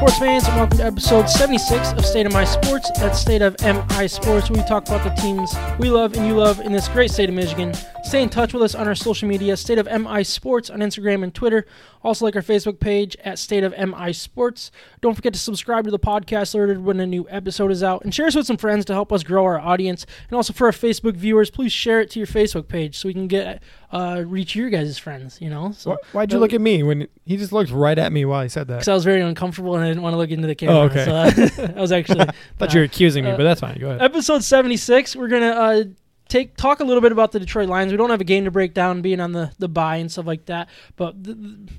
Sports 0.00 0.18
fans, 0.18 0.49
welcome 0.60 0.76
to 0.76 0.84
episode 0.84 1.26
76 1.26 1.92
of 1.92 2.04
State 2.04 2.26
of 2.26 2.34
My 2.34 2.44
Sports. 2.44 2.90
That's 2.98 3.18
State 3.18 3.40
of 3.40 3.56
MI 3.62 4.06
Sports, 4.06 4.50
where 4.50 4.60
we 4.60 4.68
talk 4.68 4.86
about 4.86 5.02
the 5.02 5.22
teams 5.22 5.54
we 5.78 5.88
love 5.88 6.12
and 6.12 6.26
you 6.26 6.34
love 6.34 6.60
in 6.60 6.70
this 6.70 6.86
great 6.86 7.10
state 7.10 7.30
of 7.30 7.34
Michigan. 7.34 7.72
Stay 8.02 8.22
in 8.22 8.28
touch 8.28 8.52
with 8.52 8.62
us 8.62 8.74
on 8.74 8.86
our 8.86 8.94
social 8.94 9.26
media, 9.26 9.56
State 9.56 9.78
of 9.78 9.86
MI 9.86 10.22
Sports 10.22 10.68
on 10.68 10.80
Instagram 10.80 11.22
and 11.22 11.34
Twitter. 11.34 11.64
Also, 12.02 12.24
like 12.24 12.34
our 12.34 12.42
Facebook 12.42 12.80
page 12.80 13.16
at 13.24 13.38
State 13.38 13.62
of 13.62 13.72
MI 13.72 14.12
Sports. 14.12 14.70
Don't 15.00 15.14
forget 15.14 15.32
to 15.34 15.38
subscribe 15.38 15.84
to 15.84 15.90
the 15.90 15.98
podcast 15.98 16.54
alerted 16.54 16.82
when 16.82 16.98
a 16.98 17.06
new 17.06 17.26
episode 17.30 17.70
is 17.70 17.82
out, 17.82 18.02
and 18.02 18.14
share 18.14 18.26
us 18.26 18.34
with 18.34 18.46
some 18.46 18.56
friends 18.56 18.84
to 18.86 18.94
help 18.94 19.12
us 19.12 19.22
grow 19.22 19.44
our 19.44 19.58
audience. 19.58 20.06
And 20.28 20.36
also 20.36 20.52
for 20.52 20.66
our 20.66 20.72
Facebook 20.72 21.14
viewers, 21.14 21.50
please 21.50 21.72
share 21.72 22.00
it 22.00 22.10
to 22.10 22.18
your 22.18 22.26
Facebook 22.26 22.68
page 22.68 22.98
so 22.98 23.08
we 23.08 23.12
can 23.12 23.28
get 23.28 23.62
uh, 23.92 24.24
reach 24.26 24.54
your 24.54 24.70
guys' 24.70 24.98
friends. 24.98 25.40
You 25.40 25.50
know, 25.50 25.72
so 25.72 25.98
Why'd 26.12 26.32
you 26.32 26.38
look 26.38 26.54
at 26.54 26.60
me 26.60 26.82
when 26.82 27.06
he 27.26 27.36
just 27.36 27.52
looked 27.52 27.70
right 27.70 27.98
at 27.98 28.12
me 28.12 28.24
while 28.24 28.42
he 28.42 28.48
said 28.48 28.66
that? 28.68 28.76
because 28.76 28.88
I 28.88 28.94
was 28.94 29.04
very 29.04 29.20
uncomfortable 29.20 29.74
and 29.74 29.84
I 29.84 29.88
didn't 29.88 30.02
want 30.02 30.14
to 30.14 30.18
look 30.18 30.30
into 30.30 30.46
the 30.50 30.54
camera. 30.54 30.76
Oh, 30.76 30.82
okay. 30.82 31.04
So 31.04 31.14
uh, 31.14 31.72
I 31.76 31.80
was 31.80 31.92
actually 31.92 32.26
thought 32.58 32.74
you 32.74 32.80
were 32.80 32.84
accusing 32.84 33.24
me, 33.24 33.30
uh, 33.30 33.36
but 33.36 33.44
that's 33.44 33.60
fine. 33.60 33.78
Go 33.78 33.88
ahead. 33.88 34.02
episode 34.02 34.44
76 34.44 35.16
we're 35.16 35.28
gonna 35.28 35.46
uh 35.46 35.84
take 36.28 36.56
talk 36.56 36.80
a 36.80 36.84
little 36.84 37.00
bit 37.00 37.10
about 37.12 37.32
the 37.32 37.40
detroit 37.40 37.68
lions 37.68 37.90
we 37.92 37.96
don't 37.98 38.10
have 38.10 38.20
a 38.20 38.24
game 38.24 38.44
to 38.44 38.50
break 38.50 38.72
down 38.74 39.02
being 39.02 39.20
on 39.20 39.32
the 39.32 39.50
the 39.58 39.68
bye 39.68 39.96
and 39.96 40.12
stuff 40.12 40.26
like 40.26 40.44
that 40.46 40.68
but 40.96 41.24
th- 41.24 41.36
th- 41.36 41.78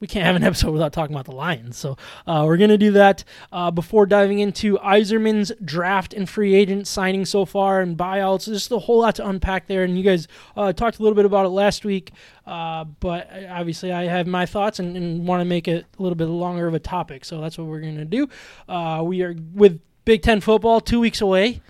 we 0.00 0.06
can't 0.06 0.24
have 0.24 0.34
an 0.34 0.42
episode 0.42 0.72
without 0.72 0.94
talking 0.94 1.14
about 1.14 1.26
the 1.26 1.34
Lions. 1.34 1.76
So 1.76 1.98
uh, 2.26 2.44
we're 2.46 2.56
going 2.56 2.70
to 2.70 2.78
do 2.78 2.92
that 2.92 3.22
uh, 3.52 3.70
before 3.70 4.06
diving 4.06 4.38
into 4.38 4.78
Yzerman's 4.78 5.52
draft 5.62 6.14
and 6.14 6.26
free 6.28 6.54
agent 6.54 6.88
signing 6.88 7.26
so 7.26 7.44
far 7.44 7.82
and 7.82 7.98
buyouts. 7.98 8.46
Just 8.46 8.72
a 8.72 8.78
whole 8.78 9.00
lot 9.00 9.16
to 9.16 9.28
unpack 9.28 9.66
there. 9.66 9.84
And 9.84 9.98
you 9.98 10.04
guys 10.04 10.26
uh, 10.56 10.72
talked 10.72 10.98
a 10.98 11.02
little 11.02 11.14
bit 11.16 11.26
about 11.26 11.44
it 11.44 11.50
last 11.50 11.84
week. 11.84 12.12
Uh, 12.46 12.84
but 12.84 13.28
obviously, 13.50 13.92
I 13.92 14.04
have 14.04 14.26
my 14.26 14.46
thoughts 14.46 14.78
and, 14.78 14.96
and 14.96 15.26
want 15.26 15.42
to 15.42 15.44
make 15.44 15.68
it 15.68 15.84
a 15.98 16.02
little 16.02 16.16
bit 16.16 16.26
longer 16.26 16.66
of 16.66 16.72
a 16.72 16.80
topic. 16.80 17.26
So 17.26 17.42
that's 17.42 17.58
what 17.58 17.66
we're 17.66 17.80
going 17.80 17.98
to 17.98 18.06
do. 18.06 18.28
Uh, 18.68 19.02
we 19.04 19.20
are 19.20 19.36
with 19.54 19.80
Big 20.06 20.22
Ten 20.22 20.40
football 20.40 20.80
two 20.80 20.98
weeks 20.98 21.20
away, 21.20 21.60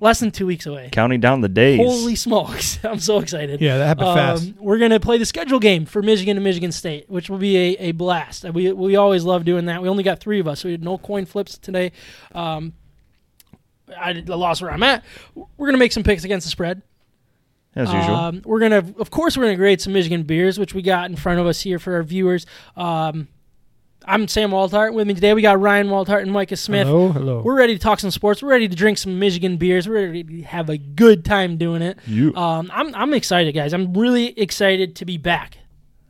less 0.00 0.20
than 0.20 0.30
two 0.30 0.46
weeks 0.46 0.66
away. 0.66 0.88
Counting 0.92 1.20
down 1.20 1.40
the 1.40 1.48
days. 1.48 1.78
Holy 1.78 2.14
smokes! 2.14 2.78
I'm 2.84 2.98
so 3.00 3.18
excited. 3.18 3.60
Yeah, 3.60 3.78
that 3.78 3.86
happened 3.86 4.06
fast. 4.14 4.42
Um, 4.48 4.54
we're 4.58 4.78
gonna 4.78 5.00
play 5.00 5.18
the 5.18 5.26
schedule 5.26 5.58
game 5.60 5.86
for 5.86 6.02
Michigan 6.02 6.36
and 6.36 6.44
Michigan 6.44 6.72
State, 6.72 7.08
which 7.08 7.30
will 7.30 7.38
be 7.38 7.56
a, 7.56 7.76
a 7.88 7.92
blast. 7.92 8.44
We 8.44 8.72
we 8.72 8.96
always 8.96 9.24
love 9.24 9.44
doing 9.44 9.66
that. 9.66 9.82
We 9.82 9.88
only 9.88 10.02
got 10.02 10.20
three 10.20 10.40
of 10.40 10.48
us, 10.48 10.60
so 10.60 10.68
we 10.68 10.72
had 10.72 10.82
no 10.84 10.98
coin 10.98 11.24
flips 11.26 11.56
today. 11.58 11.92
Um, 12.34 12.72
I, 13.98 14.12
did- 14.14 14.30
I 14.30 14.34
lost 14.34 14.62
where 14.62 14.70
I'm 14.70 14.82
at. 14.82 15.04
We're 15.34 15.66
gonna 15.68 15.78
make 15.78 15.92
some 15.92 16.02
picks 16.02 16.24
against 16.24 16.46
the 16.46 16.50
spread. 16.50 16.82
as 17.74 17.92
usual. 17.92 18.14
Um, 18.14 18.42
we're 18.44 18.60
gonna, 18.60 18.84
of 18.98 19.10
course, 19.10 19.36
we're 19.36 19.44
gonna 19.44 19.56
grade 19.56 19.80
some 19.80 19.92
Michigan 19.92 20.22
beers, 20.22 20.58
which 20.58 20.74
we 20.74 20.82
got 20.82 21.10
in 21.10 21.16
front 21.16 21.38
of 21.40 21.46
us 21.46 21.60
here 21.60 21.78
for 21.78 21.94
our 21.94 22.02
viewers. 22.02 22.46
Um, 22.76 23.28
I'm 24.06 24.28
Sam 24.28 24.50
Waltart. 24.50 24.92
With 24.92 25.06
me 25.06 25.14
today, 25.14 25.32
we 25.34 25.42
got 25.42 25.58
Ryan 25.60 25.88
Waltart 25.88 26.22
and 26.22 26.30
Micah 26.32 26.56
Smith. 26.56 26.86
Hello, 26.86 27.08
hello. 27.10 27.40
We're 27.42 27.56
ready 27.56 27.74
to 27.74 27.78
talk 27.78 28.00
some 28.00 28.10
sports. 28.10 28.42
We're 28.42 28.50
ready 28.50 28.68
to 28.68 28.76
drink 28.76 28.98
some 28.98 29.18
Michigan 29.18 29.56
beers. 29.56 29.88
We're 29.88 30.06
ready 30.06 30.24
to 30.24 30.42
have 30.42 30.68
a 30.68 30.76
good 30.76 31.24
time 31.24 31.56
doing 31.56 31.80
it. 31.82 31.98
you. 32.06 32.34
Um, 32.36 32.70
I'm 32.74 32.94
I'm 32.94 33.14
excited, 33.14 33.52
guys. 33.52 33.72
I'm 33.72 33.94
really 33.94 34.38
excited 34.38 34.96
to 34.96 35.04
be 35.04 35.16
back. 35.16 35.58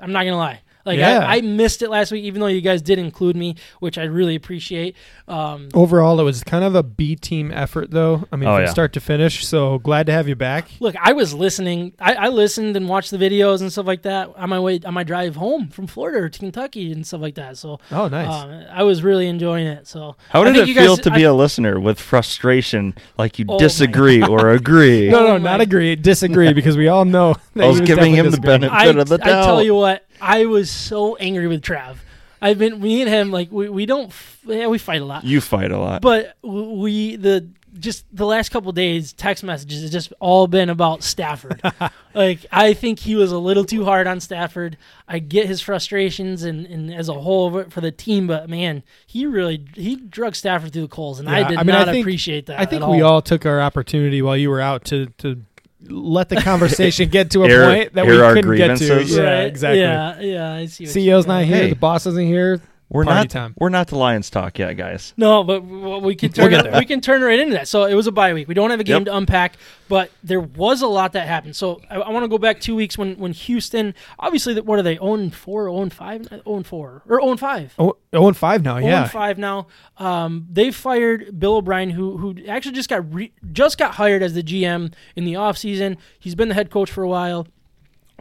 I'm 0.01 0.13
not 0.13 0.25
gonna 0.25 0.37
lie. 0.37 0.61
Like 0.85 0.99
Yeah. 0.99 1.21
I, 1.27 1.37
I 1.37 1.41
missed 1.41 1.83
it 1.83 1.91
last 1.91 2.13
week, 2.13 2.25
even 2.25 2.41
though 2.41 2.47
you 2.47 2.61
guys 2.61 2.83
did 2.83 2.99
include 2.99 3.37
me, 3.37 3.57
which 3.81 3.97
I 3.99 4.05
really 4.05 4.35
appreciate. 4.35 4.97
Um, 5.29 5.69
Overall, 5.75 6.21
it 6.21 6.25
was 6.25 6.45
kind 6.45 6.65
of 6.65 6.75
a 6.75 6.83
B 6.83 7.17
team 7.17 7.51
effort, 7.53 7.91
though. 7.91 8.25
I 8.31 8.37
mean, 8.37 8.49
Oh, 8.49 8.57
from 8.57 8.65
yeah. 8.65 8.71
start 8.71 8.93
to 8.95 9.01
finish. 9.01 9.47
So 9.47 9.79
glad 9.79 10.07
to 10.07 10.13
have 10.13 10.29
you 10.29 10.37
back. 10.37 10.69
look, 10.81 10.95
I 11.01 11.13
was 11.15 11.33
listening. 11.33 11.95
I, 11.99 12.15
I 12.15 12.29
listened 12.29 12.77
and 12.77 12.89
watched 12.89 13.11
the 13.11 13.17
videos 13.19 13.61
and 13.63 13.73
stuff 13.73 13.87
like 13.87 14.03
that 14.03 14.31
on 14.37 14.49
my 14.51 14.61
way 14.61 14.81
on 14.85 14.93
my 14.95 15.05
drive 15.05 15.37
home 15.37 15.69
from 15.69 15.87
Florida 15.87 16.29
to 16.29 16.39
Kentucky 16.39 16.93
and 16.93 17.07
stuff 17.07 17.21
like 17.23 17.37
that. 17.37 17.57
So 17.57 17.81
Oh, 17.91 18.09
nice. 18.09 18.29
uh, 18.29 18.69
I 18.73 18.83
was 18.83 19.03
really 19.03 19.27
enjoying 19.29 19.67
it. 19.67 19.87
So 19.87 20.17
How 20.31 20.43
I 20.43 20.53
did 20.53 20.55
think 20.67 20.69
it 20.77 20.81
feel 20.81 20.97
guys- 20.97 21.05
to 21.05 21.11
be 21.11 21.25
I- 21.27 21.31
a 21.31 21.35
listener 21.35 21.81
with 21.81 21.99
frustration, 22.01 22.95
like 23.19 23.39
you 23.39 23.47
Oh 23.49 23.59
disagree 23.59 24.23
or 24.23 24.51
agree? 24.51 25.09
no, 25.11 25.19
oh 25.19 25.27
no, 25.27 25.39
my- 25.39 25.51
not 25.53 25.61
agree, 25.61 25.97
disagree, 25.97 26.53
because 26.55 26.77
we 26.77 26.89
all 26.89 27.05
know. 27.05 27.35
That 27.55 27.65
I 27.65 27.69
was 27.69 27.79
he 27.79 27.87
giving 27.87 28.13
definitely 28.13 28.19
him 28.19 28.31
the 28.33 28.41
benefit 28.41 28.73
I, 28.75 28.87
of 28.87 29.09
the 29.09 29.19
doubt. 29.19 29.43
I 29.43 29.47
tell 29.47 29.63
you 29.63 29.75
what, 29.75 30.05
I 30.21 30.47
was 30.47 30.71
so 30.71 31.17
angry 31.17 31.47
with 31.49 31.63
Trav. 31.63 31.97
I've 32.43 32.59
been 32.59 32.81
me 32.81 33.01
and 33.01 33.09
him 33.11 33.31
like 33.31 33.51
we, 33.51 33.69
we 33.69 33.87
don't 33.87 34.09
f- 34.09 34.39
yeah 34.45 34.67
we 34.67 34.79
fight 34.79 35.01
a 35.01 35.05
lot, 35.05 35.25
You 35.25 35.41
fight 35.41 35.71
a 35.71 35.79
lot. 35.79 36.03
but 36.03 36.37
we 36.43 37.17
the 37.17 37.49
just 37.77 38.05
the 38.13 38.25
last 38.27 38.51
couple 38.51 38.71
days 38.71 39.13
text 39.15 39.43
messages 39.43 39.83
has 39.83 39.91
just 39.91 40.13
all 40.21 40.47
been 40.47 40.69
about 40.71 41.03
Stafford. 41.03 41.61
like 42.15 42.45
I 42.53 42.73
think 42.75 42.99
he 43.01 43.17
was 43.17 43.33
a 43.33 43.39
little 43.39 43.65
too 43.65 43.85
hard 43.85 44.07
on 44.07 44.21
Stafford. 44.21 44.77
I 45.09 45.19
get 45.19 45.47
his 45.47 45.61
frustrations 45.61 46.45
and, 46.45 46.67
and 46.67 46.93
as 46.95 47.09
a 47.09 47.15
whole 47.15 47.65
for 47.71 47.81
the 47.81 47.91
team, 47.91 48.27
but 48.29 48.49
man, 48.49 48.83
he 49.07 49.27
really 49.27 49.65
he 49.75 49.97
drug 49.97 50.37
Stafford 50.37 50.73
through 50.73 50.83
the 50.83 50.89
coals, 50.89 51.19
and 51.21 51.29
I 51.29 51.49
did 51.49 51.59
I 51.59 51.63
mean, 51.65 51.75
I 51.75 51.79
not 51.81 51.89
think- 51.89 52.05
appreciate 52.05 52.47
that. 52.47 52.61
I 52.61 52.65
think 52.67 52.83
at 52.83 52.89
we 52.91 53.01
all. 53.01 53.15
all 53.15 53.23
took 53.23 53.45
our 53.47 53.61
opportunity 53.61 54.21
while 54.23 54.37
you 54.37 54.51
were 54.51 54.61
out 54.61 54.85
to 54.87 55.07
to 55.19 55.43
let 55.89 56.29
the 56.29 56.37
conversation 56.37 57.09
get 57.11 57.31
to 57.33 57.45
a 57.45 57.49
Air- 57.49 57.65
point 57.75 57.93
that 57.95 58.07
we 58.07 58.13
couldn't 58.13 58.57
get 58.57 58.79
to. 58.79 59.05
Yeah, 59.05 59.21
Right, 59.23 59.47
exactly. 59.47 59.81
Yeah, 59.81 60.21
yeah. 60.21 60.53
I 60.55 60.67
see. 60.67 60.85
what 60.85 60.91
CEO's 60.95 61.05
you're 61.05 61.27
not 61.27 61.45
here. 61.45 61.57
Hey. 61.57 61.69
The 61.71 61.77
boss 61.77 62.07
isn't 62.07 62.27
here. 62.27 62.61
We're 62.89 63.05
party 63.05 63.21
not. 63.21 63.31
time. 63.31 63.55
We're 63.59 63.71
not 63.71 63.89
the 63.89 63.97
Lions 63.97 64.31
talk 64.31 64.59
yet, 64.59 64.75
guys. 64.75 65.15
No, 65.17 65.43
but 65.43 65.61
w- 65.61 65.99
we 65.99 66.15
can 66.15 66.31
turn 66.33 66.51
We'll 66.53 66.67
it, 66.67 66.75
we 66.79 66.85
can 66.85 67.01
turn 67.01 67.23
right 67.23 67.39
into 67.39 67.55
that. 67.55 67.67
So 67.69 67.85
it 67.85 67.95
was 67.95 68.07
a 68.07 68.13
bye 68.13 68.33
week. 68.35 68.47
We 68.49 68.55
don't 68.55 68.71
have 68.71 68.81
a 68.81 68.85
game 68.85 68.99
Yep. 69.01 69.05
to 69.07 69.17
unpack, 69.17 69.57
but 69.89 70.11
there 70.23 70.41
was 70.41 70.83
a 70.83 70.87
lot 70.87 71.13
that 71.15 71.27
happened. 71.27 71.57
So 71.57 71.81
I, 71.91 71.97
I 71.97 72.11
want 72.11 72.25
to 72.25 72.29
go 72.29 72.39
back 72.39 72.61
two 72.61 72.75
weeks 72.77 72.97
when 72.99 73.17
when 73.17 73.33
Houston, 73.33 73.95
obviously, 74.19 74.55
that 74.55 74.65
what 74.67 74.79
are 74.79 74.83
they? 74.83 74.99
Own 74.99 75.31
four, 75.31 75.69
own 75.69 75.91
five, 75.91 76.29
own 76.47 76.63
four, 76.63 77.03
or 77.09 77.21
own 77.21 77.37
five. 77.37 77.75
Oh, 77.79 77.97
0 78.15 78.29
and 78.29 78.37
5 78.37 78.63
now, 78.63 78.79
Own 78.79 79.09
five 79.09 79.39
now. 79.39 79.67
Um, 79.97 80.47
they 80.51 80.71
fired 80.71 81.39
Bill 81.39 81.57
O'Brien, 81.57 81.91
who 81.91 82.17
who 82.19 82.37
actually 82.47 82.73
just 82.77 82.89
got 82.89 83.13
re- 83.13 83.33
just 83.53 83.77
got 83.79 83.95
hired 83.95 84.23
as 84.23 84.35
the 84.35 84.43
GM 84.43 84.93
in 85.17 85.25
the 85.25 85.33
offseason. 85.35 85.97
He's 86.19 86.35
been 86.35 86.49
the 86.49 86.55
head 86.55 86.71
coach 86.71 86.91
for 86.91 87.03
a 87.03 87.09
while. 87.09 87.47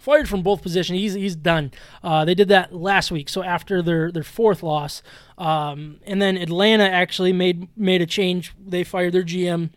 Fired 0.03 0.27
from 0.27 0.41
both 0.41 0.61
positions. 0.61 0.99
He's 0.99 1.13
he's 1.13 1.33
done. 1.37 1.71
Uh, 2.03 2.25
they 2.25 2.35
did 2.35 2.49
that 2.49 2.75
last 2.75 3.09
week. 3.09 3.29
So 3.29 3.41
after 3.41 3.81
their, 3.81 4.11
their 4.11 4.21
fourth 4.21 4.61
loss, 4.61 5.01
um, 5.37 6.01
and 6.05 6.21
then 6.21 6.35
Atlanta 6.35 6.83
actually 6.83 7.31
made 7.31 7.69
made 7.77 8.01
a 8.01 8.05
change. 8.05 8.53
They 8.59 8.83
fired 8.83 9.13
their 9.13 9.23
GM 9.23 9.69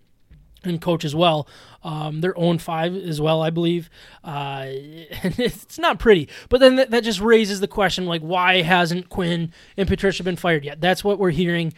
and 0.65 0.83
coach 0.83 1.05
as 1.05 1.15
well. 1.15 1.47
Um, 1.85 2.23
their 2.23 2.37
own 2.37 2.59
five 2.59 2.93
as 2.97 3.21
well, 3.21 3.41
I 3.41 3.51
believe. 3.51 3.89
Uh, 4.25 4.65
it's 4.69 5.79
not 5.79 6.01
pretty, 6.01 6.29
but 6.49 6.59
then 6.59 6.75
that, 6.75 6.91
that 6.91 7.05
just 7.05 7.21
raises 7.21 7.61
the 7.61 7.69
question: 7.69 8.07
like, 8.07 8.23
why 8.23 8.63
hasn't 8.63 9.09
Quinn 9.09 9.53
and 9.77 9.87
Patricia 9.87 10.25
been 10.25 10.35
fired 10.35 10.65
yet? 10.65 10.81
That's 10.81 11.05
what 11.05 11.21
we're 11.21 11.31
hearing 11.31 11.73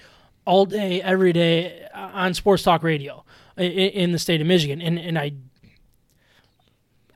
all 0.46 0.64
day, 0.64 1.02
every 1.02 1.34
day 1.34 1.86
uh, 1.94 2.12
on 2.14 2.32
sports 2.32 2.62
talk 2.62 2.82
radio 2.82 3.26
in, 3.58 3.70
in 3.70 4.12
the 4.12 4.18
state 4.18 4.40
of 4.40 4.46
Michigan, 4.46 4.80
and 4.80 4.98
and 4.98 5.18
I 5.18 5.32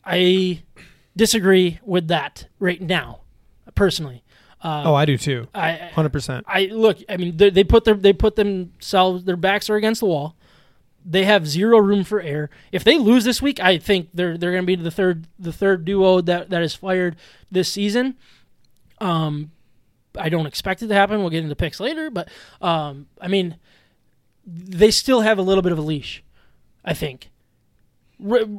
I 0.04 0.62
disagree 1.16 1.78
with 1.84 2.08
that 2.08 2.46
right 2.58 2.80
now, 2.80 3.20
personally. 3.74 4.22
Uh, 4.60 4.82
Oh, 4.86 4.94
I 4.94 5.04
do 5.04 5.18
too. 5.18 5.48
I 5.54 5.90
100%. 5.94 6.44
I 6.46 6.66
look. 6.66 6.98
I 7.08 7.16
mean, 7.16 7.36
they, 7.36 7.50
they 7.50 7.64
put 7.64 7.84
their 7.84 7.94
they 7.94 8.12
put 8.12 8.36
themselves 8.36 9.24
their 9.24 9.36
backs 9.36 9.68
are 9.68 9.76
against 9.76 10.00
the 10.00 10.06
wall. 10.06 10.36
They 11.04 11.24
have 11.24 11.48
zero 11.48 11.78
room 11.78 12.04
for 12.04 12.20
error. 12.20 12.48
If 12.70 12.84
they 12.84 12.96
lose 12.96 13.24
this 13.24 13.42
week, 13.42 13.58
I 13.58 13.78
think 13.78 14.10
they're 14.14 14.38
they're 14.38 14.52
going 14.52 14.62
to 14.62 14.66
be 14.66 14.76
the 14.76 14.90
third 14.92 15.26
the 15.36 15.52
third 15.52 15.84
duo 15.84 16.20
that 16.20 16.50
that 16.50 16.62
is 16.62 16.76
fired 16.76 17.16
this 17.50 17.68
season. 17.68 18.16
Um, 19.00 19.50
I 20.16 20.28
don't 20.28 20.46
expect 20.46 20.80
it 20.82 20.86
to 20.88 20.94
happen. 20.94 21.18
We'll 21.20 21.30
get 21.30 21.42
into 21.42 21.56
picks 21.56 21.80
later, 21.80 22.08
but 22.08 22.28
um, 22.60 23.08
I 23.20 23.26
mean, 23.26 23.56
they 24.46 24.92
still 24.92 25.22
have 25.22 25.38
a 25.38 25.42
little 25.42 25.62
bit 25.62 25.72
of 25.72 25.78
a 25.78 25.82
leash. 25.82 26.22
I 26.84 26.94
think. 26.94 27.31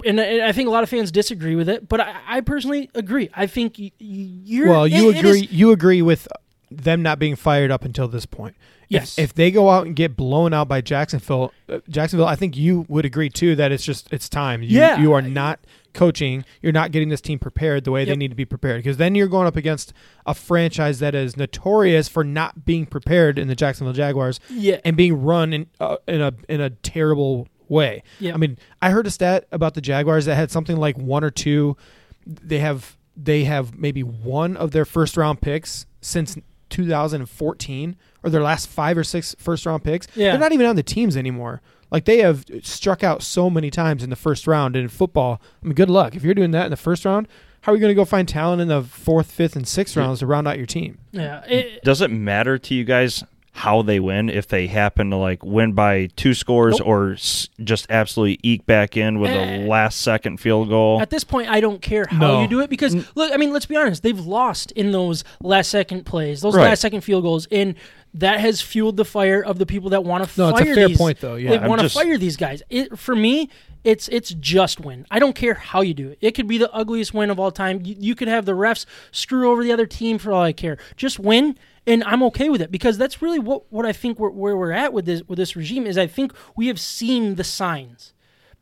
And 0.05 0.19
I 0.19 0.51
think 0.51 0.67
a 0.67 0.71
lot 0.71 0.83
of 0.83 0.89
fans 0.89 1.11
disagree 1.11 1.55
with 1.55 1.69
it, 1.69 1.87
but 1.87 1.99
I, 2.01 2.15
I 2.27 2.41
personally 2.41 2.89
agree. 2.95 3.29
I 3.33 3.47
think 3.47 3.75
you're 3.99 4.67
Well, 4.69 4.87
you 4.87 5.09
it- 5.09 5.17
it 5.17 5.25
is- 5.25 5.37
agree. 5.41 5.47
you 5.51 5.71
agree 5.71 6.01
with 6.01 6.27
them 6.69 7.01
not 7.01 7.19
being 7.19 7.35
fired 7.35 7.71
up 7.71 7.85
until 7.85 8.07
this 8.07 8.25
point. 8.25 8.55
Yes. 8.89 9.17
If, 9.17 9.29
if 9.29 9.33
they 9.35 9.49
go 9.49 9.69
out 9.69 9.85
and 9.87 9.95
get 9.95 10.15
blown 10.15 10.53
out 10.53 10.67
by 10.67 10.81
Jacksonville, 10.81 11.51
uh, 11.69 11.79
Jacksonville, 11.89 12.27
I 12.27 12.35
think 12.35 12.55
you 12.57 12.85
would 12.89 13.05
agree 13.05 13.29
too 13.29 13.55
that 13.55 13.71
it's 13.71 13.83
just 13.83 14.07
it's 14.11 14.27
time. 14.29 14.61
You, 14.61 14.69
Yeah. 14.79 14.99
You 14.99 15.13
are 15.13 15.21
not 15.21 15.59
coaching. 15.93 16.43
You're 16.61 16.73
not 16.73 16.91
getting 16.91 17.09
this 17.09 17.21
team 17.21 17.39
prepared 17.39 17.85
the 17.85 17.91
way 17.91 18.03
they 18.05 18.15
need 18.15 18.29
to 18.29 18.35
be 18.35 18.45
prepared 18.45 18.79
because 18.83 18.97
then 18.97 19.15
you're 19.15 19.27
going 19.27 19.47
up 19.47 19.55
against 19.55 19.93
a 20.25 20.33
franchise 20.33 20.99
that 20.99 21.15
is 21.15 21.37
notorious 21.37 22.07
for 22.07 22.23
not 22.23 22.65
being 22.65 22.85
prepared 22.85 23.39
in 23.39 23.47
the 23.47 23.55
Jacksonville 23.55 23.93
Jaguars 23.93 24.39
yeah, 24.49 24.79
and 24.83 24.97
being 24.97 25.23
run 25.23 25.53
in 25.53 25.67
uh, 25.79 25.97
in 26.07 26.21
a 26.21 26.33
in 26.49 26.61
a 26.61 26.69
terrible 26.71 27.47
way. 27.69 28.03
Yeah. 28.19 28.33
I 28.33 28.37
mean, 28.37 28.57
I 28.81 28.89
heard 28.89 29.07
a 29.07 29.11
stat 29.11 29.47
about 29.51 29.73
the 29.73 29.81
Jaguars 29.81 30.25
that 30.25 30.35
had 30.35 30.51
something 30.51 30.77
like 30.77 30.97
one 30.97 31.23
or 31.23 31.31
two. 31.31 31.77
They 32.25 32.59
have 32.59 32.97
they 33.15 33.43
have 33.43 33.77
maybe 33.77 34.01
one 34.03 34.57
of 34.57 34.71
their 34.71 34.85
first 34.85 35.17
round 35.17 35.41
picks 35.41 35.85
since 36.01 36.37
2014, 36.69 37.95
or 38.23 38.29
their 38.29 38.41
last 38.41 38.67
five 38.67 38.97
or 38.97 39.03
six 39.03 39.35
first 39.37 39.65
round 39.65 39.83
picks. 39.83 40.07
Yeah. 40.15 40.31
They're 40.31 40.39
not 40.39 40.51
even 40.51 40.65
on 40.65 40.75
the 40.75 40.83
teams 40.83 41.15
anymore. 41.15 41.61
Like 41.91 42.05
they 42.05 42.19
have 42.19 42.45
struck 42.63 43.03
out 43.03 43.21
so 43.21 43.49
many 43.49 43.69
times 43.69 44.03
in 44.03 44.09
the 44.09 44.15
first 44.15 44.47
round. 44.47 44.75
And 44.75 44.83
in 44.83 44.89
football, 44.89 45.39
I 45.61 45.65
mean, 45.67 45.75
good 45.75 45.89
luck 45.89 46.15
if 46.15 46.23
you're 46.23 46.33
doing 46.33 46.51
that 46.51 46.65
in 46.65 46.71
the 46.71 46.77
first 46.77 47.05
round. 47.05 47.27
How 47.61 47.71
are 47.71 47.75
you 47.75 47.81
going 47.81 47.91
to 47.91 47.95
go 47.95 48.03
find 48.03 48.27
talent 48.27 48.61
in 48.61 48.67
the 48.67 48.81
fourth, 48.81 49.31
fifth, 49.31 49.55
and 49.55 49.65
sixth 49.65 49.95
rounds 49.95 50.19
to 50.19 50.25
round 50.27 50.47
out 50.47 50.57
your 50.57 50.65
team? 50.65 50.97
yeah. 51.11 51.45
It, 51.45 51.83
Does 51.83 52.01
it 52.01 52.11
matter 52.11 52.57
to 52.57 52.73
you 52.75 52.83
guys 52.83 53.23
how 53.55 53.83
they 53.83 53.99
win 53.99 54.29
if 54.29 54.47
they 54.47 54.65
happen 54.65 55.11
to 55.11 55.15
like 55.15 55.45
win 55.45 55.73
by 55.73 56.07
two 56.15 56.33
scores 56.33 56.79
Nope. 56.79 56.87
or 56.87 57.11
s- 57.13 57.49
just 57.63 57.85
absolutely 57.89 58.39
eke 58.41 58.65
back 58.65 58.97
in 58.97 59.19
with 59.19 59.29
Eh. 59.29 59.57
a 59.63 59.67
last 59.67 60.01
second 60.01 60.39
field 60.39 60.69
goal. 60.69 60.99
At 60.99 61.11
this 61.11 61.23
point, 61.23 61.49
I 61.49 61.59
don't 61.59 61.79
care 61.81 62.05
how 62.09 62.17
No. 62.17 62.41
you 62.41 62.47
do 62.47 62.61
it 62.61 62.69
because 62.71 62.95
look, 63.15 63.31
I 63.31 63.37
mean, 63.37 63.53
let's 63.53 63.67
be 63.67 63.75
honest. 63.75 64.01
They've 64.01 64.19
lost 64.19 64.71
in 64.71 64.91
those 64.91 65.23
last 65.41 65.69
second 65.69 66.05
plays, 66.05 66.41
those 66.41 66.55
Right. 66.55 66.63
last 66.63 66.81
second 66.81 67.01
field 67.01 67.23
goals, 67.23 67.47
and 67.51 67.75
that 68.15 68.39
has 68.39 68.59
fueled 68.61 68.97
the 68.97 69.05
fire 69.05 69.41
of 69.43 69.59
the 69.59 69.65
people 69.67 69.91
that 69.91 70.03
want 70.03 70.27
to 70.27 70.39
No, 70.41 70.51
fire 70.51 70.61
it's 70.63 70.71
a 70.71 70.75
fair 70.75 70.87
these. 70.87 70.97
point, 70.97 71.19
though, 71.19 71.35
yeah. 71.35 71.57
they 71.57 71.67
want 71.67 71.81
to 71.81 71.89
fire 71.89 72.17
these 72.17 72.37
guys. 72.37 72.63
It, 72.71 72.97
for 72.97 73.15
me, 73.15 73.49
it's 73.83 74.07
it's 74.07 74.31
just 74.39 74.79
win. 74.79 75.05
I 75.11 75.19
don't 75.19 75.35
care 75.35 75.53
how 75.55 75.81
you 75.81 75.93
do 75.93 76.09
it. 76.09 76.17
It 76.21 76.31
could 76.31 76.47
be 76.47 76.57
the 76.57 76.71
ugliest 76.73 77.13
win 77.13 77.29
of 77.29 77.39
all 77.39 77.51
time. 77.51 77.81
You, 77.83 77.95
you 77.99 78.15
could 78.15 78.27
have 78.29 78.45
the 78.45 78.53
refs 78.53 78.85
screw 79.11 79.51
over 79.51 79.63
the 79.63 79.71
other 79.71 79.85
team 79.85 80.17
for 80.17 80.31
all 80.31 80.41
I 80.41 80.53
care. 80.53 80.77
Just 80.97 81.19
win. 81.19 81.55
And 81.85 82.03
I'm 82.05 82.23
okay 82.23 82.49
with 82.49 82.61
it 82.61 82.71
because 82.71 82.97
that's 82.97 83.21
really 83.21 83.39
what, 83.39 83.71
what 83.71 83.85
I 83.85 83.91
think 83.91 84.17
we're, 84.17 84.29
where 84.29 84.55
we're 84.55 84.71
at 84.71 84.93
with 84.93 85.05
this 85.05 85.21
with 85.27 85.37
this 85.37 85.55
regime 85.55 85.85
is 85.85 85.97
I 85.97 86.07
think 86.07 86.33
we 86.55 86.67
have 86.67 86.79
seen 86.79 87.35
the 87.35 87.43
signs 87.43 88.13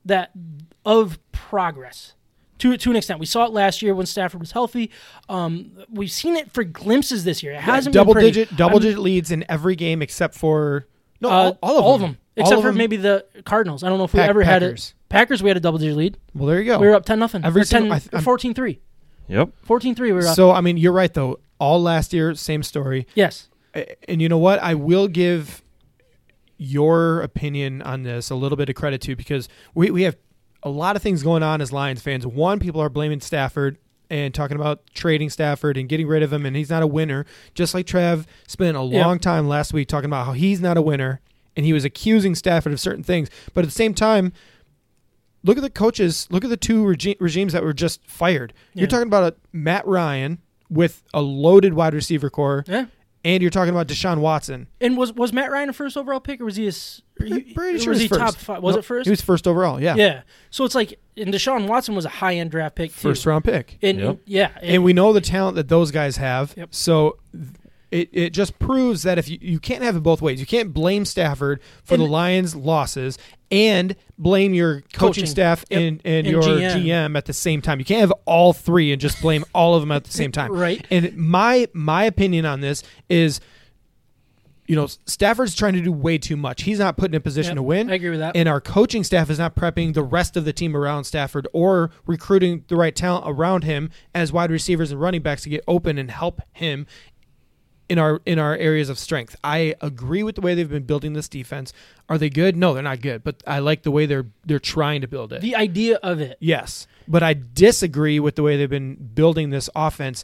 that 0.05 0.31
of 0.85 1.19
progress 1.31 2.13
to 2.59 2.75
to 2.77 2.89
an 2.89 2.95
extent. 2.95 3.19
We 3.19 3.25
saw 3.27 3.45
it 3.45 3.51
last 3.51 3.81
year 3.83 3.93
when 3.93 4.05
Stafford 4.07 4.39
was 4.39 4.51
healthy. 4.53 4.89
Um, 5.29 5.71
we've 5.91 6.11
seen 6.11 6.35
it 6.35 6.51
for 6.51 6.63
glimpses 6.63 7.23
this 7.23 7.43
year. 7.43 7.53
It 7.53 7.61
hasn't 7.61 7.93
double 7.93 8.13
been 8.15 8.21
pretty. 8.23 8.39
digit 8.41 8.57
double 8.57 8.77
I'm- 8.77 8.81
digit 8.83 8.99
leads 8.99 9.29
in 9.31 9.45
every 9.49 9.75
game 9.75 10.01
except 10.01 10.33
for 10.33 10.87
no 11.19 11.29
uh, 11.29 11.53
all, 11.61 11.77
all 11.79 11.95
of 11.95 12.01
them 12.01 12.11
All 12.11 12.17
except 12.37 12.55
of 12.57 12.61
for 12.63 12.69
them. 12.69 12.77
maybe 12.77 12.97
the 12.97 13.25
Cardinals. 13.45 13.83
I 13.83 13.89
don't 13.89 13.99
know 13.99 14.05
if 14.05 14.13
we 14.13 14.19
Pack- 14.19 14.29
ever 14.29 14.41
had 14.43 14.61
Packers. 14.63 14.95
it. 14.97 15.09
Packers, 15.09 15.43
we 15.43 15.49
had 15.49 15.57
a 15.57 15.59
double 15.59 15.77
digit 15.77 15.95
lead. 15.97 16.17
Well, 16.33 16.47
there 16.47 16.59
you 16.59 16.65
go. 16.65 16.79
We 16.79 16.87
were 16.87 16.95
up 16.95 17.05
10 17.05 17.19
nothing. 17.19 17.45
Every 17.45 17.61
Or 17.61 17.65
10, 17.65 17.91
I 17.91 17.99
th- 17.99 18.09
14-3. 18.23 18.79
yep. 19.27 19.49
14-3 19.67 19.99
we 19.99 20.11
were 20.13 20.25
up. 20.25 20.35
so 20.35 20.51
I 20.51 20.61
mean, 20.61 20.77
you're 20.77 20.93
right 20.93 21.13
though. 21.13 21.39
All 21.61 21.81
last 21.81 22.11
year, 22.11 22.33
same 22.33 22.63
story. 22.63 23.05
yes. 23.15 23.47
And 24.09 24.21
you 24.21 24.27
know 24.27 24.37
what? 24.37 24.59
I 24.59 24.73
will 24.73 25.07
give 25.07 25.61
your 26.57 27.21
opinion 27.21 27.81
on 27.83 28.03
this 28.03 28.29
a 28.29 28.35
little 28.35 28.57
bit 28.57 28.67
of 28.69 28.75
credit 28.75 28.99
to 29.01 29.15
because 29.15 29.47
we, 29.73 29.89
we 29.91 30.01
have 30.01 30.17
a 30.63 30.69
lot 30.69 30.95
of 30.95 31.01
things 31.01 31.23
going 31.23 31.41
on 31.43 31.61
as 31.61 31.71
Lions 31.71 32.01
fans. 32.01 32.27
One, 32.27 32.59
people 32.59 32.81
are 32.81 32.89
blaming 32.89 33.21
Stafford 33.21 33.77
and 34.09 34.33
talking 34.33 34.57
about 34.57 34.81
trading 34.93 35.29
Stafford 35.29 35.77
and 35.77 35.87
getting 35.87 36.05
rid 36.07 36.21
of 36.21 36.33
him, 36.33 36.45
and 36.45 36.55
he's 36.55 36.69
not 36.69 36.83
a 36.83 36.87
winner. 36.87 37.25
Just 37.55 37.73
like 37.73 37.85
Trav 37.85 38.25
spent 38.45 38.75
a 38.75 38.81
long 38.81 39.19
time 39.19 39.47
last 39.47 39.71
week 39.71 39.87
talking 39.87 40.09
about 40.09 40.25
how 40.25 40.33
he's 40.33 40.59
not 40.59 40.75
a 40.77 40.81
winner, 40.81 41.21
and 41.55 41.65
he 41.65 41.71
was 41.71 41.85
accusing 41.85 42.35
Stafford 42.35 42.73
of 42.73 42.79
certain 42.79 43.03
things. 43.03 43.29
But 43.53 43.63
at 43.63 43.67
the 43.67 43.71
same 43.71 43.93
time, 43.93 44.33
look 45.43 45.57
at 45.57 45.63
the 45.63 45.69
coaches. 45.69 46.27
Look 46.29 46.43
at 46.43 46.49
the 46.49 46.57
two 46.57 46.85
regi- 46.85 47.17
regimes 47.21 47.53
that 47.53 47.63
were 47.63 47.73
just 47.73 48.05
fired. 48.05 48.53
Yeah. 48.73 48.81
You're 48.81 48.89
talking 48.89 49.07
about 49.07 49.33
a 49.33 49.35
Matt 49.53 49.87
Ryan 49.87 50.39
with 50.71 51.03
a 51.13 51.21
loaded 51.21 51.73
wide 51.75 51.93
receiver 51.93 52.29
corps, 52.29 52.63
Yeah. 52.67 52.85
and 53.25 53.41
you're 53.43 53.51
talking 53.51 53.69
about 53.73 53.87
Deshaun 53.87 54.19
Watson. 54.19 54.67
And 54.79 54.97
was 54.97 55.13
was 55.13 55.31
Matt 55.33 55.51
Ryan 55.51 55.69
a 55.69 55.73
first 55.73 55.97
overall 55.97 56.19
pick 56.19 56.41
or 56.41 56.45
was 56.45 56.55
he 56.55 56.65
a 56.65 56.69
s- 56.69 57.01
he- 57.21 57.41
Pretty 57.53 57.77
sure 57.79 57.89
was 57.91 57.99
he 57.99 58.05
he 58.07 58.09
was 58.09 58.17
top 58.17 58.35
5? 58.35 58.63
Was 58.63 58.75
No, 58.75 58.79
it 58.79 58.85
first? 58.85 59.05
He 59.05 59.11
was 59.11 59.21
first 59.21 59.47
overall. 59.47 59.79
Yeah, 59.81 59.95
yeah. 59.95 60.21
So 60.49 60.63
it's 60.65 60.73
like 60.73 60.97
and 61.17 61.31
Deshaun 61.33 61.67
Watson 61.67 61.93
was 61.93 62.05
a 62.05 62.09
high-end 62.09 62.49
draft 62.51 62.75
pick 62.75 62.89
too. 62.91 63.09
first 63.09 63.25
round 63.25 63.43
pick. 63.43 63.77
And, 63.81 63.99
Yep. 63.99 64.09
and- 64.09 64.19
yeah. 64.25 64.49
and 64.61 64.83
we 64.83 64.93
know 64.93 65.11
the 65.13 65.21
talent 65.21 65.55
that 65.57 65.67
those 65.67 65.91
guys 65.91 66.17
have. 66.17 66.53
Yep. 66.57 66.69
So 66.73 67.17
th- 67.33 67.47
it, 67.91 68.09
it 68.13 68.29
just 68.31 68.57
proves 68.57 69.03
that 69.03 69.17
if 69.17 69.27
you, 69.29 69.37
you 69.41 69.59
can't 69.59 69.83
have 69.83 69.95
it 69.97 69.99
both 70.01 70.21
ways, 70.21 70.39
you 70.39 70.45
can't 70.45 70.73
blame 70.73 71.03
Stafford 71.05 71.59
for 71.83 71.95
And- 71.95 72.03
the 72.03 72.07
Lions' 72.07 72.55
losses 72.55 73.17
and 73.51 73.95
blame 74.17 74.53
your 74.53 74.75
coaching, 74.93 74.99
Coaching. 74.99 75.25
staff 75.25 75.65
Yep. 75.69 75.77
and, 75.81 76.01
and, 76.05 76.25
And 76.25 76.27
your 76.27 76.41
GM. 76.41 76.83
GM. 76.85 77.17
at 77.17 77.25
the 77.25 77.33
same 77.33 77.61
time. 77.61 77.79
You 77.79 77.85
can't 77.85 77.99
have 77.99 78.13
all 78.25 78.53
three 78.53 78.91
and 78.93 79.01
just 79.01 79.21
blame 79.21 79.43
all 79.53 79.75
of 79.75 79.81
them 79.81 79.91
at 79.91 80.05
the 80.05 80.11
same 80.13 80.31
time. 80.31 80.53
Right. 80.53 80.85
And 80.89 81.15
my 81.17 81.67
my 81.73 82.05
opinion 82.05 82.45
on 82.45 82.61
this 82.61 82.81
is, 83.09 83.41
you 84.67 84.75
know, 84.77 84.87
Stafford's 85.05 85.53
trying 85.53 85.73
to 85.73 85.81
do 85.81 85.91
way 85.91 86.17
too 86.17 86.37
much. 86.37 86.61
He's 86.63 86.79
not 86.79 86.95
put 86.95 87.11
in 87.11 87.15
a 87.15 87.19
position 87.19 87.51
Yep. 87.51 87.55
to 87.57 87.63
win 87.63 87.89
I 87.89 87.95
agree 87.95 88.11
with 88.11 88.19
that. 88.19 88.37
and 88.37 88.47
our 88.47 88.61
coaching 88.61 89.03
staff 89.03 89.29
is 89.29 89.37
not 89.37 89.53
prepping 89.53 89.93
the 89.95 90.03
rest 90.03 90.37
of 90.37 90.45
the 90.45 90.53
team 90.53 90.77
around 90.77 91.03
Stafford 91.03 91.45
or 91.51 91.91
recruiting 92.05 92.63
the 92.69 92.77
right 92.77 92.95
talent 92.95 93.25
around 93.27 93.65
him 93.65 93.89
as 94.15 94.31
wide 94.31 94.49
receivers 94.49 94.91
and 94.91 95.01
running 95.01 95.21
backs 95.21 95.41
to 95.43 95.49
get 95.49 95.61
open 95.67 95.97
and 95.97 96.09
help 96.09 96.41
him 96.53 96.87
in 97.91 97.99
our 97.99 98.21
in 98.25 98.39
our 98.39 98.55
areas 98.55 98.87
of 98.87 98.97
strength. 98.97 99.35
I 99.43 99.75
agree 99.81 100.23
with 100.23 100.35
the 100.35 100.41
way 100.41 100.55
they've 100.55 100.69
been 100.69 100.85
building 100.85 101.11
this 101.11 101.27
defense. 101.27 101.73
Are 102.07 102.17
they 102.17 102.29
good? 102.29 102.55
No, 102.55 102.73
they're 102.73 102.81
not 102.81 103.01
good, 103.01 103.21
but 103.21 103.43
I 103.45 103.59
like 103.59 103.83
the 103.83 103.91
way 103.91 104.05
they're 104.05 104.27
they're 104.45 104.59
trying 104.59 105.01
to 105.01 105.09
build 105.09 105.33
it. 105.33 105.41
the 105.41 105.57
idea 105.57 105.97
of 105.97 106.21
it. 106.21 106.37
yes, 106.39 106.87
but 107.05 107.21
I 107.21 107.33
disagree 107.33 108.17
with 108.17 108.35
the 108.37 108.43
way 108.43 108.55
they've 108.55 108.69
been 108.69 108.95
building 108.95 109.49
this 109.49 109.69
offense 109.75 110.23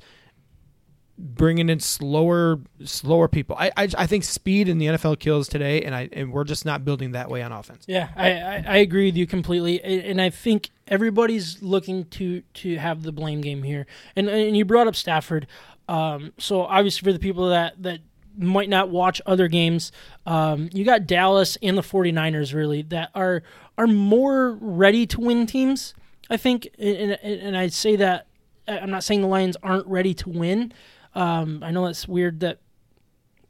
bringing 1.18 1.68
in 1.68 1.80
slower 1.80 2.60
slower 2.86 3.28
people. 3.28 3.58
I, 3.60 3.72
I 3.76 3.90
I 3.98 4.08
think 4.08 4.24
speed 4.24 4.70
in 4.70 4.78
the 4.78 4.86
NFL 4.86 5.20
kills 5.20 5.50
today 5.50 5.82
and 5.82 5.94
I 5.94 6.08
and 6.14 6.32
we're 6.32 6.46
just 6.46 6.64
not 6.64 6.86
building 6.86 7.12
that 7.12 7.30
way 7.30 7.42
on 7.42 7.52
offense. 7.52 7.84
Yeah, 7.88 8.10
I, 8.16 8.32
I, 8.32 8.64
I 8.68 8.78
agree 8.78 9.08
with 9.08 9.18
you 9.18 9.28
completely, 9.28 9.84
and 9.84 10.02
and 10.04 10.22
I 10.22 10.30
think 10.30 10.70
everybody's 10.88 11.62
looking 11.62 12.06
to 12.06 12.42
to 12.42 12.78
have 12.78 13.04
the 13.04 13.12
blame 13.12 13.42
game 13.42 13.64
here. 13.64 13.88
And 14.16 14.30
and 14.30 14.56
you 14.56 14.64
brought 14.64 14.88
up 14.88 14.96
Stafford, 14.96 15.48
um, 15.88 16.34
so 16.38 16.62
obviously 16.62 17.06
for 17.06 17.14
the 17.14 17.20
people 17.20 17.50
that 17.50 17.82
that 17.82 18.00
might 18.38 18.70
not 18.70 18.90
watch 18.90 19.22
other 19.26 19.48
games, 19.48 19.92
um, 20.26 20.70
you 20.72 20.86
got 20.86 21.08
Dallas 21.08 21.58
and 21.62 21.78
the 21.78 21.82
49ers 21.82 22.54
really 22.54 22.84
that 22.84 23.10
are 23.16 23.44
are 23.78 23.88
more 23.88 24.54
ready 24.62 25.06
to 25.08 25.22
win 25.22 25.46
teams. 25.46 25.94
I 26.30 26.38
think, 26.38 26.68
and 26.78 27.12
and, 27.24 27.56
I 27.56 27.68
say 27.68 27.96
that 27.96 28.28
I'm 28.68 28.92
not 28.92 29.04
saying 29.04 29.22
the 29.22 29.28
Lions 29.28 29.56
aren't 29.64 29.88
ready 29.88 30.14
to 30.16 30.30
win. 30.30 30.74
Um, 31.16 31.64
I 31.64 31.72
know 31.72 31.86
that's 31.86 32.08
weird 32.08 32.42
that 32.42 32.60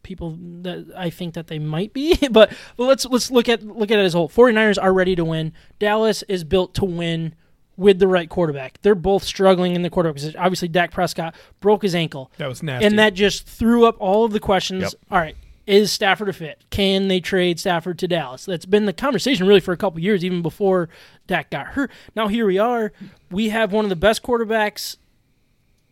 people 0.04 0.38
that 0.62 0.94
I 0.95 1.10
think 1.10 1.33
that 1.33 1.48
they 1.48 1.60
might 1.60 1.92
be, 1.92 2.16
but, 2.31 2.54
but 2.78 2.83
let's 2.83 3.06
let's 3.06 3.31
look 3.31 3.50
at 3.50 3.63
look 3.63 3.92
at 3.92 4.00
it 4.00 4.06
as 4.06 4.13
a 4.13 4.19
whole. 4.19 4.30
49ers 4.30 4.81
are 4.81 4.94
ready 4.94 5.16
to 5.16 5.25
win. 5.25 5.54
Dallas 5.80 6.24
is 6.24 6.44
built 6.44 6.75
to 6.75 6.86
win 6.86 7.33
with 7.77 8.00
the 8.00 8.07
right 8.07 8.27
quarterback. 8.29 8.79
They're 8.81 8.95
both 8.95 9.24
struggling 9.24 9.75
in 9.75 9.83
the 9.83 9.89
quarterback 9.89 10.15
position. 10.15 10.39
Obviously, 10.39 10.68
Dak 10.68 10.91
Prescott 10.91 11.35
broke 11.59 11.83
his 11.83 11.94
ankle, 11.95 12.31
That 12.38 12.47
was 12.47 12.62
nasty. 12.63 12.85
and 12.85 12.97
that 13.00 13.13
just 13.13 13.45
threw 13.47 13.85
up 13.85 13.95
all 14.00 14.25
of 14.25 14.31
the 14.33 14.39
questions. 14.39 14.81
Yep. 14.81 14.91
All 15.12 15.19
right, 15.19 15.35
is 15.68 15.91
Stafford 15.91 16.27
a 16.29 16.33
fit? 16.33 16.63
Can 16.71 17.07
they 17.07 17.19
trade 17.19 17.59
Stafford 17.59 18.00
to 18.00 18.07
Dallas? 18.07 18.45
That's 18.45 18.66
been 18.66 18.85
the 18.85 18.94
conversation 18.94 19.45
really 19.47 19.59
for 19.59 19.73
a 19.73 19.78
couple 19.78 19.99
years, 19.99 20.25
even 20.25 20.42
before 20.42 20.90
Dak 21.28 21.49
got 21.52 21.68
hurt. 21.68 21.92
Now 22.16 22.28
here 22.30 22.45
we 22.47 22.57
are. 22.57 22.92
We 23.30 23.49
have 23.49 23.71
one 23.71 23.85
of 23.85 23.90
the 23.90 23.95
best 23.95 24.23
quarterbacks 24.23 24.97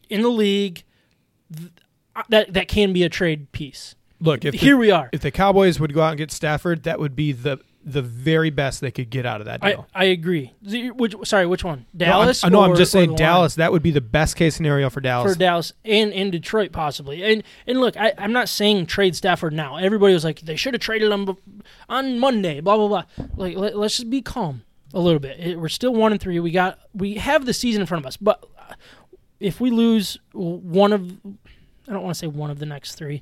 in 0.09 0.21
the 0.21 0.29
league 0.29 0.83
uh, 2.15 2.23
that 2.29 2.53
that 2.53 2.67
can 2.67 2.93
be 2.93 3.03
a 3.03 3.09
trade 3.09 3.51
piece. 3.51 3.95
Look, 4.21 4.45
if 4.45 4.53
the- 4.53 4.57
here 4.57 4.77
we 4.77 4.91
are. 4.91 5.09
if 5.11 5.21
the 5.21 5.31
Cowboys 5.31 5.79
would 5.79 5.93
go 5.93 6.01
out 6.01 6.09
and 6.11 6.17
get 6.17 6.31
Stafford, 6.31 6.83
that 6.83 6.99
would 6.99 7.15
be 7.15 7.31
the 7.33 7.59
the 7.87 8.01
very 8.01 8.49
best 8.49 8.81
they 8.81 8.89
could 8.89 9.11
get 9.11 9.27
out 9.27 9.41
of 9.41 9.45
that 9.45 9.61
deal. 9.61 9.87
I 9.93 10.05
agree. 10.05 10.51
Which, 10.63 11.15
sorry, 11.23 11.45
which 11.45 11.63
one? 11.63 11.85
No, 11.93 12.05
I'm- 12.05 12.11
Dallas? 12.11 12.43
I 12.43 12.49
know. 12.49 12.61
I'm 12.61 12.75
just 12.75 12.91
saying 12.91 13.15
Dallas. 13.15 13.55
That 13.55 13.71
would 13.71 13.83
be 13.83 13.91
the 13.91 14.01
best 14.01 14.35
case 14.35 14.55
scenario 14.55 14.89
for 14.89 15.01
Dallas. 15.01 15.33
for 15.33 15.39
Dallas 15.39 15.71
and 15.85 16.11
in 16.11 16.31
Detroit 16.31 16.71
possibly. 16.71 17.23
And 17.23 17.43
and 17.67 17.79
look, 17.79 17.95
I, 17.95 18.13
I'm 18.17 18.33
not 18.33 18.49
saying 18.49 18.87
trade 18.87 19.15
Stafford 19.15 19.53
now. 19.53 19.77
Everybody 19.77 20.15
was 20.15 20.23
like 20.23 20.41
they 20.41 20.55
should 20.55 20.73
have 20.73 20.81
traded 20.81 21.11
him 21.11 21.37
on 21.87 22.19
Monday. 22.19 22.59
Blah 22.59 22.77
blah 22.77 22.87
blah. 22.87 23.03
Like 23.35 23.55
let, 23.55 23.75
us 23.75 23.97
just 23.97 24.09
be 24.09 24.21
calm 24.23 24.63
a 24.93 24.99
little 24.99 25.19
bit. 25.19 25.59
We're 25.59 25.69
still 25.69 25.93
one 25.93 26.11
and 26.11 26.19
three. 26.19 26.39
We 26.39 26.51
got 26.51 26.79
we 26.95 27.15
have 27.15 27.45
the 27.45 27.53
season 27.53 27.81
in 27.81 27.85
front 27.85 28.03
of 28.03 28.07
us. 28.07 28.17
But 28.17 28.43
uh, 28.57 28.73
if 29.39 29.61
we 29.61 29.69
lose 29.69 30.17
one 30.33 30.91
of, 30.91 31.11
I 31.87 31.93
don't 31.93 32.01
want 32.01 32.15
to 32.15 32.19
say 32.19 32.27
one 32.27 32.49
of 32.49 32.57
the 32.57 32.65
next 32.65 32.95
three, 32.95 33.21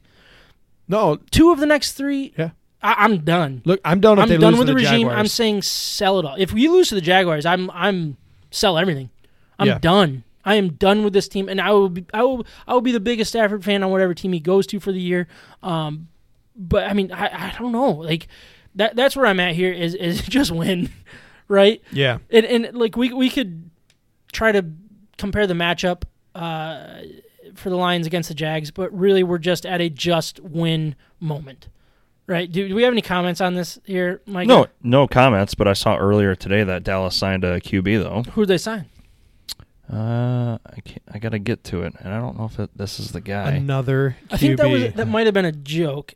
no, 0.87 1.17
two 1.31 1.51
of 1.51 1.59
the 1.59 1.65
next 1.65 1.93
three, 1.93 2.33
yeah. 2.37 2.51
I, 2.83 2.95
I'm 3.05 3.19
done. 3.23 3.61
Look, 3.65 3.79
I'm 3.85 3.99
done 4.01 4.17
if 4.19 4.23
I'm 4.23 4.29
they 4.29 4.37
done 4.37 4.51
lose 4.53 4.59
with 4.59 4.67
to 4.67 4.73
the 4.73 4.79
the 4.81 4.85
regime. 4.85 5.07
Jaguars. 5.07 5.19
I'm 5.19 5.27
saying 5.27 5.61
sell 5.61 6.19
it 6.19 6.25
all. 6.25 6.35
If 6.37 6.51
we 6.53 6.67
lose 6.67 6.89
to 6.89 6.95
the 6.95 7.01
Jaguars, 7.01 7.45
I'm 7.45 7.71
I'm 7.71 8.17
sell 8.51 8.77
everything. 8.77 9.09
I'm 9.57 9.67
Yeah. 9.67 9.77
done. 9.79 10.23
I 10.45 10.55
am 10.55 10.73
done 10.73 11.05
with 11.05 11.13
this 11.13 11.29
team, 11.29 11.47
and 11.47 11.61
I 11.61 11.71
will 11.71 11.87
be 11.89 12.05
I 12.13 12.21
will 12.23 12.45
I 12.67 12.73
will 12.73 12.81
be 12.81 12.91
the 12.91 12.99
biggest 12.99 13.29
Stafford 13.31 13.63
fan 13.63 13.81
on 13.83 13.91
whatever 13.91 14.13
team 14.13 14.33
he 14.33 14.39
goes 14.41 14.67
to 14.67 14.79
for 14.81 14.91
the 14.91 14.99
year. 14.99 15.27
Um, 15.63 16.09
but 16.55 16.83
I 16.89 16.93
mean, 16.93 17.11
I, 17.13 17.47
I 17.47 17.55
don't 17.57 17.71
know. 17.71 17.91
Like 17.91 18.27
that 18.75 18.95
that's 18.97 19.15
where 19.15 19.25
I'm 19.25 19.39
at 19.39 19.55
here. 19.55 19.71
Is 19.71 19.95
is 19.95 20.21
just 20.27 20.51
win, 20.51 20.89
right? 21.47 21.81
yeah. 21.91 22.17
And 22.29 22.45
and 22.45 22.75
like 22.75 22.97
we 22.97 23.13
we 23.13 23.29
could 23.29 23.69
try 24.33 24.51
to 24.51 24.65
compare 25.17 25.47
the 25.47 25.53
matchup 25.53 26.03
uh, 26.35 26.97
for 27.55 27.69
the 27.69 27.77
Lions 27.77 28.05
against 28.07 28.27
the 28.27 28.35
Jags, 28.35 28.69
but 28.71 28.91
really 28.91 29.23
we're 29.23 29.37
just 29.37 29.65
at 29.65 29.79
a 29.79 29.89
just 29.89 30.41
win 30.41 30.95
moment, 31.21 31.69
right? 32.27 32.51
Do, 32.51 32.67
do 32.67 32.75
we 32.75 32.83
have 32.83 32.93
any 32.93 33.01
comments 33.01 33.41
on 33.41 33.53
this 33.53 33.79
here, 33.85 34.21
Mike? 34.25 34.47
No, 34.47 34.67
no 34.81 35.07
comments. 35.07 35.55
But 35.55 35.67
I 35.67 35.73
saw 35.73 35.97
earlier 35.97 36.35
today 36.35 36.63
that 36.63 36.83
Dallas 36.83 37.15
signed 37.15 37.43
a 37.43 37.59
QB 37.59 38.01
though. 38.03 38.31
Who 38.31 38.41
did 38.41 38.49
they 38.49 38.57
sign? 38.57 38.85
Uh, 39.91 40.57
I 40.65 40.79
can't, 40.81 41.01
I 41.13 41.19
gotta 41.19 41.39
get 41.39 41.63
to 41.65 41.83
it, 41.83 41.93
and 41.99 42.13
I 42.13 42.19
don't 42.19 42.37
know 42.37 42.45
if 42.45 42.57
it, 42.57 42.69
this 42.75 42.99
is 42.99 43.11
the 43.11 43.21
guy. 43.21 43.51
Another 43.51 44.15
QB. 44.29 44.33
I 44.33 44.37
think 44.37 44.57
that 44.57 44.69
was 44.69 44.93
that 44.93 45.07
might 45.07 45.27
have 45.27 45.33
been 45.33 45.45
a 45.45 45.51
joke. 45.51 46.13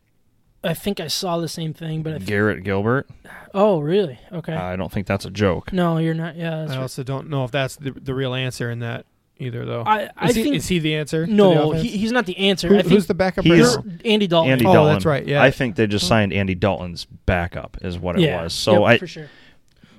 I 0.63 0.73
think 0.73 0.99
I 0.99 1.07
saw 1.07 1.37
the 1.37 1.47
same 1.47 1.73
thing, 1.73 2.01
but 2.01 2.13
I 2.13 2.17
th- 2.17 2.27
Garrett 2.27 2.63
Gilbert. 2.63 3.07
oh 3.53 3.79
really? 3.79 4.19
Okay. 4.31 4.53
I 4.53 4.75
don't 4.75 4.91
think 4.91 5.05
that's 5.05 5.25
a 5.25 5.29
joke. 5.29 5.71
no, 5.73 5.97
you're 5.97 6.13
not. 6.13 6.35
Yeah, 6.35 6.61
that's 6.61 6.71
I 6.71 6.75
right. 6.75 6.81
also 6.81 7.03
don't 7.03 7.29
know 7.29 7.43
if 7.43 7.51
that's 7.51 7.75
the, 7.75 7.91
the 7.91 8.15
real 8.15 8.33
answer 8.33 8.71
in 8.71 8.79
that 8.79 9.05
either, 9.39 9.65
though. 9.65 9.83
I, 9.85 10.09
I 10.17 10.29
is, 10.29 10.35
he, 10.35 10.43
think 10.43 10.55
is 10.55 10.67
he 10.67 10.79
the 10.79 10.95
answer? 10.95 11.25
to 11.25 11.29
the 11.31 11.35
no, 11.35 11.71
he, 11.71 11.89
he's 11.89 12.11
not 12.11 12.25
the 12.25 12.37
answer. 12.37 12.67
Who- 12.67 12.75
I 12.77 12.81
think 12.81 12.93
who's 12.93 13.07
the 13.07 13.13
backup 13.13 13.45
right 13.45 13.55
He's- 13.55 13.75
now? 13.77 13.83
Andy 14.05 14.27
Dalton. 14.27 14.51
Andy 14.51 14.65
Oh, 14.65 14.73
Dalton. 14.73 14.93
that's 14.93 15.05
right, 15.05 15.25
yeah. 15.27 15.41
I 15.43 15.51
think 15.51 15.75
they 15.75 15.87
just 15.87 16.07
signed 16.07 16.33
Andy 16.33 16.55
Dalton's 16.55 17.05
backup, 17.05 17.77
is 17.81 17.97
what 17.99 18.17
it 18.17 18.21
yeah, 18.23 18.43
was. 18.43 18.53
So 18.53 18.73
Yep, 18.73 18.81
I, 18.83 18.97
for 18.97 19.07
sure. 19.07 19.29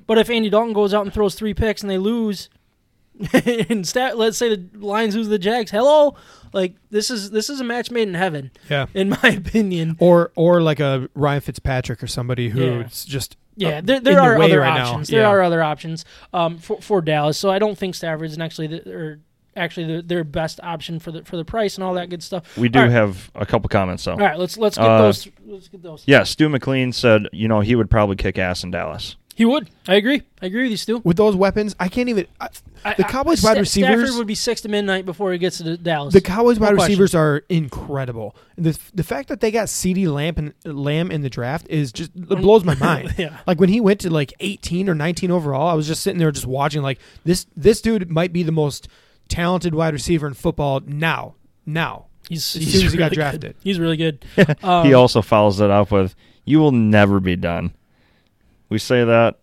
But 0.06 0.18
if 0.18 0.30
Andy 0.30 0.48
Dalton 0.50 0.72
goes 0.72 0.94
out 0.94 1.04
and 1.04 1.12
throws 1.12 1.34
three 1.34 1.54
picks 1.54 1.82
and 1.82 1.90
they 1.90 1.98
lose, 1.98 2.48
and 3.32 3.86
stat, 3.86 4.16
let's 4.16 4.38
say 4.38 4.54
the 4.54 4.78
Lions 4.78 5.16
lose 5.16 5.28
the 5.28 5.38
Jags, 5.38 5.70
hello, 5.70 6.14
like 6.52 6.76
this 6.90 7.10
is 7.10 7.30
this 7.32 7.50
is 7.50 7.60
a 7.60 7.64
match 7.64 7.90
made 7.90 8.06
in 8.08 8.14
heaven, 8.14 8.50
yeah. 8.70 8.86
in 8.94 9.08
my 9.10 9.18
opinion. 9.44 9.96
Or 9.98 10.30
or 10.36 10.62
like 10.62 10.78
a 10.80 11.08
Ryan 11.14 11.40
Fitzpatrick 11.40 12.02
or 12.02 12.06
somebody 12.06 12.48
who's 12.48 12.64
Yeah. 12.64 12.84
just 13.12 13.36
Yeah, 13.56 13.80
there, 13.82 13.98
there 14.00 14.20
are 14.20 14.38
way 14.38 14.46
other 14.46 14.60
right 14.60 14.74
now. 14.78 14.90
options. 14.90 15.08
There 15.08 15.22
Yeah. 15.22 15.28
are 15.28 15.42
other 15.42 15.60
options 15.62 16.04
um, 16.32 16.58
for 16.58 16.80
for 16.80 17.00
Dallas. 17.02 17.36
So 17.36 17.50
I 17.50 17.58
don't 17.58 17.76
think 17.76 17.96
Stafford's 17.96 18.38
actually 18.38 18.68
the, 18.68 18.88
or 18.94 19.18
actually 19.58 19.96
the, 19.96 20.02
their 20.02 20.24
best 20.24 20.60
option 20.62 20.98
for 20.98 21.12
the 21.12 21.24
for 21.24 21.36
the 21.36 21.44
price 21.44 21.74
and 21.76 21.84
all 21.84 21.94
that 21.94 22.08
good 22.08 22.22
stuff. 22.22 22.56
we 22.56 22.68
do 22.68 22.78
All 22.78 22.84
right. 22.86 22.92
have 22.92 23.30
a 23.34 23.44
couple 23.44 23.68
comments 23.68 24.04
though. 24.04 24.12
All 24.12 24.18
right, 24.18 24.38
let's 24.38 24.56
let's 24.56 24.76
get 24.78 24.86
Uh, 24.86 25.02
those. 25.02 25.28
Let's 25.46 25.68
get 25.68 25.82
those. 25.82 26.04
Yeah, 26.06 26.22
Stu 26.22 26.48
McLean 26.48 26.92
said, 26.92 27.28
you 27.32 27.48
know, 27.48 27.60
he 27.60 27.74
would 27.74 27.90
probably 27.90 28.16
kick 28.16 28.38
ass 28.38 28.64
in 28.64 28.70
Dallas. 28.70 29.16
He 29.34 29.44
would. 29.44 29.70
I 29.86 29.94
agree. 29.94 30.22
I 30.42 30.46
agree 30.46 30.62
with 30.62 30.72
you, 30.72 30.76
Stu. 30.76 31.00
with 31.04 31.16
those 31.16 31.36
weapons. 31.36 31.76
I 31.78 31.86
can't 31.88 32.08
even. 32.08 32.26
I, 32.40 32.48
I- 32.84 32.94
The 32.94 33.06
I- 33.06 33.08
Cowboys 33.08 33.40
wide 33.40 33.56
receivers- 33.56 34.00
Stafford 34.00 34.18
would 34.18 34.26
be 34.26 34.34
six 34.34 34.60
to 34.62 34.68
midnight 34.68 35.06
before 35.06 35.30
he 35.30 35.38
gets 35.38 35.58
to 35.58 35.62
the 35.62 35.76
Dallas. 35.76 36.12
the 36.12 36.20
Cowboys 36.20 36.58
No 36.58 36.66
wide 36.66 36.74
question. 36.74 36.90
receivers 36.90 37.14
are 37.14 37.44
incredible. 37.48 38.34
The 38.56 38.76
the 38.94 39.04
fact 39.04 39.28
that 39.28 39.38
they 39.40 39.52
got 39.52 39.68
CeeDee 39.68 40.12
Lamb 40.12 40.34
and 40.38 40.54
Lamb 40.64 41.12
in 41.12 41.20
the 41.22 41.30
draft 41.30 41.68
is 41.70 41.92
just 41.92 42.10
it 42.16 42.28
blows 42.40 42.64
my 42.64 42.74
mind. 42.80 43.14
yeah. 43.16 43.36
Like 43.46 43.60
when 43.60 43.68
he 43.68 43.80
went 43.80 44.00
to 44.00 44.10
like 44.10 44.34
18 44.40 44.88
or 44.88 44.94
19 44.96 45.30
overall, 45.30 45.68
I 45.68 45.74
was 45.74 45.86
just 45.86 46.02
sitting 46.02 46.18
there 46.18 46.32
just 46.32 46.46
watching. 46.46 46.82
Like 46.82 46.98
this 47.24 47.46
this 47.56 47.80
dude 47.80 48.10
might 48.10 48.32
be 48.32 48.42
the 48.42 48.50
most 48.52 48.88
talented 49.28 49.74
wide 49.74 49.92
receiver 49.92 50.26
in 50.26 50.34
football 50.34 50.80
now. 50.86 51.34
Now, 51.66 52.06
He's, 52.28 52.54
As 52.56 52.62
he's 52.62 52.72
soon 52.74 52.86
as 52.86 52.92
he 52.92 52.98
got 52.98 53.04
really 53.06 53.14
drafted. 53.16 53.40
good. 53.40 53.54
He's 53.62 53.78
really 53.80 53.96
good. 53.96 54.24
Um, 54.62 54.84
he 54.86 54.92
also 54.92 55.22
follows 55.22 55.60
it 55.60 55.70
up 55.70 55.90
with, 55.90 56.14
"You 56.44 56.58
will 56.58 56.72
never 56.72 57.20
be 57.20 57.36
done." 57.36 57.72
We 58.68 58.78
say 58.78 59.02
that, 59.04 59.38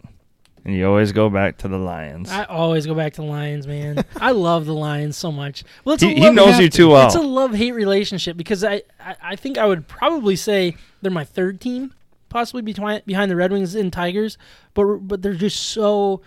and 0.63 0.75
you 0.75 0.85
always 0.87 1.11
go 1.11 1.29
back 1.31 1.57
to 1.59 1.67
the 1.67 1.79
Lions. 1.79 2.29
I 2.29 2.43
always 2.43 2.85
go 2.85 2.93
back 2.93 3.13
to 3.13 3.21
the 3.21 3.27
Lions, 3.27 3.65
man. 3.65 4.05
I 4.17 4.31
love 4.31 4.67
the 4.67 4.73
Lions 4.75 5.17
so 5.17 5.31
much. 5.31 5.63
Well, 5.83 5.95
it's 5.95 6.03
he, 6.03 6.13
he 6.13 6.29
knows 6.29 6.59
you 6.59 6.69
too 6.69 6.89
well. 6.89 7.07
It's 7.07 7.15
a 7.15 7.21
love 7.21 7.55
hate 7.55 7.71
relationship 7.71 8.37
because 8.37 8.63
I, 8.63 8.83
I, 8.99 9.15
I 9.21 9.35
think 9.35 9.57
I 9.57 9.65
would 9.65 9.87
probably 9.87 10.35
say 10.35 10.75
they're 11.01 11.09
my 11.11 11.23
third 11.25 11.59
team, 11.59 11.91
possibly 12.29 12.61
behind 12.61 13.03
behind 13.07 13.31
the 13.31 13.35
Red 13.35 13.51
Wings 13.51 13.73
and 13.73 13.91
Tigers, 13.91 14.37
but 14.75 14.85
but 14.99 15.23
they're 15.23 15.33
just 15.33 15.59
so 15.59 16.21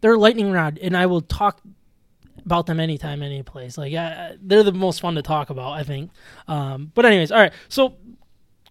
they're 0.00 0.14
a 0.14 0.18
lightning 0.18 0.50
rod, 0.50 0.78
and 0.80 0.96
I 0.96 1.04
will 1.04 1.20
talk 1.20 1.60
about 2.50 2.66
them 2.66 2.80
anytime, 2.80 3.22
any 3.22 3.44
place. 3.44 3.78
Like 3.78 3.94
I, 3.94 4.36
they're 4.42 4.64
the 4.64 4.72
most 4.72 5.00
fun 5.00 5.14
to 5.14 5.22
talk 5.22 5.50
about, 5.50 5.72
I 5.72 5.84
think. 5.84 6.10
Um, 6.48 6.90
but 6.94 7.06
anyways, 7.06 7.30
all 7.30 7.38
right. 7.38 7.52
So 7.68 7.94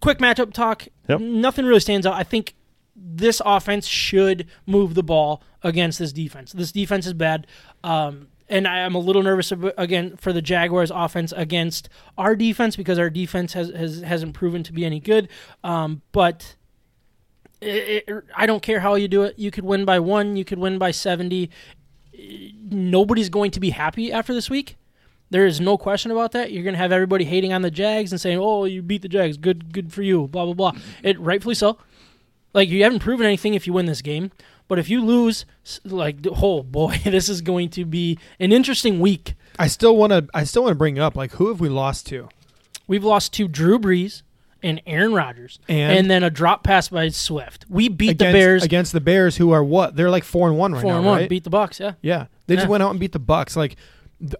quick 0.02 0.18
matchup 0.18 0.52
talk. 0.52 0.86
Yep. 1.08 1.20
Nothing 1.20 1.64
really 1.64 1.80
stands 1.80 2.06
out. 2.06 2.12
I 2.12 2.22
think 2.22 2.54
this 2.94 3.40
offense 3.42 3.86
should 3.86 4.46
move 4.66 4.94
the 4.94 5.02
ball 5.02 5.42
against 5.62 5.98
this 5.98 6.12
defense. 6.12 6.52
This 6.52 6.72
defense 6.72 7.06
is 7.06 7.14
bad. 7.14 7.46
Um, 7.82 8.28
and 8.50 8.68
I 8.68 8.80
am 8.80 8.94
a 8.94 8.98
little 8.98 9.22
nervous 9.22 9.50
again 9.78 10.16
for 10.16 10.32
the 10.32 10.42
Jaguars' 10.42 10.90
offense 10.90 11.32
against 11.34 11.88
our 12.18 12.36
defense 12.36 12.76
because 12.76 12.98
our 12.98 13.08
defense 13.08 13.54
has, 13.54 13.70
has 13.70 14.00
hasn't 14.02 14.34
proven 14.34 14.62
to 14.64 14.72
be 14.72 14.84
any 14.84 15.00
good. 15.00 15.28
Um, 15.64 16.02
but 16.12 16.56
it, 17.62 18.04
it, 18.08 18.24
I 18.36 18.46
don't 18.46 18.62
care 18.62 18.80
how 18.80 18.96
you 18.96 19.08
do 19.08 19.22
it. 19.22 19.38
You 19.38 19.50
could 19.50 19.64
win 19.64 19.84
by 19.84 20.00
one. 20.00 20.36
You 20.36 20.44
could 20.44 20.58
win 20.58 20.78
by 20.78 20.90
seventy. 20.90 21.48
Nobody's 22.70 23.28
going 23.28 23.50
to 23.52 23.60
be 23.60 23.70
happy 23.70 24.12
after 24.12 24.32
this 24.34 24.50
week. 24.50 24.76
There 25.30 25.46
is 25.46 25.60
no 25.60 25.78
question 25.78 26.10
about 26.10 26.32
that. 26.32 26.52
You're 26.52 26.64
going 26.64 26.74
to 26.74 26.78
have 26.78 26.92
everybody 26.92 27.24
hating 27.24 27.52
on 27.52 27.62
the 27.62 27.70
Jags 27.70 28.12
and 28.12 28.20
saying, 28.20 28.38
"Oh, 28.38 28.64
you 28.64 28.82
beat 28.82 29.02
the 29.02 29.08
Jags. 29.08 29.36
Good, 29.36 29.72
good 29.72 29.92
for 29.92 30.02
you." 30.02 30.26
Blah 30.26 30.44
blah 30.46 30.54
blah. 30.54 30.72
Mm-hmm. 30.72 31.06
It 31.06 31.20
rightfully 31.20 31.54
so. 31.54 31.78
Like 32.52 32.68
you 32.68 32.82
haven't 32.82 32.98
proven 32.98 33.26
anything 33.26 33.54
if 33.54 33.66
you 33.66 33.72
win 33.72 33.86
this 33.86 34.02
game, 34.02 34.32
but 34.66 34.78
if 34.78 34.88
you 34.90 35.04
lose, 35.04 35.46
like 35.84 36.16
oh 36.42 36.62
boy, 36.62 37.00
this 37.04 37.28
is 37.28 37.40
going 37.40 37.68
to 37.70 37.84
be 37.84 38.18
an 38.40 38.52
interesting 38.52 38.98
week. 38.98 39.34
I 39.58 39.68
still 39.68 39.96
want 39.96 40.12
to. 40.12 40.26
I 40.34 40.44
still 40.44 40.64
want 40.64 40.72
to 40.72 40.78
bring 40.78 40.98
up 40.98 41.14
like 41.14 41.32
who 41.32 41.48
have 41.48 41.60
we 41.60 41.68
lost 41.68 42.06
to? 42.08 42.28
We've 42.88 43.04
lost 43.04 43.32
to 43.34 43.46
Drew 43.46 43.78
Brees 43.78 44.22
and 44.62 44.80
Aaron 44.86 45.12
Rodgers, 45.14 45.58
And- 45.68 46.10
then 46.10 46.22
a 46.22 46.30
drop 46.30 46.62
pass 46.64 46.88
by 46.88 47.08
Swift. 47.08 47.66
We 47.68 47.88
beat 47.88 48.10
against, 48.10 48.32
the 48.32 48.38
Bears 48.38 48.64
against 48.64 48.92
the 48.92 49.00
Bears, 49.00 49.36
who 49.36 49.50
are 49.52 49.62
what? 49.64 49.96
They're 49.96 50.10
like 50.10 50.24
four 50.24 50.48
and 50.48 50.56
one 50.58 50.72
right 50.72 50.82
four 50.82 50.92
now, 50.92 50.98
and 50.98 51.06
one. 51.06 51.18
right? 51.20 51.28
Beat 51.28 51.44
the 51.44 51.50
Bucks. 51.50 51.80
Yeah, 51.80 51.92
yeah, 52.02 52.26
they 52.46 52.56
just 52.56 52.68
went 52.68 52.82
out 52.82 52.90
and 52.90 53.00
beat 53.00 53.12
the 53.12 53.18
Bucks. 53.18 53.56
Like 53.56 53.76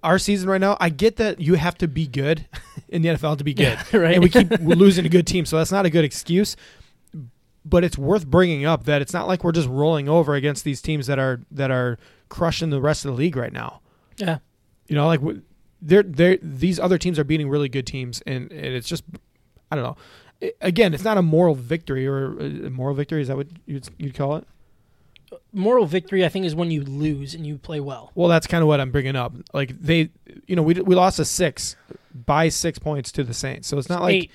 our 0.02 0.18
season 0.18 0.48
right 0.50 0.60
now, 0.60 0.76
I 0.80 0.90
get 0.90 1.16
that 1.16 1.40
you 1.40 1.54
have 1.54 1.76
to 1.78 1.88
be 1.88 2.06
good 2.06 2.46
in 2.88 3.02
the 3.02 3.08
NFL 3.10 3.38
to 3.38 3.44
be 3.44 3.54
good, 3.54 3.78
Yeah, 3.92 3.98
right. 3.98 4.14
and 4.14 4.22
we 4.22 4.28
keep 4.30 4.50
losing 4.60 5.06
a 5.06 5.08
good 5.08 5.26
team, 5.26 5.44
so 5.46 5.56
that's 5.56 5.72
not 5.72 5.86
a 5.86 5.90
good 5.90 6.04
excuse. 6.04 6.56
But 7.64 7.84
it's 7.84 7.98
worth 7.98 8.26
bringing 8.26 8.64
up 8.64 8.84
that 8.84 9.02
it's 9.02 9.12
not 9.12 9.28
like 9.28 9.44
we're 9.44 9.52
just 9.52 9.68
rolling 9.68 10.08
over 10.08 10.34
against 10.34 10.64
these 10.64 10.80
teams 10.80 11.06
that 11.08 11.18
are 11.18 11.40
that 11.50 11.70
are 11.70 11.98
crushing 12.30 12.70
the 12.70 12.80
rest 12.80 13.04
of 13.04 13.10
the 13.10 13.16
league 13.16 13.36
right 13.36 13.52
now. 13.52 13.80
yeah. 14.16 14.38
You 14.88 14.96
know, 14.96 15.06
like 15.06 15.20
they're 15.82 16.02
they 16.02 16.38
these 16.42 16.80
other 16.80 16.98
teams 16.98 17.18
are 17.18 17.24
beating 17.24 17.48
really 17.48 17.68
good 17.68 17.86
teams, 17.86 18.22
and, 18.26 18.50
and 18.50 18.74
it's 18.74 18.88
just 18.88 19.04
I 19.70 19.76
don't 19.76 19.84
know. 19.84 20.50
Again, 20.60 20.94
it's 20.94 21.04
not 21.04 21.18
a 21.18 21.22
moral 21.22 21.54
victory 21.54 22.06
or 22.06 22.38
a 22.38 22.70
moral 22.70 22.94
victory. 22.94 23.20
Is 23.20 23.28
that 23.28 23.36
what 23.36 23.48
you'd, 23.66 23.88
you'd 23.98 24.14
call 24.14 24.36
it? 24.36 24.46
Moral 25.52 25.86
victory, 25.86 26.24
I 26.24 26.28
think, 26.28 26.46
is 26.46 26.54
when 26.54 26.70
you 26.70 26.82
lose 26.82 27.34
and 27.34 27.46
you 27.46 27.58
play 27.58 27.78
well. 27.78 28.10
Well, 28.14 28.28
that's 28.28 28.46
kind 28.46 28.62
of 28.62 28.68
what 28.68 28.80
I'm 28.80 28.90
bringing 28.90 29.16
up. 29.16 29.32
Like 29.52 29.78
they, 29.80 30.10
you 30.46 30.56
know, 30.56 30.62
we 30.62 30.74
we 30.74 30.94
lost 30.94 31.18
a 31.18 31.24
six 31.24 31.76
by 32.14 32.48
six 32.48 32.78
points 32.78 33.12
to 33.12 33.22
the 33.22 33.34
Saints, 33.34 33.68
so 33.68 33.78
it's 33.78 33.88
not 33.88 34.02
like 34.02 34.14
eight. 34.14 34.30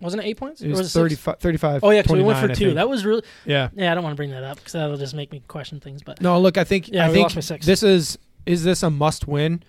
Wasn't 0.00 0.22
it 0.22 0.26
eight 0.26 0.38
points? 0.38 0.62
it 0.62 0.68
Or 0.68 0.78
was, 0.78 0.96
it 0.96 0.98
35, 0.98 1.38
35 1.40 1.84
Oh 1.84 1.90
yeah, 1.90 2.02
because 2.02 2.16
we 2.16 2.22
went 2.22 2.38
for 2.38 2.54
two. 2.54 2.74
That 2.74 2.88
was 2.88 3.04
really 3.04 3.22
yeah. 3.44 3.68
yeah. 3.74 3.92
I 3.92 3.94
don't 3.94 4.02
want 4.02 4.14
to 4.14 4.16
bring 4.16 4.30
that 4.30 4.42
up 4.42 4.56
because 4.56 4.72
that'll 4.72 4.96
just 4.96 5.14
make 5.14 5.30
me 5.30 5.42
question 5.46 5.78
things. 5.78 6.02
But 6.02 6.22
No, 6.22 6.40
look, 6.40 6.56
I 6.56 6.64
think 6.64 6.88
Yeah, 6.88 7.06
I 7.06 7.12
think 7.12 7.32
this 7.62 7.82
is 7.82 8.18
is 8.46 8.64
this 8.64 8.82
a 8.82 8.90
must 8.90 9.28
win? 9.28 9.62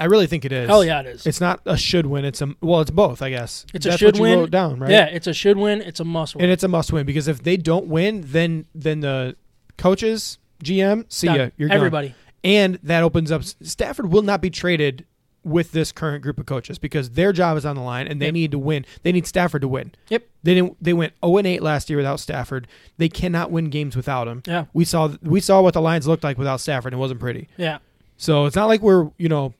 I 0.00 0.04
really 0.04 0.26
think 0.26 0.44
it 0.44 0.52
is. 0.52 0.68
hell 0.68 0.84
yeah, 0.84 1.00
it 1.00 1.06
is. 1.06 1.26
It's 1.26 1.40
not 1.40 1.60
a 1.66 1.76
should 1.76 2.06
win. 2.06 2.24
It's 2.24 2.40
a 2.40 2.54
well, 2.60 2.80
it's 2.80 2.90
both, 2.90 3.20
I 3.22 3.30
guess. 3.30 3.66
It's 3.74 3.84
a 3.86 3.90
That's 3.90 3.98
should 3.98 4.06
what 4.14 4.16
you 4.16 4.22
win. 4.22 4.38
wrote 4.40 4.50
down, 4.50 4.78
right? 4.80 4.90
Yeah, 4.90 5.06
it's 5.06 5.26
a 5.26 5.32
should 5.34 5.56
win. 5.56 5.82
It's 5.82 6.00
a 6.00 6.04
must 6.04 6.34
win. 6.36 6.44
and 6.44 6.52
it's 6.52 6.62
a 6.62 6.68
must 6.68 6.92
win 6.92 7.04
because 7.06 7.26
if 7.28 7.42
they 7.42 7.56
don't 7.56 7.86
win, 7.86 8.22
then 8.26 8.66
then 8.74 9.00
the 9.00 9.36
coaches, 9.76 10.38
GM, 10.62 11.04
see 11.12 11.26
Done. 11.28 11.36
ya. 11.38 11.48
You're 11.56 11.68
gone. 11.68 11.76
everybody. 11.76 12.14
and 12.44 12.78
that 12.82 13.02
opens 13.02 13.30
up. 13.32 13.42
Stafford 13.44 14.12
will 14.12 14.22
not 14.22 14.40
be 14.40 14.50
traded 14.50 15.04
with 15.44 15.72
this 15.72 15.92
current 15.92 16.22
group 16.22 16.38
of 16.38 16.44
coaches 16.46 16.78
because 16.78 17.10
their 17.10 17.32
job 17.32 17.56
is 17.56 17.64
on 17.64 17.74
the 17.76 17.80
line 17.80 18.06
and 18.06 18.20
they 18.20 18.26
Yep. 18.26 18.34
need 18.34 18.50
to 18.50 18.58
win. 18.58 18.84
They 19.02 19.12
need 19.12 19.26
Stafford 19.26 19.62
to 19.62 19.68
win. 19.68 19.92
Yep. 20.08 20.24
They 20.42 20.54
didn't. 20.54 20.76
They 20.82 20.92
went 20.92 21.14
zero 21.24 21.38
and 21.38 21.46
eight 21.46 21.62
last 21.62 21.88
year 21.88 21.96
without 21.96 22.20
Stafford. 22.20 22.66
They 22.98 23.08
cannot 23.08 23.50
win 23.50 23.70
games 23.70 23.96
without 23.96 24.28
him. 24.28 24.42
Yeah, 24.46 24.66
We 24.74 24.84
saw 24.84 25.10
we 25.22 25.40
saw 25.40 25.62
what 25.62 25.74
the 25.74 25.80
Lions 25.80 26.06
looked 26.06 26.24
like 26.24 26.38
without 26.38 26.60
Stafford. 26.60 26.92
and 26.92 26.98
It 26.98 27.00
wasn't 27.00 27.20
pretty. 27.20 27.48
yeah. 27.56 27.78
So 28.16 28.46
it's 28.46 28.56
not 28.56 28.66
like 28.66 28.82
we're 28.82 29.10
you 29.16 29.28
know 29.28 29.54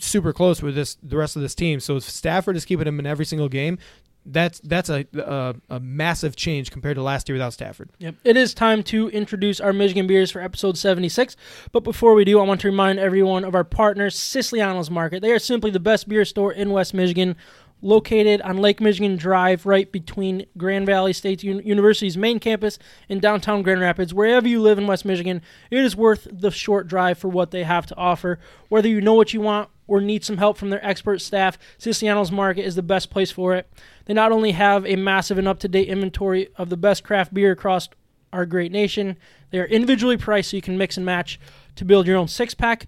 super 0.00 0.32
close 0.32 0.62
with 0.62 0.74
this 0.74 0.96
the 1.02 1.16
rest 1.16 1.36
of 1.36 1.42
this 1.42 1.54
team. 1.54 1.80
So 1.80 1.96
if 1.96 2.04
Stafford 2.04 2.56
is 2.56 2.64
keeping 2.64 2.86
him 2.86 2.98
in 2.98 3.06
every 3.06 3.24
single 3.24 3.48
game, 3.48 3.78
that's 4.26 4.60
that's 4.60 4.90
a 4.90 5.06
a, 5.14 5.54
a 5.70 5.80
massive 5.80 6.36
change 6.36 6.70
compared 6.70 6.96
to 6.96 7.02
last 7.02 7.28
year 7.28 7.34
without 7.34 7.52
Stafford. 7.52 7.90
Yep. 7.98 8.16
It 8.24 8.36
is 8.36 8.54
time 8.54 8.82
to 8.84 9.08
introduce 9.10 9.60
our 9.60 9.72
Michigan 9.72 10.06
beers 10.06 10.30
for 10.30 10.40
episode 10.40 10.76
76. 10.76 11.36
But 11.72 11.84
before 11.84 12.14
we 12.14 12.24
do, 12.24 12.38
I 12.38 12.44
want 12.44 12.60
to 12.62 12.68
remind 12.68 12.98
everyone 12.98 13.44
of 13.44 13.54
our 13.54 13.64
partners, 13.64 14.16
Siciliano's 14.16 14.90
Market. 14.90 15.22
They 15.22 15.32
are 15.32 15.38
simply 15.38 15.70
the 15.70 15.80
best 15.80 16.08
beer 16.08 16.24
store 16.24 16.52
in 16.52 16.70
West 16.70 16.94
Michigan, 16.94 17.36
located 17.80 18.40
on 18.42 18.58
Lake 18.58 18.80
Michigan 18.80 19.16
Drive, 19.16 19.64
right 19.64 19.90
between 19.90 20.46
Grand 20.56 20.86
Valley 20.86 21.12
State 21.12 21.44
Un- 21.44 21.64
University's 21.64 22.16
main 22.16 22.38
campus 22.38 22.78
and 23.08 23.20
downtown 23.20 23.62
Grand 23.62 23.80
Rapids. 23.80 24.12
Wherever 24.12 24.48
you 24.48 24.60
live 24.60 24.78
in 24.78 24.86
West 24.86 25.04
Michigan, 25.04 25.42
it 25.70 25.78
is 25.78 25.96
worth 25.96 26.26
the 26.30 26.50
short 26.50 26.86
drive 26.86 27.18
for 27.18 27.28
what 27.28 27.50
they 27.50 27.64
have 27.64 27.86
to 27.86 27.96
offer. 27.96 28.38
Whether 28.68 28.88
you 28.88 29.00
know 29.00 29.14
what 29.14 29.32
you 29.32 29.40
want 29.40 29.70
or 29.88 30.00
need 30.00 30.22
some 30.24 30.36
help 30.36 30.56
from 30.56 30.70
their 30.70 30.84
expert 30.86 31.20
staff, 31.20 31.58
Siciliano's 31.78 32.30
Market 32.30 32.64
is 32.64 32.76
the 32.76 32.82
best 32.82 33.10
place 33.10 33.32
for 33.32 33.56
it. 33.56 33.68
They 34.04 34.14
not 34.14 34.30
only 34.30 34.52
have 34.52 34.86
a 34.86 34.94
massive 34.94 35.38
and 35.38 35.48
up 35.48 35.58
to 35.60 35.68
date 35.68 35.88
inventory 35.88 36.48
of 36.56 36.68
the 36.68 36.76
best 36.76 37.02
craft 37.02 37.34
beer 37.34 37.50
across 37.50 37.88
our 38.32 38.46
great 38.46 38.70
nation, 38.70 39.16
they 39.50 39.58
are 39.58 39.64
individually 39.64 40.16
priced 40.16 40.50
so 40.50 40.56
you 40.56 40.62
can 40.62 40.78
mix 40.78 40.96
and 40.96 41.06
match 41.06 41.40
to 41.74 41.84
build 41.84 42.06
your 42.06 42.18
own 42.18 42.28
six 42.28 42.54
pack. 42.54 42.86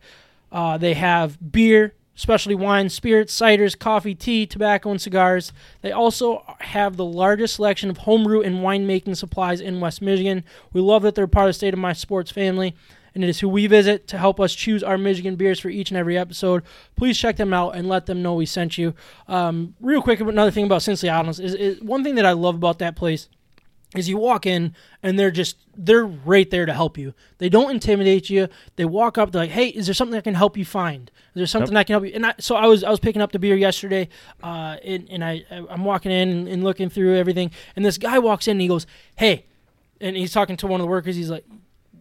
Uh, 0.52 0.76
they 0.76 0.94
have 0.94 1.52
beer, 1.52 1.94
specialty 2.14 2.54
wine, 2.54 2.90
spirits, 2.90 3.38
ciders, 3.38 3.78
coffee, 3.78 4.14
tea, 4.14 4.44
tobacco, 4.44 4.90
and 4.90 5.00
cigars. 5.00 5.52
They 5.80 5.92
also 5.92 6.44
have 6.60 6.96
the 6.96 7.04
largest 7.04 7.54
selection 7.54 7.88
of 7.88 7.98
homebrew 7.98 8.42
and 8.42 8.56
winemaking 8.56 9.16
supplies 9.16 9.60
in 9.60 9.80
West 9.80 10.02
Michigan. 10.02 10.44
We 10.72 10.82
love 10.82 11.02
that 11.02 11.14
they're 11.14 11.26
part 11.26 11.46
of 11.46 11.50
the 11.50 11.54
State 11.54 11.72
of 11.72 11.80
My 11.80 11.94
Sports 11.94 12.30
family, 12.30 12.76
and 13.14 13.24
it 13.24 13.30
is 13.30 13.40
who 13.40 13.48
we 13.48 13.66
visit 13.66 14.06
to 14.08 14.18
help 14.18 14.40
us 14.40 14.54
choose 14.54 14.82
our 14.82 14.98
Michigan 14.98 15.36
beers 15.36 15.60
for 15.60 15.68
each 15.68 15.90
and 15.90 15.98
every 15.98 16.16
episode. 16.16 16.62
Please 16.96 17.18
check 17.18 17.36
them 17.36 17.52
out 17.52 17.76
and 17.76 17.88
let 17.88 18.06
them 18.06 18.22
know 18.22 18.34
we 18.34 18.46
sent 18.46 18.78
you. 18.78 18.94
Um, 19.28 19.74
real 19.80 20.02
quick, 20.02 20.20
another 20.20 20.50
thing 20.50 20.64
about 20.64 20.82
Siciliano 20.82 21.30
is, 21.30 21.40
is 21.40 21.80
one 21.82 22.04
thing 22.04 22.14
that 22.16 22.26
I 22.26 22.32
love 22.32 22.54
about 22.54 22.78
that 22.78 22.96
place 22.96 23.28
is 23.96 24.08
you 24.08 24.16
walk 24.16 24.46
in 24.46 24.74
and 25.02 25.18
they're 25.18 25.30
just 25.30 25.56
they're 25.76 26.04
right 26.04 26.48
there 26.50 26.64
to 26.66 26.72
help 26.72 26.96
you. 26.96 27.12
They 27.38 27.48
don't 27.48 27.70
intimidate 27.70 28.30
you. 28.30 28.48
They 28.76 28.84
walk 28.84 29.18
up, 29.18 29.32
they're 29.32 29.42
like, 29.42 29.50
"Hey, 29.50 29.68
is 29.68 29.86
there 29.86 29.94
something 29.94 30.16
I 30.16 30.20
can 30.20 30.34
help 30.34 30.56
you 30.56 30.64
find? 30.64 31.10
Is 31.34 31.40
there 31.40 31.46
something 31.46 31.76
I 31.76 31.84
can 31.84 31.94
help 31.94 32.04
you?" 32.04 32.12
And 32.14 32.26
I, 32.26 32.34
so 32.38 32.54
I 32.54 32.66
was 32.66 32.84
I 32.84 32.90
was 32.90 33.00
picking 33.00 33.22
up 33.22 33.32
the 33.32 33.38
beer 33.38 33.56
yesterday, 33.56 34.08
uh, 34.42 34.76
and, 34.84 35.08
and 35.10 35.24
I 35.24 35.44
I'm 35.68 35.84
walking 35.84 36.12
in 36.12 36.28
and, 36.28 36.48
and 36.48 36.64
looking 36.64 36.88
through 36.88 37.16
everything, 37.16 37.50
and 37.74 37.84
this 37.84 37.98
guy 37.98 38.18
walks 38.18 38.46
in 38.46 38.52
and 38.52 38.60
he 38.60 38.68
goes, 38.68 38.86
"Hey," 39.16 39.46
and 40.00 40.16
he's 40.16 40.32
talking 40.32 40.56
to 40.58 40.66
one 40.66 40.80
of 40.80 40.84
the 40.84 40.90
workers. 40.90 41.16
He's 41.16 41.30
like, 41.30 41.44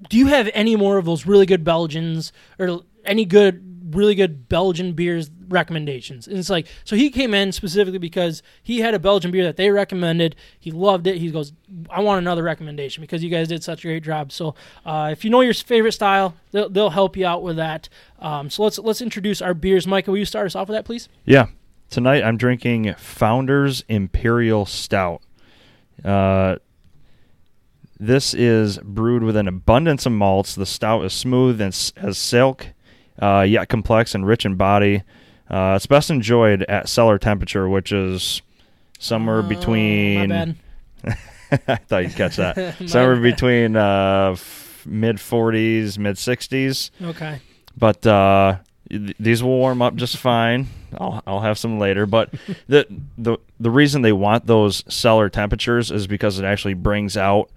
"Do 0.07 0.17
you 0.17 0.27
have 0.27 0.49
any 0.53 0.75
more 0.75 0.97
of 0.97 1.05
those 1.05 1.25
really 1.25 1.45
good 1.45 1.63
Belgians 1.63 2.31
or 2.57 2.81
any 3.05 3.25
good 3.25 3.69
really 3.91 4.15
good 4.15 4.47
Belgian 4.47 4.93
beers 4.93 5.29
recommendations. 5.47 6.27
And 6.27 6.37
it's 6.37 6.49
like, 6.49 6.67
so 6.83 6.95
he 6.95 7.09
came 7.09 7.33
in 7.33 7.51
specifically 7.51 7.97
because 7.97 8.43
he 8.61 8.79
had 8.79 8.93
a 8.93 8.99
Belgian 8.99 9.31
beer 9.31 9.43
that 9.43 9.57
they 9.57 9.69
recommended. 9.69 10.35
He 10.59 10.71
loved 10.71 11.07
it. 11.07 11.17
He 11.17 11.31
goes, 11.31 11.53
I 11.89 12.01
want 12.01 12.19
another 12.19 12.43
recommendation 12.43 13.01
because 13.01 13.23
you 13.23 13.29
guys 13.29 13.47
did 13.47 13.63
such 13.63 13.83
a 13.83 13.87
great 13.87 14.03
job. 14.03 14.31
So 14.31 14.55
uh, 14.85 15.09
if 15.11 15.23
you 15.23 15.29
know 15.29 15.41
your 15.41 15.53
favorite 15.53 15.93
style, 15.93 16.35
they'll, 16.51 16.69
they'll 16.69 16.91
help 16.91 17.17
you 17.17 17.25
out 17.25 17.41
with 17.41 17.57
that. 17.57 17.89
Um, 18.19 18.49
so 18.49 18.63
let's 18.63 18.77
let's 18.77 19.01
introduce 19.01 19.41
our 19.41 19.53
beers. 19.53 19.87
Michael, 19.87 20.11
will 20.13 20.19
you 20.19 20.25
start 20.25 20.45
us 20.45 20.55
off 20.55 20.67
with 20.67 20.75
that, 20.75 20.85
please? 20.85 21.09
Yeah. 21.25 21.47
Tonight 21.89 22.23
I'm 22.23 22.37
drinking 22.37 22.93
Founders 22.95 23.83
Imperial 23.89 24.65
Stout. 24.65 25.23
Uh, 26.05 26.57
this 27.99 28.33
is 28.33 28.77
brewed 28.79 29.23
with 29.23 29.35
an 29.35 29.47
abundance 29.47 30.05
of 30.05 30.11
malts. 30.13 30.55
The 30.55 30.65
stout 30.65 31.03
is 31.05 31.13
smooth 31.13 31.59
and 31.61 31.69
s- 31.73 31.91
as 31.97 32.17
silk, 32.17 32.67
uh, 33.21 33.45
yet 33.47 33.69
complex 33.69 34.15
and 34.15 34.25
rich 34.25 34.45
in 34.45 34.55
body. 34.55 35.03
Uh, 35.49 35.73
it's 35.75 35.85
best 35.87 36.09
enjoyed 36.09 36.63
at 36.63 36.87
cellar 36.87 37.17
temperature, 37.17 37.67
which 37.67 37.91
is 37.91 38.41
somewhere 38.99 39.39
Oh, 39.39 39.43
between. 39.43 40.29
My. 40.29 40.55
I 41.67 41.75
thought 41.77 42.03
you'd 42.03 42.15
catch 42.15 42.35
that. 42.35 42.55
My 42.79 42.85
somewhere 42.85 43.15
bad. 43.15 43.23
between 43.23 43.75
uh, 43.75 44.31
f- 44.33 44.83
mid 44.85 45.17
40s, 45.17 45.97
mid 45.97 46.15
60s. 46.17 46.91
Okay. 47.01 47.41
But 47.75 48.05
uh, 48.05 48.57
th- 48.89 49.15
these 49.19 49.41
will 49.41 49.57
warm 49.57 49.81
up 49.81 49.95
just 49.95 50.17
fine. 50.17 50.67
I'll 50.97 51.23
I'll 51.25 51.39
have 51.41 51.57
some 51.57 51.79
later. 51.79 52.05
But 52.05 52.33
the 52.67 52.85
the 53.17 53.37
the 53.59 53.71
reason 53.71 54.03
they 54.03 54.11
want 54.13 54.45
those 54.45 54.83
cellar 54.93 55.27
temperatures 55.29 55.89
is 55.91 56.05
because 56.07 56.37
it 56.39 56.45
actually 56.45 56.75
brings 56.75 57.17
out 57.17 57.49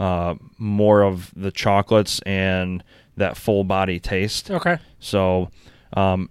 uh, 0.00 0.34
more 0.56 1.02
of 1.02 1.30
the 1.36 1.52
chocolates 1.52 2.20
and 2.20 2.82
that 3.18 3.36
full 3.36 3.64
body 3.64 4.00
taste. 4.00 4.50
Okay. 4.50 4.78
So, 4.98 5.50
um, 5.92 6.30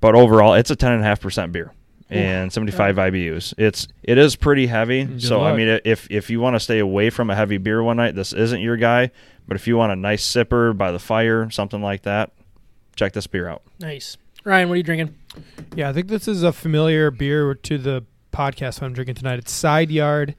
but 0.00 0.14
overall, 0.14 0.54
it's 0.54 0.70
a 0.70 0.76
ten 0.76 0.92
and 0.92 1.02
a 1.02 1.04
half 1.04 1.20
percent 1.20 1.50
beer 1.50 1.72
and 2.08 2.52
seventy 2.52 2.70
five 2.70 2.94
IBUs. 2.94 3.52
It's 3.58 3.88
it 4.04 4.16
is 4.16 4.36
pretty 4.36 4.68
heavy. 4.68 5.04
Good 5.04 5.22
so 5.22 5.42
I 5.42 5.56
mean, 5.56 5.80
if 5.84 6.06
if 6.08 6.30
you 6.30 6.38
want 6.38 6.54
to 6.54 6.60
stay 6.60 6.78
away 6.78 7.10
from 7.10 7.30
a 7.30 7.34
heavy 7.34 7.58
beer 7.58 7.82
one 7.82 7.96
night, 7.96 8.14
this 8.14 8.32
isn't 8.32 8.60
your 8.60 8.76
guy. 8.76 9.10
But 9.48 9.56
if 9.56 9.66
you 9.66 9.76
want 9.76 9.90
a 9.92 9.96
nice 9.96 10.24
sipper 10.24 10.76
by 10.76 10.92
the 10.92 11.00
fire, 11.00 11.50
something 11.50 11.82
like 11.82 12.02
that, 12.02 12.30
check 12.94 13.12
this 13.12 13.26
beer 13.26 13.48
out. 13.48 13.62
Nice. 13.80 14.16
Ryan, 14.44 14.68
what 14.68 14.74
are 14.74 14.76
you 14.76 14.82
drinking? 14.84 15.16
Yeah, 15.74 15.88
I 15.88 15.92
think 15.92 16.06
this 16.06 16.28
is 16.28 16.44
a 16.44 16.52
familiar 16.52 17.10
beer 17.10 17.54
to 17.54 17.76
the 17.76 18.04
podcast 18.32 18.82
I'm 18.82 18.92
drinking 18.92 19.16
tonight. 19.16 19.40
It's 19.40 19.52
Side 19.52 19.90
Yard 19.90 20.36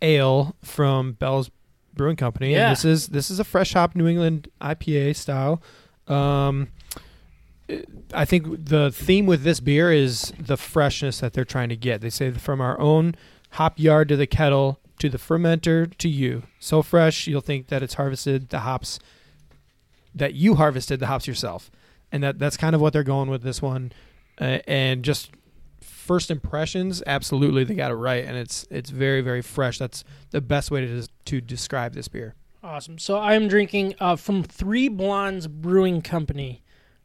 Ale 0.00 0.54
from 0.62 1.14
Bell's 1.14 1.50
Brewing 1.96 2.16
Company. 2.16 2.52
Yeah. 2.52 2.68
And 2.68 2.72
this 2.72 2.84
is 2.84 3.08
this 3.08 3.30
is 3.30 3.40
a 3.40 3.44
fresh 3.44 3.72
hop 3.72 3.94
New 3.94 4.06
England 4.06 4.48
IPA 4.60 5.16
style. 5.16 5.62
Um, 6.06 6.68
I 8.14 8.24
think 8.24 8.66
the 8.66 8.92
theme 8.92 9.26
with 9.26 9.42
this 9.42 9.58
beer 9.58 9.92
is 9.92 10.32
the 10.38 10.56
freshness 10.56 11.18
that 11.20 11.32
they're 11.32 11.44
trying 11.44 11.68
to 11.70 11.76
get. 11.76 12.00
They 12.00 12.10
say 12.10 12.30
from 12.30 12.60
our 12.60 12.78
own 12.78 13.16
hop 13.52 13.78
yard 13.78 14.08
to 14.08 14.16
the 14.16 14.26
kettle 14.26 14.78
to 14.98 15.08
the 15.08 15.18
fermenter 15.18 15.96
to 15.98 16.08
you. 16.08 16.44
So 16.58 16.82
fresh, 16.82 17.26
you'll 17.26 17.40
think 17.40 17.68
that 17.68 17.82
it's 17.82 17.94
harvested 17.94 18.50
the 18.50 18.60
hops 18.60 18.98
that 20.14 20.34
you 20.34 20.54
harvested 20.54 21.00
the 21.00 21.06
hops 21.06 21.26
yourself. 21.26 21.70
And 22.12 22.22
that 22.22 22.38
that's 22.38 22.56
kind 22.56 22.74
of 22.74 22.80
what 22.80 22.92
they're 22.92 23.02
going 23.02 23.28
with 23.28 23.42
this 23.42 23.60
one. 23.60 23.92
Uh, 24.40 24.58
and 24.66 25.02
just 25.02 25.30
first 26.06 26.30
impressions, 26.30 27.02
absolutely 27.06 27.64
they 27.64 27.74
got 27.74 27.90
it 27.90 27.94
right 27.94 28.24
and 28.24 28.36
it's 28.36 28.66
it's 28.70 28.90
very 28.90 29.20
very 29.20 29.42
fresh. 29.42 29.78
That's 29.78 30.04
the 30.30 30.40
best 30.40 30.70
way 30.70 30.86
to 30.86 31.06
to 31.26 31.40
describe 31.40 31.94
this 31.94 32.08
beer. 32.08 32.34
Awesome. 32.62 32.98
So 32.98 33.18
I'm 33.18 33.46
drinking 33.48 33.94
uh, 34.00 34.16
from 34.16 34.42
Three 34.42 34.88
Blondes 34.88 35.46
Brewing 35.46 36.02
Company 36.02 36.62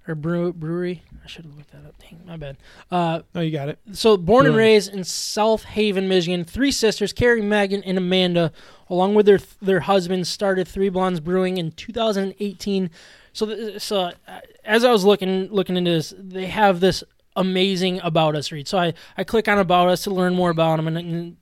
or 0.08 0.16
brew, 0.16 0.52
brewery. 0.52 1.04
I 1.24 1.28
should 1.28 1.46
have 1.46 1.56
looked 1.56 1.72
that 1.72 1.86
up. 1.86 1.94
Dang, 2.00 2.20
my 2.26 2.36
bad. 2.36 2.58
Uh, 2.90 3.22
Oh, 3.36 3.42
you 3.42 3.52
got 3.52 3.70
it. 3.70 3.78
so 3.92 4.18
born 4.18 4.48
and 4.48 4.56
raised 4.56 4.92
in 4.92 5.04
South 5.04 5.64
Haven, 5.64 6.08
Michigan, 6.08 6.44
three 6.44 6.72
sisters, 6.72 7.14
Carrie, 7.14 7.44
Megan, 7.44 7.84
and 7.84 7.98
Amanda, 8.00 8.52
along 8.90 9.14
with 9.14 9.28
their 9.28 9.40
their 9.62 9.82
husbands, 9.82 10.28
started 10.30 10.68
Three 10.68 10.90
Blondes 10.90 11.20
Brewing 11.20 11.58
in 11.58 11.72
2018. 11.74 12.90
So, 13.34 13.78
so 13.78 14.12
uh, 14.28 14.40
as 14.66 14.84
I 14.84 14.92
was 14.92 15.06
looking 15.06 15.48
looking 15.52 15.78
into 15.78 15.92
this, 15.92 16.14
they 16.18 16.48
have 16.48 16.80
this 16.80 17.04
amazing 17.36 18.00
about 18.04 18.36
us 18.36 18.52
read. 18.52 18.68
So 18.68 18.78
I 18.78 18.94
I 19.18 19.24
click 19.24 19.48
on 19.48 19.60
about 19.60 19.90
us 19.90 20.04
to 20.04 20.12
learn 20.12 20.36
more 20.36 20.50
about 20.50 20.78
them, 20.78 20.88
and, 20.88 20.98
and, 20.98 21.38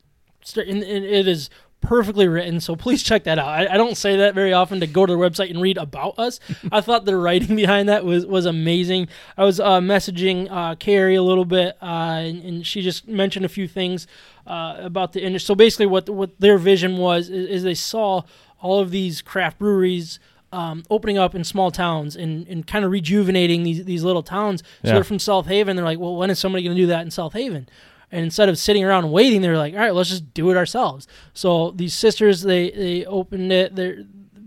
and 0.58 0.84
it 0.84 1.28
is 1.28 1.50
perfectly 1.82 2.28
written. 2.28 2.60
So 2.60 2.76
please 2.76 3.04
check 3.04 3.24
that 3.24 3.40
out. 3.40 3.48
I, 3.48 3.74
I 3.74 3.78
don't 3.78 3.96
say 3.96 4.18
that 4.18 4.36
very 4.36 4.54
often 4.54 4.80
to 4.82 4.88
go 4.88 5.06
to 5.06 5.14
the 5.14 5.20
website 5.20 5.50
and 5.50 5.62
read 5.62 5.78
about 5.78 6.20
us. 6.20 6.40
I 6.72 6.82
thought 6.82 7.06
the 7.06 7.16
writing 7.16 7.56
behind 7.56 7.90
that 7.90 8.06
was 8.06 8.26
was 8.26 8.46
amazing. 8.46 9.08
I 9.38 9.44
was 9.46 9.60
uh, 9.60 9.80
messaging 9.80 10.50
uh, 10.50 10.76
Carrie 10.76 11.16
a 11.16 11.24
little 11.24 11.46
bit, 11.46 11.78
uh, 11.82 11.86
and, 11.86 12.44
and 12.44 12.68
she 12.68 12.82
just 12.82 13.08
mentioned 13.08 13.46
a 13.46 13.50
few 13.50 13.68
things 13.68 14.08
uh, 14.48 14.78
about 14.80 15.14
the 15.14 15.22
industry. 15.22 15.48
So 15.48 15.56
basically, 15.56 15.88
what 15.88 16.10
what 16.10 16.40
their 16.40 16.58
vision 16.58 16.98
was 16.98 17.30
is, 17.30 17.50
is 17.50 17.64
they 17.64 17.76
saw 17.76 18.24
all 18.62 18.80
of 18.80 18.92
these 18.92 19.22
craft 19.22 19.60
breweries. 19.60 20.20
Um, 20.52 20.84
opening 20.90 21.20
up 21.20 21.36
in 21.36 21.44
small 21.44 21.70
towns 21.70 22.16
and, 22.16 22.48
and 22.48 22.66
kind 22.66 22.84
of 22.84 22.90
rejuvenating 22.92 23.62
these 23.64 23.86
these 23.86 24.04
little 24.04 24.24
towns. 24.24 24.62
So 24.62 24.88
Yeah. 24.88 24.94
they're 24.96 25.04
from 25.04 25.20
South 25.20 25.46
Haven. 25.46 25.76
They're 25.76 25.86
like, 25.86 26.00
well, 26.00 26.16
when 26.16 26.32
is 26.32 26.40
somebody 26.40 26.64
going 26.64 26.76
to 26.76 26.82
do 26.82 26.88
that 26.88 27.02
in 27.02 27.12
South 27.12 27.34
Haven? 27.34 27.70
And 28.12 28.24
instead 28.24 28.50
of 28.50 28.58
sitting 28.58 28.84
around 28.84 29.12
waiting, 29.12 29.42
they're 29.44 29.58
like, 29.58 29.76
all 29.76 29.80
right, 29.80 29.94
let's 29.94 30.10
just 30.10 30.34
do 30.34 30.50
it 30.50 30.58
ourselves. 30.58 31.08
So 31.36 31.70
these 31.76 31.94
sisters, 31.94 32.42
they 32.42 32.72
they 32.72 33.06
opened 33.06 33.52
it. 33.52 33.76
They're 33.76 34.04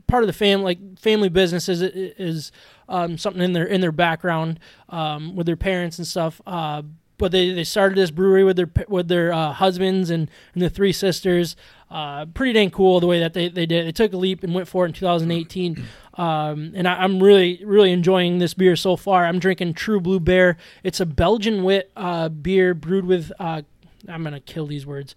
part 0.09 0.25
of 0.25 0.27
the 0.27 0.33
family, 0.33 0.65
like 0.65 0.99
family 0.99 1.29
business 1.29 1.69
is 1.69 1.81
is 1.83 2.51
um, 2.89 3.17
something 3.17 3.41
in 3.41 3.53
their 3.53 3.65
in 3.67 3.81
their 3.81 3.93
background 3.93 4.59
um, 4.89 5.37
with 5.37 5.47
their 5.47 5.57
parents 5.57 5.99
and 5.99 6.07
stuff. 6.07 6.41
Uh, 6.45 6.83
but 7.19 7.33
they, 7.33 7.53
they 7.53 7.65
started 7.65 7.97
this 7.97 8.11
brewery 8.11 8.45
with 8.45 8.57
their 8.57 8.71
with 8.89 9.09
their 9.09 9.33
uh, 9.33 9.53
husbands 9.53 10.11
and, 10.11 10.31
and 10.55 10.63
the 10.63 10.71
three 10.71 10.93
sisters. 10.93 11.57
Uh, 11.91 12.25
pretty 12.27 12.55
dang 12.55 12.71
cool 12.71 13.01
the 13.01 13.07
way 13.07 13.21
that 13.21 13.35
they, 13.35 13.49
they 13.49 13.67
did. 13.67 13.87
They 13.87 13.93
took 13.93 14.13
a 14.15 14.17
leap 14.17 14.43
and 14.43 14.55
went 14.55 14.67
for 14.67 14.85
it 14.87 14.89
in 14.89 14.93
2018. 14.95 15.85
Um, 16.15 16.73
and 16.75 16.89
I, 16.89 16.95
I'm 16.95 17.23
really 17.23 17.63
really 17.65 17.93
enjoying 17.93 18.39
this 18.39 18.55
beer 18.55 18.77
so 18.77 18.97
far. 18.97 19.27
I'm 19.27 19.39
drinking 19.39 19.75
True 19.75 20.01
Blue 20.01 20.21
Bear. 20.21 20.57
It's 20.83 21.01
a 21.01 21.07
Belgian 21.07 21.65
wit 21.65 21.91
uh, 21.97 22.29
beer 22.31 22.75
brewed 22.75 23.05
with 23.05 23.31
uh, 23.39 23.63
I'm 24.09 24.25
gonna 24.25 24.41
kill 24.41 24.67
these 24.67 24.87
words. 24.87 25.15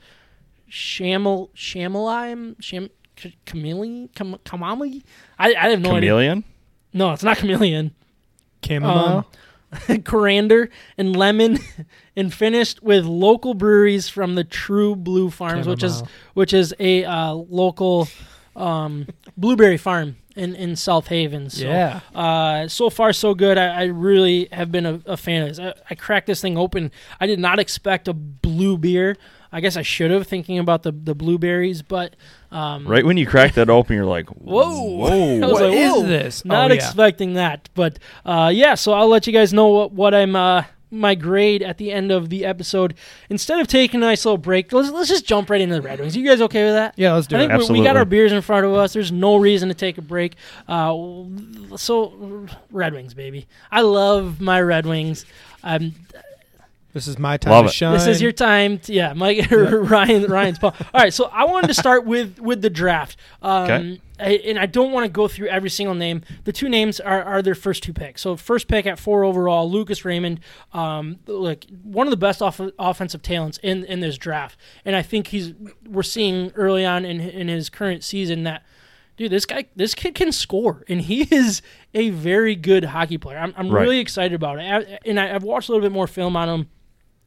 Shamel 0.69 1.49
shamelime 1.55 2.61
sham 2.61 2.89
c- 3.17 3.35
chameleon 3.45 4.09
cam, 4.09 4.35
kamali. 4.45 5.03
I 5.39 5.53
I 5.55 5.69
have 5.69 5.79
no 5.81 5.91
idea. 5.95 6.09
Chameleon? 6.11 6.43
No, 6.93 7.13
it's 7.13 7.23
not 7.23 7.37
chameleon. 7.37 7.91
Chamomile. 8.65 9.25
Coriander 10.05 10.69
and 10.97 11.15
lemon, 11.15 11.59
and 12.15 12.33
finished 12.33 12.83
with 12.83 13.05
local 13.05 13.53
breweries 13.53 14.09
from 14.09 14.35
the 14.35 14.43
True 14.43 14.95
Blue 14.95 15.29
Farms, 15.29 15.67
which 15.67 15.83
is 15.83 16.03
which 16.33 16.53
is 16.53 16.73
a 16.79 17.05
uh, 17.05 17.33
local 17.33 18.07
um, 18.55 19.07
blueberry 19.37 19.77
farm 19.77 20.17
in, 20.35 20.55
in 20.55 20.75
South 20.75 21.07
Haven. 21.07 21.49
So, 21.49 21.65
yeah. 21.65 22.01
uh, 22.13 22.67
so 22.67 22.89
far 22.89 23.13
so 23.13 23.33
good. 23.33 23.57
I, 23.57 23.81
I 23.81 23.83
really 23.85 24.47
have 24.51 24.71
been 24.71 24.85
a, 24.85 25.01
a 25.05 25.17
fan 25.17 25.43
of 25.43 25.49
this. 25.49 25.59
I, 25.59 25.73
I 25.89 25.95
cracked 25.95 26.27
this 26.27 26.41
thing 26.41 26.57
open. 26.57 26.91
I 27.19 27.27
did 27.27 27.39
not 27.39 27.59
expect 27.59 28.07
a 28.07 28.13
blue 28.13 28.77
beer. 28.77 29.17
I 29.55 29.61
guess 29.61 29.77
I 29.77 29.83
should 29.83 30.11
have 30.11 30.27
thinking 30.27 30.59
about 30.59 30.83
the 30.83 30.91
the 30.91 31.15
blueberries, 31.15 31.81
but 31.81 32.15
um, 32.51 32.85
Right 32.85 33.05
when 33.05 33.15
you 33.15 33.25
crack 33.25 33.53
that 33.53 33.69
open, 33.69 33.95
you're 33.95 34.05
like, 34.05 34.27
Whoa. 34.29 34.81
whoa. 34.81 35.37
I 35.37 35.39
was 35.45 35.51
What 35.53 35.61
like, 35.63 35.73
is 35.79 35.91
whoa, 35.93 36.03
this? 36.03 36.43
Not 36.43 36.71
Oh, 36.71 36.73
yeah. 36.73 36.81
expecting 36.83 37.33
that, 37.35 37.69
but 37.73 37.97
uh, 38.25 38.51
yeah. 38.53 38.75
So 38.75 38.91
I'll 38.91 39.07
let 39.07 39.25
you 39.27 39.33
guys 39.33 39.53
know 39.53 39.67
what, 39.69 39.91
what 39.93 40.13
I'm 40.13 40.35
uh, 40.35 40.63
my 40.91 41.15
grade 41.15 41.63
at 41.63 41.77
the 41.77 41.91
end 41.91 42.11
of 42.11 42.29
the 42.29 42.45
episode. 42.45 42.95
Instead 43.29 43.59
of 43.59 43.67
taking 43.67 44.01
a 44.01 44.05
nice 44.05 44.25
little 44.25 44.37
break, 44.37 44.73
let's 44.73 44.91
let's 44.91 45.07
just 45.09 45.25
jump 45.25 45.49
right 45.49 45.61
into 45.61 45.75
the 45.75 45.81
Red 45.81 45.99
Wings. 46.01 46.17
You 46.17 46.25
guys 46.27 46.41
okay 46.41 46.65
with 46.65 46.73
that? 46.73 46.93
Yeah, 46.97 47.13
let's 47.13 47.27
do 47.27 47.37
I 47.37 47.39
think 47.47 47.53
it. 47.53 47.69
we, 47.71 47.79
we 47.79 47.85
got 47.85 47.95
our 47.97 48.05
beers 48.05 48.31
in 48.33 48.41
front 48.41 48.65
of 48.65 48.73
us. 48.73 48.91
There's 48.93 49.11
no 49.11 49.37
reason 49.37 49.69
to 49.69 49.75
take 49.75 49.97
a 49.97 50.01
break. 50.01 50.35
Uh, 50.67 50.93
so 51.77 52.45
Red 52.71 52.93
Wings, 52.93 53.13
baby. 53.13 53.47
I 53.71 53.81
love 53.81 54.41
my 54.41 54.61
Red 54.61 54.85
Wings. 54.85 55.25
Um, 55.63 55.95
This 56.95 57.07
is 57.09 57.19
my 57.19 57.35
time 57.35 57.51
Love 57.51 57.65
to 57.65 57.69
it. 57.69 57.73
shine. 57.73 57.93
This 57.93 58.07
is 58.07 58.21
your 58.21 58.31
time. 58.31 58.79
To, 58.79 58.93
yeah, 58.93 59.11
Mike 59.13 59.45
Ryan 59.51 60.23
Ryan's 60.31 60.59
Paul. 60.59 60.73
All 60.93 61.01
right, 61.01 61.13
so 61.13 61.25
I 61.25 61.43
wanted 61.43 61.67
to 61.67 61.73
start 61.73 62.05
with 62.05 62.39
with 62.39 62.61
the 62.61 62.69
draft. 62.69 63.17
Um, 63.41 63.63
Okay. 63.65 64.01
I, 64.17 64.29
and 64.45 64.57
I 64.57 64.65
don't 64.65 64.93
want 64.93 65.03
to 65.03 65.09
go 65.09 65.27
through 65.27 65.47
every 65.47 65.69
single 65.69 65.93
name. 65.93 66.21
The 66.45 66.53
two 66.53 66.69
names 66.69 67.01
are, 67.01 67.21
are 67.21 67.41
their 67.41 67.53
first 67.53 67.83
two 67.83 67.91
picks. 67.91 68.21
So 68.21 68.37
first 68.37 68.69
pick 68.69 68.85
at 68.85 68.97
four 68.97 69.25
overall, 69.25 69.69
Lucas 69.69 70.05
Raymond, 70.05 70.39
um, 70.71 71.19
like 71.27 71.65
one 71.83 72.07
of 72.07 72.11
the 72.11 72.17
best 72.17 72.41
off- 72.41 72.61
offensive 72.79 73.21
talents 73.21 73.59
in 73.61 73.83
in 73.83 73.99
this 73.99 74.17
draft. 74.17 74.57
And 74.85 74.95
I 74.95 75.01
think 75.01 75.27
he's 75.27 75.53
we're 75.85 76.01
seeing 76.01 76.51
early 76.55 76.85
on 76.85 77.03
in 77.03 77.19
in 77.19 77.49
his 77.49 77.69
current 77.69 78.05
season 78.05 78.43
that 78.43 78.63
dude, 79.17 79.31
this 79.31 79.45
guy, 79.45 79.65
this 79.75 79.93
kid 79.93 80.15
can 80.15 80.31
score, 80.31 80.85
and 80.87 81.01
he 81.01 81.23
is 81.29 81.61
a 81.93 82.11
very 82.11 82.55
good 82.55 82.85
hockey 82.85 83.17
player. 83.17 83.37
I'm, 83.37 83.53
I'm 83.57 83.69
Right. 83.69 83.81
really 83.81 83.99
excited 83.99 84.33
about 84.33 84.59
it, 84.59 84.63
I, 84.63 84.99
and 85.05 85.19
I, 85.19 85.35
I've 85.35 85.43
watched 85.43 85.67
a 85.67 85.73
little 85.73 85.85
bit 85.85 85.93
more 85.93 86.07
film 86.07 86.37
on 86.37 86.47
him. 86.47 86.69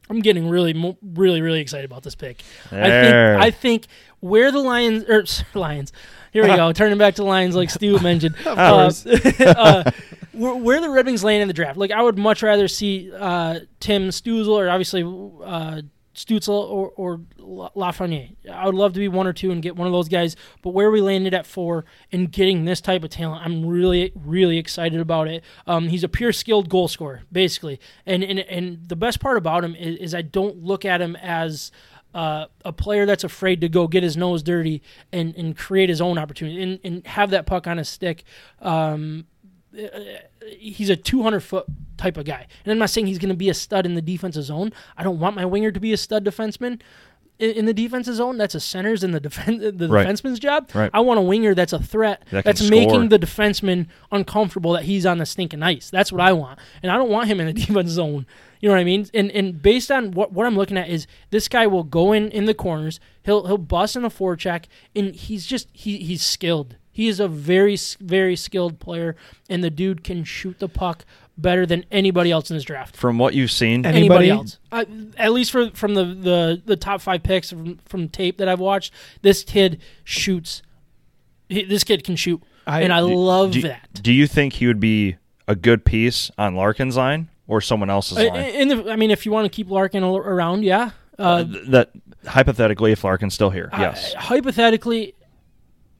I'm 0.09 0.21
getting 0.21 0.49
really, 0.49 0.97
really, 1.03 1.41
really 1.41 1.59
excited 1.59 1.85
about 1.85 2.03
this 2.03 2.15
pick. 2.15 2.43
I 2.71 2.89
think, 2.89 3.15
I 3.15 3.51
think 3.51 3.87
where 4.21 4.51
the 4.51 4.59
Lions, 4.59 5.03
or 5.03 5.23
Lions, 5.57 5.93
here 6.33 6.43
we 6.43 6.55
go, 6.55 6.71
turning 6.73 6.97
back 6.97 7.15
to 7.15 7.23
Lions 7.23 7.55
like 7.55 7.69
Stu 7.69 7.99
mentioned. 8.03 8.35
uh, 8.45 8.91
uh, 9.39 9.91
where, 10.31 10.55
where 10.55 10.81
the 10.81 10.89
Red 10.89 11.05
Wings 11.05 11.23
land 11.23 11.41
in 11.41 11.47
the 11.47 11.53
draft. 11.53 11.77
Like 11.77 11.91
I 11.91 12.01
would 12.01 12.17
much 12.17 12.41
rather 12.41 12.67
see 12.67 13.11
uh, 13.15 13.59
Tim 13.79 14.09
Stützle 14.09 14.49
or 14.49 14.69
obviously 14.69 15.03
uh, 15.43 15.81
Stützle 16.19 16.49
or, 16.49 16.89
or 16.97 17.21
Lafreniere. 17.39 18.35
I 18.51 18.65
would 18.65 18.75
love 18.75 18.91
to 18.91 18.99
be 18.99 19.07
one 19.07 19.25
or 19.25 19.31
two 19.31 19.51
and 19.51 19.61
get 19.61 19.77
one 19.77 19.87
of 19.87 19.93
those 19.93 20.09
guys. 20.09 20.35
But 20.61 20.71
where 20.71 20.91
we 20.91 20.99
landed 20.99 21.33
at 21.33 21.45
four 21.45 21.85
and 22.11 22.29
getting 22.29 22.65
this 22.65 22.81
type 22.81 23.05
of 23.05 23.09
talent, 23.09 23.45
I'm 23.45 23.65
really, 23.65 24.11
really 24.13 24.57
excited 24.57 24.99
about 24.99 25.29
it. 25.29 25.45
Um, 25.65 25.87
he's 25.87 26.03
a 26.03 26.09
pure 26.09 26.33
skilled 26.33 26.67
goal 26.67 26.89
scorer, 26.89 27.21
basically. 27.31 27.79
And 28.05 28.21
and, 28.21 28.39
and 28.39 28.89
the 28.89 28.97
best 28.97 29.21
part 29.21 29.37
about 29.37 29.63
him 29.63 29.75
is, 29.75 29.95
is 29.97 30.13
I 30.13 30.21
don't 30.21 30.61
look 30.61 30.83
at 30.83 31.01
him 31.01 31.15
as 31.15 31.71
uh, 32.13 32.47
a 32.65 32.73
player 32.73 33.05
that's 33.05 33.23
afraid 33.23 33.61
to 33.61 33.69
go 33.69 33.87
get 33.87 34.03
his 34.03 34.17
nose 34.17 34.43
dirty 34.43 34.81
and, 35.13 35.33
and 35.35 35.55
create 35.55 35.87
his 35.87 36.01
own 36.01 36.17
opportunity 36.17 36.61
and, 36.61 36.79
and 36.83 37.07
have 37.07 37.29
that 37.29 37.45
puck 37.45 37.65
on 37.65 37.77
his 37.77 37.87
stick. 37.87 38.25
Um, 38.61 39.25
Uh, 39.77 39.87
he's 40.57 40.89
a 40.89 40.95
200 40.95 41.41
foot 41.41 41.65
type 41.97 42.17
of 42.17 42.25
guy. 42.25 42.47
And 42.65 42.71
I'm 42.71 42.77
not 42.79 42.89
saying 42.89 43.07
he's 43.07 43.19
going 43.19 43.29
to 43.29 43.35
be 43.35 43.49
a 43.49 43.53
stud 43.53 43.85
in 43.85 43.93
the 43.95 44.01
defensive 44.01 44.43
zone. 44.43 44.73
I 44.97 45.03
don't 45.03 45.19
want 45.19 45.35
my 45.35 45.45
winger 45.45 45.71
to 45.71 45.79
be 45.79 45.93
a 45.93 45.97
stud 45.97 46.25
defenseman 46.25 46.81
in, 47.37 47.51
in 47.51 47.65
the 47.65 47.73
defensive 47.73 48.15
zone. 48.15 48.37
That's 48.37 48.55
a 48.55 48.59
center's 48.59 49.03
and 49.03 49.13
the 49.13 49.19
defense 49.19 49.61
the 49.75 49.87
Right. 49.87 50.07
defenseman's 50.07 50.39
job. 50.39 50.69
Right. 50.73 50.89
I 50.93 51.01
want 51.01 51.19
a 51.19 51.23
winger 51.23 51.53
that's 51.53 51.73
a 51.73 51.79
threat 51.79 52.23
That 52.31 52.45
that's 52.45 52.65
score. 52.65 52.71
making 52.71 53.09
the 53.09 53.19
defenseman 53.19 53.87
uncomfortable 54.11 54.73
that 54.73 54.85
he's 54.85 55.05
on 55.05 55.17
the 55.19 55.25
stinking 55.25 55.61
ice. 55.61 55.89
That's 55.89 56.11
what 56.11 56.21
I 56.21 56.31
want. 56.33 56.57
And 56.81 56.91
I 56.91 56.97
don't 56.97 57.09
want 57.11 57.27
him 57.27 57.39
in 57.39 57.47
the 57.47 57.53
defensive 57.65 57.89
zone. 57.89 58.25
You 58.61 58.69
know 58.69 58.75
what 58.75 58.81
I 58.81 58.85
mean? 58.85 59.05
And 59.13 59.29
and 59.31 59.61
based 59.61 59.89
on 59.91 60.11
what, 60.11 60.33
what 60.33 60.45
I'm 60.47 60.55
looking 60.57 60.77
at 60.77 60.89
is 60.89 61.05
this 61.29 61.47
guy 61.47 61.67
will 61.67 61.83
go 61.83 62.11
in 62.11 62.29
in 62.31 62.45
the 62.45 62.53
corners. 62.53 62.99
He'll 63.23 63.45
he'll 63.45 63.57
bust 63.57 63.95
in 63.95 64.03
a 64.03 64.09
forecheck, 64.09 64.65
and 64.95 65.15
he's 65.15 65.45
just 65.45 65.69
he 65.71 65.97
he's 65.99 66.23
skilled. 66.23 66.75
He 66.91 67.07
is 67.07 67.19
a 67.19 67.27
very 67.27 67.77
very 67.99 68.35
skilled 68.35 68.79
player, 68.79 69.15
and 69.49 69.63
the 69.63 69.69
dude 69.69 70.03
can 70.03 70.23
shoot 70.23 70.59
the 70.59 70.67
puck 70.69 71.05
better 71.37 71.65
than 71.65 71.85
anybody 71.91 72.31
else 72.31 72.49
in 72.51 72.57
this 72.57 72.65
draft. 72.65 72.97
From 72.97 73.17
what 73.17 73.33
you've 73.33 73.51
seen, 73.51 73.85
Anybody 73.85 74.29
Anybody? 74.29 74.29
else? 74.31 74.59
Uh, 74.71 74.83
at 75.17 75.31
least 75.31 75.51
for 75.51 75.69
from 75.71 75.93
the, 75.93 76.03
the 76.05 76.61
the 76.65 76.75
top 76.75 76.99
five 77.01 77.23
picks 77.23 77.49
from, 77.51 77.77
from 77.85 78.09
tape 78.09 78.37
that 78.39 78.49
I've 78.49 78.59
watched, 78.59 78.93
this 79.21 79.43
kid 79.43 79.81
shoots. 80.03 80.61
He, 81.47 81.63
this 81.63 81.83
kid 81.83 82.03
can 82.03 82.15
shoot, 82.15 82.43
I- 82.67 82.81
and 82.81 82.91
I 82.93 82.99
love 82.99 83.51
do, 83.53 83.61
that. 83.63 83.87
do 84.03 84.11
you 84.13 84.27
think 84.27 84.53
he 84.53 84.67
would 84.67 84.79
be 84.79 85.15
a 85.47 85.55
good 85.55 85.83
piece 85.85 86.29
on 86.37 86.53
Larkin's 86.55 86.95
line 86.97 87.29
or 87.47 87.59
someone 87.61 87.89
else's 87.89 88.17
Uh, 88.19 88.25
line? 88.27 88.45
In 88.51 88.67
the, 88.67 88.91
I 88.91 88.95
mean, 88.97 89.09
if 89.09 89.25
you 89.25 89.31
want 89.31 89.45
to 89.45 89.49
keep 89.49 89.69
Larkin 89.69 90.03
around, 90.03 90.63
yeah. 90.63 90.91
Uh, 91.17 91.43
Th- 91.45 91.65
that 91.69 91.89
hypothetically, 92.27 92.91
if 92.91 93.03
Larkin's 93.03 93.33
still 93.33 93.49
here, 93.49 93.69
yes. 93.77 94.13
I- 94.15 94.19
hypothetically, 94.21 95.15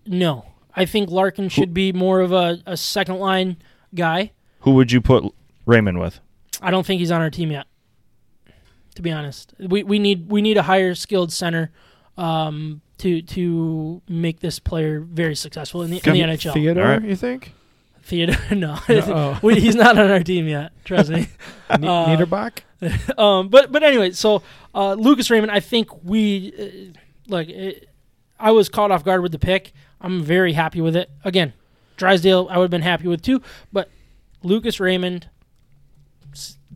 no. 0.06 0.46
I 0.76 0.86
think 0.86 1.10
Larkin 1.10 1.50
should 1.50 1.74
be 1.74 1.92
more 1.92 2.20
of 2.22 2.32
a, 2.32 2.60
a 2.66 2.78
second 2.78 3.20
line 3.20 3.58
guy. 3.96 4.32
Who 4.62 4.72
would 4.72 4.92
you 4.92 5.02
put 5.02 5.24
Raymond 5.66 6.00
with? 6.00 6.20
I 6.62 6.72
don't 6.72 6.86
think 6.86 7.00
he's 7.00 7.12
on 7.12 7.22
our 7.22 7.30
team 7.30 7.52
yet. 7.52 7.66
To 8.96 9.02
be 9.02 9.12
honest, 9.12 9.54
we, 9.60 9.84
we 9.84 9.98
need 10.00 10.30
we 10.30 10.42
need 10.42 10.58
a 10.58 10.64
higher 10.64 10.94
skilled 10.94 11.32
center 11.32 11.72
um, 12.18 12.82
to 12.98 13.22
to 13.22 14.02
make 14.10 14.42
this 14.42 14.60
player 14.60 15.00
very 15.00 15.36
successful 15.36 15.84
in 15.84 15.92
the, 15.92 15.98
in 16.06 16.14
the 16.14 16.20
NHL. 16.22 16.54
Theodore, 16.54 16.84
All 16.86 16.92
right. 16.94 17.02
you 17.04 17.16
think? 17.16 17.54
Theodore, 18.04 18.36
no, 18.56 18.78
oh. 18.90 19.40
We- 19.44 19.60
he's 19.62 19.76
not 19.76 19.98
on 19.98 20.12
our 20.12 20.22
team 20.24 20.48
yet. 20.48 20.72
Trust 20.84 21.12
me. 21.12 21.30
N- 21.70 21.86
Uh, 21.86 22.08
Niederbach? 22.08 22.60
um, 23.18 23.48
but 23.50 23.72
but 23.72 23.84
anyway, 23.84 24.12
so 24.12 24.42
uh, 24.76 24.94
Lucas 24.96 25.30
Raymond, 25.30 25.52
I 25.52 25.60
think 25.62 25.90
we 26.04 26.54
uh, 26.60 27.00
like. 27.30 27.48
It, 27.50 27.86
I 28.42 28.52
was 28.52 28.70
caught 28.70 28.90
off 28.92 29.04
guard 29.06 29.22
with 29.22 29.32
the 29.34 29.40
pick. 29.40 29.72
I'm 30.02 30.24
very 30.24 30.54
happy 30.54 30.82
with 30.82 30.96
it. 30.96 31.10
Again, 31.24 31.54
Drysdale, 31.98 32.48
I 32.50 32.58
would 32.58 32.66
have 32.66 32.72
been 32.72 32.82
happy 32.82 33.08
with 33.08 33.22
too. 33.22 33.42
But 33.72 33.90
Lucas 34.44 34.80
Raymond, 34.80 35.30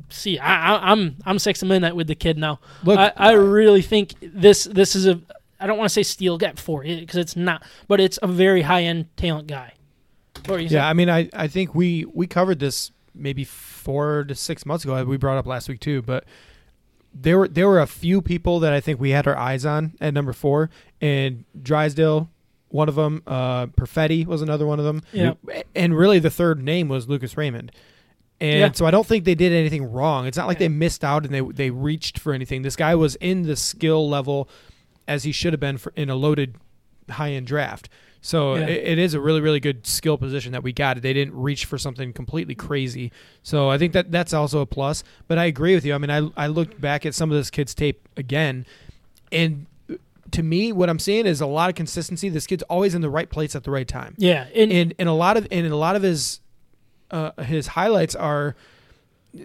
see, 0.09 0.37
I, 0.39 0.75
I, 0.75 0.91
I'm 0.91 1.17
I'm 1.25 1.39
six 1.39 1.61
a 1.61 1.65
minute 1.65 1.95
with 1.95 2.07
the 2.07 2.15
kid 2.15 2.37
now. 2.37 2.59
Look, 2.83 2.99
I, 2.99 3.13
I 3.15 3.31
really 3.33 3.81
think 3.81 4.13
this 4.21 4.65
this 4.65 4.95
is 4.95 5.07
a. 5.07 5.21
I 5.59 5.67
don't 5.67 5.77
want 5.77 5.89
to 5.89 5.93
say 5.93 6.03
steal 6.03 6.37
get 6.37 6.59
for 6.59 6.83
it 6.83 6.99
because 6.99 7.15
it's 7.15 7.37
not, 7.37 7.63
but 7.87 8.01
it's 8.01 8.19
a 8.21 8.27
very 8.27 8.63
high 8.63 8.83
end 8.83 9.15
talent 9.15 9.47
guy. 9.47 9.73
What 10.45 10.49
were 10.49 10.59
you 10.59 10.67
Yeah, 10.67 10.87
I 10.87 10.93
mean, 10.93 11.09
I, 11.09 11.29
I 11.33 11.47
think 11.47 11.73
we 11.73 12.05
we 12.13 12.27
covered 12.27 12.59
this 12.59 12.91
maybe 13.15 13.45
four 13.45 14.25
to 14.25 14.35
six 14.35 14.65
months 14.65 14.83
ago. 14.83 15.01
We 15.05 15.17
brought 15.17 15.37
up 15.37 15.45
last 15.45 15.69
week 15.69 15.79
too, 15.79 16.01
but 16.01 16.25
there 17.13 17.37
were 17.37 17.47
there 17.47 17.67
were 17.67 17.79
a 17.79 17.87
few 17.87 18.21
people 18.21 18.59
that 18.59 18.73
I 18.73 18.81
think 18.81 18.99
we 18.99 19.11
had 19.11 19.27
our 19.27 19.37
eyes 19.37 19.65
on 19.65 19.93
at 20.01 20.13
number 20.13 20.33
four, 20.33 20.69
and 20.99 21.45
Drysdale, 21.61 22.29
one 22.73 22.89
of 22.89 22.95
them. 22.95 23.21
Uh, 23.27 23.67
Perfetti 23.67 24.25
was 24.25 24.41
another 24.41 24.65
one 24.65 24.79
of 24.79 24.85
them. 24.85 25.01
Yeah. 25.13 25.33
and 25.75 25.95
really 25.95 26.17
the 26.19 26.31
third 26.31 26.61
name 26.61 26.87
was 26.89 27.07
Lucas 27.07 27.37
Raymond. 27.37 27.71
And 28.41 28.59
Yeah. 28.59 28.71
so 28.73 28.85
I 28.87 28.91
don't 28.91 29.05
think 29.05 29.25
they 29.25 29.35
did 29.35 29.53
anything 29.53 29.83
wrong. 29.91 30.25
It's 30.25 30.37
not 30.37 30.47
like 30.47 30.57
they 30.57 30.69
missed 30.69 31.03
out 31.03 31.23
and 31.23 31.33
they 31.33 31.41
they 31.41 31.69
reached 31.69 32.17
for 32.17 32.33
anything. 32.33 32.63
This 32.63 32.75
guy 32.75 32.95
was 32.95 33.15
in 33.17 33.43
the 33.43 33.55
skill 33.55 34.09
level 34.09 34.49
as 35.07 35.23
he 35.23 35.31
should 35.31 35.53
have 35.53 35.59
been 35.59 35.77
for, 35.77 35.93
in 35.95 36.09
a 36.09 36.15
loaded 36.15 36.55
high 37.09 37.31
end 37.33 37.45
draft. 37.47 37.89
So 38.21 38.55
Yeah. 38.55 38.65
it, 38.67 38.87
it 38.93 38.97
is 38.97 39.13
a 39.13 39.19
really 39.21 39.39
really 39.41 39.59
good 39.59 39.85
skill 39.85 40.17
position 40.17 40.51
that 40.53 40.63
we 40.63 40.73
got. 40.73 40.99
They 41.01 41.13
didn't 41.13 41.35
reach 41.35 41.65
for 41.65 41.77
something 41.77 42.11
completely 42.11 42.55
crazy. 42.55 43.11
So 43.43 43.69
I 43.69 43.77
think 43.77 43.93
that 43.93 44.11
that's 44.11 44.33
also 44.33 44.61
a 44.61 44.65
plus. 44.65 45.03
But 45.27 45.37
I 45.37 45.45
agree 45.45 45.75
with 45.75 45.85
you. 45.85 45.93
I 45.93 45.99
mean, 45.99 46.09
I 46.09 46.27
I 46.35 46.47
looked 46.47 46.81
back 46.81 47.05
at 47.05 47.13
some 47.13 47.29
of 47.31 47.37
this 47.37 47.51
kid's 47.51 47.75
tape 47.75 48.09
again, 48.17 48.65
and 49.31 49.67
to 50.33 50.43
me, 50.43 50.71
what 50.71 50.89
I'm 50.89 50.99
seeing 50.99 51.25
is 51.25 51.41
a 51.41 51.45
lot 51.45 51.69
of 51.69 51.75
consistency. 51.75 52.29
This 52.29 52.45
kid's 52.47 52.63
always 52.63 52.93
in 52.93 53.01
the 53.01 53.09
right 53.09 53.29
place 53.29 53.55
at 53.55 53.63
the 53.63 53.71
right 53.71 53.87
time 53.87 54.15
yeah, 54.17 54.47
and, 54.53 54.71
and 54.71 54.93
and 54.99 55.09
a 55.09 55.13
lot 55.13 55.37
of 55.37 55.47
and 55.51 55.65
a 55.65 55.75
lot 55.75 55.95
of 55.95 56.01
his 56.01 56.41
uh, 57.11 57.31
his 57.43 57.67
highlights 57.67 58.15
are 58.15 58.55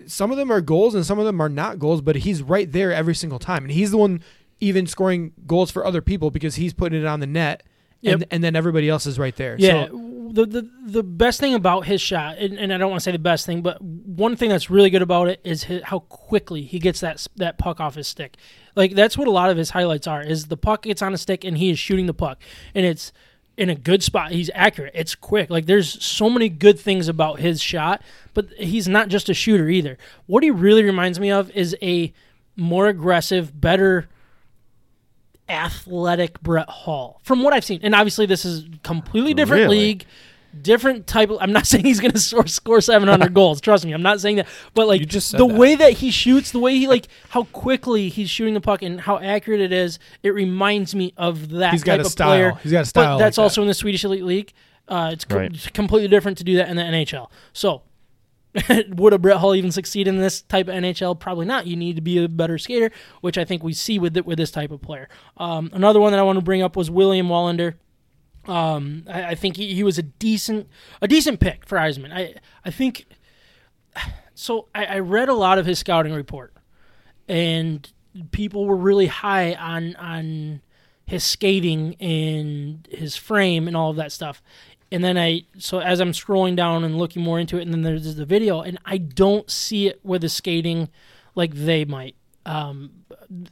some 0.06 0.30
of 0.30 0.36
them 0.36 0.50
are 0.50 0.60
goals 0.60 0.94
and 0.94 1.04
some 1.06 1.18
of 1.18 1.24
them 1.24 1.40
are 1.40 1.48
not 1.48 1.78
goals, 1.78 2.00
but 2.00 2.16
he's 2.16 2.42
right 2.42 2.70
there 2.70 2.92
every 2.92 3.14
single 3.14 3.38
time, 3.38 3.64
and 3.64 3.72
he's 3.72 3.90
the 3.90 3.96
one 3.98 4.22
even 4.60 4.86
scoring 4.86 5.32
goals 5.46 5.70
for 5.70 5.86
other 5.86 6.02
people 6.02 6.30
because 6.30 6.56
he's 6.56 6.74
putting 6.74 7.00
it 7.00 7.06
on 7.06 7.20
the 7.20 7.26
net, 7.26 7.62
and 8.04 8.24
and 8.30 8.44
then 8.44 8.56
everybody 8.56 8.88
else 8.88 9.06
is 9.06 9.18
right 9.18 9.36
there. 9.36 9.56
Yeah, 9.58 9.86
So, 9.88 9.96
the, 10.38 10.46
the 10.46 10.70
the 10.84 11.02
best 11.02 11.40
thing 11.40 11.54
about 11.54 11.86
his 11.86 12.00
shot, 12.00 12.38
and, 12.38 12.56
and 12.58 12.72
I 12.72 12.78
don't 12.78 12.90
want 12.90 13.00
to 13.00 13.04
say 13.04 13.10
the 13.10 13.18
best 13.18 13.44
thing, 13.44 13.60
but 13.60 13.82
one 13.82 14.36
thing 14.36 14.50
that's 14.50 14.70
really 14.70 14.88
good 14.90 15.02
about 15.02 15.26
it 15.28 15.40
is 15.42 15.64
hi 15.64 15.80
how 15.82 16.00
quickly 16.00 16.62
he 16.62 16.78
gets 16.78 17.00
that 17.00 17.26
that 17.36 17.58
puck 17.58 17.80
off 17.80 17.96
his 17.96 18.06
stick. 18.06 18.36
Like 18.76 18.94
that's 18.94 19.18
what 19.18 19.26
a 19.26 19.32
lot 19.32 19.50
of 19.50 19.56
his 19.56 19.70
highlights 19.70 20.06
are: 20.06 20.22
is 20.22 20.46
the 20.46 20.56
puck 20.56 20.82
gets 20.82 21.02
on 21.02 21.12
a 21.12 21.18
stick 21.18 21.42
and 21.42 21.58
he 21.58 21.70
is 21.70 21.78
shooting 21.78 22.06
the 22.06 22.14
puck, 22.14 22.40
and 22.72 22.86
it's 22.86 23.12
in 23.56 23.68
a 23.68 23.74
good 23.74 24.04
spot. 24.04 24.30
He's 24.30 24.50
accurate. 24.54 24.92
It's 24.94 25.16
quick. 25.16 25.50
Like 25.50 25.66
there's 25.66 26.02
so 26.04 26.30
many 26.30 26.48
good 26.48 26.78
things 26.78 27.08
about 27.08 27.40
his 27.40 27.60
shot, 27.60 28.00
but 28.32 28.46
he's 28.58 28.86
not 28.86 29.08
just 29.08 29.28
a 29.28 29.34
shooter 29.34 29.68
either. 29.68 29.98
What 30.26 30.44
he 30.44 30.52
really 30.52 30.84
reminds 30.84 31.18
me 31.18 31.32
of 31.32 31.50
is 31.50 31.74
a 31.82 32.12
more 32.54 32.86
aggressive, 32.86 33.60
better 33.60 34.08
athletic 35.48 36.40
Brett 36.40 36.68
Hull 36.68 37.20
from 37.22 37.42
what 37.42 37.52
I've 37.52 37.64
seen. 37.64 37.80
And 37.82 37.94
obviously, 37.94 38.26
this 38.26 38.44
is 38.44 38.66
completely 38.82 39.34
different 39.34 39.62
Really? 39.62 39.78
league, 39.78 40.04
different 40.62 41.06
type 41.06 41.30
of. 41.30 41.38
I'm 41.40 41.52
not 41.52 41.66
saying 41.68 41.84
he's 41.84 42.00
going 42.00 42.12
to 42.12 42.18
score, 42.20 42.46
score 42.46 42.80
700 42.80 43.32
goals. 43.34 43.60
Trust 43.60 43.84
me, 43.86 43.92
I'm 43.92 44.02
not 44.02 44.20
saying 44.20 44.36
that. 44.36 44.46
But 44.74 44.88
like 44.88 45.00
You 45.00 45.06
just 45.06 45.32
the 45.32 45.38
that. 45.46 45.54
way 45.54 45.74
that 45.74 45.94
he 45.94 46.10
shoots, 46.10 46.50
the 46.52 46.58
way 46.58 46.76
he 46.76 46.86
like 46.88 47.08
how 47.30 47.44
quickly 47.44 48.08
he's 48.08 48.28
shooting 48.30 48.54
the 48.54 48.60
puck 48.60 48.82
and 48.82 49.00
how 49.00 49.18
accurate 49.18 49.60
it 49.60 49.72
is, 49.72 49.98
it 50.22 50.30
reminds 50.34 50.94
me 50.94 51.12
of 51.16 51.48
that 51.50 51.72
He's 51.72 51.82
got 51.84 51.92
type 51.96 52.00
a 52.00 52.06
of 52.06 52.12
style. 52.12 52.28
player. 52.28 52.52
He's 52.62 52.72
got 52.72 52.82
a 52.82 52.86
style 52.86 53.04
But 53.04 53.10
like 53.14 53.18
that's 53.20 53.36
that. 53.36 53.42
also 53.42 53.62
in 53.62 53.68
the 53.68 53.74
Swedish 53.74 54.04
Elite 54.04 54.24
League. 54.24 54.52
Uh, 54.88 55.10
it's, 55.12 55.26
Right. 55.30 55.52
it's 55.52 55.68
completely 55.68 56.08
different 56.08 56.38
to 56.38 56.44
do 56.44 56.56
that 56.56 56.68
in 56.68 56.76
the 56.76 56.82
NHL. 56.82 57.30
So 57.52 57.82
would 58.88 59.12
a 59.12 59.18
Brett 59.18 59.36
Hull 59.36 59.54
even 59.54 59.70
succeed 59.70 60.08
in 60.08 60.16
this 60.18 60.40
type 60.42 60.68
of 60.68 60.74
NHL? 60.74 61.18
Probably 61.20 61.44
not. 61.46 61.66
You 61.66 61.76
need 61.76 61.96
to 61.96 62.02
be 62.02 62.24
a 62.24 62.28
better 62.28 62.56
skater, 62.58 62.90
which 63.20 63.36
I 63.36 63.44
think 63.44 63.62
we 63.62 63.74
see 63.74 63.98
with 63.98 64.14
th- 64.14 64.24
with 64.24 64.38
this 64.38 64.50
type 64.50 64.70
of 64.70 64.80
player. 64.80 65.08
Um, 65.36 65.70
another 65.74 66.00
one 66.00 66.12
that 66.12 66.18
I 66.18 66.22
want 66.22 66.38
to 66.38 66.44
bring 66.44 66.62
up 66.62 66.74
was 66.74 66.90
William 66.90 67.28
Wallinder. 67.28 67.74
Um, 68.48 69.04
I, 69.06 69.24
I 69.24 69.34
think 69.34 69.56
he, 69.56 69.74
he 69.74 69.84
was 69.84 69.98
a 69.98 70.02
decent 70.02 70.68
a 71.02 71.06
decent 71.06 71.38
pick 71.38 71.66
for 71.66 71.76
Yzerman. 71.76 72.12
I 72.12 72.34
I 72.64 72.70
think 72.70 73.06
so. 74.34 74.68
I, 74.74 74.84
I 74.86 74.98
read 75.00 75.28
a 75.28 75.34
lot 75.34 75.58
of 75.58 75.66
his 75.66 75.78
scouting 75.78 76.14
report, 76.14 76.54
and 77.28 77.88
people 78.32 78.64
were 78.64 78.76
really 78.76 79.06
high 79.06 79.52
on 79.54 79.94
on 79.96 80.62
his 81.04 81.24
skating 81.24 81.94
and 81.96 82.88
his 82.90 83.16
frame 83.16 83.68
and 83.68 83.76
all 83.76 83.90
of 83.90 83.96
that 83.96 84.12
stuff. 84.12 84.42
And 84.90 85.04
then 85.04 85.18
I 85.18 85.42
so 85.58 85.80
as 85.80 86.00
I'm 86.00 86.12
scrolling 86.12 86.56
down 86.56 86.84
and 86.84 86.96
looking 86.96 87.22
more 87.22 87.38
into 87.38 87.58
it, 87.58 87.62
and 87.62 87.72
then 87.72 87.82
there's 87.82 88.16
the 88.16 88.24
video, 88.24 88.62
and 88.62 88.78
I 88.86 88.96
don't 88.96 89.50
see 89.50 89.88
it 89.88 90.00
with 90.02 90.22
the 90.22 90.30
skating 90.30 90.88
like 91.34 91.54
they 91.54 91.84
might. 91.84 92.16
Um, 92.48 92.90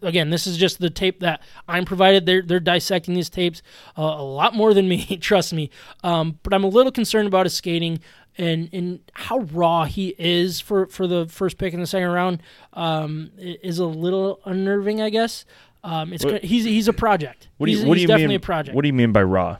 again, 0.02 0.30
this 0.30 0.46
is 0.46 0.56
just 0.56 0.80
the 0.80 0.88
tape 0.90 1.20
that 1.20 1.42
I'm 1.68 1.84
provided. 1.84 2.24
They're 2.26 2.42
they're 2.42 2.60
dissecting 2.60 3.14
these 3.14 3.28
tapes 3.30 3.62
uh, 3.96 4.02
a 4.02 4.22
lot 4.22 4.54
more 4.54 4.72
than 4.74 4.88
me, 4.94 5.04
trust 5.18 5.52
me. 5.52 5.70
Um, 6.02 6.38
but 6.42 6.54
I'm 6.54 6.64
a 6.64 6.68
little 6.68 6.92
concerned 6.92 7.28
about 7.28 7.46
his 7.46 7.54
skating 7.54 8.00
and 8.38 8.68
and 8.72 9.00
how 9.12 9.40
raw 9.40 9.84
he 9.84 10.14
is 10.18 10.60
for 10.60 10.86
for 10.86 11.06
the 11.06 11.26
first 11.28 11.58
pick 11.58 11.74
in 11.74 11.80
the 11.80 11.86
second 11.86 12.08
round 12.10 12.42
um, 12.72 13.30
is 13.38 13.78
a 13.78 13.86
little 13.86 14.40
unnerving, 14.44 15.00
I 15.00 15.10
guess. 15.10 15.44
Um, 15.84 16.12
it's 16.12 16.24
What- 16.24 16.42
he's 16.42 16.64
he's 16.64 16.88
a 16.88 16.92
project. 16.92 17.48
What 17.58 17.66
do 17.66 17.72
you 17.72 17.78
he's, 17.78 17.86
What 17.86 17.94
do 17.94 17.98
he's 17.98 18.02
you 18.02 18.08
definitely 18.08 18.28
mean? 18.28 18.36
a 18.36 18.40
project. 18.40 18.74
What 18.74 18.82
do 18.82 18.88
you 18.88 18.94
mean 18.94 19.12
by 19.12 19.22
raw? 19.22 19.58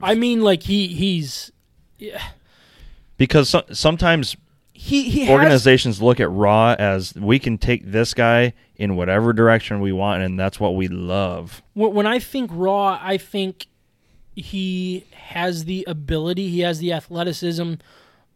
I 0.00 0.14
mean, 0.14 0.40
like 0.42 0.62
he 0.62 0.88
he's 0.88 1.52
yeah. 1.98 2.22
Because 3.16 3.50
so, 3.50 3.62
sometimes 3.72 4.36
he 4.76 5.08
he 5.08 5.24
has 5.26 5.30
organizations 5.30 6.02
look 6.02 6.18
at 6.20 6.28
raw 6.30 6.74
as 6.78 7.14
we 7.14 7.38
can 7.38 7.56
take 7.58 7.90
this 7.90 8.12
guy 8.12 8.52
in 8.76 8.96
whatever 8.96 9.32
direction 9.32 9.80
we 9.80 9.92
want, 9.92 10.22
and 10.22 10.38
that's 10.38 10.58
what 10.58 10.74
we 10.74 10.88
love. 10.88 11.62
when 11.74 11.94
when 11.94 12.06
I 12.06 12.18
think 12.18 12.50
raw, 12.52 12.98
I 13.00 13.16
think 13.16 13.66
he 14.34 15.06
has 15.12 15.64
the 15.64 15.84
ability, 15.86 16.48
he 16.48 16.60
has 16.60 16.80
the 16.80 16.92
athleticism, 16.92 17.74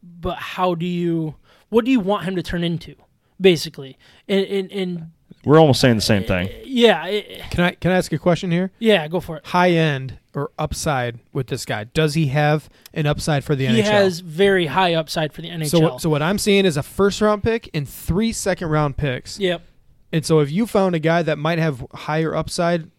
but 0.02 0.36
how 0.38 0.74
do 0.74 0.86
you 0.86 1.34
what 1.70 1.84
do 1.84 1.90
you 1.90 2.00
want 2.00 2.24
him 2.24 2.36
to 2.36 2.42
turn 2.42 2.62
into? 2.64 2.94
Basically, 3.40 3.98
and 4.28 4.44
and, 4.46 4.70
and 4.72 5.10
We're 5.44 5.58
almost 5.58 5.80
saying 5.80 5.96
the 5.96 6.02
same 6.02 6.24
thing. 6.24 6.48
yeah, 6.64 7.04
it- 7.06 7.50
Can 7.50 7.64
I 7.64 7.70
can 7.72 7.90
I 7.90 7.96
ask 7.96 8.12
a 8.12 8.18
question 8.18 8.50
here? 8.52 8.70
yeah, 8.78 9.06
go 9.08 9.18
for 9.20 9.36
it. 9.38 9.46
High 9.46 9.70
end 9.72 10.18
or 10.34 10.50
upside 10.58 11.18
with 11.32 11.48
this 11.48 11.64
guy? 11.64 11.84
Does 11.84 12.14
he 12.14 12.26
have 12.26 12.68
an 12.94 13.06
upside 13.06 13.44
for 13.44 13.54
the 13.54 13.66
He 13.66 13.74
NHL? 13.74 13.76
He 13.76 13.82
has 13.82 14.20
very 14.20 14.66
high 14.66 14.94
upside 14.94 15.32
for 15.32 15.42
the 15.42 15.48
NHL. 15.48 15.68
so 15.68 15.80
what, 15.80 16.00
so 16.00 16.10
what 16.10 16.22
I'm 16.22 16.38
seeing 16.38 16.64
is 16.64 16.76
a 16.76 16.82
first 16.82 17.20
round 17.20 17.42
pick 17.42 17.68
and 17.74 17.88
three 17.88 18.32
second 18.32 18.68
round 18.68 18.96
picks. 18.96 19.38
yep. 19.38 19.62
And 20.10 20.24
so 20.24 20.40
if 20.40 20.50
you 20.50 20.66
found 20.66 20.94
a 20.94 20.98
guy 20.98 21.22
that 21.22 21.36
might 21.36 21.58
have 21.58 21.84
higher 21.92 22.34
upside, 22.34 22.90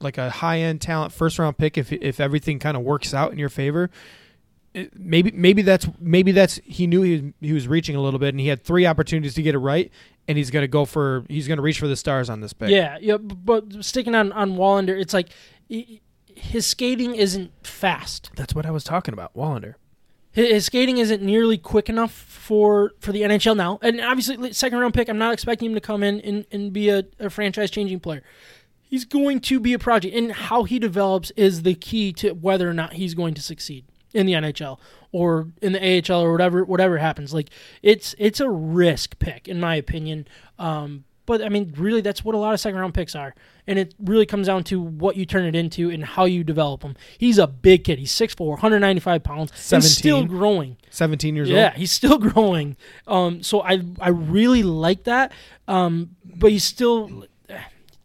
like 0.00 0.18
a 0.18 0.30
high 0.30 0.60
end 0.60 0.80
talent 0.80 1.12
first 1.12 1.38
round 1.38 1.58
pick, 1.58 1.76
if 1.76 1.92
if 1.92 2.20
everything 2.20 2.58
kind 2.58 2.76
of 2.76 2.84
works 2.84 3.12
out 3.12 3.32
in 3.32 3.38
your 3.38 3.48
favor, 3.48 3.90
eh, 4.74 4.86
maybe 4.94 5.32
maybe 5.32 5.62
that's 5.62 5.88
maybe 5.98 6.30
that's 6.30 6.60
he 6.64 6.86
knew 6.86 7.02
he 7.02 7.12
was, 7.12 7.32
he 7.40 7.52
was 7.52 7.66
reaching 7.66 7.96
a 7.96 8.00
little 8.00 8.20
bit 8.20 8.28
and 8.28 8.38
he 8.40 8.46
had 8.46 8.62
three 8.62 8.86
opportunities 8.86 9.34
to 9.34 9.42
get 9.42 9.56
it 9.56 9.58
right 9.58 9.90
and 10.28 10.38
he's 10.38 10.50
gonna 10.50 10.68
go 10.68 10.84
for 10.84 11.24
he's 11.28 11.48
gonna 11.48 11.62
reach 11.62 11.78
for 11.78 11.88
the 11.88 11.96
stars 11.96 12.30
on 12.30 12.40
this 12.40 12.52
pick. 12.52 12.70
Yeah, 12.70 12.98
yeah, 13.00 13.16
but 13.16 13.84
sticking 13.84 14.14
on 14.14 14.30
on 14.32 14.52
Wallinder, 14.52 14.98
it's 14.98 15.12
like 15.14 15.30
his 16.36 16.66
skating 16.66 17.14
isn't 17.14 17.50
fast. 17.66 18.30
that's 18.36 18.54
what 18.54 18.66
I 18.66 18.70
was 18.70 18.84
talking 18.84 19.12
about. 19.14 19.34
Wallinder. 19.34 19.74
His, 20.32 20.50
his 20.50 20.66
skating 20.66 20.98
isn't 20.98 21.22
nearly 21.22 21.58
quick 21.58 21.88
enough 21.88 22.12
for 22.12 22.92
for 23.00 23.12
the 23.12 23.22
NHL 23.22 23.56
now. 23.56 23.78
And 23.82 24.00
obviously, 24.00 24.52
second 24.52 24.78
round 24.78 24.94
pick, 24.94 25.08
I'm 25.08 25.18
not 25.18 25.32
expecting 25.32 25.70
him 25.70 25.74
to 25.74 25.80
come 25.80 26.02
in 26.02 26.20
and, 26.20 26.46
and 26.50 26.72
be 26.72 26.88
a, 26.88 27.04
a 27.18 27.30
franchise 27.30 27.70
changing 27.70 28.00
player. 28.00 28.22
He's 28.82 29.04
going 29.04 29.40
to 29.40 29.58
be 29.58 29.72
a 29.72 29.78
project, 29.78 30.14
and 30.14 30.32
how 30.32 30.64
he 30.64 30.78
develops 30.78 31.30
is 31.32 31.62
the 31.62 31.74
key 31.74 32.12
to 32.14 32.32
whether 32.32 32.68
or 32.68 32.74
not 32.74 32.94
he's 32.94 33.14
going 33.14 33.34
to 33.34 33.42
succeed 33.42 33.84
in 34.12 34.26
the 34.26 34.32
NHL 34.32 34.78
or 35.10 35.48
in 35.60 35.72
the 35.72 36.02
AHL 36.12 36.22
or 36.22 36.32
whatever 36.32 36.64
whatever 36.64 36.98
happens. 36.98 37.34
Like 37.34 37.50
it's 37.82 38.14
it's 38.18 38.40
a 38.40 38.48
risk 38.48 39.18
pick 39.18 39.48
in 39.48 39.60
my 39.60 39.76
opinion. 39.76 40.26
Um, 40.58 41.04
but 41.26 41.42
I 41.42 41.48
mean, 41.48 41.72
really, 41.76 42.00
that's 42.00 42.24
what 42.24 42.34
a 42.34 42.38
lot 42.38 42.54
of 42.54 42.60
second 42.60 42.78
round 42.80 42.94
picks 42.94 43.14
are, 43.14 43.34
and 43.66 43.78
it 43.78 43.94
really 43.98 44.26
comes 44.26 44.46
down 44.46 44.64
to 44.64 44.80
what 44.80 45.16
you 45.16 45.24
turn 45.26 45.44
it 45.44 45.54
into 45.54 45.90
and 45.90 46.04
how 46.04 46.24
you 46.24 46.44
develop 46.44 46.82
him. 46.82 46.96
He's 47.18 47.38
a 47.38 47.46
big 47.46 47.84
kid. 47.84 47.98
He's 47.98 48.12
6'4", 48.12 48.46
195 48.46 49.22
pounds, 49.22 49.72
and 49.72 49.82
still 49.82 50.24
growing. 50.24 50.76
Seventeen 50.90 51.34
years 51.36 51.48
Yeah, 51.48 51.54
old. 51.56 51.62
Yeah, 51.74 51.78
he's 51.78 51.92
still 51.92 52.18
growing. 52.30 52.76
Um, 53.06 53.42
so 53.42 53.62
I 53.62 53.82
I 54.00 54.08
really 54.10 54.62
like 54.62 55.04
that. 55.04 55.32
Um, 55.68 56.16
but 56.24 56.50
he's 56.50 56.64
still 56.64 57.26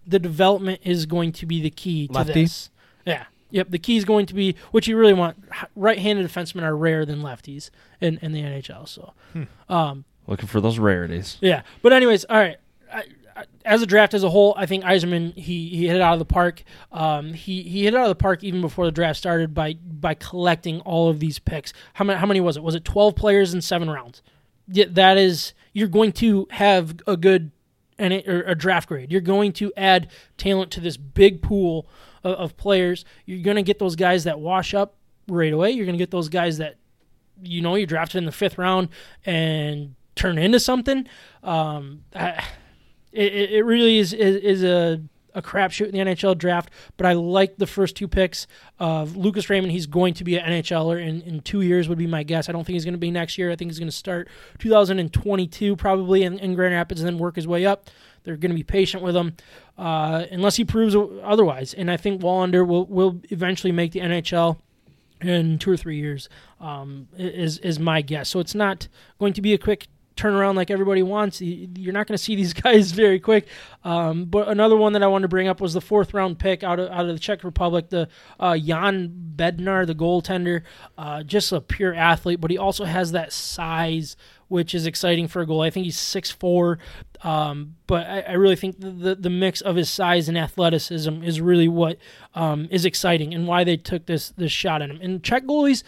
the 0.08 0.19
development 0.19 0.82
is 0.84 1.05
going 1.05 1.32
to 1.34 1.45
be 1.45 1.62
the 1.62 1.69
key 1.69 2.08
to 2.08 2.13
Lefty? 2.13 2.34
this. 2.34 2.69
Yeah. 3.05 3.25
Yep. 3.51 3.69
The 3.71 3.77
key 3.79 3.97
is 3.97 4.05
going 4.05 4.25
to 4.27 4.34
be 4.34 4.55
what 4.71 4.88
you 4.88 4.97
really 4.97 5.13
want. 5.13 5.38
Right-handed 5.75 6.25
defensemen 6.27 6.63
are 6.63 6.75
rarer 6.75 7.05
than 7.05 7.21
lefties 7.21 7.69
in, 8.01 8.17
in 8.21 8.32
the 8.32 8.41
NHL. 8.41 8.88
So, 8.88 9.13
um, 9.67 10.05
Looking 10.27 10.47
for 10.47 10.62
those 10.62 10.77
rarities. 10.79 11.38
yeah. 11.41 11.62
But 11.82 11.93
anyways, 11.93 12.25
all 12.25 12.38
right. 12.38 12.58
As 13.63 13.82
a 13.82 13.86
draft 13.86 14.13
as 14.13 14.23
a 14.23 14.30
whole, 14.30 14.54
I 14.58 14.65
think 14.65 14.84
Yzerman 14.84 15.34
he, 15.36 15.69
he 15.69 15.88
hit 15.88 15.95
it 15.95 16.02
out 16.02 16.13
of 16.13 16.19
the 16.19 16.25
park. 16.25 16.63
Um, 16.91 17.34
he 17.34 17.62
he 17.63 17.84
hit 17.84 17.93
it 17.93 17.97
out 17.97 18.04
of 18.04 18.10
the 18.10 18.15
park 18.15 18.43
even 18.43 18.60
before 18.62 18.86
the 18.86 18.91
draft 18.91 19.17
started 19.17 19.54
by 19.54 19.75
by 19.75 20.13
collecting 20.13 20.82
all 20.82 21.10
of 21.10 21.19
these 21.19 21.39
picks. 21.39 21.71
How 21.93 22.04
many 22.04 22.19
how 22.19 22.25
many 22.25 22.41
was 22.41 22.58
it? 22.58 22.63
Was 22.63 22.75
it 22.75 22.84
twelve 22.84 23.15
players 23.15 23.54
in 23.54 23.62
seven 23.62 23.89
rounds? 23.89 24.21
That 24.67 25.17
is 25.17 25.54
you're 25.73 25.88
going 25.88 26.12
to 26.13 26.47
have 26.52 26.99
a 27.08 27.15
good 27.15 27.52
and 27.97 28.13
a 28.13 28.56
draft 28.56 28.88
grade. 28.88 29.12
You're 29.12 29.21
going 29.21 29.52
to 29.54 29.73
add 29.75 30.10
talent 30.38 30.71
to 30.71 30.80
this 30.80 30.95
big 30.97 31.41
pool 31.41 31.88
of, 32.23 32.36
of 32.36 32.58
players. 32.58 33.04
You're 33.25 33.43
going 33.43 33.58
to 33.58 33.63
get 33.63 33.78
those 33.78 33.95
guys 33.95 34.23
that 34.23 34.39
wash 34.39 34.73
up 34.73 34.95
right 35.28 35.52
away. 35.52 35.71
You're 35.71 35.86
going 35.86 35.97
to 35.97 36.02
get 36.02 36.12
those 36.12 36.30
guys 36.30 36.58
that 36.58 36.78
you 37.41 37.62
know 37.62 37.75
you 37.75 37.86
drafted 37.86 38.19
in 38.19 38.25
the 38.25 38.32
fifth 38.32 38.58
round 38.58 38.89
and 39.25 39.95
turn 40.15 40.38
into 40.38 40.60
something. 40.60 41.08
Um, 41.43 42.04
I, 42.15 42.43
it, 43.11 43.51
it 43.51 43.65
really 43.65 43.97
is 43.97 44.13
is, 44.13 44.35
is 44.37 44.63
a 44.63 45.01
a 45.35 45.41
crapshoot 45.41 45.89
in 45.89 45.91
the 45.91 45.99
NHL 45.99 46.37
draft, 46.37 46.69
but 46.97 47.05
I 47.05 47.13
like 47.13 47.57
the 47.57 47.67
first 47.67 47.95
two 47.95 48.07
picks 48.07 48.47
of 48.79 49.15
Lucas 49.15 49.49
Raymond. 49.49 49.71
He's 49.71 49.85
going 49.85 50.13
to 50.15 50.23
be 50.23 50.37
an 50.37 50.45
NHLer 50.51 51.05
in, 51.05 51.21
in 51.21 51.41
two 51.41 51.61
years, 51.61 51.87
would 51.87 51.97
be 51.97 52.07
my 52.07 52.23
guess. 52.23 52.49
I 52.49 52.51
don't 52.51 52.63
think 52.63 52.73
he's 52.73 52.85
going 52.85 52.93
to 52.93 52.99
be 52.99 53.11
next 53.11 53.37
year. 53.37 53.51
I 53.51 53.55
think 53.55 53.69
he's 53.71 53.79
going 53.79 53.89
to 53.89 53.95
start 53.95 54.27
2022 54.59 55.75
probably 55.75 56.23
in, 56.23 56.39
in 56.39 56.55
Grand 56.55 56.73
Rapids 56.73 57.01
and 57.01 57.07
then 57.07 57.17
work 57.17 57.35
his 57.35 57.47
way 57.47 57.65
up. 57.65 57.89
They're 58.23 58.37
going 58.37 58.51
to 58.51 58.55
be 58.55 58.63
patient 58.63 59.01
with 59.01 59.15
him 59.15 59.35
uh, 59.77 60.25
unless 60.31 60.57
he 60.57 60.65
proves 60.65 60.95
otherwise. 61.23 61.73
And 61.73 61.89
I 61.89 61.97
think 61.97 62.21
Wallinder 62.21 62.67
will, 62.67 62.85
will 62.85 63.21
eventually 63.29 63.71
make 63.71 63.91
the 63.91 63.99
NHL 63.99 64.57
in 65.21 65.59
two 65.59 65.71
or 65.71 65.77
three 65.77 65.97
years 65.97 66.29
um, 66.59 67.07
is 67.17 67.57
is 67.59 67.77
my 67.77 68.01
guess. 68.01 68.29
So 68.29 68.39
it's 68.39 68.55
not 68.55 68.87
going 69.19 69.33
to 69.33 69.41
be 69.41 69.53
a 69.53 69.57
quick 69.57 69.87
turnaround 70.19 70.55
like 70.55 70.69
everybody 70.71 71.01
wants. 71.03 71.41
You- 71.41 71.69
You're 71.75 71.93
not 71.93 72.08
going 72.08 72.17
to 72.17 72.23
see 72.23 72.36
these 72.41 72.53
guys 72.53 72.91
very 72.91 73.19
quick. 73.19 73.47
Um, 73.84 74.25
but 74.25 74.47
another 74.49 74.75
one 74.75 74.93
that 74.93 75.03
I 75.03 75.08
wanted 75.08 75.23
to 75.23 75.27
bring 75.29 75.47
up 75.47 75.62
was 75.62 75.73
the 75.73 75.82
fourth 75.82 76.13
round 76.13 76.38
pick 76.39 76.63
out 76.63 76.79
of 76.79 76.89
out 76.91 77.01
of 77.01 77.13
the 77.15 77.19
Czech 77.19 77.43
Republic, 77.43 77.89
the 77.89 78.08
uh, 78.39 78.58
Jan 78.58 79.34
Bednar, 79.36 79.88
the 79.88 79.95
goaltender, 79.95 80.63
uh, 80.97 81.23
just 81.23 81.51
a 81.51 81.62
pure 81.62 81.93
athlete, 81.93 82.41
but 82.41 82.51
he 82.51 82.58
also 82.58 82.86
has 82.86 83.12
that 83.13 83.32
size. 83.34 84.15
Which 84.49 84.73
is 84.73 84.88
exciting 84.88 85.27
for 85.27 85.43
a 85.43 85.45
goal. 85.45 85.62
I 85.62 85.69
think 85.69 85.84
he's 85.86 85.99
six 85.99 86.32
four, 86.32 86.79
um, 87.21 87.75
but 87.86 88.08
I, 88.08 88.21
I 88.21 88.32
really 88.32 88.55
think 88.55 88.79
the, 88.79 88.89
the 88.89 89.13
the 89.15 89.29
mix 89.29 89.62
of 89.62 89.75
his 89.75 89.91
size 89.91 90.27
and 90.27 90.36
athleticism 90.36 91.21
is 91.23 91.39
really 91.39 91.67
what 91.67 91.97
um, 92.34 92.67
is 92.71 92.84
exciting 92.84 93.32
and 93.36 93.45
why 93.45 93.63
they 93.63 93.77
took 93.77 94.08
this 94.08 94.29
this 94.29 94.51
shot 94.51 94.82
at 94.82 94.89
him. 94.89 94.99
And 95.03 95.23
Czech 95.23 95.43
goalies 95.45 95.84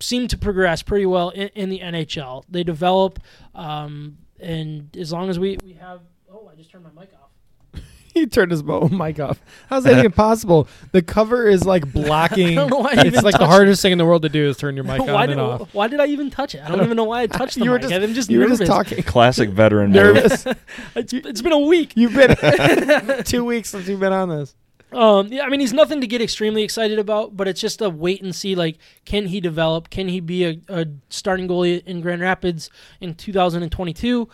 seem 0.00 0.28
to 0.28 0.38
progress 0.38 0.82
pretty 0.82 1.06
well 1.06 1.30
in, 1.30 1.48
in 1.54 1.68
the 1.70 1.80
NHL. 1.80 2.44
They 2.48 2.62
develop, 2.64 3.20
um, 3.54 4.18
and 4.40 4.94
as 4.96 5.12
long 5.12 5.28
as 5.30 5.38
we, 5.38 5.58
we 5.64 5.74
have. 5.74 6.00
Oh, 6.30 6.48
I 6.52 6.56
just 6.56 6.70
turned 6.70 6.84
my 6.84 7.00
mic 7.00 7.10
off. 7.14 7.82
he 8.14 8.26
turned 8.26 8.50
his 8.50 8.62
mo- 8.62 8.88
mic 8.88 9.18
off. 9.18 9.40
How's 9.68 9.84
that 9.84 9.98
even 9.98 10.12
possible? 10.12 10.68
The 10.92 11.02
cover 11.02 11.48
is 11.48 11.64
like 11.64 11.90
blocking. 11.92 12.48
I 12.58 12.62
don't 12.62 12.70
know 12.70 12.78
why 12.78 12.90
I 12.90 13.00
it's 13.00 13.04
even 13.06 13.24
like 13.24 13.32
the 13.32 13.38
touched 13.38 13.50
hardest 13.50 13.82
thing 13.82 13.92
in 13.92 13.98
the 13.98 14.06
world 14.06 14.22
to 14.22 14.28
do 14.28 14.48
is 14.48 14.56
turn 14.56 14.76
your 14.76 14.84
mic 14.84 15.00
why, 15.00 15.22
on 15.22 15.28
did, 15.28 15.38
and 15.38 15.40
off. 15.40 15.74
why 15.74 15.88
did 15.88 16.00
I 16.00 16.06
even 16.06 16.30
touch 16.30 16.54
it? 16.54 16.62
I 16.62 16.68
don't 16.68 16.84
even 16.84 16.96
know 16.96 17.04
why 17.04 17.22
I 17.22 17.26
touched 17.26 17.56
the 17.56 17.64
you 17.64 17.70
were 17.70 17.78
mic. 17.78 17.88
just, 17.88 17.94
I'm 17.94 18.14
just 18.14 18.30
you 18.30 18.40
were 18.40 18.46
just 18.46 18.66
talking. 18.66 19.02
Classic 19.02 19.50
veteran. 19.50 19.90
Nervous. 19.92 20.46
It's, 20.94 21.12
it's 21.12 21.42
been 21.42 21.52
a 21.52 21.58
week. 21.58 21.92
You've 21.96 22.14
been 22.14 23.24
two 23.24 23.44
weeks 23.44 23.70
since 23.70 23.88
you've 23.88 24.00
been 24.00 24.12
on 24.12 24.28
this. 24.28 24.54
Um, 24.92 25.28
yeah, 25.28 25.42
I 25.42 25.48
mean, 25.48 25.60
he's 25.60 25.72
nothing 25.72 26.00
to 26.00 26.06
get 26.06 26.22
extremely 26.22 26.62
excited 26.62 26.98
about, 26.98 27.36
but 27.36 27.46
it's 27.46 27.60
just 27.60 27.80
a 27.82 27.90
wait 27.90 28.22
and 28.22 28.34
see. 28.34 28.54
Like, 28.54 28.78
can 29.04 29.26
he 29.26 29.40
develop? 29.40 29.90
Can 29.90 30.08
he 30.08 30.20
be 30.20 30.44
a, 30.44 30.60
a 30.68 30.86
starting 31.10 31.46
goalie 31.48 31.84
in 31.84 32.00
Grand 32.00 32.22
Rapids 32.22 32.70
in 33.00 33.14
2022? 33.14 34.28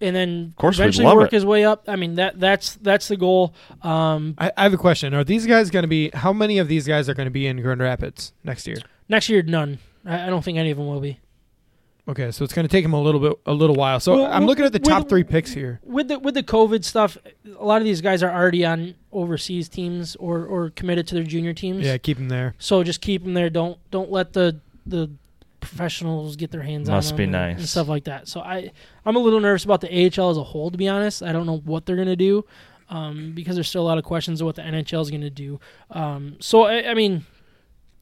And 0.00 0.14
then 0.14 0.46
of 0.50 0.56
course 0.56 0.78
we'd 0.78 0.84
eventually 0.84 1.06
work 1.16 1.32
it. 1.32 1.36
his 1.36 1.44
way 1.44 1.64
up. 1.64 1.88
I 1.88 1.96
mean, 1.96 2.14
that 2.16 2.38
that's 2.38 2.76
that's 2.76 3.08
the 3.08 3.16
goal. 3.16 3.54
Um, 3.82 4.36
I, 4.38 4.52
I 4.56 4.62
have 4.62 4.72
a 4.74 4.78
question. 4.78 5.12
Are 5.12 5.24
these 5.24 5.44
guys 5.44 5.70
going 5.70 5.82
to 5.82 5.88
be? 5.88 6.10
How 6.14 6.32
many 6.32 6.58
of 6.58 6.68
these 6.68 6.86
guys 6.86 7.08
are 7.08 7.14
going 7.14 7.26
to 7.26 7.32
be 7.32 7.46
in 7.46 7.60
Grand 7.62 7.80
Rapids 7.80 8.32
next 8.44 8.66
year? 8.68 8.76
next 9.08 9.28
year, 9.28 9.42
none. 9.42 9.78
I, 10.04 10.26
I 10.26 10.26
don't 10.26 10.44
think 10.44 10.58
any 10.58 10.70
of 10.70 10.78
them 10.78 10.86
will 10.86 11.00
be. 11.00 11.18
Okay, 12.08 12.30
so 12.30 12.42
it's 12.42 12.54
going 12.54 12.66
to 12.66 12.70
take 12.72 12.84
him 12.84 12.94
a 12.94 13.00
little 13.02 13.20
bit, 13.20 13.38
a 13.44 13.52
little 13.52 13.76
while. 13.76 14.00
So 14.00 14.16
Well, 14.16 14.32
I'm 14.32 14.46
looking 14.46 14.64
at 14.64 14.72
the 14.72 14.78
with- 14.78 14.88
top 14.88 15.08
three 15.10 15.24
picks 15.24 15.52
here. 15.52 15.78
with 15.84 16.08
the 16.08 16.18
with 16.18 16.34
the 16.34 16.42
COVID 16.42 16.82
stuff, 16.84 17.18
a 17.58 17.64
lot 17.64 17.78
of 17.82 17.84
these 17.84 18.00
guys 18.00 18.22
are 18.22 18.30
already 18.32 18.64
on 18.64 18.94
overseas 19.12 19.68
teams 19.68 20.16
or, 20.16 20.44
or 20.46 20.70
committed 20.70 21.06
to 21.08 21.14
their 21.14 21.24
junior 21.24 21.52
teams. 21.52 21.84
Yeah, 21.84 21.98
keep 21.98 22.16
them 22.16 22.28
there. 22.28 22.54
So 22.58 22.82
just 22.82 23.00
keep 23.02 23.24
them 23.24 23.34
there. 23.34 23.50
Don't 23.50 23.78
don't 23.90 24.10
let 24.10 24.32
the 24.32 24.58
the 24.86 25.10
professionals 25.60 26.36
get 26.36 26.50
their 26.50 26.62
hands 26.62 26.88
Must 26.88 27.10
on 27.12 27.16
them 27.16 27.24
and, 27.34 27.36
and 27.36 27.58
nice. 27.58 27.70
stuff 27.70 27.88
like 27.88 28.04
that. 28.04 28.26
So 28.28 28.40
I 28.40 28.70
I'm 29.04 29.16
a 29.16 29.18
little 29.18 29.40
nervous 29.40 29.64
about 29.64 29.82
the 29.82 29.88
AHL 29.88 30.30
as 30.30 30.38
a 30.38 30.44
whole. 30.44 30.70
To 30.70 30.78
be 30.78 30.88
honest, 30.88 31.22
I 31.22 31.32
don't 31.32 31.44
know 31.46 31.58
what 31.58 31.84
they're 31.84 31.96
gonna 31.96 32.16
do 32.16 32.44
um, 32.88 33.32
because 33.34 33.54
there's 33.56 33.68
still 33.68 33.82
a 33.82 33.88
lot 33.88 33.98
of 33.98 34.04
questions 34.04 34.40
of 34.40 34.46
what 34.46 34.56
the 34.56 34.62
NHL 34.62 35.02
is 35.02 35.10
gonna 35.10 35.28
do. 35.28 35.60
Um, 35.90 36.36
so 36.40 36.62
I, 36.62 36.90
I 36.90 36.94
mean, 36.94 37.26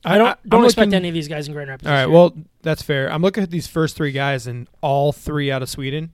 I 0.07 0.19
don't 0.19 0.29
I'm 0.29 0.49
don't 0.49 0.65
expect 0.65 0.87
looking- 0.87 0.95
any 0.95 1.09
of 1.09 1.15
these 1.15 1.29
guys 1.29 1.49
in 1.49 1.55
Grand 1.55 1.69
Rapids. 1.69 1.89
All 1.89 1.95
right, 1.95 2.07
well, 2.07 2.33
that's 2.63 2.83
fair. 2.83 3.13
I'm 3.13 3.23
looking 3.23 3.43
at 3.43 3.51
these 3.51 3.67
first 3.67 3.97
three 3.97 4.13
guys, 4.13 4.47
and 4.47 4.69
all 4.81 5.13
three 5.13 5.51
out 5.51 5.63
of 5.63 5.69
Sweden, 5.69 6.13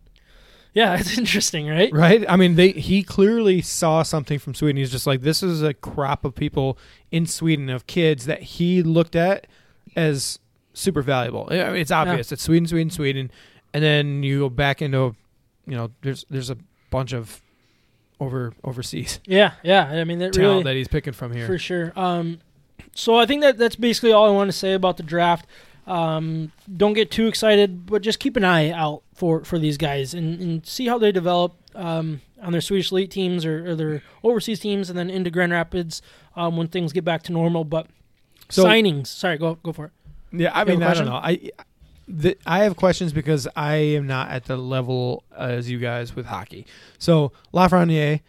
yeah, 0.75 0.97
it's 0.99 1.19
interesting, 1.19 1.69
right? 1.69 1.93
right? 1.93 2.25
I 2.29 2.37
mean, 2.37 2.55
they 2.55 2.71
he 2.73 3.03
clearly 3.03 3.61
saw 3.61 4.03
something 4.03 4.39
from 4.39 4.55
Sweden. 4.55 4.79
He's 4.79 4.91
just 4.91 5.07
like, 5.07 5.21
this 5.21 5.43
is 5.43 5.63
a 5.63 5.75
crop 5.75 6.25
of 6.25 6.35
people 6.35 6.79
in 7.11 7.27
Sweden 7.27 7.69
of 7.69 7.87
kids 7.87 8.25
that 8.27 8.43
he 8.43 8.83
looked 8.83 9.15
at 9.15 9.47
as 9.95 10.39
super 10.73 11.03
valuable. 11.03 11.47
I 11.51 11.67
mean, 11.67 11.77
it's 11.77 11.91
obvious. 11.91 12.33
It's 12.33 12.43
Sweden, 12.43 12.67
Sweden, 12.67 12.91
Sweden, 12.91 13.31
and 13.75 13.85
then 13.85 14.23
you 14.23 14.39
go 14.41 14.49
back 14.49 14.81
into, 14.81 15.15
you 15.67 15.77
know, 15.77 15.91
there's 16.01 16.25
there's 16.31 16.49
a 16.51 16.57
bunch 16.91 17.13
of 17.13 17.43
over 18.21 18.53
overseas 18.63 19.19
Yeah, 19.27 19.53
yeah. 19.63 19.85
I 19.85 20.05
mean, 20.05 20.21
that 20.21 20.37
really 20.37 20.63
that 20.63 20.77
he's 20.77 20.89
picking 20.89 21.13
from 21.13 21.33
here. 21.35 21.47
for 21.47 21.59
sure. 21.59 21.93
Um, 21.97 22.39
so 22.95 23.17
I 23.17 23.27
think 23.27 23.43
that 23.43 23.59
that's 23.59 23.77
basically 23.77 24.13
all 24.13 24.27
I 24.27 24.31
want 24.33 24.49
to 24.49 24.57
say 24.57 24.75
about 24.75 24.97
the 24.97 25.03
draft. 25.03 25.47
Um, 25.87 26.53
don't 26.77 26.93
get 26.93 27.11
too 27.11 27.27
excited, 27.27 27.87
but 27.87 28.03
just 28.03 28.21
keep 28.21 28.37
an 28.37 28.45
eye 28.45 28.71
out 28.71 29.03
for, 29.15 29.45
for 29.45 29.59
these 29.59 29.77
guys 29.77 30.15
and, 30.15 30.41
and 30.41 30.67
see 30.67 30.87
how 30.87 30.97
they 30.99 31.11
develop 31.11 31.55
um, 31.75 32.21
on 32.41 32.53
their 32.53 32.61
Swedish 32.61 32.93
elite 32.93 33.11
teams 33.11 33.45
or, 33.45 33.71
or 33.71 33.75
their 33.75 34.03
overseas 34.23 34.61
teams, 34.61 34.89
and 34.91 34.99
then 34.99 35.11
into 35.11 35.31
Grand 35.31 35.51
Rapids 35.53 36.01
um, 36.37 36.57
when 36.57 36.69
things 36.69 36.93
get 36.93 37.05
back 37.05 37.23
to 37.25 37.33
normal. 37.33 37.65
But 37.65 37.89
So- 38.49 38.65
signings, 38.65 39.09
sorry, 39.09 39.39
go 39.39 39.57
go 39.57 39.73
for 39.73 39.87
it. 39.87 39.93
Yeah, 40.35 40.51
I 40.55 40.65
mean, 40.65 40.83
I 40.83 40.95
don't 40.95 41.05
know. 41.07 41.15
I 41.17 41.51
the, 42.09 42.37
I 42.47 42.61
have 42.65 42.77
questions 42.77 43.13
because 43.13 43.47
I 43.57 43.75
am 43.77 44.07
not 44.07 44.31
at 44.31 44.45
the 44.45 44.57
level 44.57 45.25
as 45.37 45.71
you 45.71 45.79
guys 45.79 46.15
with 46.17 46.27
hockey. 46.27 46.67
So 46.99 47.33
Lafreniere, 47.53 48.21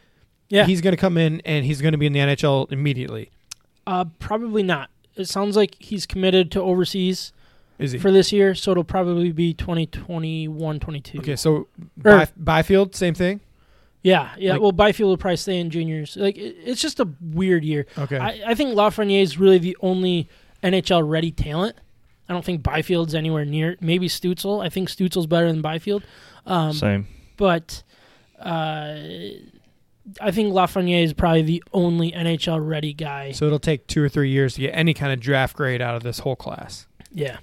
Yeah, 0.49 0.65
he's 0.65 0.81
going 0.81 0.93
to 0.93 0.99
come 0.99 1.17
in 1.17 1.41
and 1.41 1.65
he's 1.65 1.81
going 1.81 1.91
to 1.93 1.97
be 1.97 2.05
in 2.05 2.13
the 2.13 2.19
NHL 2.19 2.71
immediately. 2.71 3.29
Uh, 3.85 4.05
probably 4.19 4.63
not. 4.63 4.89
It 5.15 5.27
sounds 5.27 5.55
like 5.55 5.75
he's 5.79 6.05
committed 6.05 6.51
to 6.51 6.61
overseas 6.61 7.33
Is 7.79 7.91
he? 7.91 7.99
for 7.99 8.11
this 8.11 8.31
year, 8.31 8.55
so 8.55 8.71
it'll 8.71 8.83
probably 8.83 9.31
be 9.31 9.53
2021, 9.53 10.79
22. 10.79 11.19
okay, 11.19 11.35
so 11.35 11.51
Or- 11.55 11.67
By, 11.97 12.27
Byfield, 12.37 12.95
same 12.95 13.13
thing. 13.13 13.41
Yeah, 14.01 14.31
yeah. 14.37 14.53
Like- 14.53 14.61
well, 14.61 14.71
Byfield 14.71 15.09
will 15.09 15.17
probably 15.17 15.37
stay 15.37 15.59
in 15.59 15.69
juniors. 15.69 16.17
Like 16.17 16.37
it, 16.37 16.55
it's 16.65 16.81
just 16.81 16.99
a 16.99 17.07
weird 17.21 17.63
year. 17.63 17.85
Okay, 17.97 18.17
I, 18.17 18.41
I 18.47 18.55
think 18.55 18.75
Lafreniere 18.75 19.21
is 19.21 19.37
really 19.39 19.59
the 19.59 19.77
only 19.81 20.27
NHL 20.63 21.07
ready 21.07 21.31
talent. 21.31 21.75
I 22.27 22.33
don't 22.33 22.43
think 22.43 22.63
Byfield's 22.63 23.13
anywhere 23.15 23.45
near. 23.45 23.77
Maybe 23.81 24.07
Stützle. 24.09 24.65
I 24.65 24.69
think 24.69 24.89
Stützle's 24.89 25.27
better 25.27 25.47
than 25.51 25.61
Byfield. 25.61 26.03
Um, 26.45 26.73
Same. 26.73 27.07
but 27.37 27.83
uh, 28.39 28.95
I 30.19 30.31
think 30.31 30.53
Lafreniere 30.53 31.03
is 31.03 31.13
probably 31.13 31.43
the 31.43 31.63
only 31.73 32.11
NHL 32.11 32.65
ready 32.67 32.93
guy. 32.93 33.31
so 33.31 33.45
it'll 33.45 33.59
take 33.59 33.87
two 33.87 34.03
or 34.03 34.09
three 34.09 34.29
years 34.29 34.55
to 34.55 34.61
get 34.61 34.71
any 34.71 34.93
kind 34.93 35.13
of 35.13 35.19
draft 35.19 35.55
grade 35.55 35.81
out 35.81 35.95
of 35.95 36.03
this 36.03 36.19
whole 36.19 36.35
class. 36.35 36.87
Yeah, 37.11 37.37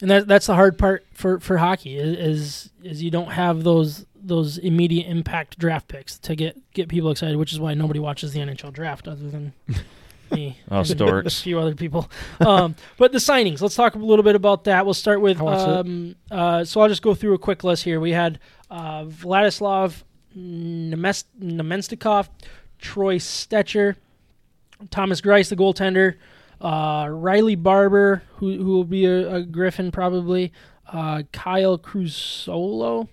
and 0.00 0.10
that 0.10 0.28
that's 0.28 0.46
the 0.46 0.54
hard 0.54 0.78
part 0.78 1.06
for 1.12 1.40
for 1.40 1.58
hockey 1.58 1.96
is 1.96 2.16
is, 2.18 2.70
is 2.82 3.02
you 3.02 3.10
don't 3.10 3.32
have 3.32 3.62
those 3.64 4.04
those 4.24 4.58
immediate 4.58 5.06
impact 5.08 5.58
draft 5.58 5.88
picks 5.88 6.18
to 6.20 6.34
get 6.36 6.56
get 6.74 6.88
people 6.88 7.10
excited, 7.10 7.36
which 7.36 7.52
is 7.52 7.58
why 7.60 7.74
nobody 7.74 7.98
watches 8.00 8.32
the 8.32 8.40
NHL 8.40 8.72
draft 8.72 9.08
other 9.08 9.30
than 9.30 9.52
me. 10.30 10.58
Us 10.70 10.90
and. 11.00 11.00
A 11.26 11.30
few 11.30 11.58
other 11.58 11.74
people. 11.74 12.10
Um, 12.40 12.74
but 12.98 13.12
the 13.12 13.18
signings, 13.18 13.60
let's 13.60 13.74
talk 13.74 13.94
a 13.94 13.98
little 13.98 14.22
bit 14.22 14.34
about 14.34 14.64
that. 14.64 14.84
We'll 14.84 14.94
start 14.94 15.20
with 15.20 15.40
I 15.40 15.42
watched 15.42 15.68
it. 15.68 15.76
um, 15.76 16.16
uh, 16.30 16.64
so 16.64 16.80
I'll 16.80 16.88
just 16.88 17.02
go 17.02 17.14
through 17.14 17.34
a 17.34 17.38
quick 17.38 17.64
list 17.64 17.84
here. 17.84 18.00
We 18.00 18.12
had 18.12 18.38
uh, 18.70 19.04
Vladislav 19.04 20.02
Nemes- 20.36 21.24
Namestnikov, 21.40 22.28
Troy 22.78 23.18
Stecher, 23.18 23.96
Thomas 24.90 25.20
Greiss, 25.20 25.48
the 25.48 25.56
goaltender, 25.56 26.16
uh, 26.60 27.08
Riley 27.10 27.56
Barber, 27.56 28.22
who 28.36 28.56
who 28.56 28.72
will 28.72 28.84
be 28.84 29.04
a, 29.04 29.36
a 29.36 29.42
Griffin 29.42 29.90
probably, 29.90 30.52
uh, 30.92 31.22
Kyle 31.32 31.78
Criscuolo, 31.78 33.08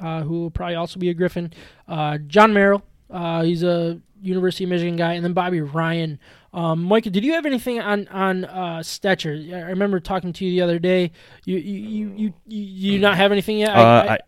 uh, 0.00 0.22
who 0.22 0.42
will 0.42 0.50
probably 0.50 0.76
also 0.76 0.98
be 0.98 1.10
a 1.10 1.14
Griffin, 1.14 1.52
uh, 1.88 2.18
Jon 2.26 2.52
Merrill, 2.52 2.82
uh, 3.10 3.42
he's 3.42 3.62
a 3.62 4.00
University 4.20 4.64
of 4.64 4.70
Michigan 4.70 4.96
guy, 4.96 5.14
and 5.14 5.24
then 5.24 5.32
Bobby 5.32 5.60
Ryan. 5.60 6.18
Um, 6.52 6.84
Micah, 6.84 7.10
did 7.10 7.24
you 7.24 7.34
have 7.34 7.46
anything 7.46 7.80
on 7.80 8.08
on 8.08 8.44
uh, 8.46 8.78
Stecher? 8.78 9.54
I 9.54 9.70
remember 9.70 10.00
talking 10.00 10.32
to 10.32 10.44
you 10.44 10.50
the 10.52 10.62
other 10.62 10.78
day. 10.78 11.12
You 11.44 11.58
you 11.58 12.08
you 12.16 12.34
you, 12.46 12.62
you, 12.62 12.98
not 12.98 13.16
have 13.16 13.30
anything 13.30 13.58
yet? 13.58 13.76
Uh, 13.76 13.80
I, 13.80 14.12
I 14.14 14.18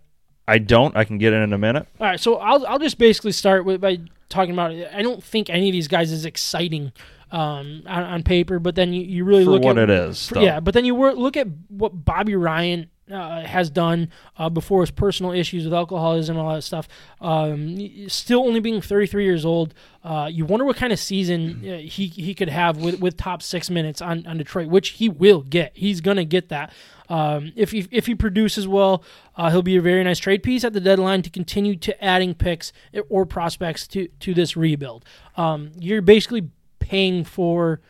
don't. 0.57 0.97
I 0.97 1.05
can 1.05 1.19
get 1.19 1.35
it 1.35 1.43
in 1.43 1.53
a 1.53 1.59
minute. 1.59 1.87
All 2.01 2.07
right, 2.07 2.19
so 2.19 2.37
I'll 2.37 2.67
I'll 2.67 2.79
just 2.79 2.97
basically 2.97 3.33
start 3.33 3.67
with 3.67 3.83
by 3.83 3.99
talking 4.31 4.55
about 4.55 4.73
it. 4.73 4.89
I 4.95 5.03
don't 5.03 5.23
think 5.23 5.51
any 5.51 5.69
of 5.69 5.75
these 5.75 5.89
guys 5.89 6.11
is 6.11 6.25
exciting 6.25 6.93
um, 7.31 7.83
on, 7.87 8.03
on 8.05 8.23
paper, 8.23 8.59
but 8.59 8.75
then 8.75 8.95
you, 8.95 9.03
you 9.03 9.25
really 9.25 9.45
For 9.45 9.51
look 9.51 9.63
what 9.65 9.77
at 9.77 9.91
it 9.91 10.09
is. 10.09 10.31
though. 10.31 10.41
yeah, 10.41 10.61
but 10.61 10.73
then 10.73 10.87
you 10.87 10.95
wor- 10.95 11.13
look 11.15 11.37
at 11.37 11.47
what 11.69 12.05
Bobby 12.07 12.35
Ryan 12.37 12.89
uh, 13.11 13.47
has 13.47 13.71
done 13.71 14.11
uh, 14.37 14.49
before 14.49 14.81
his 14.83 14.91
personal 14.91 15.33
issues 15.33 15.65
with 15.65 15.75
alcoholism 15.75 16.37
and 16.37 16.47
all 16.47 16.55
that 16.55 16.63
stuff. 16.63 16.89
Um, 17.21 18.09
still 18.09 18.41
only 18.41 18.61
being 18.61 18.81
33 18.81 19.25
years 19.25 19.45
old, 19.45 19.75
uh, 20.05 20.29
you 20.31 20.45
wonder 20.45 20.65
what 20.65 20.77
kind 20.77 20.93
of 20.93 20.99
season 20.99 21.63
uh, 21.69 21.79
he 21.79 22.07
he 22.07 22.35
could 22.35 22.49
have 22.49 22.79
with, 22.79 23.01
with 23.01 23.17
top 23.17 23.43
six 23.43 23.71
minutes 23.71 24.01
on, 24.01 24.27
on 24.27 24.39
Detroit, 24.39 24.69
which 24.69 24.91
he 24.91 25.09
will 25.09 25.43
get. 25.43 25.73
He's 25.75 26.01
gonna 26.01 26.25
get 26.25 26.49
that. 26.49 26.73
Um, 27.09 27.53
if 27.57 27.73
he 27.73 27.87
if 27.91 28.07
he 28.07 28.15
produces 28.15 28.69
well, 28.69 29.03
uh, 29.37 29.51
he'll 29.51 29.63
be 29.63 29.77
a 29.77 29.83
very 29.83 30.05
nice 30.05 30.19
trade 30.19 30.43
piece 30.43 30.65
at 30.65 30.73
the 30.73 30.81
deadline 30.81 31.23
to 31.23 31.31
continue 31.31 31.77
to 31.77 32.05
adding 32.05 32.35
picks 32.35 32.73
or 33.09 33.27
prospects 33.27 33.87
to 33.89 34.09
to 34.21 34.35
this 34.35 34.57
rebuild. 34.57 35.05
Um, 35.37 35.73
you're 35.79 36.03
basically 36.03 36.51
paying 36.79 37.25
for 37.25 37.81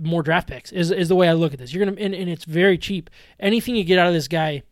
more 0.00 0.22
draft 0.22 0.48
picks 0.48 0.72
is, 0.72 0.90
is 0.90 1.08
the 1.08 1.14
way 1.14 1.28
I 1.28 1.32
look 1.32 1.52
at 1.52 1.58
this. 1.58 1.72
You're 1.72 1.84
gonna 1.84 1.96
and, 2.00 2.14
and 2.14 2.28
it's 2.28 2.44
very 2.44 2.78
cheap. 2.78 3.10
Anything 3.40 3.76
you 3.76 3.84
get 3.84 3.98
out 3.98 4.06
of 4.06 4.14
this 4.14 4.28
guy 4.28 4.62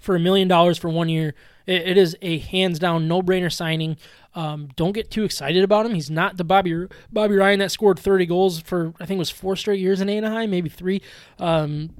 for 0.00 0.16
a 0.16 0.20
million 0.20 0.48
dollars 0.48 0.78
for 0.78 0.88
one 0.88 1.08
year, 1.08 1.34
it, 1.66 1.88
it 1.88 1.96
is 1.96 2.16
a 2.22 2.38
hands 2.38 2.78
down 2.78 3.08
no 3.08 3.22
brainer 3.22 3.52
signing. 3.52 3.96
Um, 4.34 4.68
don't 4.76 4.92
get 4.92 5.10
too 5.10 5.24
excited 5.24 5.64
about 5.64 5.86
him. 5.86 5.94
He's 5.94 6.10
not 6.10 6.36
the 6.36 6.44
Bobby 6.44 6.86
Bobby 7.12 7.34
Ryan 7.34 7.58
that 7.60 7.72
scored 7.72 7.98
30 7.98 8.26
goals 8.26 8.60
for 8.60 8.92
I 9.00 9.06
think 9.06 9.18
it 9.18 9.18
was 9.18 9.30
four 9.30 9.56
straight 9.56 9.80
years 9.80 10.00
in 10.00 10.08
Anaheim, 10.08 10.50
maybe 10.50 10.68
three. 10.68 11.02
Um, 11.38 11.90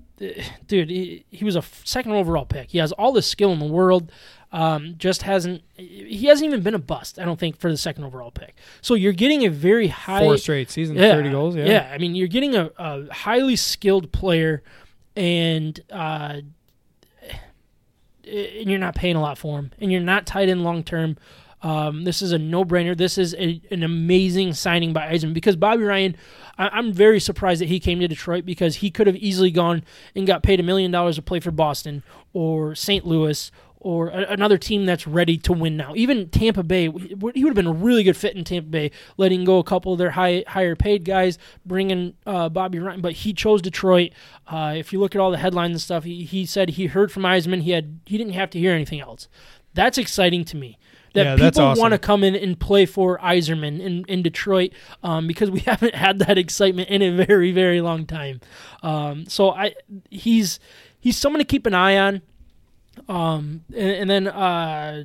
dude, 0.66 0.90
he, 0.90 1.24
he 1.30 1.44
was 1.44 1.56
a 1.56 1.62
second 1.84 2.12
overall 2.12 2.44
pick. 2.44 2.70
He 2.70 2.78
has 2.78 2.92
all 2.92 3.12
the 3.12 3.22
skill 3.22 3.52
in 3.52 3.58
the 3.58 3.66
world. 3.66 4.12
Um, 4.52 4.96
just 4.98 5.22
hasn't 5.22 5.62
he 5.76 6.26
hasn't 6.26 6.46
even 6.46 6.62
been 6.62 6.74
a 6.74 6.78
bust. 6.80 7.20
I 7.20 7.24
don't 7.24 7.38
think 7.38 7.56
for 7.56 7.70
the 7.70 7.76
second 7.76 8.02
overall 8.02 8.32
pick. 8.32 8.56
So 8.80 8.94
you're 8.94 9.12
getting 9.12 9.44
a 9.46 9.50
very 9.50 9.86
high 9.86 10.20
Four 10.20 10.38
straight 10.38 10.70
seasons, 10.70 10.98
thirty 10.98 11.30
goals. 11.30 11.54
Yeah, 11.54 11.88
I 11.92 11.98
mean, 11.98 12.16
you're 12.16 12.28
getting 12.28 12.56
a, 12.56 12.70
a 12.76 13.12
highly 13.12 13.54
skilled 13.54 14.10
player, 14.10 14.64
and 15.14 15.78
uh, 15.90 16.40
and 18.26 18.70
you're 18.70 18.78
not 18.78 18.96
paying 18.96 19.16
a 19.16 19.20
lot 19.20 19.38
for 19.38 19.58
him, 19.58 19.70
and 19.80 19.92
you're 19.92 20.00
not 20.00 20.26
tied 20.26 20.48
in 20.48 20.64
long 20.64 20.82
term. 20.82 21.16
Um, 21.62 22.04
this 22.04 22.22
is 22.22 22.32
a 22.32 22.38
no-brainer. 22.38 22.96
This 22.96 23.18
is 23.18 23.34
a, 23.34 23.60
an 23.70 23.82
amazing 23.82 24.54
signing 24.54 24.94
by 24.94 25.12
Yzerman 25.12 25.34
because 25.34 25.56
Bobby 25.56 25.84
Ryan. 25.84 26.16
I, 26.58 26.68
I'm 26.70 26.92
very 26.92 27.20
surprised 27.20 27.60
that 27.60 27.68
he 27.68 27.78
came 27.78 28.00
to 28.00 28.08
Detroit 28.08 28.44
because 28.44 28.76
he 28.76 28.90
could 28.90 29.06
have 29.06 29.16
easily 29.16 29.50
gone 29.50 29.84
and 30.16 30.26
got 30.26 30.42
paid 30.42 30.58
a 30.58 30.62
million 30.62 30.90
dollars 30.90 31.16
to 31.16 31.22
play 31.22 31.38
for 31.38 31.50
Boston 31.50 32.02
or 32.32 32.74
St. 32.74 33.06
Louis 33.06 33.50
or 33.81 34.09
a, 34.09 34.27
another 34.33 34.59
team 34.59 34.85
that's 34.87 35.07
ready 35.07 35.37
to 35.38 35.53
win 35.53 35.77
now. 35.77 35.95
Even 35.97 36.29
Tampa 36.29 36.62
Bay, 36.62 36.83
he 36.90 37.14
would 37.16 37.35
have 37.37 37.55
been 37.55 37.66
a 37.66 37.73
really 37.73 38.03
good 38.03 38.16
fit 38.16 38.37
in 38.37 38.45
Tampa 38.45 38.69
Bay, 38.69 38.90
letting 39.16 39.45
go 39.45 39.59
a 39.59 39.64
couple 39.64 39.93
of 39.93 39.99
their 39.99 40.11
high, 40.11 40.45
higher 40.47 40.77
paid 40.77 41.05
guys, 41.05 41.38
bringing 41.64 42.14
uh, 42.27 42.49
Bobby 42.51 42.79
Ryan. 42.79 43.01
But 43.01 43.12
he 43.14 43.33
chose 43.33 43.62
Detroit. 43.62 44.12
Uh, 44.47 44.75
if 44.77 44.93
you 44.93 45.01
look 45.01 45.14
at 45.14 45.21
all 45.21 45.31
the 45.31 45.38
headlines 45.38 45.73
and 45.73 45.81
stuff, 45.81 46.05
he, 46.05 46.25
he 46.25 46.45
said 46.47 46.71
he 46.71 46.87
heard 46.87 47.11
from 47.11 47.23
Yzerman. 47.23 47.62
He 47.62 47.71
had 47.71 48.01
he 48.07 48.16
didn't 48.19 48.35
have 48.35 48.51
to 48.51 48.59
hear 48.59 48.73
anything 48.73 49.01
else. 49.01 49.29
That's 49.75 49.99
exciting 49.99 50.45
to 50.47 50.57
me. 50.57 50.79
That 51.14 51.25
Yeah, 51.38 51.49
people 51.49 51.62
awesome. 51.64 51.81
want 51.81 51.93
to 51.93 51.99
come 51.99 52.23
in 52.23 52.37
and 52.37 52.59
play 52.61 52.87
for 52.87 53.19
Yzerman 53.19 53.81
in, 53.81 54.05
in 54.07 54.23
Detroit 54.23 54.73
um, 55.03 55.27
because 55.27 55.51
we 55.51 55.59
haven't 55.66 55.95
had 55.97 56.21
that 56.21 56.38
excitement 56.38 56.88
in 56.88 57.03
a 57.03 57.25
very 57.25 57.51
very 57.51 57.81
long 57.81 58.07
time. 58.07 58.40
Um, 58.83 59.27
so 59.27 59.51
I 59.51 59.75
he's 60.11 60.61
he's 61.01 61.16
someone 61.16 61.40
to 61.40 61.45
keep 61.45 61.66
an 61.66 61.75
eye 61.75 61.97
on. 61.97 62.23
Um, 63.09 63.64
and, 63.68 63.90
and 63.90 64.11
then 64.11 64.29
uh, 64.29 65.05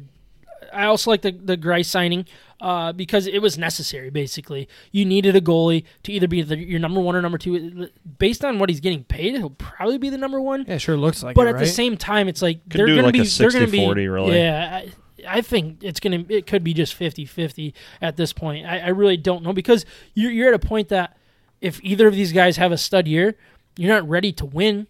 I 0.73 0.85
also 0.85 1.11
like 1.11 1.21
the 1.21 1.31
the 1.31 1.57
Greiss 1.57 1.85
signing 1.85 2.25
uh, 2.61 2.93
because 2.93 3.27
it 3.27 3.41
was 3.41 3.57
necessary. 3.57 4.09
Basically, 4.09 4.67
you 4.91 5.05
needed 5.05 5.35
a 5.35 5.41
goalie 5.41 5.83
to 6.03 6.11
either 6.11 6.27
be 6.27 6.41
the, 6.41 6.57
your 6.57 6.79
number 6.79 6.99
one 6.99 7.15
or 7.15 7.21
number 7.21 7.37
two. 7.37 7.89
Based 8.17 8.43
on 8.43 8.59
what 8.59 8.69
he's 8.69 8.79
getting 8.79 9.03
paid, 9.03 9.35
he'll 9.35 9.49
probably 9.51 9.97
be 9.97 10.09
the 10.09 10.17
number 10.17 10.39
one. 10.41 10.65
yeah, 10.67 10.77
sure 10.77 10.97
looks 10.97 11.23
like 11.23 11.33
it. 11.33 11.35
But 11.35 11.47
it, 11.47 11.51
at 11.51 11.55
right? 11.55 11.59
the 11.61 11.67
same 11.67 11.97
time, 11.97 12.27
it's 12.27 12.41
like 12.41 12.61
Could 12.69 12.79
they're 12.79 12.87
going 12.87 13.03
like 13.03 13.13
to 13.13 13.21
a 13.21 13.23
be 13.23 13.29
they're 13.29 13.51
going 13.51 13.65
to 13.65 13.71
be 13.71 13.79
60-40 13.79 14.13
really. 14.13 14.37
Yeah, 14.37 14.81
I, 15.27 15.37
I 15.37 15.41
think 15.41 15.83
it's 15.83 15.99
going 15.99 16.25
to 16.25 16.33
it 16.33 16.47
could 16.47 16.63
be 16.63 16.73
just 16.73 16.97
50-50 16.97 17.73
at 18.01 18.17
this 18.17 18.33
point. 18.33 18.65
I, 18.65 18.79
I 18.79 18.87
really 18.89 19.17
don't 19.17 19.43
know 19.43 19.53
because 19.53 19.85
you're 20.13 20.31
you're 20.31 20.49
at 20.49 20.55
a 20.55 20.67
point 20.67 20.89
that 20.89 21.17
if 21.61 21.79
either 21.83 22.07
of 22.07 22.13
these 22.13 22.31
guys 22.31 22.57
have 22.57 22.71
a 22.71 22.77
stud 22.77 23.07
year, 23.07 23.35
you're 23.77 23.93
not 23.93 24.07
ready 24.07 24.31
to 24.33 24.45
win. 24.45 24.87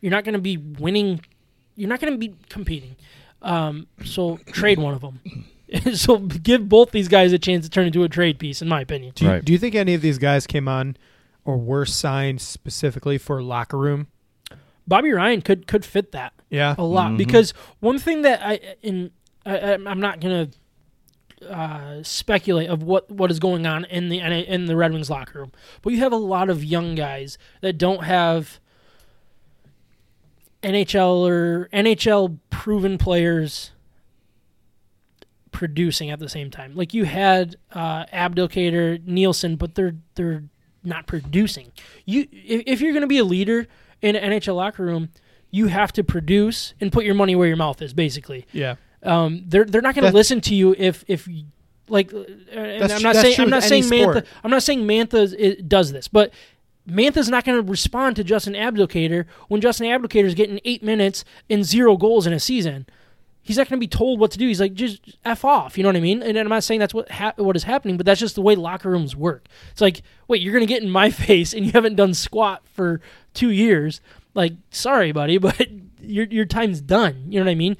You're 0.00 0.10
not 0.10 0.24
going 0.24 0.34
to 0.34 0.40
be 0.40 0.56
winning. 0.56 1.20
You're 1.76 1.88
not 1.88 2.00
going 2.00 2.12
to 2.12 2.18
be 2.18 2.34
competing. 2.48 2.96
Um, 3.42 3.86
so 4.04 4.38
trade 4.52 4.78
one 4.78 4.94
of 4.94 5.00
them. 5.00 5.20
so 5.94 6.18
give 6.18 6.68
both 6.68 6.90
these 6.90 7.08
guys 7.08 7.32
a 7.32 7.38
chance 7.38 7.64
to 7.64 7.70
turn 7.70 7.86
into 7.86 8.02
a 8.04 8.08
trade 8.08 8.38
piece, 8.38 8.60
in 8.60 8.68
my 8.68 8.80
opinion. 8.80 9.12
Do 9.14 9.24
you, 9.24 9.30
Right. 9.30 9.44
do 9.44 9.52
you 9.52 9.58
think 9.58 9.74
any 9.74 9.94
of 9.94 10.02
these 10.02 10.18
guys 10.18 10.46
came 10.46 10.68
on 10.68 10.96
or 11.44 11.56
were 11.56 11.86
signed 11.86 12.40
specifically 12.40 13.16
for 13.18 13.42
locker 13.42 13.78
room? 13.78 14.08
Bobby 14.86 15.12
Ryan 15.12 15.40
could 15.42 15.66
could 15.68 15.84
fit 15.84 16.10
that. 16.12 16.32
Yeah. 16.50 16.74
a 16.76 16.82
lot 16.82 17.12
Mhm. 17.12 17.16
because 17.18 17.54
one 17.78 17.98
thing 17.98 18.22
that 18.22 18.40
I 18.44 18.58
in 18.82 19.12
I, 19.46 19.56
I- 19.58 19.72
I'm 19.74 20.00
not 20.00 20.20
gonna 20.20 20.48
uh, 21.48 22.02
speculate 22.02 22.68
of 22.68 22.82
what, 22.82 23.10
what 23.10 23.30
is 23.30 23.38
going 23.38 23.64
on 23.66 23.84
in 23.86 24.08
the 24.10 24.18
in 24.20 24.66
the 24.66 24.76
Red 24.76 24.92
Wings 24.92 25.08
locker 25.08 25.38
room, 25.38 25.52
but 25.80 25.92
you 25.92 26.00
have 26.00 26.12
a 26.12 26.16
lot 26.16 26.50
of 26.50 26.62
young 26.64 26.94
guys 26.94 27.38
that 27.62 27.78
don't 27.78 28.04
have 28.04 28.60
NHL 30.62 31.26
or 31.28 31.68
NHL 31.72 32.38
proven 32.50 32.98
players 32.98 33.70
producing 35.52 36.10
at 36.10 36.18
the 36.18 36.28
same 36.28 36.50
time. 36.50 36.74
Like 36.74 36.94
you 36.94 37.04
had 37.04 37.56
uh, 37.72 38.06
Abdelkader, 38.06 39.04
Nielsen, 39.06 39.56
but 39.56 39.74
they're 39.74 39.96
they're 40.14 40.44
not 40.84 41.06
producing. 41.06 41.72
You 42.04 42.26
if, 42.32 42.62
if 42.66 42.80
you're 42.80 42.92
going 42.92 43.02
to 43.02 43.06
be 43.08 43.18
a 43.18 43.24
leader 43.24 43.66
in 44.02 44.16
an 44.16 44.32
NHL 44.32 44.56
locker 44.56 44.84
room, 44.84 45.10
you 45.50 45.66
have 45.66 45.92
to 45.94 46.04
produce 46.04 46.74
and 46.80 46.92
put 46.92 47.04
your 47.04 47.14
money 47.14 47.34
where 47.34 47.48
your 47.48 47.56
mouth 47.56 47.82
is. 47.82 47.92
Basically, 47.92 48.46
Yeah. 48.52 48.76
um, 49.02 49.42
they're 49.46 49.64
they're 49.64 49.82
not 49.82 49.94
going 49.94 50.06
to 50.10 50.14
listen 50.14 50.40
to 50.42 50.54
you 50.54 50.74
if 50.78 51.04
if 51.08 51.28
like. 51.88 52.12
uh, 52.14 52.18
And 52.52 52.82
That's 52.82 52.92
I'm 52.94 53.00
tr- 53.00 53.06
not 53.06 53.16
saying 53.16 53.34
true 53.34 53.44
I'm 53.44 53.50
not 53.50 53.70
any 53.70 53.82
saying 53.82 54.06
Mantha. 54.08 54.24
I'm 54.44 54.50
not 54.50 54.62
saying 54.62 54.80
Mantha 54.86 55.34
is, 55.34 55.56
does 55.66 55.92
this, 55.92 56.08
but. 56.08 56.32
Mantha's 56.90 57.28
not 57.28 57.44
going 57.44 57.62
to 57.62 57.70
respond 57.70 58.16
to 58.16 58.24
Justin 58.24 58.54
Abdelkader 58.54 59.26
when 59.48 59.60
Justin 59.60 59.86
Abdelkader 59.86 60.24
is 60.24 60.34
getting 60.34 60.60
eight 60.64 60.82
minutes 60.82 61.24
and 61.48 61.64
zero 61.64 61.96
goals 61.96 62.26
in 62.26 62.32
a 62.32 62.40
season. 62.40 62.86
He's 63.42 63.56
not 63.56 63.68
going 63.68 63.78
to 63.78 63.84
be 63.84 63.88
told 63.88 64.20
what 64.20 64.30
to 64.32 64.38
do. 64.38 64.46
He's 64.46 64.60
like, 64.60 64.74
just 64.74 65.16
f 65.24 65.44
off. 65.44 65.76
You 65.76 65.82
know 65.82 65.88
what 65.88 65.96
I 65.96 66.00
mean? 66.00 66.22
And 66.22 66.36
I'm 66.38 66.48
not 66.48 66.62
saying 66.62 66.80
that's 66.80 66.92
what 66.92 67.10
ha- 67.10 67.32
what 67.36 67.56
is 67.56 67.64
happening, 67.64 67.96
but 67.96 68.04
that's 68.04 68.20
just 68.20 68.34
the 68.34 68.42
way 68.42 68.54
locker 68.54 68.90
rooms 68.90 69.16
work. 69.16 69.46
It's 69.72 69.80
like, 69.80 70.02
wait, 70.28 70.42
you're 70.42 70.52
going 70.52 70.66
to 70.66 70.72
get 70.72 70.82
in 70.82 70.90
my 70.90 71.10
face 71.10 71.54
and 71.54 71.64
you 71.64 71.72
haven't 71.72 71.96
done 71.96 72.14
squat 72.14 72.62
for 72.72 73.00
two 73.32 73.50
years. 73.50 74.00
Like, 74.34 74.52
sorry, 74.70 75.12
buddy, 75.12 75.38
but 75.38 75.66
your 76.00 76.26
your 76.26 76.44
time's 76.44 76.80
done. 76.80 77.26
You 77.28 77.40
know 77.40 77.46
what 77.46 77.52
I 77.52 77.56
mean? 77.56 77.76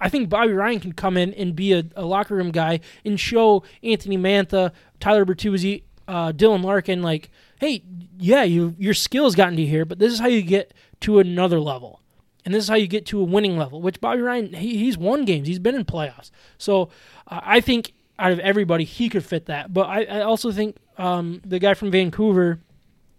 I 0.00 0.08
think 0.08 0.28
Bobby 0.28 0.52
Ryan 0.52 0.80
can 0.80 0.92
come 0.92 1.16
in 1.16 1.32
and 1.34 1.56
be 1.56 1.72
a, 1.72 1.84
a 1.96 2.04
locker 2.04 2.34
room 2.34 2.50
guy 2.50 2.80
and 3.04 3.18
show 3.18 3.62
Anthony 3.82 4.18
Mantha, 4.18 4.72
Tyler 5.00 5.24
Bertuzzi, 5.24 5.84
uh, 6.08 6.32
Dylan 6.32 6.62
Larkin, 6.62 7.02
like, 7.02 7.30
hey, 7.58 7.82
yeah, 8.24 8.42
you 8.42 8.74
your 8.78 8.94
skills 8.94 9.34
gotten 9.34 9.56
to 9.56 9.64
here, 9.66 9.84
but 9.84 9.98
this 9.98 10.12
is 10.12 10.18
how 10.20 10.26
you 10.28 10.42
get 10.42 10.72
to 11.00 11.18
another 11.18 11.60
level. 11.60 12.00
And 12.44 12.52
this 12.54 12.64
is 12.64 12.68
how 12.68 12.76
you 12.76 12.86
get 12.86 13.06
to 13.06 13.20
a 13.20 13.24
winning 13.24 13.56
level, 13.56 13.80
which 13.80 14.00
Bobby 14.02 14.20
Ryan, 14.20 14.52
he, 14.52 14.76
he's 14.76 14.98
won 14.98 15.24
games. 15.24 15.48
He's 15.48 15.58
been 15.58 15.74
in 15.74 15.84
playoffs. 15.86 16.30
So 16.58 16.90
uh, 17.26 17.40
I 17.42 17.60
think 17.60 17.94
out 18.18 18.32
of 18.32 18.38
everybody, 18.40 18.84
he 18.84 19.08
could 19.08 19.24
fit 19.24 19.46
that. 19.46 19.72
But 19.72 19.88
I, 19.88 20.04
I 20.04 20.20
also 20.20 20.52
think 20.52 20.76
um, 20.98 21.40
the 21.44 21.58
guy 21.58 21.72
from 21.72 21.90
Vancouver 21.90 22.60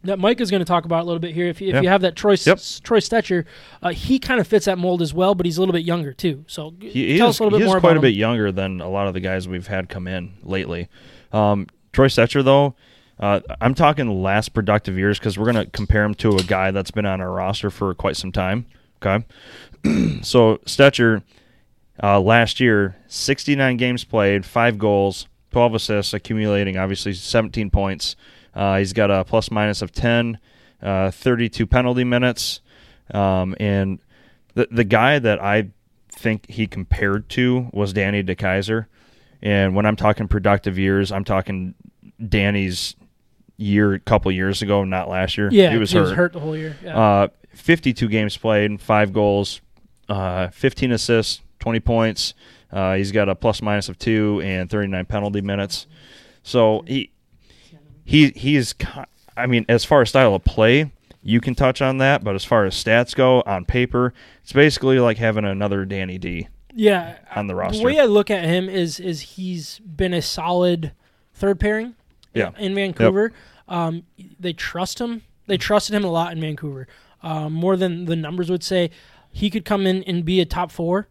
that 0.04 0.20
Mike 0.20 0.40
is 0.42 0.52
going 0.52 0.60
to 0.62 0.66
talk 0.66 0.86
about 0.86 1.02
a 1.02 1.06
little 1.06 1.20
bit 1.20 1.34
here, 1.34 1.48
if, 1.48 1.60
you- 1.60 1.70
if 1.70 1.74
Yeah. 1.74 1.82
you 1.82 1.90
have 1.90 2.02
that 2.02 2.16
Troy, 2.16 2.34
Yep. 2.40 2.60
Troy 2.84 3.00
Stecher, 3.00 3.46
uh, 3.82 3.90
he 3.90 4.20
kind 4.20 4.40
of 4.40 4.46
fits 4.48 4.66
that 4.66 4.78
mold 4.78 5.02
as 5.02 5.12
well, 5.12 5.34
but 5.34 5.48
he's 5.48 5.58
a 5.58 5.62
little 5.62 5.74
bit 5.74 5.84
younger 5.86 6.14
too. 6.14 6.46
So 6.48 6.76
He, 6.80 7.18
tell 7.18 7.30
is, 7.30 7.36
us 7.38 7.40
a 7.40 7.44
little 7.46 7.58
bit 7.58 7.66
more 7.66 7.80
quite 7.80 7.98
a 7.98 8.02
bit 8.02 8.14
younger 8.14 8.52
than 8.52 8.80
a 8.80 8.88
lot 8.90 9.08
of 9.08 9.16
the 9.16 9.20
guys 9.22 9.48
we've 9.48 9.66
had 9.66 9.90
come 9.90 10.08
in 10.08 10.34
lately. 10.44 10.88
Um, 11.34 11.66
Troy 11.94 12.10
Stecher, 12.10 12.44
though, 12.44 12.76
uh, 13.20 13.40
I'm 13.62 13.74
talking 13.74 14.22
last 14.22 14.50
productive 14.54 14.98
years 14.98 15.20
because 15.20 15.38
we're 15.38 15.52
going 15.52 15.66
to 15.66 15.72
compare 15.72 16.04
him 16.04 16.16
to 16.16 16.36
a 16.36 16.44
guy 16.44 16.72
that's 16.72 16.92
been 16.92 17.06
on 17.06 17.22
our 17.22 17.32
roster 17.32 17.70
for 17.70 17.94
quite 17.94 18.18
some 18.18 18.32
time. 18.32 18.66
Okay. 19.02 19.26
so 20.22 20.58
Stecher, 20.66 21.24
uh, 22.02 22.20
last 22.20 22.60
year, 22.60 22.98
69 23.08 23.78
games 23.78 24.04
played, 24.04 24.46
five 24.46 24.78
goals, 24.78 25.28
12 25.52 25.76
assists, 25.76 26.14
accumulating 26.14 26.78
obviously 26.78 27.14
17 27.14 27.70
points. 27.70 28.16
Uh, 28.54 28.78
he's 28.78 28.94
got 28.94 29.12
a 29.12 29.24
plus 29.24 29.50
minus 29.50 29.82
of 29.82 29.92
10, 29.92 30.40
uh, 30.82 31.12
32 31.12 31.66
penalty 31.66 32.04
minutes. 32.04 32.60
Um, 33.14 33.56
and 33.60 34.00
the, 34.56 34.68
the 34.72 34.84
guy 34.84 35.20
that 35.20 35.42
I 35.42 35.70
think 36.10 36.50
he 36.50 36.68
compared 36.68 37.30
to 37.30 37.70
was 37.72 37.94
Danny 37.94 38.24
DeKeyser. 38.24 38.88
And 39.42 39.76
when 39.76 39.86
I'm 39.86 39.96
talking 39.96 40.28
productive 40.28 40.78
years, 40.78 41.12
I'm 41.12 41.24
talking 41.24 41.76
Danny's 42.28 42.96
year, 43.58 43.94
a 43.94 44.00
couple 44.00 44.32
years 44.32 44.62
ago, 44.62 44.84
not 44.84 45.10
last 45.10 45.38
year. 45.38 45.50
Yeah, 45.52 45.72
he 45.72 45.78
was 45.78 45.92
hurt. 45.92 46.34
the 46.34 46.40
whole 46.40 46.58
year. 46.58 46.76
Yeah. 46.84 46.98
Uh, 46.98 47.28
52 47.54 48.08
games 48.10 48.38
played, 48.38 48.82
five 48.82 49.14
goals, 49.14 49.62
uh, 50.10 50.50
15 50.50 50.92
assists, 50.92 51.42
20 51.60 51.80
points. 51.80 52.34
Uh, 52.72 52.96
he's 52.96 53.12
got 53.12 53.30
a 53.30 53.36
plus 53.36 53.62
minus 53.62 53.88
of 53.90 53.98
two 53.98 54.42
and 54.44 54.70
39 54.70 55.06
penalty 55.06 55.42
minutes. 55.42 55.88
So 56.44 56.84
he 56.86 57.12
he 58.04 58.30
he's 58.30 58.76
I 59.38 59.48
mean, 59.48 59.66
as 59.68 59.86
far 59.86 60.02
as 60.02 60.10
style 60.10 60.36
of 60.36 60.44
play, 60.44 60.92
you 61.24 61.42
can 61.42 61.56
touch 61.56 61.82
on 61.82 61.98
that, 61.98 62.24
but 62.24 62.36
as 62.36 62.46
far 62.46 62.66
as 62.66 62.76
stats 62.76 63.16
go 63.16 63.42
on 63.42 63.66
paper, 63.66 64.14
it's 64.44 64.54
basically 64.54 65.00
like 65.00 65.18
having 65.18 65.46
another 65.46 65.86
Danny 65.86 66.18
D. 66.18 66.48
yeah, 66.74 67.18
on 67.36 67.48
the 67.48 67.56
roster. 67.56 67.80
The 67.80 67.86
way 67.86 68.00
I 68.00 68.06
look 68.06 68.30
at 68.30 68.44
him 68.46 68.70
is 68.70 69.00
is 69.00 69.22
he's 69.22 69.80
been 69.80 70.14
a 70.14 70.22
solid 70.22 70.92
third 71.34 71.60
pairing. 71.60 71.96
Yeah. 72.36 72.52
in 72.58 72.76
Vancouver, 72.76 73.32
um, 73.68 74.04
they 74.40 74.54
trust 74.54 75.00
him. 75.00 75.24
They 75.48 75.58
trusted 75.58 75.96
him 75.96 76.04
a 76.04 76.12
lot 76.12 76.32
in 76.32 76.42
Vancouver, 76.42 76.88
um, 77.24 77.54
more 77.54 77.76
than 77.78 78.06
the 78.06 78.16
numbers 78.16 78.50
would 78.50 78.64
say. 78.64 78.90
He 79.32 79.50
could 79.50 79.66
come 79.66 79.86
in 79.88 80.04
and 80.04 80.24
be 80.26 80.40
a 80.42 80.46
top 80.46 80.72
four, 80.72 81.08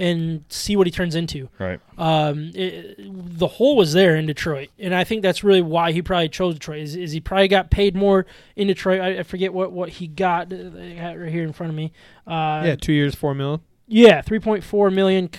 and 0.00 0.44
see 0.48 0.76
what 0.76 0.86
he 0.86 0.90
turns 0.90 1.14
into. 1.14 1.48
Right. 1.58 1.80
Um, 1.96 2.52
it, 2.54 2.96
the 2.98 3.46
hole 3.48 3.76
was 3.76 3.92
there 3.94 4.14
in 4.16 4.26
Detroit, 4.26 4.68
and 4.78 4.94
I 4.94 5.04
think 5.04 5.22
that's 5.22 5.42
really 5.42 5.62
why 5.62 5.92
he 5.92 6.02
probably 6.02 6.28
chose 6.28 6.54
Detroit. 6.54 6.80
Is, 6.82 6.94
is 6.96 7.12
he 7.12 7.20
probably 7.20 7.48
got 7.48 7.70
paid 7.70 7.96
more 7.96 8.26
in 8.56 8.68
Detroit? 8.68 9.00
I, 9.00 9.18
I 9.18 9.22
forget 9.24 9.52
what, 9.52 9.72
what 9.72 9.88
he 9.88 10.06
got. 10.06 10.52
uh, 10.52 10.56
got 10.56 11.18
right 11.18 11.32
here 11.32 11.42
in 11.44 11.52
front 11.52 11.70
of 11.70 11.76
me. 11.76 11.92
Uh, 12.26 12.62
yeah, 12.64 12.76
two 12.76 12.92
years, 12.92 13.14
four 13.14 13.34
mil. 13.34 13.60
yeah, 13.86 14.20
three 14.22 14.38
point 14.38 14.62
four 14.64 14.90
million. 14.90 15.30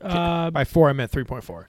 Uh, 0.00 0.50
By 0.50 0.64
four, 0.64 0.88
I 0.88 0.92
meant 0.92 1.10
three 1.10 1.24
point 1.24 1.42
four. 1.44 1.68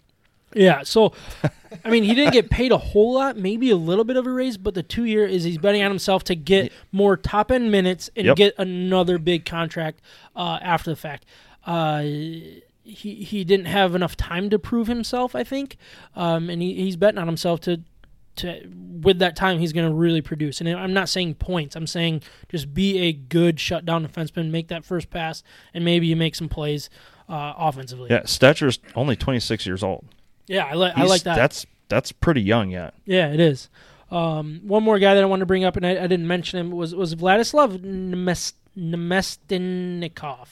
Yeah, 0.53 0.83
so 0.83 1.13
I 1.85 1.89
mean, 1.89 2.03
he 2.03 2.15
didn't 2.15 2.33
get 2.33 2.49
paid 2.49 2.71
a 2.71 2.77
whole 2.77 3.13
lot, 3.13 3.37
maybe 3.37 3.69
a 3.69 3.75
little 3.75 4.03
bit 4.03 4.17
of 4.17 4.25
a 4.25 4.31
raise, 4.31 4.57
but 4.57 4.73
the 4.73 4.83
two 4.83 5.05
year 5.05 5.25
is 5.25 5.43
he's 5.43 5.57
betting 5.57 5.83
on 5.83 5.91
himself 5.91 6.23
to 6.25 6.35
get 6.35 6.71
more 6.91 7.15
top 7.15 7.51
end 7.51 7.71
minutes 7.71 8.09
and 8.15 8.25
Yep. 8.27 8.35
get 8.37 8.53
another 8.57 9.17
big 9.17 9.45
contract 9.45 10.01
uh, 10.35 10.59
after 10.61 10.89
the 10.89 10.95
fact. 10.95 11.25
Uh, 11.65 12.01
he 12.01 12.43
he 12.83 13.43
didn't 13.43 13.67
have 13.67 13.93
enough 13.93 14.17
time 14.17 14.49
to 14.49 14.57
prove 14.57 14.87
himself, 14.87 15.35
I 15.35 15.43
think, 15.43 15.77
um, 16.15 16.49
and 16.49 16.61
he, 16.61 16.73
he's 16.73 16.95
betting 16.95 17.19
on 17.19 17.27
himself 17.27 17.59
to 17.61 17.81
to 18.37 18.67
with 19.01 19.19
that 19.19 19.35
time 19.35 19.59
he's 19.59 19.73
going 19.73 19.87
to 19.87 19.93
really 19.93 20.21
produce. 20.21 20.59
And 20.61 20.69
I'm 20.69 20.93
not 20.93 21.09
saying 21.09 21.35
points. 21.35 21.75
I'm 21.75 21.85
saying 21.87 22.23
just 22.47 22.73
be 22.73 22.97
a 22.99 23.13
good 23.13 23.59
shutdown 23.59 24.07
defenseman, 24.07 24.49
make 24.49 24.69
that 24.69 24.83
first 24.85 25.09
pass, 25.09 25.43
and 25.73 25.85
maybe 25.85 26.07
you 26.07 26.15
make 26.15 26.33
some 26.35 26.49
plays 26.49 26.89
uh, 27.27 27.53
offensively. 27.57 28.07
Yeah, 28.09 28.23
Stecher's 28.25 28.79
only 28.95 29.15
26 29.15 29.65
years 29.65 29.83
old. 29.83 30.05
Yeah, 30.49 30.65
I, 30.65 30.73
li- 30.75 30.91
I 30.95 31.03
like 31.05 31.23
that. 31.23 31.35
That's 31.35 31.65
that's 31.87 32.11
pretty 32.11 32.41
young 32.41 32.69
yet. 32.71 32.93
Yeah, 33.05 33.31
it 33.31 33.39
is. 33.39 33.69
Um, 34.11 34.61
one 34.63 34.83
more 34.83 34.97
guy 34.99 35.13
that 35.13 35.21
I 35.23 35.25
want 35.27 35.39
to 35.41 35.45
bring 35.45 35.63
up, 35.63 35.77
and 35.77 35.85
I, 35.85 35.91
I 35.91 36.07
didn't 36.07 36.27
mention 36.27 36.59
him, 36.59 36.71
was 36.71 36.93
was 36.95 37.15
Vladislav 37.15 37.77
Nemes- 37.79 38.53
Namestnikov. 38.77 40.47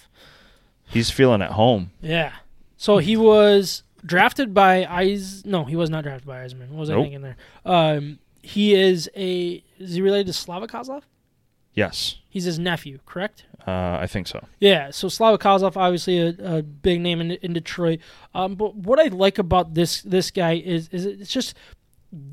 He's 0.89 1.09
feeling 1.09 1.41
at 1.41 1.51
home. 1.51 1.91
Yeah. 2.01 2.33
So 2.77 2.99
he 2.99 3.17
was 3.17 3.83
drafted 4.05 4.53
by 4.53 4.85
Eis. 4.85 5.43
No, 5.45 5.65
he 5.65 5.75
was 5.75 5.89
not 5.89 6.03
drafted 6.03 6.27
by 6.27 6.45
Yzerman. 6.45 6.69
What 6.69 6.79
was 6.79 6.89
I 6.89 6.95
thinking 7.01 7.21
there? 7.21 7.37
Um, 7.65 8.19
he 8.41 8.73
is 8.75 9.09
a. 9.15 9.63
Is 9.79 9.95
he 9.95 10.01
related 10.01 10.27
to 10.27 10.33
Slava 10.33 10.67
Kozlov? 10.67 11.01
Yes, 11.77 12.17
He's 12.27 12.45
his 12.45 12.57
nephew, 12.57 12.99
correct? 13.05 13.45
uh, 13.67 13.97
I 14.01 14.07
think 14.07 14.27
so. 14.27 14.43
Yeah, 14.59 14.89
so 14.91 15.09
Slava 15.09 15.37
Kozlov, 15.37 15.77
obviously 15.77 16.19
a, 16.19 16.57
a 16.57 16.63
big 16.63 17.01
name 17.01 17.21
in, 17.21 17.31
in 17.31 17.53
Detroit. 17.53 17.99
Um, 18.33 18.55
but 18.55 18.75
what 18.75 18.99
I 18.99 19.07
like 19.07 19.37
about 19.37 19.75
this 19.75 20.01
this 20.01 20.31
guy 20.31 20.53
is 20.53 20.89
is 20.89 21.05
it's 21.05 21.31
just 21.31 21.53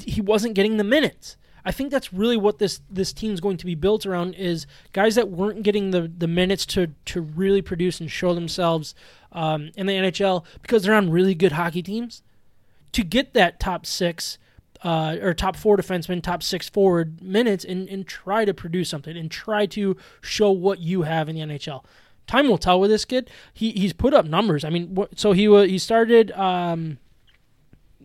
he 0.05 0.21
wasn't 0.21 0.55
getting 0.55 0.79
the 0.79 0.85
minutes. 0.85 1.37
I 1.65 1.73
think 1.73 1.91
that's 1.91 2.13
really 2.13 2.37
what 2.37 2.59
this 2.59 2.81
this 2.91 3.13
team's 3.13 3.41
going 3.41 3.57
to 3.59 3.67
be 3.67 3.75
built 3.75 4.07
around 4.07 4.35
is 4.35 4.67
guys 4.93 5.15
that 5.17 5.31
weren't 5.31 5.63
getting 5.63 5.91
the, 5.91 6.11
the 6.17 6.29
minutes 6.29 6.65
to 6.67 6.89
to 7.07 7.21
really 7.21 7.63
produce 7.63 8.01
and 8.01 8.11
show 8.11 8.35
themselves 8.35 8.95
um, 9.33 9.71
in 9.77 9.87
the 9.87 9.95
NHL 9.95 10.45
because 10.63 10.85
they're 10.85 10.95
on 10.95 11.11
really 11.11 11.35
good 11.35 11.53
hockey 11.53 11.83
teams. 11.83 12.23
To 12.93 13.03
get 13.03 13.35
that 13.35 13.59
top 13.59 13.85
six 13.87 14.39
uh, 14.85 15.17
or 15.23 15.35
top 15.35 15.57
four 15.57 15.77
defenseman, 15.77 16.23
top 16.23 16.43
six 16.43 16.69
forward 16.69 17.21
minutes, 17.23 17.65
and, 17.65 17.89
and 17.89 18.07
try 18.07 18.45
to 18.45 18.53
produce 18.55 18.91
something 18.91 19.17
and 19.17 19.31
try 19.31 19.67
to 19.67 19.97
show 20.21 20.51
what 20.51 20.79
you 20.79 21.03
have 21.03 21.29
in 21.29 21.35
the 21.35 21.41
NHL. 21.43 21.83
Time 22.27 22.49
will 22.49 22.59
tell 22.59 22.79
with 22.79 22.91
this 22.91 23.05
kid. 23.05 23.31
He 23.53 23.73
he's 23.73 23.93
put 23.93 24.15
up 24.15 24.27
numbers. 24.27 24.65
I 24.65 24.71
mean, 24.71 24.95
what, 24.95 25.19
so 25.19 25.33
he 25.33 25.47
he 25.67 25.79
started 25.79 26.31
um, 26.33 26.99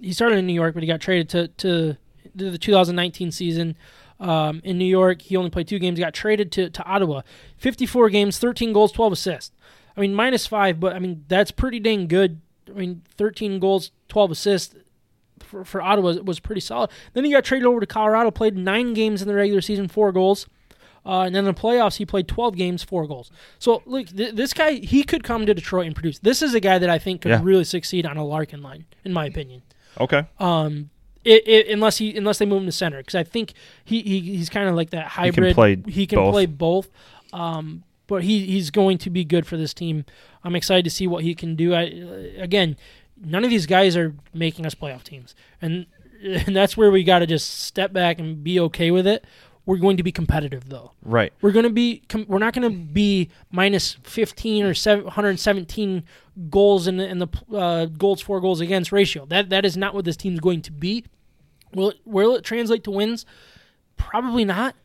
he 0.01 0.13
started 0.13 0.37
in 0.37 0.47
New 0.47 0.53
York, 0.53 0.73
but 0.73 0.81
he 0.81 0.87
got 0.87 1.01
traded 1.01 1.29
to 1.29 1.47
to, 1.47 1.97
to 2.37 2.51
the 2.51 2.57
2019 2.57 3.31
season. 3.31 3.75
um, 4.19 4.61
in 4.63 4.77
New 4.77 4.85
York. 4.85 5.21
He 5.21 5.37
only 5.37 5.49
played 5.49 5.67
two 5.67 5.79
games. 5.79 5.99
Got 5.99 6.13
traded 6.13 6.51
to, 6.53 6.69
to 6.69 6.83
Ottawa. 6.83 7.21
54 7.57 8.09
games, 8.09 8.37
13 8.37 8.73
goals, 8.73 8.91
12 8.91 9.13
assists. 9.13 9.55
I 9.95 10.01
mean, 10.01 10.13
minus 10.13 10.45
five, 10.45 10.79
but 10.79 10.93
I 10.93 10.99
mean, 10.99 11.25
that's 11.27 11.51
pretty 11.51 11.79
dang 11.79 12.07
good. 12.07 12.41
I 12.67 12.71
mean, 12.71 13.01
13 13.17 13.59
goals, 13.59 13.91
12 14.09 14.31
assists 14.31 14.75
for, 15.49 15.65
for 15.65 15.81
Ottawa 15.81 16.13
was 16.23 16.39
pretty 16.39 16.61
solid. 16.61 16.89
Then 17.13 17.25
he 17.25 17.31
got 17.31 17.43
traded 17.43 17.65
over 17.65 17.79
to 17.79 17.85
Colorado, 17.87 18.31
played 18.31 18.55
nine 18.55 18.93
games 18.93 19.21
in 19.21 19.27
the 19.27 19.33
regular 19.35 19.61
season, 19.61 19.87
four 19.87 20.11
goals. 20.11 20.45
Uh, 21.05 21.21
and 21.21 21.33
then 21.33 21.45
in 21.47 21.53
the 21.55 21.59
playoffs, 21.59 21.95
he 21.95 22.05
played 22.05 22.27
12 22.27 22.55
games, 22.55 22.83
four 22.83 23.07
goals. 23.07 23.31
So, 23.57 23.81
look, 23.85 24.07
th- 24.07 24.35
this 24.35 24.53
guy, 24.53 24.73
he 24.73 25.03
could 25.03 25.23
come 25.23 25.45
to 25.45 25.53
Detroit 25.53 25.87
and 25.87 25.95
produce. 25.95 26.19
This 26.19 26.41
is 26.41 26.53
a 26.53 26.59
guy 26.59 26.77
that 26.77 26.89
I 26.89 26.99
think 26.99 27.21
could 27.21 27.29
Yeah. 27.29 27.39
really 27.41 27.63
succeed 27.63 28.05
on 28.05 28.17
a 28.17 28.25
Larkin 28.25 28.61
line, 28.61 28.85
in 29.05 29.13
my 29.13 29.25
opinion. 29.25 29.61
Okay. 29.99 30.25
Um, 30.39 30.89
it, 31.23 31.47
it, 31.47 31.67
unless 31.69 31.97
he 31.97 32.15
unless 32.15 32.37
they 32.37 32.45
move 32.45 32.61
him 32.61 32.65
to 32.67 32.71
center, 32.71 32.97
because 32.99 33.15
I 33.15 33.23
think 33.23 33.53
he, 33.83 34.01
he 34.01 34.19
he's 34.19 34.49
kind 34.49 34.69
of 34.69 34.75
like 34.75 34.91
that 34.91 35.07
hybrid. 35.07 35.55
play 35.55 35.77
He 35.87 36.05
can 36.05 36.17
both. 36.19 36.33
play 36.33 36.45
both. 36.45 36.89
Um, 37.33 37.83
but 38.07 38.23
he 38.23 38.45
he's 38.45 38.69
going 38.71 38.97
to 38.99 39.09
be 39.09 39.23
good 39.23 39.45
for 39.47 39.55
this 39.57 39.73
team. 39.73 40.05
I'm 40.43 40.55
excited 40.55 40.83
to 40.85 40.89
see 40.89 41.07
what 41.07 41.23
he 41.23 41.35
can 41.35 41.55
do. 41.55 41.73
I 41.73 41.85
uh, 41.87 42.41
again, 42.43 42.77
none 43.23 43.43
of 43.43 43.49
these 43.49 43.65
guys 43.65 43.95
are 43.97 44.15
making 44.33 44.65
us 44.65 44.75
playoff 44.75 45.03
teams, 45.03 45.35
and 45.61 45.85
and 46.23 46.55
that's 46.55 46.75
where 46.75 46.91
we 46.91 47.03
got 47.03 47.19
to 47.19 47.27
just 47.27 47.61
step 47.61 47.93
back 47.93 48.19
and 48.19 48.43
be 48.43 48.59
okay 48.59 48.91
with 48.91 49.07
it. 49.07 49.25
We're 49.65 49.77
going 49.77 49.97
to 49.97 50.03
be 50.03 50.11
competitive 50.11 50.67
though. 50.67 50.93
Right. 51.03 51.31
We're 51.41 51.51
going 51.51 51.65
to 51.65 51.69
be 51.69 52.01
com- 52.09 52.25
we're 52.27 52.39
not 52.39 52.53
going 52.53 52.69
to 52.71 52.75
be 52.75 53.29
minus 53.51 53.97
15 54.03 54.65
or 54.65 54.73
717 54.73 56.03
goals 56.49 56.87
in 56.87 56.97
the, 56.97 57.07
in 57.07 57.19
the 57.19 57.27
uh, 57.55 57.85
goals 57.85 58.21
for 58.21 58.41
goals 58.41 58.61
against 58.61 58.91
ratio. 58.91 59.25
That 59.27 59.49
that 59.49 59.65
is 59.65 59.77
not 59.77 59.93
what 59.93 60.05
this 60.05 60.17
team's 60.17 60.39
going 60.39 60.63
to 60.63 60.71
be. 60.71 61.05
Will 61.73 61.91
it, 61.91 61.97
will 62.03 62.35
it 62.35 62.43
translate 62.43 62.83
to 62.85 62.91
wins? 62.91 63.25
Probably 63.95 64.43
not. 64.43 64.75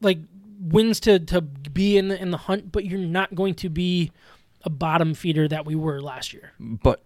Like 0.00 0.18
wins 0.58 0.98
to 1.00 1.20
to 1.20 1.40
be 1.40 1.96
in 1.96 2.08
the 2.08 2.20
in 2.20 2.32
the 2.32 2.38
hunt, 2.38 2.72
but 2.72 2.84
you're 2.84 2.98
not 2.98 3.34
going 3.34 3.54
to 3.54 3.68
be 3.68 4.10
a 4.62 4.70
bottom 4.70 5.14
feeder 5.14 5.46
that 5.46 5.64
we 5.64 5.74
were 5.74 6.00
last 6.00 6.32
year. 6.32 6.52
But 6.58 7.02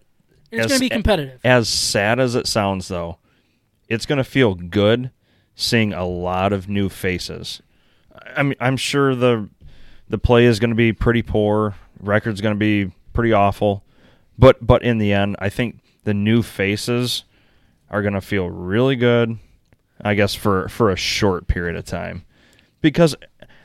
It's 0.51 0.67
going 0.67 0.79
to 0.79 0.79
be 0.79 0.89
competitive. 0.89 1.39
as 1.43 1.67
sad 1.67 2.19
as 2.19 2.35
it 2.35 2.47
sounds, 2.47 2.87
though, 2.87 3.17
it's 3.89 4.05
going 4.05 4.17
to 4.17 4.23
feel 4.23 4.55
good 4.55 5.11
seeing 5.55 5.93
a 5.93 6.05
lot 6.05 6.53
of 6.53 6.67
new 6.69 6.89
faces. 6.89 7.61
I 8.35 8.43
mean, 8.43 8.55
I'm 8.59 8.77
sure 8.77 9.15
the 9.15 9.49
the 10.07 10.17
play 10.17 10.45
is 10.45 10.59
going 10.59 10.69
to 10.69 10.75
be 10.75 10.93
pretty 10.93 11.21
poor. 11.21 11.75
Record's 11.99 12.41
going 12.41 12.55
to 12.55 12.59
be 12.59 12.91
pretty 13.13 13.33
awful, 13.33 13.83
but 14.37 14.65
but 14.65 14.83
in 14.83 14.97
the 14.97 15.11
end, 15.13 15.35
I 15.39 15.49
think 15.49 15.79
the 16.03 16.13
new 16.13 16.41
faces 16.43 17.23
are 17.89 18.01
going 18.01 18.13
to 18.13 18.21
feel 18.21 18.49
really 18.49 18.95
good. 18.95 19.37
I 20.01 20.13
guess 20.13 20.35
for 20.35 20.67
for 20.69 20.91
a 20.91 20.95
short 20.97 21.47
period 21.47 21.75
of 21.77 21.85
time, 21.85 22.25
because 22.81 23.15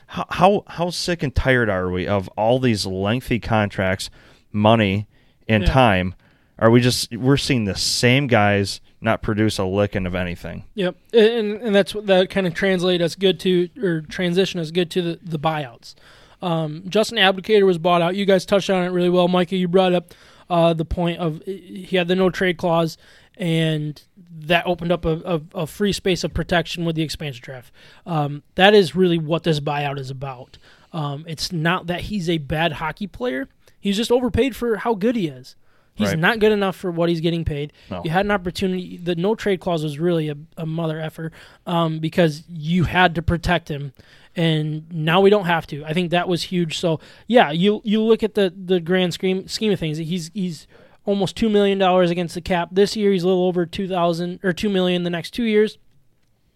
how 0.07 0.25
how 0.29 0.63
how 0.67 0.89
sick 0.89 1.23
and 1.23 1.33
tired 1.35 1.69
are 1.69 1.89
we 1.89 2.07
of 2.07 2.27
all 2.29 2.57
these 2.59 2.85
lengthy 2.85 3.39
contracts, 3.39 4.09
money, 4.51 5.07
and 5.47 5.63
Yeah. 5.63 5.71
time? 5.73 6.15
Are 6.61 6.69
we 6.69 6.79
just 6.79 7.11
we're 7.17 7.37
seeing 7.37 7.65
the 7.65 7.75
same 7.75 8.27
guys 8.27 8.81
not 9.01 9.23
produce 9.23 9.57
a 9.57 9.65
licking 9.65 10.05
of 10.05 10.13
anything? 10.13 10.65
Yep, 10.75 10.95
and 11.11 11.57
and 11.57 11.75
that's 11.75 11.93
that 11.93 12.29
kind 12.29 12.45
of 12.45 12.53
translate 12.53 13.01
us 13.01 13.15
good 13.15 13.39
to 13.41 13.67
or 13.81 14.01
transition 14.01 14.59
us 14.59 14.69
good 14.69 14.91
to 14.91 15.01
the, 15.01 15.19
the 15.23 15.39
buyouts. 15.39 15.95
Um, 16.41 16.83
Justin 16.87 17.17
Abdelkader 17.17 17.65
was 17.65 17.79
bought 17.79 18.03
out. 18.03 18.15
You 18.15 18.25
guys 18.25 18.45
touched 18.45 18.69
on 18.69 18.83
it 18.83 18.89
really 18.89 19.09
well, 19.09 19.27
Micah. 19.27 19.55
You 19.55 19.67
brought 19.67 19.93
up 19.93 20.13
uh, 20.51 20.73
the 20.73 20.85
point 20.85 21.17
of 21.19 21.41
he 21.45 21.97
had 21.97 22.07
the 22.07 22.15
no 22.15 22.29
trade 22.29 22.57
clause, 22.57 22.95
and 23.37 23.99
that 24.31 24.67
opened 24.67 24.91
up 24.91 25.03
a, 25.03 25.21
a, 25.25 25.61
a 25.61 25.67
free 25.67 25.93
space 25.93 26.23
of 26.23 26.31
protection 26.31 26.85
with 26.85 26.95
the 26.95 27.01
expansion 27.01 27.41
draft. 27.43 27.73
Um, 28.05 28.43
that 28.53 28.75
is 28.75 28.95
really 28.95 29.17
what 29.17 29.43
this 29.43 29.59
buyout 29.59 29.97
is 29.97 30.11
about. 30.11 30.59
Um, 30.93 31.25
it's 31.27 31.51
not 31.51 31.87
that 31.87 32.01
he's 32.01 32.29
a 32.29 32.37
bad 32.37 32.73
hockey 32.73 33.07
player. 33.07 33.47
He's 33.79 33.97
just 33.97 34.11
overpaid 34.11 34.55
for 34.55 34.77
how 34.77 34.93
good 34.93 35.15
he 35.15 35.27
is. 35.27 35.55
He's 35.93 36.09
Right. 36.09 36.19
not 36.19 36.39
good 36.39 36.51
enough 36.51 36.75
for 36.75 36.89
what 36.89 37.09
he's 37.09 37.19
getting 37.19 37.43
paid. 37.45 37.73
No. 37.89 38.01
You 38.03 38.09
had 38.11 38.25
an 38.25 38.31
opportunity. 38.31 38.97
The 38.97 39.15
no 39.15 39.35
trade 39.35 39.59
clause 39.59 39.83
was 39.83 39.99
really 39.99 40.29
a, 40.29 40.35
a 40.57 40.65
mother 40.65 40.99
effer 40.99 41.31
um, 41.67 41.99
because 41.99 42.43
you 42.49 42.85
had 42.85 43.13
to 43.15 43.21
protect 43.21 43.69
him, 43.69 43.91
and 44.35 44.91
now 44.91 45.19
we 45.21 45.29
don't 45.29 45.45
have 45.45 45.67
to. 45.67 45.83
I 45.85 45.93
think 45.93 46.11
that 46.11 46.27
was 46.29 46.43
huge. 46.43 46.79
So 46.79 46.99
yeah, 47.27 47.51
you 47.51 47.81
you 47.83 48.01
look 48.01 48.23
at 48.23 48.35
the 48.35 48.53
the 48.55 48.79
grand 48.79 49.13
scheme 49.13 49.47
scheme 49.47 49.71
of 49.73 49.79
things. 49.79 49.97
He's 49.97 50.31
he's 50.33 50.65
almost 51.05 51.35
two 51.35 51.49
million 51.49 51.77
dollars 51.77 52.09
against 52.09 52.35
the 52.35 52.41
cap 52.41 52.69
this 52.71 52.95
year. 52.95 53.11
He's 53.11 53.23
a 53.23 53.27
little 53.27 53.45
over 53.45 53.65
two 53.65 53.87
thousand 53.87 54.39
or 54.43 54.53
two 54.53 54.69
million 54.69 55.03
the 55.03 55.09
next 55.09 55.31
two 55.31 55.43
years. 55.43 55.77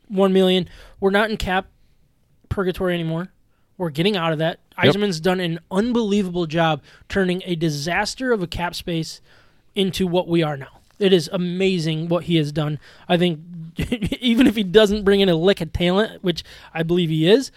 One 0.07 0.31
million. 0.33 0.69
We're 0.99 1.09
not 1.11 1.29
in 1.29 1.35
cap 1.37 1.67
purgatory 2.47 2.93
anymore. 2.93 3.33
We're 3.77 3.89
getting 3.89 4.15
out 4.15 4.31
of 4.31 4.39
that. 4.39 4.59
Yep. 4.81 4.95
Done 5.21 5.39
an 5.39 5.59
unbelievable 5.71 6.45
job 6.45 6.81
turning 7.09 7.41
a 7.45 7.55
disaster 7.55 8.31
of 8.31 8.41
a 8.41 8.47
cap 8.47 8.75
space 8.75 9.21
into 9.73 10.07
what 10.07 10.27
we 10.27 10.43
are 10.43 10.57
now. 10.57 10.79
It 10.99 11.11
is 11.11 11.29
amazing 11.33 12.07
what 12.07 12.23
he 12.25 12.37
has 12.37 12.51
done. 12.51 12.79
I 13.09 13.17
think 13.17 13.39
even 14.21 14.47
if 14.47 14.55
he 14.55 14.63
doesn't 14.63 15.03
bring 15.03 15.19
in 15.19 15.27
a 15.29 15.35
lick 15.35 15.59
of 15.61 15.73
talent, 15.73 16.23
which 16.23 16.43
I 16.73 16.83
believe 16.83 17.09
he 17.09 17.29
is, 17.29 17.51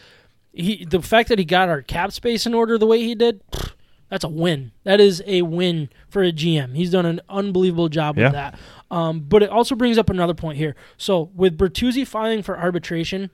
he 0.52 0.84
the 0.84 1.00
fact 1.02 1.28
that 1.28 1.38
he 1.38 1.44
got 1.44 1.68
our 1.68 1.82
cap 1.82 2.10
space 2.12 2.46
in 2.46 2.54
order 2.54 2.78
the 2.78 2.86
way 2.86 3.02
he 3.02 3.14
did, 3.14 3.40
pfft, 3.50 3.72
that's 4.08 4.24
a 4.24 4.28
win. 4.28 4.72
That 4.84 5.00
is 5.00 5.22
a 5.26 5.42
win 5.42 5.88
for 6.08 6.22
a 6.24 6.32
GM. 6.32 6.74
He's 6.74 6.90
done 6.90 7.06
an 7.06 7.20
unbelievable 7.28 7.88
job 7.88 8.16
Yeah. 8.18 8.24
with 8.24 8.32
that. 8.32 8.58
Um, 8.90 9.20
but 9.20 9.42
it 9.42 9.50
also 9.50 9.74
brings 9.74 9.98
up 9.98 10.08
another 10.10 10.34
point 10.34 10.56
here. 10.56 10.74
So 10.96 11.30
with 11.34 11.58
Bertuzzi 11.58 12.06
filing 12.06 12.42
for 12.42 12.58
arbitration, 12.58 13.30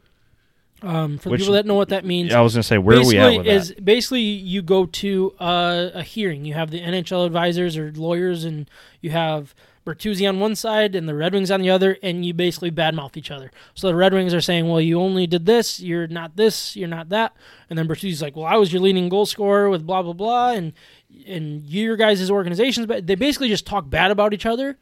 um, 0.85 1.19
for 1.19 1.31
Which- 1.31 1.41
people 1.41 1.55
that 1.55 1.67
know 1.67 1.75
what 1.75 1.89
that 1.89 2.05
means, 2.05 2.33
I 2.33 2.41
was 2.41 2.55
going 2.55 2.63
to 2.63 2.67
say, 2.67 2.79
where 2.79 2.99
are 2.99 3.07
we 3.07 3.17
at 3.17 3.39
with 3.39 3.47
is 3.47 3.69
that? 3.69 3.85
basically 3.85 4.21
you 4.21 4.63
go 4.63 4.87
to 4.87 5.35
uh, 5.41 5.91
a 5.95 6.03
hearing. 6.03 6.45
You 6.45 6.55
have 6.55 6.71
the 6.71 6.81
NHL 6.81 7.27
advisors 7.27 7.77
or 7.77 7.91
lawyers, 7.93 8.45
and 8.45 8.69
you 9.01 9.11
have 9.11 9.55
Bertuzzi 9.87 10.29
on 10.29 10.41
one 10.41 10.55
side 10.55 10.95
and 10.95 11.09
the 11.09 11.15
Red 11.15 11.33
Wings 11.33 11.51
on 11.51 11.61
the 11.61 11.71
other, 11.71 11.97
and 12.03 12.25
you 12.25 12.33
basically 12.35 12.71
badmouth 12.71 13.17
each 13.17 13.31
other. 13.31 13.51
So 13.75 13.87
the 13.87 13.95
Red 13.95 14.13
Wings 14.13 14.35
are 14.35 14.41
saying, 14.41 14.69
"Well, 14.69 14.81
you 14.81 15.01
only 15.01 15.27
did 15.27 15.47
this. 15.47 15.81
You're 15.81 16.07
not 16.07 16.37
this. 16.37 16.77
You're 16.77 16.89
not 16.89 17.09
that." 17.11 17.35
And 17.69 17.79
then 17.79 17.89
Bertuzzi's 17.89 18.23
like, 18.23 18.37
"Well, 18.37 18.47
I 18.47 18.57
was 18.57 18.73
your 18.73 18.83
leading 18.83 19.09
goal 19.09 19.27
scorer 19.27 19.69
with 19.69 19.87
blah 19.87 20.03
blah 20.03 20.13
blah," 20.13 20.51
and 20.53 20.73
and 21.27 21.65
your 21.65 21.97
guys' 21.97 22.31
organizations, 22.31 22.87
but 22.87 23.07
they 23.07 23.15
basically 23.15 23.49
just 23.49 23.67
talk 23.67 23.89
bad 23.89 24.11
about 24.11 24.35
each 24.35 24.47
other 24.47 24.79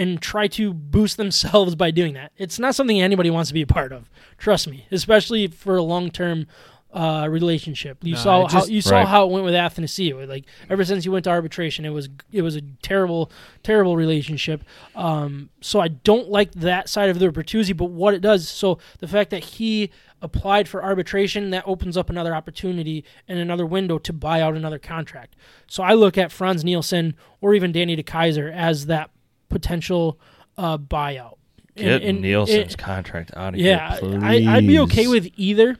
and 0.00 0.20
try 0.20 0.46
to 0.48 0.72
boost 0.72 1.16
themselves 1.16 1.74
by 1.84 1.90
doing 1.90 2.14
that. 2.14 2.32
It's 2.36 2.58
not 2.58 2.74
something 2.74 3.00
anybody 3.00 3.30
wants 3.30 3.48
to 3.50 3.54
be 3.54 3.62
a 3.62 3.66
part 3.66 3.92
of. 3.92 4.08
Trust 4.38 4.66
me, 4.68 4.86
especially 4.90 5.46
for 5.46 5.76
a 5.76 5.82
long 5.82 6.10
term 6.10 6.46
uh, 6.92 7.28
relationship. 7.30 7.98
You 8.02 8.14
No, 8.14 8.18
saw 8.20 8.44
it 8.46 8.52
how 8.52 8.58
just- 8.60 8.70
you 8.70 8.82
saw 8.82 9.06
how 9.06 9.24
it 9.24 9.30
went 9.30 9.44
with 9.44 9.54
Athanasiou. 9.54 10.26
Like 10.26 10.44
ever 10.68 10.84
since 10.84 11.04
he 11.04 11.10
went 11.10 11.24
to 11.24 11.30
arbitration, 11.30 11.84
it 11.84 11.90
was 11.90 12.08
it 12.32 12.42
was 12.42 12.56
a 12.56 12.62
terrible 12.82 13.30
terrible 13.62 13.96
relationship. 13.96 14.64
Um, 14.96 15.50
so 15.60 15.78
I 15.80 15.88
don't 15.88 16.28
like 16.30 16.50
that 16.54 16.88
side 16.88 17.08
of 17.10 17.18
the 17.20 17.28
Bertuzzi, 17.28 17.76
but 17.76 17.90
what 17.90 18.14
it 18.14 18.20
does. 18.22 18.48
So 18.48 18.78
the 18.98 19.06
fact 19.06 19.30
that 19.30 19.44
he 19.44 19.90
applied 20.22 20.66
for 20.68 20.82
arbitration 20.82 21.50
that 21.50 21.62
opens 21.66 21.96
up 21.96 22.10
another 22.10 22.34
opportunity 22.34 23.04
and 23.28 23.38
another 23.38 23.64
window 23.66 23.98
to 23.98 24.12
buy 24.12 24.40
out 24.40 24.54
another 24.54 24.78
contract. 24.78 25.36
So 25.68 25.82
I 25.82 25.94
look 25.94 26.18
at 26.18 26.32
Franz 26.32 26.64
Nielsen 26.64 27.14
or 27.40 27.54
even 27.54 27.70
Danny 27.72 27.96
DeKeyser 27.96 28.52
as 28.52 28.86
that 28.86 29.10
potential 29.50 30.18
uh, 30.56 30.78
buyout. 30.78 31.36
Get 31.76 32.02
and 32.02 32.20
Nielsen's 32.20 32.72
it- 32.72 32.78
contract 32.78 33.30
out 33.36 33.54
of 33.54 33.60
yeah, 33.60 33.98
here, 34.00 34.18
I, 34.22 34.56
I'd 34.56 34.66
be 34.66 34.78
okay 34.80 35.06
with 35.06 35.28
either. 35.36 35.76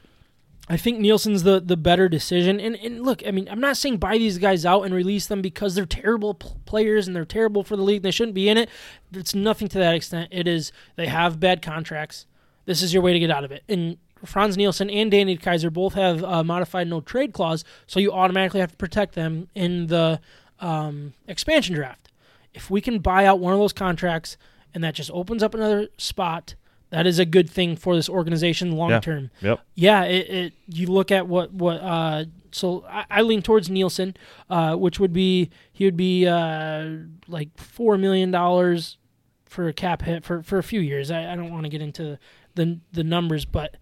I 0.69 0.77
think 0.77 0.99
Nielsen's 0.99 1.43
the, 1.43 1.59
the 1.59 1.75
better 1.75 2.07
decision. 2.07 2.59
And, 2.59 2.77
and 2.77 3.03
look, 3.03 3.27
I 3.27 3.31
mean, 3.31 3.49
I'm 3.51 3.59
not 3.59 3.75
saying 3.75 3.97
buy 3.97 4.17
these 4.17 4.37
guys 4.37 4.65
out 4.65 4.83
and 4.83 4.95
release 4.95 5.27
them 5.27 5.41
because 5.41 5.75
they're 5.75 5.85
terrible 5.85 6.33
pl- 6.33 6.61
players 6.65 7.07
and 7.07 7.15
they're 7.15 7.25
terrible 7.25 7.63
for 7.63 7.75
the 7.75 7.81
league. 7.81 8.03
They 8.03 8.11
shouldn't 8.11 8.35
be 8.35 8.47
in 8.47 8.57
it. 8.57 8.69
It's 9.11 9.35
nothing 9.35 9.67
to 9.69 9.79
that 9.79 9.95
extent. 9.95 10.29
It 10.31 10.47
is 10.47 10.71
they 10.95 11.07
have 11.07 11.41
bad 11.41 11.61
contracts. 11.61 12.25
This 12.65 12.81
is 12.81 12.93
your 12.93 13.03
way 13.03 13.11
to 13.11 13.19
get 13.19 13.29
out 13.29 13.43
of 13.43 13.51
it. 13.51 13.63
And 13.67 13.97
Franz 14.23 14.55
Nielsen 14.55 14.89
and 14.89 15.11
Danny 15.11 15.35
Kaiser 15.35 15.69
both 15.69 15.95
have 15.95 16.23
a 16.23 16.43
modified 16.43 16.87
no 16.87 17.01
trade 17.01 17.33
clause, 17.33 17.65
so 17.87 17.99
you 17.99 18.13
automatically 18.13 18.59
have 18.59 18.71
to 18.71 18.77
protect 18.77 19.15
them 19.15 19.49
in 19.55 19.87
the 19.87 20.21
um, 20.59 21.13
expansion 21.27 21.75
draft. 21.75 22.10
If 22.53 22.69
we 22.69 22.81
can 22.81 22.99
buy 22.99 23.25
out 23.25 23.39
one 23.39 23.53
of 23.53 23.59
those 23.59 23.73
contracts 23.73 24.37
and 24.73 24.83
that 24.83 24.93
just 24.95 25.11
opens 25.11 25.41
up 25.43 25.53
another 25.53 25.87
spot, 25.97 26.55
that 26.89 27.07
is 27.07 27.19
a 27.19 27.25
good 27.25 27.49
thing 27.49 27.75
for 27.77 27.95
this 27.95 28.09
organization 28.09 28.73
long 28.73 28.89
Yeah. 28.89 28.99
term. 28.99 29.31
Yep. 29.41 29.59
Yeah, 29.75 30.03
it, 30.03 30.29
it 30.29 30.53
you 30.67 30.87
look 30.87 31.11
at 31.11 31.27
what 31.27 31.53
what 31.53 31.77
uh 31.81 32.25
so 32.51 32.83
I, 32.89 33.05
I 33.09 33.21
lean 33.21 33.41
towards 33.41 33.69
Nielsen, 33.69 34.15
uh, 34.49 34.75
which 34.75 34.99
would 34.99 35.13
be 35.13 35.49
he 35.71 35.85
would 35.85 35.95
be 35.95 36.27
uh 36.27 36.89
like 37.27 37.57
four 37.57 37.97
million 37.97 38.29
dollars 38.31 38.97
for 39.45 39.67
a 39.69 39.73
cap 39.73 40.01
hit 40.01 40.23
for, 40.25 40.43
for 40.43 40.57
a 40.57 40.63
few 40.63 40.81
years. 40.81 41.11
I, 41.11 41.31
I 41.31 41.35
don't 41.35 41.51
want 41.51 41.63
to 41.63 41.69
get 41.69 41.81
into 41.81 42.17
the 42.55 42.79
the 42.91 43.03
numbers, 43.05 43.45
but 43.45 43.77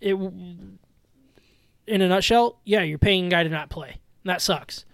it 0.00 0.14
in 1.86 2.02
a 2.02 2.08
nutshell, 2.08 2.60
yeah, 2.64 2.82
you're 2.82 2.98
paying 2.98 3.26
a 3.26 3.30
guy 3.30 3.42
to 3.42 3.48
not 3.48 3.70
play. 3.70 3.96
That 4.24 4.42
sucks. 4.42 4.84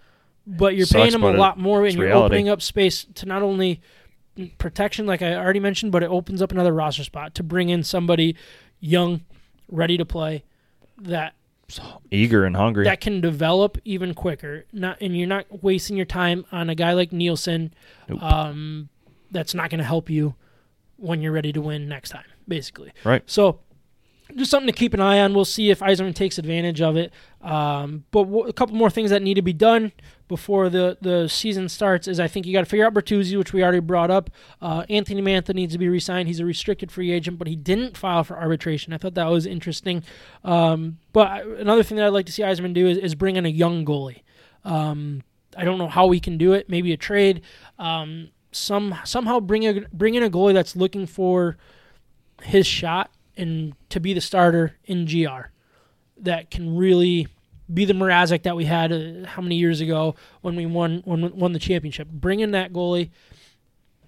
But 0.49 0.75
you're 0.77 0.85
Sucks, 0.85 1.01
paying 1.01 1.11
them 1.11 1.23
a 1.23 1.31
lot 1.31 1.59
more 1.59 1.85
and 1.85 1.93
you're 1.95 2.05
reality. 2.05 2.25
opening 2.35 2.49
up 2.49 2.61
space 2.61 3.05
to 3.15 3.25
not 3.25 3.41
only 3.41 3.81
protection 4.57 5.05
like 5.05 5.21
I 5.21 5.35
already 5.35 5.59
mentioned, 5.59 5.91
but 5.91 6.03
it 6.03 6.09
opens 6.09 6.41
up 6.41 6.51
another 6.51 6.73
roster 6.73 7.03
spot 7.03 7.35
to 7.35 7.43
bring 7.43 7.67
in 7.69 7.83
somebody 7.83 8.35
young, 8.79 9.21
ready 9.69 9.97
to 9.97 10.05
play, 10.05 10.43
that 10.99 11.33
Eager 12.11 12.45
and 12.45 12.55
hungry. 12.55 12.85
that 12.85 13.01
can 13.01 13.19
develop 13.19 13.77
even 13.83 14.13
quicker. 14.13 14.65
Not 14.71 15.01
and 15.01 15.17
you're 15.17 15.27
not 15.27 15.63
wasting 15.63 15.97
your 15.97 16.05
time 16.05 16.45
on 16.51 16.69
a 16.69 16.75
guy 16.75 16.93
like 16.93 17.11
Nielsen. 17.11 17.73
Nope. 18.07 18.23
Um, 18.23 18.89
that's 19.31 19.53
not 19.53 19.69
going 19.69 19.79
to 19.79 19.83
help 19.83 20.09
you 20.09 20.35
when 20.95 21.21
you're 21.21 21.33
ready 21.33 21.51
to 21.51 21.61
win 21.61 21.89
next 21.89 22.11
time. 22.11 22.23
Basically, 22.47 22.93
Right. 23.03 23.21
So, 23.25 23.59
just 24.35 24.51
something 24.51 24.67
to 24.67 24.77
keep 24.77 24.93
an 24.93 24.99
eye 25.01 25.19
on. 25.19 25.33
We'll 25.33 25.45
see 25.45 25.69
if 25.69 25.79
Yzerman 25.79 26.13
takes 26.15 26.37
advantage 26.37 26.81
of 26.81 26.97
it. 26.97 27.13
Um, 27.41 28.03
but 28.11 28.23
w- 28.23 28.45
a 28.47 28.53
couple 28.53 28.75
more 28.75 28.89
things 28.89 29.09
that 29.09 29.21
need 29.21 29.35
to 29.35 29.41
be 29.41 29.53
done 29.53 29.91
before 30.27 30.69
the, 30.69 30.97
the 31.01 31.27
season 31.29 31.69
starts 31.69 32.07
is 32.07 32.19
I 32.19 32.27
think 32.27 32.45
you 32.45 32.53
got 32.53 32.59
to 32.59 32.65
figure 32.65 32.85
out 32.85 32.93
Bertuzzi, 32.93 33.37
which 33.37 33.53
we 33.53 33.63
already 33.63 33.79
brought 33.79 34.11
up. 34.11 34.29
Uh, 34.61 34.83
Anthony 34.89 35.21
Mantha 35.21 35.53
needs 35.53 35.73
to 35.73 35.79
be 35.79 35.87
re-signed. 35.87 36.27
He's 36.27 36.39
a 36.41 36.45
restricted 36.45 36.91
free 36.91 37.11
agent, 37.11 37.37
but 37.39 37.47
he 37.47 37.55
didn't 37.55 37.95
file 37.95 38.23
for 38.23 38.37
arbitration. 38.37 38.91
I 38.93 38.97
thought 38.97 39.13
that 39.13 39.29
was 39.29 39.45
interesting. 39.45 40.03
Um, 40.43 40.97
but 41.13 41.27
I- 41.27 41.41
another 41.59 41.83
thing 41.83 41.97
that 41.97 42.05
I'd 42.05 42.13
like 42.13 42.25
to 42.25 42.31
see 42.31 42.43
Yzerman 42.43 42.73
do 42.73 42.87
is, 42.87 42.97
is 42.97 43.15
bring 43.15 43.37
in 43.37 43.45
a 43.45 43.49
young 43.49 43.85
goalie. 43.85 44.23
Um, 44.65 45.23
I 45.55 45.63
don't 45.63 45.77
know 45.77 45.87
how 45.87 46.05
we 46.07 46.19
can 46.19 46.37
do 46.37 46.53
it. 46.53 46.69
Maybe 46.69 46.91
a 46.91 46.97
trade. 46.97 47.41
Um, 47.79 48.29
some 48.51 48.95
somehow 49.03 49.39
bring 49.39 49.65
a 49.67 49.81
bring 49.93 50.15
in 50.15 50.23
a 50.23 50.29
goalie 50.29 50.53
that's 50.53 50.75
looking 50.75 51.05
for 51.05 51.57
his 52.43 52.65
shot 52.67 53.11
and 53.37 53.73
to 53.89 53.99
be 53.99 54.13
the 54.13 54.21
starter 54.21 54.75
in 54.85 55.05
GR 55.05 55.49
that 56.19 56.49
can 56.49 56.75
really 56.75 57.27
be 57.73 57.85
the 57.85 57.93
Mrazek 57.93 58.43
that 58.43 58.55
we 58.55 58.65
had 58.65 58.91
uh, 58.91 59.25
how 59.27 59.41
many 59.41 59.55
years 59.55 59.81
ago 59.81 60.15
when 60.41 60.55
we 60.55 60.65
won 60.65 61.01
when 61.05 61.21
we 61.21 61.29
won 61.29 61.53
the 61.53 61.59
championship. 61.59 62.07
Bring 62.09 62.39
in 62.39 62.51
that 62.51 62.73
goalie, 62.73 63.09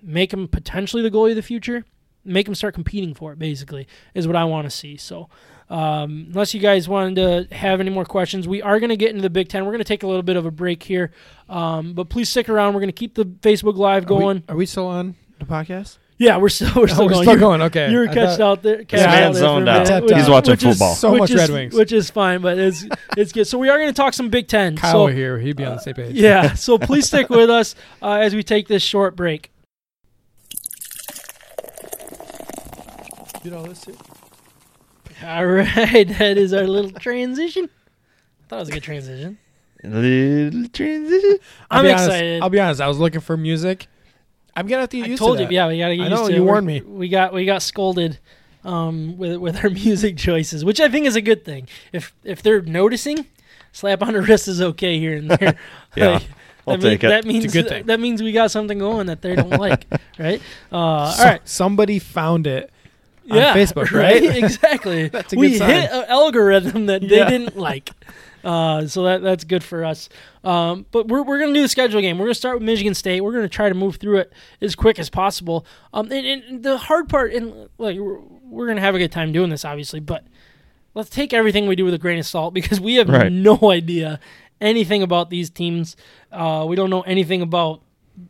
make 0.01 0.33
him 0.33 0.47
potentially 0.47 1.03
the 1.03 1.11
goalie 1.11 1.31
of 1.31 1.35
the 1.35 1.41
future, 1.41 1.85
make 2.23 2.47
him 2.47 2.55
start 2.55 2.73
competing 2.73 3.13
for 3.13 3.33
it. 3.33 3.39
Basically, 3.39 3.87
is 4.13 4.27
what 4.27 4.35
I 4.35 4.45
want 4.45 4.65
to 4.65 4.71
see. 4.71 4.97
So. 4.97 5.29
Um, 5.71 6.29
unless 6.29 6.55
you 6.55 6.59
guys 6.59 6.89
wanted 6.89 7.47
to 7.49 7.55
have 7.55 7.79
any 7.79 7.91
more 7.91 8.03
questions, 8.03 8.47
we 8.47 8.59
are 8.59 8.79
going 8.79 8.89
to 8.89 8.97
get 8.97 9.11
into 9.11 9.21
the 9.21 9.29
Big 9.29 9.49
Ten. 9.49 9.65
We're 9.65 9.71
going 9.71 9.83
to 9.83 9.87
take 9.87 10.01
a 10.01 10.07
little 10.07 10.23
bit 10.23 10.35
of 10.35 10.47
a 10.47 10.49
break 10.49 10.81
here, 10.81 11.11
um, 11.47 11.93
but 11.93 12.09
please 12.09 12.27
stick 12.27 12.49
around. 12.49 12.73
We're 12.73 12.79
going 12.79 12.89
to 12.89 12.91
keep 12.91 13.13
the 13.13 13.25
Facebook 13.25 13.77
Live 13.77 14.09
Are 14.09 14.15
we- 14.15 14.19
going. 14.19 14.43
Are 14.49 14.55
we, 14.55 14.65
still 14.65 14.87
on 14.87 15.13
the 15.37 15.45
podcast? 15.45 15.98
Yeah, 16.21 16.35
we're 16.37 16.49
still 16.49 16.69
we're 16.75 16.87
still 16.89 17.03
Oh, 17.03 17.05
we're 17.05 17.11
going. 17.13 17.23
still 17.23 17.39
going. 17.39 17.61
Okay. 17.61 17.89
You 17.91 17.97
were 17.99 18.09
I 18.09 18.13
catched 18.13 18.41
out 18.41 18.61
there. 18.61 18.77
This 18.77 18.87
catched 18.87 19.05
man's 19.05 19.37
out 19.37 19.39
there 19.39 19.41
zoned 19.41 19.69
out. 19.69 20.03
which- 20.03 20.15
He's 20.17 20.29
watching 20.29 20.51
which 20.51 20.63
is- 20.65 20.75
football. 20.77 20.95
So 20.95 21.11
which 21.13 21.19
much 21.21 21.31
is- 21.31 21.37
Red 21.37 21.49
Wings. 21.49 21.73
which 21.73 21.91
is 21.93 22.09
fine, 22.09 22.41
but 22.41 22.59
it's 22.59 22.85
it's 23.15 23.31
good. 23.31 23.45
So 23.47 23.57
we 23.57 23.69
are 23.69 23.77
going 23.77 23.87
to 23.89 23.93
talk 23.93 24.13
some 24.13 24.27
Big 24.29 24.47
Ten. 24.49 24.75
Kyle 24.75 24.91
so 24.91 25.07
here. 25.07 25.39
He'd 25.39 25.55
be 25.55 25.63
on 25.63 25.75
the 25.77 25.81
same 25.81 25.93
page. 25.93 26.15
yeah, 26.17 26.55
so 26.55 26.77
please 26.77 27.07
stick 27.07 27.29
with 27.29 27.49
us 27.49 27.73
uh, 28.01 28.15
as 28.15 28.35
we 28.35 28.43
take 28.43 28.67
this 28.67 28.83
short 28.83 29.15
break. 29.15 29.49
Get 33.43 33.53
all 33.53 33.63
this 33.63 33.85
here. 33.85 33.95
All 35.25 35.45
right, 35.45 36.07
that 36.19 36.37
is 36.37 36.53
our 36.53 36.67
little 36.67 36.91
transition. 36.91 37.69
I 38.43 38.47
thought 38.49 38.55
it 38.57 38.59
was 38.59 38.69
a 38.69 38.71
good 38.73 38.83
transition. 38.83 39.37
Little 39.83 40.67
transition. 40.69 41.37
I'll 41.71 41.79
I'm 41.79 41.85
be 41.85 41.91
honest- 41.91 42.05
excited. 42.07 42.41
I'll 42.41 42.49
be 42.49 42.59
honest. 42.59 42.81
I 42.81 42.87
was 42.89 42.99
looking 42.99 43.21
for 43.21 43.37
music. 43.37 43.87
I'm 44.59 44.67
gonna 44.67 44.81
have 44.81 44.89
to 44.89 44.97
get 44.97 45.05
I 45.05 45.09
used 45.09 45.19
told 45.19 45.37
to 45.37 45.43
you, 45.43 45.49
yeah, 45.51 45.67
we 45.67 45.77
gotta 45.79 45.95
get 45.95 46.05
I 46.05 46.09
used 46.09 46.21
know, 46.21 46.27
to 46.27 46.33
it. 46.33 46.35
you 46.35 46.41
We're- 46.43 46.51
warned 46.53 46.67
me. 46.67 46.81
We 46.81 47.09
got 47.09 47.33
we 47.33 47.45
got 47.45 47.61
scolded 47.61 48.19
um, 48.63 49.17
with 49.17 49.37
with 49.37 49.63
our 49.63 49.69
music 49.85 50.17
choices, 50.17 50.63
which 50.65 50.79
I 50.79 50.89
think 50.89 51.05
is 51.05 51.15
a 51.15 51.21
good 51.21 51.45
thing. 51.45 51.67
If 51.93 52.13
if 52.23 52.41
they're 52.43 52.61
noticing, 52.61 53.25
slap 53.71 54.01
on 54.03 54.13
the 54.13 54.21
wrist 54.21 54.47
is 54.47 54.61
okay 54.61 54.99
here 54.99 55.15
and 55.17 55.29
there. 55.31 55.57
Yeah, 55.95 56.07
Like, 56.11 56.23
I'll 56.67 56.77
that 56.77 56.83
mean- 56.83 56.91
take 56.91 57.03
it. 57.03 57.07
That 57.07 57.25
means 57.25 57.51
good 57.53 57.67
thing. 57.67 57.85
that 57.87 57.99
means 57.99 58.21
we 58.21 58.31
got 58.31 58.51
something 58.51 58.77
going 58.77 59.07
that 59.07 59.21
they 59.21 59.35
don't 59.35 59.49
like, 59.49 59.85
right? 60.19 60.41
Uh, 60.71 60.75
all 60.77 61.11
So- 61.11 61.23
right, 61.23 61.41
Somebody 61.47 61.97
found 61.99 62.45
it 62.45 62.69
on 63.31 63.37
yeah, 63.37 63.55
Facebook, 63.55 63.91
right? 63.91 64.21
exactly. 64.23 65.07
That's 65.07 65.33
a 65.33 65.35
we 65.35 65.51
good 65.51 65.57
sign. 65.59 65.69
hit 65.69 65.91
an 65.91 66.05
algorithm 66.09 66.85
that 66.87 67.01
they 67.01 67.17
Yeah. 67.17 67.29
didn't 67.29 67.57
like. 67.57 67.89
Uh, 68.43 68.87
so 68.87 69.03
that 69.03 69.21
that's 69.21 69.43
good 69.43 69.63
for 69.63 69.83
us. 69.83 70.07
Um, 70.43 70.85
but 70.91 71.07
we're, 71.07 71.21
we're 71.23 71.39
going 71.39 71.49
to 71.53 71.57
do 71.57 71.61
the 71.61 71.67
schedule 71.67 71.99
game. 72.01 72.17
We're 72.17 72.25
going 72.25 72.33
to 72.33 72.39
start 72.39 72.55
with 72.57 72.63
Michigan 72.63 72.93
State. 72.93 73.21
We're 73.21 73.33
going 73.33 73.43
to 73.43 73.49
try 73.49 73.67
to 73.69 73.75
move 73.75 73.97
through 73.97 74.17
it 74.19 74.33
as 74.61 74.75
quick 74.75 74.97
as 74.99 75.09
possible. 75.09 75.65
Um, 75.93 76.11
and, 76.11 76.25
and 76.25 76.63
the 76.63 76.77
hard 76.77 77.09
part, 77.09 77.33
and 77.33 77.69
like 77.77 77.97
we're, 77.97 78.19
we're 78.19 78.65
going 78.65 78.77
to 78.77 78.81
have 78.81 78.95
a 78.95 78.99
good 78.99 79.11
time 79.11 79.31
doing 79.31 79.49
this, 79.49 79.65
obviously, 79.65 79.99
but 79.99 80.23
let's 80.93 81.09
take 81.09 81.33
everything 81.33 81.67
we 81.67 81.75
do 81.75 81.85
with 81.85 81.93
a 81.93 81.97
grain 81.99 82.17
of 82.19 82.25
salt 82.25 82.53
because 82.53 82.79
we 82.79 82.95
have 82.95 83.09
Right. 83.09 83.31
no 83.31 83.59
idea 83.63 84.19
anything 84.61 85.03
about 85.03 85.29
these 85.29 85.49
teams. 85.49 85.95
Uh, 86.31 86.65
we 86.67 86.75
don't 86.75 86.89
know 86.89 87.01
anything 87.01 87.41
about 87.41 87.81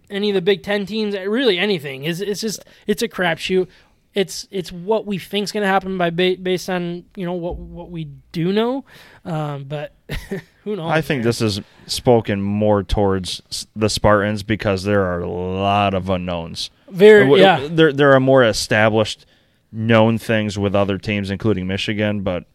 any 0.10 0.30
of 0.30 0.36
the 0.36 0.42
Big 0.42 0.62
Ten 0.64 0.86
teams. 0.86 1.16
Really, 1.16 1.58
anything. 1.58 2.04
It's, 2.04 2.20
it's 2.20 2.42
just 2.42 2.64
it's 2.88 3.02
a 3.02 3.08
crapshoot. 3.08 3.68
It's 4.16 4.48
it's 4.50 4.72
what 4.72 5.06
we 5.06 5.18
think's 5.20 5.52
going 5.52 5.62
to 5.62 5.68
happen 5.68 5.98
by 5.98 6.10
ba- 6.10 6.38
based 6.42 6.70
on 6.70 7.06
you 7.16 7.26
know 7.26 7.34
what 7.34 7.58
what 7.58 7.92
we 7.92 8.06
do 8.32 8.52
know, 8.52 8.84
um, 9.24 9.66
but 9.66 9.94
who 10.64 10.76
knows? 10.76 10.92
I 10.92 11.02
think 11.02 11.20
man? 11.20 11.26
this 11.26 11.42
is 11.42 11.62
spoken 11.86 12.42
more 12.42 12.82
towards 12.84 13.68
the 13.76 13.90
Spartans 13.90 14.42
because 14.44 14.84
there 14.84 15.04
are 15.04 15.20
a 15.20 15.30
lot 15.30 15.94
of 15.94 16.10
unknowns. 16.10 16.72
very 16.90 17.24
W- 17.24 17.42
yeah 17.42 17.68
There 17.70 17.94
there 17.94 18.12
are 18.14 18.20
more 18.20 18.44
established 18.44 19.26
known 19.72 20.18
things 20.18 20.58
with 20.58 20.74
other 20.76 20.98
teams, 20.98 21.30
including 21.30 21.68
Michigan, 21.68 22.22
but 22.22 22.46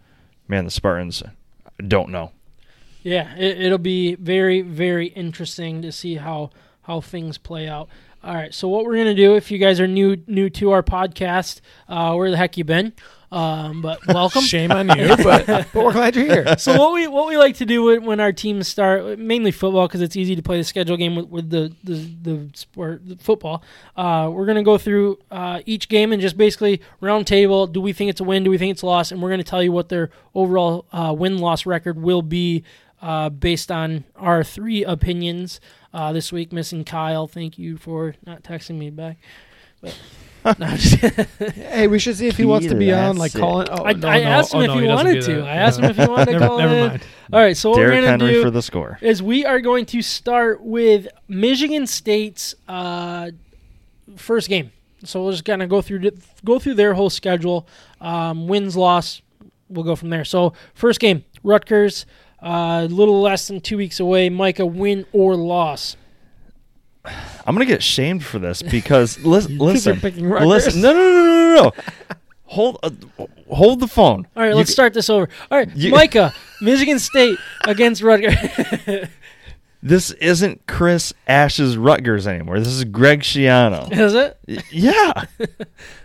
man, 0.48 0.64
the 0.64 0.70
Spartans 0.72 1.22
don't 1.86 2.08
know. 2.10 2.32
Yeah, 3.04 3.34
it, 3.36 3.60
it'll 3.60 3.78
be 3.78 4.14
very, 4.16 4.62
very 4.62 5.06
interesting 5.08 5.82
to 5.82 5.92
see 5.92 6.16
how 6.16 6.50
how 6.82 7.00
things 7.00 7.38
play 7.38 7.68
out. 7.68 7.88
All 8.24 8.32
right, 8.34 8.54
so 8.54 8.68
what 8.68 8.86
we're 8.86 8.96
gonna 8.96 9.14
do, 9.14 9.34
if 9.36 9.50
you 9.50 9.58
guys 9.58 9.80
are 9.80 9.86
new 9.86 10.16
new 10.26 10.48
to 10.48 10.70
our 10.70 10.82
podcast, 10.82 11.60
uh, 11.90 12.14
where 12.14 12.30
the 12.30 12.38
heck 12.38 12.56
you 12.56 12.64
been? 12.64 12.94
Um, 13.30 13.82
but 13.82 13.98
welcome. 14.08 14.40
Shame 14.40 14.72
on 14.72 14.88
you, 14.98 15.08
but, 15.16 15.46
but 15.46 15.74
we're 15.74 15.92
glad 15.92 16.16
you're 16.16 16.24
here. 16.24 16.56
so 16.56 16.78
what 16.78 16.94
we 16.94 17.06
what 17.06 17.26
we 17.26 17.36
like 17.36 17.56
to 17.56 17.66
do 17.66 17.82
when- 17.84 18.04
when 18.06 18.20
our 18.20 18.32
teams 18.32 18.66
start, 18.66 19.18
mainly 19.18 19.50
football, 19.50 19.86
because 19.88 20.00
it's 20.00 20.16
easy 20.16 20.34
to 20.36 20.40
play 20.42 20.56
the 20.56 20.64
schedule 20.64 20.96
game 20.96 21.16
with, 21.16 21.26
with 21.28 21.50
the, 21.50 21.74
the 21.84 21.94
the 22.22 22.50
sport 22.54 23.02
the 23.06 23.16
football. 23.16 23.62
Uh, 23.94 24.30
we're 24.32 24.46
gonna 24.46 24.62
go 24.62 24.78
through 24.78 25.18
uh, 25.30 25.60
each 25.66 25.90
game 25.90 26.10
and 26.10 26.22
just 26.22 26.38
basically 26.38 26.80
round 27.02 27.26
table. 27.26 27.66
Do 27.66 27.82
we 27.82 27.92
think 27.92 28.08
it's 28.08 28.22
a 28.22 28.24
win? 28.24 28.42
Do 28.42 28.48
we 28.50 28.56
think 28.56 28.70
it's 28.70 28.80
a 28.82 28.86
loss? 28.86 29.12
And 29.12 29.20
we're 29.20 29.30
gonna 29.30 29.44
tell 29.44 29.62
you 29.62 29.70
what 29.72 29.90
their 29.90 30.08
overall 30.34 30.86
uh, 30.94 31.14
win 31.14 31.36
loss 31.36 31.66
record 31.66 32.00
will 32.00 32.22
be 32.22 32.64
uh, 33.04 33.28
based 33.28 33.70
on 33.70 34.04
our 34.16 34.42
three 34.42 34.82
opinions. 34.82 35.60
Uh, 35.92 36.12
this 36.12 36.32
week, 36.32 36.52
missing 36.52 36.82
Kyle. 36.84 37.28
Thank 37.28 37.56
you 37.56 37.76
for 37.76 38.16
not 38.26 38.42
texting 38.42 38.78
me 38.78 38.90
back. 38.90 39.18
But, 39.80 39.96
no, 40.58 40.66
I'm 40.66 40.76
just. 40.76 40.96
Hey, 41.54 41.86
we 41.86 41.98
should 42.00 42.16
see 42.16 42.26
if 42.26 42.36
he 42.36 42.44
wants 42.44 42.66
to 42.66 42.74
be 42.74 42.92
on, 42.92 43.16
like 43.16 43.30
Classic. 43.32 43.40
calling. 43.40 43.68
Oh, 43.70 43.84
I, 43.84 43.92
no, 43.92 44.08
I 44.08 44.18
no. 44.18 44.24
asked 44.24 44.52
him 44.54 44.60
Oh, 44.60 44.62
if 44.62 44.68
no, 44.68 44.78
he, 44.78 44.86
doesn't 44.86 45.06
wanted 45.06 45.22
to. 45.22 45.40
I 45.44 45.54
asked 45.54 45.78
him 45.78 45.84
if 45.84 45.96
he 45.96 46.06
wanted 46.06 46.24
to 46.26 46.32
never, 46.32 46.46
call 46.48 46.58
never 46.58 46.74
in. 46.74 46.88
mind. 46.88 47.02
All 47.32 47.40
right, 47.40 47.56
so 47.56 47.70
what 47.70 47.76
Derrick 47.76 47.90
we're 47.90 47.96
gonna 47.98 48.08
Henry 48.08 48.32
do 48.32 48.42
for 48.42 48.50
the 48.50 48.62
score. 48.62 48.98
is 49.00 49.22
we 49.22 49.44
are 49.44 49.60
going 49.60 49.86
to 49.86 50.02
start 50.02 50.62
with 50.62 51.06
Michigan 51.28 51.86
State's 51.86 52.54
uh, 52.66 53.30
first 54.16 54.48
game. 54.48 54.72
So 55.04 55.22
we'll 55.22 55.32
just 55.32 55.44
kind 55.44 55.62
of 55.62 55.68
go 55.68 55.80
through 55.82 56.10
go 56.44 56.58
through 56.58 56.74
their 56.74 56.94
whole 56.94 57.10
schedule, 57.10 57.68
um, 58.00 58.48
wins, 58.48 58.76
loss. 58.76 59.22
We'll 59.68 59.84
go 59.84 59.94
from 59.96 60.10
there. 60.10 60.24
So 60.24 60.54
first 60.74 60.98
game, 60.98 61.24
Rutgers, 61.44 62.04
a 62.44 62.86
little 62.88 63.20
less 63.20 63.48
than 63.48 63.60
two 63.60 63.76
weeks 63.76 64.00
away. 64.00 64.28
Micah, 64.28 64.66
win 64.66 65.06
or 65.12 65.34
loss? 65.34 65.96
I'm 67.04 67.54
gonna 67.54 67.66
get 67.66 67.82
shamed 67.82 68.24
for 68.24 68.38
this 68.38 68.62
because 68.62 69.18
lis- 69.24 69.48
listen, 69.48 70.00
picking 70.00 70.28
listen, 70.28 70.80
no, 70.80 70.92
no, 70.92 70.98
no, 70.98 71.24
no, 71.24 71.54
no, 71.54 71.62
no. 71.64 71.72
Hold, 72.46 72.78
uh, 72.82 72.90
hold 73.50 73.80
the 73.80 73.88
phone. 73.88 74.26
All 74.36 74.42
right, 74.42 74.54
let's 74.54 74.70
start 74.70 74.94
this 74.94 75.10
over. 75.10 75.28
All 75.50 75.58
right, 75.58 75.76
Micah, 75.76 76.32
Michigan 76.60 76.98
State 76.98 77.38
against 77.64 78.02
Rutgers. 78.02 78.34
This 79.86 80.12
isn't 80.12 80.66
Chris 80.66 81.12
Ash's 81.28 81.76
Rutgers 81.76 82.26
anymore. 82.26 82.58
This 82.58 82.68
is 82.68 82.84
Greg 82.84 83.20
Schiano. 83.20 83.92
Is 83.96 84.14
it? 84.14 84.38
Yeah. 84.72 85.24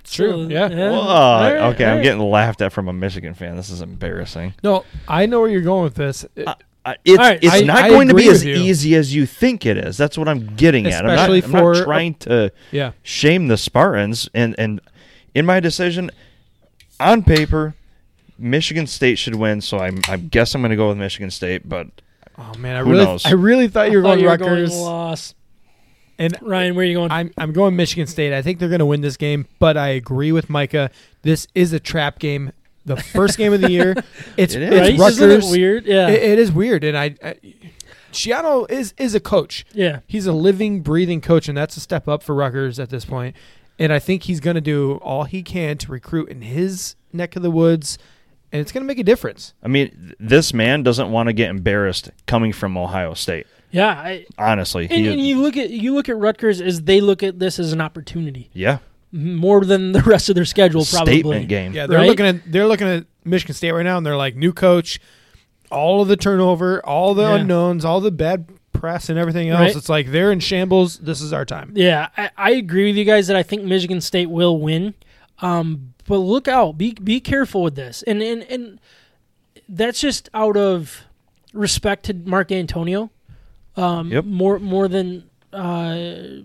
It's 0.01 0.15
true. 0.15 0.47
Yeah. 0.47 0.67
Well, 0.69 1.01
All 1.01 1.41
right, 1.41 1.57
okay, 1.75 1.85
all 1.85 1.97
I'm 1.97 2.01
getting 2.03 2.19
laughed 2.19 2.61
at 2.61 2.73
from 2.73 2.87
a 2.89 2.93
Michigan 2.93 3.35
fan. 3.35 3.55
This 3.55 3.69
is 3.69 3.81
embarrassing. 3.81 4.55
No, 4.63 4.83
I 5.07 5.27
know 5.27 5.39
where 5.39 5.49
you're 5.51 5.61
going 5.61 5.83
with 5.83 5.93
this. 5.93 6.25
It- 6.35 6.47
Uh, 6.47 6.55
uh, 6.83 6.93
it's 7.05 7.19
All 7.19 7.25
right, 7.25 7.39
it's 7.43 7.53
I- 7.53 7.61
not 7.61 7.77
I 7.83 7.89
going 7.89 8.07
to 8.07 8.15
be 8.15 8.27
as 8.27 8.43
you. 8.43 8.55
easy 8.55 8.95
as 8.95 9.13
you 9.13 9.27
think 9.27 9.67
it 9.67 9.77
is. 9.77 9.97
That's 9.97 10.17
what 10.17 10.27
I'm 10.27 10.55
getting 10.55 10.87
at. 10.87 11.01
I'm 11.05 11.15
not, 11.15 11.29
Especially 11.29 11.43
I'm 11.43 11.63
not 11.63 11.83
trying 11.85 12.13
to 12.15 12.51
yeah. 12.71 12.93
shame 13.03 13.47
the 13.49 13.57
Spartans. 13.57 14.27
And, 14.33 14.55
and 14.57 14.81
in 15.35 15.45
my 15.45 15.59
decision, 15.59 16.09
on 16.99 17.21
paper, 17.23 17.75
Michigan 18.39 18.87
State 18.87 19.19
should 19.19 19.35
win. 19.35 19.61
So 19.61 19.77
I'm, 19.77 19.99
I 20.07 20.17
guess 20.17 20.55
I'm 20.55 20.61
going 20.61 20.71
to 20.71 20.75
go 20.75 20.89
with 20.89 20.97
Michigan 20.97 21.29
State. 21.29 21.69
But 21.69 21.87
Oh 22.39 22.57
man, 22.57 22.75
I 22.77 22.79
Who 22.83 22.91
really, 22.91 23.05
knows? 23.05 23.25
I 23.25 23.31
really 23.31 23.67
thought 23.67 23.91
you 23.91 23.97
were 24.01 24.07
I 24.07 24.11
thought 24.11 24.15
going 24.15 24.19
you 24.19 24.25
were 24.25 24.31
Rutgers, 24.31 24.69
going 24.71 24.81
loss. 24.83 25.35
and 26.17 26.37
Ryan, 26.41 26.75
where 26.75 26.83
are 26.83 26.87
you 26.87 26.95
going? 26.95 27.11
I'm 27.11 27.31
I'm 27.37 27.51
going 27.53 27.75
Michigan 27.75 28.07
State. 28.07 28.33
I 28.33 28.41
think 28.41 28.59
they're 28.59 28.69
going 28.69 28.79
to 28.79 28.85
win 28.85 29.01
this 29.01 29.17
game, 29.17 29.45
but 29.59 29.75
I 29.77 29.89
agree 29.89 30.31
with 30.31 30.49
Micah. 30.49 30.89
This 31.23 31.47
is 31.53 31.73
a 31.73 31.79
trap 31.79 32.19
game. 32.19 32.51
The 32.85 32.95
first 32.97 33.37
game 33.37 33.51
of 33.53 33.61
the 33.61 33.69
year. 33.69 33.93
It's 34.37 34.55
It 34.55 34.61
is. 34.63 34.71
it's 34.71 34.79
right? 34.91 34.99
Rutgers. 34.99 35.19
Isn't 35.21 35.49
it 35.53 35.57
weird? 35.59 35.85
Yeah. 35.85 36.07
It- 36.09 36.23
it 36.23 36.39
is 36.39 36.51
weird, 36.51 36.83
and 36.85 36.97
I, 36.97 37.15
I 37.23 37.35
Schiano 38.11 38.69
is 38.71 38.93
is 38.97 39.13
a 39.13 39.19
coach. 39.19 39.65
yeah. 39.73 39.99
He's 40.07 40.25
a 40.25 40.33
living, 40.33 40.81
breathing 40.81 41.21
coach, 41.21 41.47
and 41.47 41.57
that's 41.57 41.77
a 41.77 41.79
step 41.81 42.07
up 42.07 42.23
for 42.23 42.33
Rutgers 42.33 42.79
at 42.79 42.89
this 42.89 43.05
point. 43.05 43.35
and 43.77 43.93
I 43.93 43.99
think 43.99 44.23
he's 44.23 44.39
going 44.39 44.55
to 44.55 44.61
do 44.61 44.93
all 45.03 45.23
he 45.25 45.43
can 45.43 45.77
to 45.79 45.91
recruit 45.91 46.29
in 46.29 46.41
his 46.41 46.95
neck 47.13 47.35
of 47.35 47.43
the 47.43 47.51
woods, 47.51 47.97
and 48.51 48.59
it's 48.61 48.71
going 48.71 48.83
to 48.83 48.87
make 48.87 48.99
a 48.99 49.03
difference. 49.03 49.53
I 49.63 49.67
mean, 49.67 50.13
this 50.19 50.53
man 50.53 50.83
doesn't 50.83 51.11
want 51.11 51.27
to 51.27 51.33
get 51.33 51.49
embarrassed 51.49 52.09
coming 52.27 52.51
from 52.53 52.77
Ohio 52.77 53.13
State. 53.13 53.47
Yeah, 53.71 53.87
I, 53.89 54.25
Honestly, 54.37 54.85
and, 54.89 54.91
he, 54.91 55.07
and 55.11 55.21
you 55.21 55.41
look 55.41 55.55
at 55.55 55.69
you 55.69 55.93
look 55.93 56.09
at 56.09 56.17
Rutgers 56.17 56.59
as 56.59 56.81
they 56.81 57.01
look 57.01 57.21
at 57.21 57.37
this 57.37 57.59
as 57.59 57.71
an 57.71 57.81
opportunity 57.81 58.49
yeah, 58.53 58.79
more 59.11 59.63
than 59.63 59.91
the 59.91 60.01
rest 60.05 60.27
of 60.29 60.35
their 60.35 60.45
schedule. 60.45 60.83
Probably. 60.85 61.13
statement 61.19 61.47
game. 61.49 61.73
Yeah, 61.73 61.85
they're 61.85 61.99
Right? 61.99 62.07
looking 62.09 62.25
at 62.25 62.51
they're 62.51 62.65
looking 62.67 62.87
at 62.87 63.05
Michigan 63.23 63.53
State 63.53 63.71
right 63.71 63.83
now, 63.83 63.97
and 63.97 64.05
they're 64.05 64.17
like 64.17 64.35
new 64.35 64.53
coach, 64.53 64.99
all 65.71 66.01
of 66.01 66.07
the 66.07 66.17
turnover, 66.17 66.83
all 66.83 67.13
the 67.13 67.21
Yeah. 67.21 67.35
unknowns, 67.35 67.85
all 67.85 68.01
the 68.01 68.09
bad 68.11 68.47
press, 68.73 69.07
and 69.09 69.19
everything 69.19 69.49
else. 69.49 69.59
Right. 69.59 69.75
It's 69.75 69.89
like 69.89 70.11
they're 70.11 70.31
in 70.31 70.39
shambles. 70.39 70.97
This 70.97 71.21
is 71.21 71.31
our 71.31 71.45
time. 71.45 71.71
Yeah, 71.75 72.07
I, 72.17 72.31
I 72.37 72.51
agree 72.51 72.87
with 72.87 72.95
you 72.95 73.05
guys 73.05 73.27
that 73.27 73.35
I 73.37 73.43
think 73.43 73.63
Michigan 73.65 74.01
State 74.01 74.31
will 74.31 74.59
win. 74.59 74.95
Um, 75.41 75.93
but 76.09 76.17
look 76.17 76.47
out, 76.47 76.75
be 76.77 76.93
be 76.93 77.19
careful 77.21 77.61
with 77.61 77.75
this, 77.75 78.01
and 78.03 78.21
and 78.21 78.41
and 78.43 78.79
that's 79.69 80.01
just 80.01 80.27
out 80.33 80.57
of 80.57 81.03
respect 81.53 82.05
to 82.05 82.15
Mark 82.15 82.49
Dantonio. 82.49 83.11
Um, 83.77 84.11
Yep. 84.11 84.25
More 84.25 84.57
more 84.57 84.87
than 84.87 85.29
uh, 85.53 86.41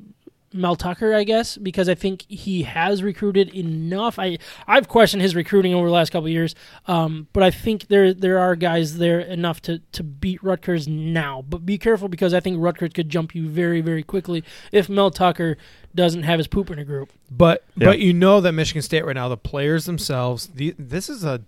Mel 0.55 0.77
Tucker, 0.77 1.13
I 1.13 1.25
guess, 1.25 1.57
because 1.57 1.89
I 1.89 1.95
think 1.95 2.25
he 2.29 2.63
has 2.63 3.03
recruited 3.03 3.55
enough. 3.55 4.19
I 4.19 4.39
I've 4.67 4.89
questioned 4.89 5.21
his 5.21 5.35
recruiting 5.35 5.75
over 5.75 5.87
the 5.89 5.93
last 5.93 6.11
couple 6.11 6.27
of 6.27 6.33
years, 6.33 6.55
um, 6.87 7.27
but 7.33 7.43
I 7.43 7.51
think 7.51 7.89
there 7.89 8.15
there 8.15 8.39
are 8.39 8.55
guys 8.57 8.99
there 8.99 9.19
enough 9.21 9.61
to 9.63 9.81
to 9.93 10.03
beat 10.03 10.43
Rutgers 10.43 10.87
now. 10.87 11.43
But 11.47 11.67
be 11.67 11.77
careful 11.77 12.09
because 12.09 12.33
I 12.33 12.41
think 12.41 12.57
Rutgers 12.61 12.93
could 12.95 13.09
jump 13.09 13.35
you 13.35 13.49
very 13.49 13.81
very 13.81 14.03
quickly 14.05 14.45
if 14.73 14.89
Mel 14.89 15.11
Tucker 15.11 15.57
doesn't 15.95 16.23
have 16.23 16.39
his 16.39 16.47
poop 16.47 16.71
in 16.71 16.79
a 16.79 16.85
group. 16.85 17.13
But 17.31 17.65
Yeah. 17.77 17.87
but 17.87 17.99
you 17.99 18.13
know 18.13 18.41
that 18.41 18.53
Michigan 18.53 18.83
State 18.83 19.05
right 19.05 19.15
now, 19.15 19.29
the 19.29 19.37
players 19.37 19.85
themselves, 19.87 20.47
the, 20.49 20.75
this 20.79 21.09
is 21.09 21.25
a 21.25 21.41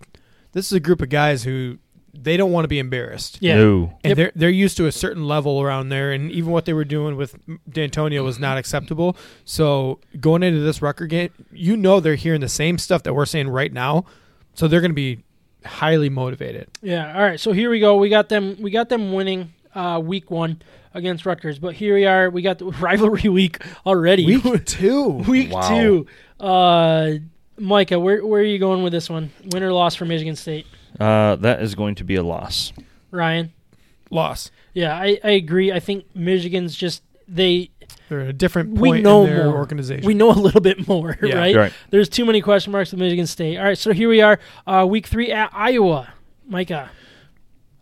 this 0.51 0.65
is 0.67 0.73
a 0.73 0.79
group 0.79 1.01
of 1.01 1.09
guys 1.09 1.43
who 1.43 1.77
they 2.21 2.37
don't 2.37 2.51
want 2.51 2.63
to 2.65 2.67
be 2.67 2.79
embarrassed. 2.79 3.37
Yeah. 3.41 3.55
No. 3.57 3.93
And 4.03 4.09
Yep. 4.11 4.17
they're 4.17 4.31
they're 4.35 4.49
used 4.49 4.77
to 4.77 4.85
a 4.87 4.91
certain 4.91 5.27
level 5.27 5.61
around 5.61 5.89
there, 5.89 6.11
and 6.11 6.31
even 6.31 6.51
what 6.51 6.65
they 6.65 6.73
were 6.73 6.85
doing 6.85 7.15
with 7.15 7.37
Dantonio 7.69 8.23
was 8.23 8.39
not 8.39 8.57
acceptable. 8.57 9.15
So 9.45 9.99
going 10.19 10.43
into 10.43 10.59
this 10.61 10.81
Rutgers 10.81 11.07
game, 11.09 11.29
you 11.51 11.77
know 11.77 11.99
they're 11.99 12.15
hearing 12.15 12.41
the 12.41 12.49
same 12.49 12.77
stuff 12.77 13.03
that 13.03 13.13
we're 13.13 13.25
saying 13.25 13.49
right 13.49 13.71
now, 13.71 14.05
so 14.53 14.67
they're 14.67 14.81
going 14.81 14.91
to 14.91 14.95
be 14.95 15.23
highly 15.65 16.09
motivated. 16.09 16.67
Yeah. 16.81 17.13
All 17.15 17.21
right. 17.23 17.39
So 17.39 17.51
here 17.51 17.69
we 17.69 17.79
go. 17.79 17.97
We 17.97 18.09
got 18.09 18.29
them. 18.29 18.57
We 18.61 18.71
got 18.71 18.89
them 18.89 19.11
winning 19.13 19.53
uh, 19.75 20.01
week 20.03 20.31
one 20.31 20.61
against 20.93 21.25
Rutgers. 21.25 21.59
But 21.59 21.75
here 21.75 21.93
we 21.93 22.05
are. 22.05 22.29
We 22.29 22.41
got 22.41 22.57
the 22.59 22.65
rivalry 22.81 23.29
week 23.29 23.59
already. 23.85 24.25
Week 24.25 24.65
two, 24.65 25.07
week 25.27 25.51
Wow. 25.51 25.69
two. 25.69 26.07
Uh, 26.39 27.11
Micah, 27.59 27.99
where 27.99 28.25
where 28.25 28.41
are 28.41 28.45
you 28.45 28.59
going 28.59 28.83
with 28.83 28.93
this 28.93 29.09
one? 29.09 29.31
Win 29.51 29.63
or 29.63 29.73
loss 29.73 29.95
for 29.95 30.05
Michigan 30.05 30.35
State? 30.35 30.67
Uh, 30.99 31.35
that 31.37 31.61
is 31.61 31.75
going 31.75 31.95
to 31.95 32.03
be 32.03 32.15
a 32.15 32.23
loss. 32.23 32.73
Ryan. 33.11 33.51
loss. 34.09 34.51
Yeah, 34.73 34.95
I, 34.95 35.19
I 35.23 35.31
agree. 35.31 35.71
I 35.71 35.79
think 35.79 36.05
Michigan's 36.15 36.75
just 36.75 37.03
they 37.27 37.69
They're 38.09 38.21
at 38.21 38.27
a 38.27 38.33
different 38.33 38.73
We 38.79 38.89
point 38.89 39.03
know 39.03 39.23
in 39.25 39.29
their 39.33 39.45
more. 39.45 39.57
organization. 39.57 40.05
we 40.05 40.13
know 40.13 40.29
a 40.29 40.33
little 40.33 40.61
bit 40.61 40.87
more, 40.87 41.17
Yeah. 41.21 41.37
right? 41.39 41.55
Right. 41.55 41.73
There's 41.89 42.07
too 42.09 42.25
many 42.25 42.41
question 42.41 42.71
marks 42.71 42.91
with 42.91 42.99
Michigan 42.99 43.27
State. 43.27 43.57
All 43.57 43.63
right, 43.65 43.77
so 43.77 43.91
here 43.93 44.07
we 44.09 44.21
are, 44.21 44.39
uh, 44.65 44.85
week 44.89 45.07
three 45.07 45.31
at 45.31 45.49
Iowa. 45.53 46.13
Micah. 46.47 46.89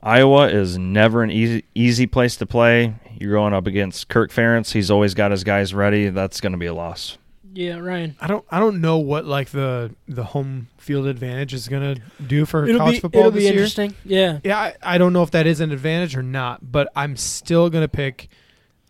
Iowa 0.02 0.50
is 0.50 0.78
never 0.78 1.24
an 1.24 1.32
easy 1.32 1.64
easy 1.74 2.06
place 2.08 2.36
to 2.38 2.46
play. 2.46 2.96
You're 3.20 3.32
going 3.34 3.54
up 3.54 3.66
against 3.68 4.08
Kirk 4.10 4.32
Ferentz. 4.32 4.72
He's 4.74 4.92
always 4.92 5.14
got 5.14 5.32
his 5.32 5.44
guys 5.44 5.74
ready. 5.74 6.10
That's 6.10 6.42
going 6.42 6.52
to 6.52 6.58
be 6.60 6.66
a 6.68 6.74
loss. 6.74 7.18
Yeah, 7.56 7.78
Ryan. 7.80 8.16
I 8.20 8.28
don't 8.28 8.46
I 8.52 8.60
don't 8.60 8.82
know 8.82 8.98
what 8.98 9.26
like 9.26 9.50
the 9.50 9.96
the 10.08 10.26
home 10.26 10.68
field 10.78 11.08
advantage 11.08 11.54
is 11.54 11.68
going 11.70 11.96
to 11.96 12.02
do 12.22 12.46
for 12.46 12.66
It'll 12.68 12.80
college 12.80 12.96
be 12.96 13.00
football 13.00 13.20
it'll 13.22 13.32
this 13.32 13.40
be 13.40 13.44
year. 13.46 13.54
interesting. 13.54 13.96
Yeah. 14.04 14.40
Yeah, 14.44 14.60
I, 14.60 14.76
I 14.84 14.98
don't 14.98 15.14
know 15.14 15.24
if 15.24 15.32
that 15.32 15.48
is 15.48 15.62
an 15.62 15.72
advantage 15.72 16.16
or 16.18 16.22
not, 16.24 16.70
but 16.72 16.92
I'm 16.96 17.16
still 17.16 17.70
going 17.70 17.84
to 17.84 17.88
pick 17.88 18.28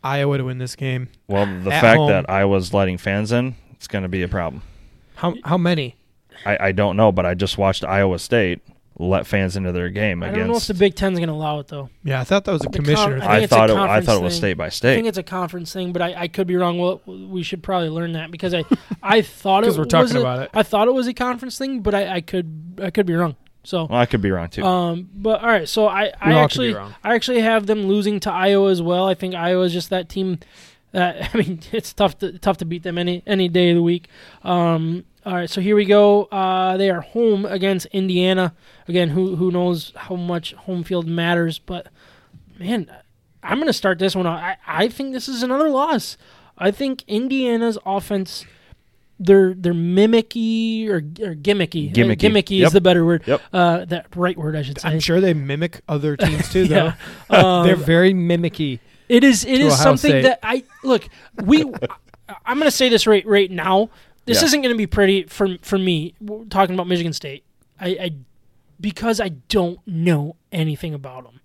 Iowa 0.03 0.39
to 0.39 0.43
win 0.45 0.57
this 0.57 0.75
game. 0.75 1.09
Well, 1.27 1.45
the 1.45 1.71
At 1.71 1.81
fact 1.81 1.97
home. 1.97 2.09
that 2.09 2.29
Iowa's 2.29 2.73
letting 2.73 2.97
fans 2.97 3.31
in, 3.31 3.55
it's 3.73 3.87
going 3.87 4.01
to 4.03 4.09
be 4.09 4.23
a 4.23 4.27
problem. 4.27 4.63
How 5.15 5.35
how 5.43 5.57
many? 5.57 5.95
I, 6.45 6.67
I 6.67 6.71
don't 6.71 6.97
know, 6.97 7.11
but 7.11 7.25
I 7.25 7.35
just 7.35 7.57
watched 7.59 7.83
Iowa 7.85 8.17
State 8.19 8.61
let 8.97 9.27
fans 9.27 9.57
into 9.57 9.71
their 9.73 9.89
game 9.89 10.23
I 10.23 10.27
against. 10.27 10.39
don't 10.39 10.47
know 10.49 10.57
if 10.57 10.67
the 10.67 10.73
Big 10.73 10.95
Ten's 10.95 11.17
going 11.19 11.27
to 11.27 11.33
allow 11.35 11.59
it 11.59 11.67
though. 11.67 11.89
Yeah, 12.03 12.21
I 12.21 12.23
thought 12.23 12.45
that 12.45 12.51
was 12.53 12.61
a 12.61 12.69
The 12.69 12.77
com- 12.77 12.85
commissioner. 12.85 13.19
I 13.23 13.37
I 13.41 13.47
thought 13.47 13.69
it. 13.69 13.75
I 13.75 13.99
thought 14.01 14.17
it 14.17 14.23
was 14.23 14.33
thing. 14.33 14.39
state 14.39 14.53
by 14.53 14.69
state. 14.69 14.93
I 14.93 14.95
think 14.95 15.07
it's 15.07 15.17
a 15.17 15.23
conference 15.23 15.73
thing, 15.73 15.91
but 15.91 16.01
I, 16.01 16.13
I 16.21 16.27
could 16.29 16.47
be 16.47 16.55
wrong. 16.55 16.77
Well, 16.79 17.01
we 17.05 17.43
should 17.43 17.61
probably 17.61 17.89
learn 17.89 18.13
that 18.13 18.31
because 18.31 18.53
I 18.53 18.63
I 19.03 19.21
thought 19.21 19.63
it 19.63 19.67
'Cause 19.67 19.77
we're 19.77 19.83
was 19.83 19.91
talking 19.91 20.15
a- 20.17 20.21
about 20.21 20.39
it. 20.43 20.49
I 20.53 20.63
thought 20.63 20.87
it 20.87 20.93
was 20.93 21.07
a 21.07 21.13
conference 21.13 21.57
thing, 21.57 21.81
but 21.81 21.93
I, 21.93 22.15
I 22.15 22.21
could 22.21 22.79
I 22.81 22.89
could 22.89 23.05
be 23.05 23.13
wrong. 23.15 23.35
So 23.63 23.85
well, 23.85 23.99
I 23.99 24.05
could 24.05 24.21
be 24.21 24.29
wrong 24.31 24.47
too. 24.49 24.63
Um, 24.63 25.09
but 25.13 25.41
all 25.41 25.47
right, 25.47 25.67
so 25.67 25.87
I, 25.87 26.03
We 26.25 26.31
I 26.33 26.33
all 26.41 26.47
could 26.47 26.59
be 26.59 26.69
actually. 26.69 26.75
I 27.03 27.15
actually 27.15 27.41
have 27.41 27.65
them 27.65 27.87
losing 27.87 28.19
to 28.21 28.31
Iowa 28.31 28.69
as 28.69 28.81
well. 28.81 29.07
I 29.07 29.15
think 29.15 29.33
Iowa 29.35 29.63
is 29.63 29.73
just 29.73 29.89
that 29.89 30.07
team. 30.07 30.39
That 30.95 31.29
I 31.33 31.37
mean, 31.37 31.59
it's 31.71 31.93
tough 31.93 32.17
to 32.19 32.37
tough 32.39 32.57
to 32.57 32.65
beat 32.65 32.83
them 32.83 32.97
any 32.97 33.21
any 33.27 33.47
day 33.49 33.69
of 33.71 33.75
the 33.75 33.83
week. 33.83 34.07
Um, 34.43 35.03
all 35.25 35.33
right, 35.33 35.49
so 35.49 35.59
here 35.59 35.75
we 35.75 35.85
go. 35.85 36.23
Uh, 36.25 36.77
they 36.77 36.89
are 36.89 37.01
home 37.01 37.45
against 37.45 37.87
Indiana 37.87 38.53
again. 38.87 39.09
Who 39.09 39.35
who 39.35 39.51
knows 39.51 39.91
how 39.95 40.15
much 40.15 40.53
home 40.53 40.83
field 40.83 41.07
matters? 41.07 41.59
But 41.59 41.87
man, 42.59 42.89
I'm 43.43 43.59
gonna 43.59 43.73
start 43.73 43.99
this 43.99 44.15
one. 44.15 44.25
out. 44.27 44.37
I 44.39 44.57
I 44.67 44.87
think 44.87 45.13
this 45.13 45.27
is 45.27 45.43
another 45.43 45.69
loss. 45.69 46.17
I 46.57 46.71
think 46.71 47.03
Indiana's 47.07 47.77
offense. 47.85 48.45
They're 49.17 49.53
they're 49.53 49.73
mimicky 49.73 50.89
or, 50.89 50.97
or 50.97 51.35
gimmicky. 51.35 51.89
Uh, 51.89 51.93
Gimmicky. 51.93 52.17
gimmicky 52.17 52.57
Yep. 52.59 52.67
is 52.67 52.73
the 52.73 52.81
better 52.81 53.05
word. 53.05 53.23
Yep. 53.25 53.41
Uh, 53.53 53.85
that 53.85 54.07
right 54.15 54.37
word 54.37 54.55
I 54.57 54.61
should 54.61 54.79
say. 54.79 54.89
I'm 54.89 54.99
sure 54.99 55.21
they 55.21 55.33
mimic 55.33 55.79
other 55.87 56.17
teams 56.17 56.49
too, 56.51 56.67
though. 56.67 56.91
Yeah. 57.31 57.59
Um, 57.59 57.65
They're 57.65 57.77
very 57.77 58.13
mimicky. 58.13 58.79
It 59.09 59.23
is 59.23 59.45
it 59.45 59.61
is 59.61 59.77
something 59.77 60.11
State. 60.11 60.21
that 60.23 60.39
I 60.43 60.63
look. 60.83 61.07
We 61.43 61.63
I'm 62.45 62.57
going 62.57 62.65
to 62.65 62.71
say 62.71 62.89
this 62.89 63.05
right 63.07 63.25
right 63.25 63.49
now. 63.51 63.89
This 64.25 64.41
Yeah. 64.41 64.45
isn't 64.45 64.61
going 64.61 64.73
to 64.73 64.77
be 64.77 64.87
pretty 64.87 65.23
for 65.23 65.57
for 65.61 65.77
me 65.77 66.15
w- 66.23 66.45
talking 66.49 66.73
about 66.75 66.87
Michigan 66.87 67.13
State. 67.13 67.43
I, 67.79 67.87
I 67.89 68.11
because 68.79 69.19
I 69.21 69.29
don't 69.29 69.79
know 69.87 70.35
anything 70.51 70.93
about 70.93 71.23
them. 71.25 71.39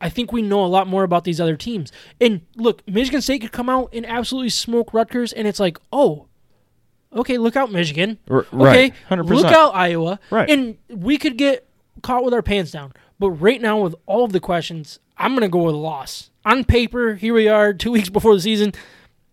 I 0.00 0.08
think 0.08 0.32
we 0.32 0.40
know 0.40 0.64
a 0.64 0.66
lot 0.66 0.86
more 0.86 1.02
about 1.04 1.24
these 1.24 1.40
other 1.40 1.56
teams. 1.56 1.92
And 2.20 2.40
look, 2.56 2.82
Michigan 2.88 3.20
State 3.20 3.40
could 3.42 3.52
come 3.52 3.68
out 3.68 3.90
and 3.92 4.06
absolutely 4.06 4.48
smoke 4.48 4.94
Rutgers, 4.94 5.32
and 5.34 5.46
it's 5.46 5.60
like, 5.60 5.78
oh, 5.92 6.26
okay, 7.14 7.36
look 7.36 7.54
out, 7.54 7.70
Michigan. 7.70 8.18
R- 8.30 8.38
Okay, 8.38 8.46
right, 8.52 8.94
hundred 9.08 9.26
look 9.26 9.44
out, 9.44 9.74
Iowa. 9.74 10.18
Right. 10.30 10.48
And 10.48 10.78
we 10.88 11.18
could 11.18 11.36
get 11.36 11.66
caught 12.02 12.24
with 12.24 12.32
our 12.32 12.42
pants 12.42 12.70
down. 12.70 12.94
But 13.18 13.32
right 13.32 13.60
now, 13.60 13.78
with 13.78 13.94
all 14.06 14.24
of 14.24 14.32
the 14.32 14.40
questions, 14.40 14.98
I'm 15.18 15.32
going 15.32 15.42
to 15.42 15.48
go 15.48 15.64
with 15.64 15.74
a 15.74 15.78
loss. 15.78 16.29
On 16.44 16.64
paper, 16.64 17.14
here 17.14 17.34
we 17.34 17.48
are, 17.48 17.74
two 17.74 17.90
weeks 17.90 18.08
before 18.08 18.34
the 18.34 18.40
season. 18.40 18.72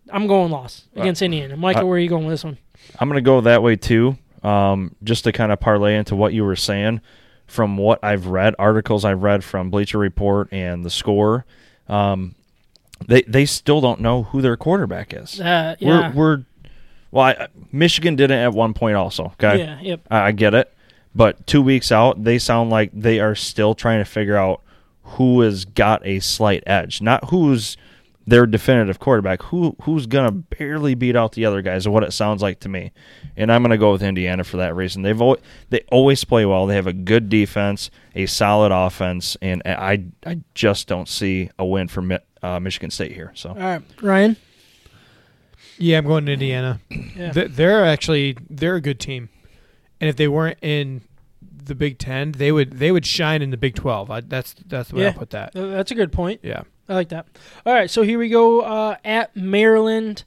I'm 0.09 0.27
going 0.27 0.51
loss 0.51 0.87
against 0.95 1.21
Indiana. 1.21 1.55
Michael, 1.55 1.83
uh, 1.83 1.85
where 1.85 1.97
are 1.97 2.01
you 2.01 2.09
going 2.09 2.25
with 2.25 2.33
this 2.33 2.43
one? 2.43 2.57
I'm 2.99 3.07
going 3.07 3.17
to 3.17 3.21
go 3.21 3.41
that 3.41 3.63
way 3.63 3.75
too. 3.75 4.17
Um, 4.43 4.95
just 5.03 5.23
to 5.23 5.31
kind 5.31 5.51
of 5.51 5.59
parlay 5.59 5.95
into 5.95 6.15
what 6.15 6.33
you 6.33 6.43
were 6.43 6.55
saying, 6.55 7.01
from 7.47 7.77
what 7.77 8.03
I've 8.03 8.27
read, 8.27 8.55
articles 8.59 9.03
I've 9.05 9.23
read 9.23 9.43
from 9.43 9.69
Bleacher 9.69 9.97
Report 9.97 10.49
and 10.51 10.85
the 10.85 10.89
Score, 10.89 11.45
um, 11.87 12.35
they 13.07 13.21
they 13.23 13.45
still 13.45 13.81
don't 13.81 14.01
know 14.01 14.23
who 14.23 14.41
their 14.41 14.57
quarterback 14.57 15.13
is. 15.13 15.39
Uh, 15.39 15.75
yeah. 15.79 16.11
We're 16.11 16.13
we're 16.13 16.43
well, 17.11 17.25
I, 17.25 17.47
Michigan 17.71 18.15
didn't 18.15 18.39
at 18.39 18.53
one 18.53 18.73
point 18.73 18.95
also. 18.95 19.25
Okay, 19.41 19.59
yeah, 19.59 19.79
yep. 19.81 20.01
I, 20.11 20.19
I 20.27 20.31
get 20.33 20.53
it, 20.53 20.73
but 21.15 21.47
two 21.47 21.61
weeks 21.61 21.91
out, 21.91 22.23
they 22.23 22.37
sound 22.37 22.69
like 22.69 22.91
they 22.93 23.19
are 23.19 23.35
still 23.35 23.73
trying 23.73 23.99
to 23.99 24.05
figure 24.05 24.35
out 24.35 24.61
who 25.11 25.41
has 25.41 25.65
got 25.65 26.05
a 26.05 26.19
slight 26.19 26.63
edge, 26.67 27.01
not 27.01 27.29
who's 27.29 27.77
their 28.27 28.45
definitive 28.45 28.99
quarterback. 28.99 29.41
Who 29.43 29.75
who's 29.83 30.05
gonna 30.05 30.31
barely 30.31 30.95
beat 30.95 31.15
out 31.15 31.31
the 31.31 31.45
other 31.45 31.61
guys? 31.61 31.83
Is 31.83 31.87
what 31.87 32.03
it 32.03 32.11
sounds 32.11 32.41
like 32.41 32.59
to 32.61 32.69
me, 32.69 32.91
and 33.37 33.51
I'm 33.51 33.61
gonna 33.61 33.77
go 33.77 33.93
with 33.93 34.03
Indiana 34.03 34.43
for 34.43 34.57
that 34.57 34.75
reason. 34.75 35.01
They've 35.01 35.21
always, 35.21 35.41
they 35.69 35.79
always 35.91 36.23
play 36.25 36.45
well. 36.45 36.67
They 36.67 36.75
have 36.75 36.87
a 36.87 36.93
good 36.93 37.29
defense, 37.29 37.89
a 38.15 38.25
solid 38.25 38.73
offense, 38.73 39.37
and 39.41 39.61
I 39.65 40.03
I 40.25 40.41
just 40.53 40.87
don't 40.87 41.07
see 41.07 41.49
a 41.57 41.65
win 41.65 41.87
for 41.87 42.01
Mi- 42.01 42.19
uh, 42.43 42.59
Michigan 42.59 42.91
State 42.91 43.13
here. 43.13 43.31
So 43.33 43.49
All 43.49 43.55
right, 43.55 43.81
Ryan. 44.01 44.35
Yeah, 45.77 45.99
I'm 45.99 46.05
going 46.05 46.25
to 46.25 46.33
Indiana. 46.33 46.79
Yeah. 46.89 47.31
They're 47.31 47.85
actually 47.85 48.35
they're 48.49 48.75
a 48.75 48.81
good 48.81 48.99
team, 48.99 49.29
and 50.01 50.09
if 50.09 50.17
they 50.17 50.27
weren't 50.27 50.57
in 50.61 51.01
the 51.67 51.75
Big 51.75 51.97
Ten, 51.99 52.31
they 52.33 52.51
would 52.51 52.73
they 52.79 52.91
would 52.91 53.05
shine 53.05 53.41
in 53.41 53.51
the 53.51 53.57
Big 53.57 53.75
Twelve. 53.75 54.09
I, 54.11 54.21
that's 54.21 54.53
that's 54.67 54.89
the 54.89 54.95
way 54.95 55.01
Yeah. 55.03 55.09
I 55.09 55.13
put 55.13 55.29
that. 55.31 55.55
Uh, 55.55 55.67
That's 55.67 55.91
a 55.91 55.95
good 55.95 56.11
point. 56.11 56.41
Yeah. 56.43 56.63
I 56.89 56.93
like 56.93 57.09
that. 57.09 57.27
All 57.65 57.73
right, 57.73 57.89
so 57.89 58.01
here 58.01 58.17
we 58.17 58.29
go 58.29 58.61
uh, 58.61 58.95
at 59.03 59.35
Maryland. 59.35 60.23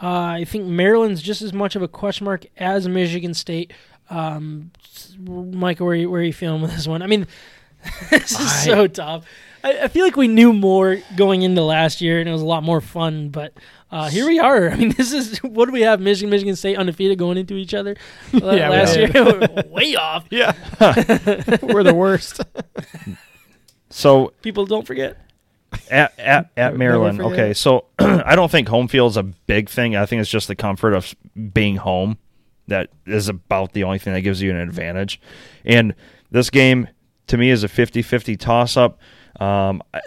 Uh, 0.00 0.06
I 0.40 0.44
think 0.44 0.66
Maryland's 0.66 1.20
just 1.22 1.42
as 1.42 1.52
much 1.52 1.74
of 1.74 1.82
a 1.82 1.88
question 1.88 2.24
mark 2.26 2.44
as 2.58 2.86
Michigan 2.86 3.34
State. 3.34 3.72
Um, 4.08 4.70
Micah, 5.18 5.82
where 5.84 5.92
are 5.92 5.96
you, 5.96 6.10
where 6.10 6.20
are 6.20 6.24
you 6.24 6.32
feeling 6.32 6.62
with 6.62 6.70
this 6.70 6.86
one? 6.86 7.02
I 7.02 7.06
mean, 7.08 7.26
this 8.10 8.30
is 8.32 8.36
I- 8.38 8.64
so 8.64 8.86
tough. 8.86 9.24
I, 9.64 9.84
I 9.84 9.88
feel 9.88 10.04
like 10.04 10.16
we 10.16 10.28
knew 10.28 10.52
more 10.52 10.98
going 11.16 11.42
into 11.42 11.62
last 11.62 12.00
year, 12.00 12.20
and 12.20 12.28
it 12.28 12.32
was 12.32 12.42
a 12.42 12.46
lot 12.46 12.62
more 12.62 12.80
fun. 12.80 13.30
But 13.30 13.54
uh, 13.90 14.08
here 14.08 14.26
we 14.26 14.38
are. 14.38 14.70
I 14.72 14.76
mean, 14.76 14.90
this 14.90 15.12
is 15.12 15.38
what 15.42 15.66
do 15.66 15.72
we 15.72 15.82
have? 15.82 16.00
Michigan, 16.00 16.30
Michigan 16.30 16.56
State 16.56 16.76
undefeated 16.76 17.18
going 17.18 17.38
into 17.38 17.54
each 17.54 17.74
other 17.74 17.96
uh, 18.34 18.38
Yeah, 18.54 18.68
last 18.70 18.94
did. 18.94 19.14
year. 19.14 19.48
Way 19.70 19.94
off. 19.96 20.26
Yeah, 20.30 20.52
we're 21.62 21.82
the 21.82 21.94
worst. 21.94 22.40
So 23.90 24.32
People 24.42 24.66
don't 24.66 24.86
forget. 24.86 25.16
at 25.90 26.18
at, 26.18 26.50
at 26.56 26.76
Maryland. 26.76 27.20
Okay, 27.20 27.54
so 27.54 27.86
I 27.98 28.34
don't 28.36 28.50
think 28.50 28.68
home 28.68 28.88
field 28.88 29.12
is 29.12 29.16
a 29.16 29.22
big 29.22 29.68
thing. 29.68 29.96
I 29.96 30.06
think 30.06 30.20
it's 30.20 30.30
just 30.30 30.48
the 30.48 30.56
comfort 30.56 30.92
of 30.94 31.14
being 31.52 31.76
home 31.76 32.18
that 32.68 32.90
is 33.06 33.28
about 33.28 33.72
the 33.72 33.84
only 33.84 33.98
thing 33.98 34.12
that 34.14 34.22
gives 34.22 34.42
you 34.42 34.50
an 34.50 34.56
advantage. 34.56 35.20
And 35.64 35.94
this 36.30 36.50
game 36.50 36.88
to 37.28 37.36
me 37.36 37.50
is 37.50 37.62
a 37.62 37.68
50-50 37.68 38.38
toss 38.38 38.76
up. 38.76 38.98
Um, 39.40 39.82
I- 39.94 40.00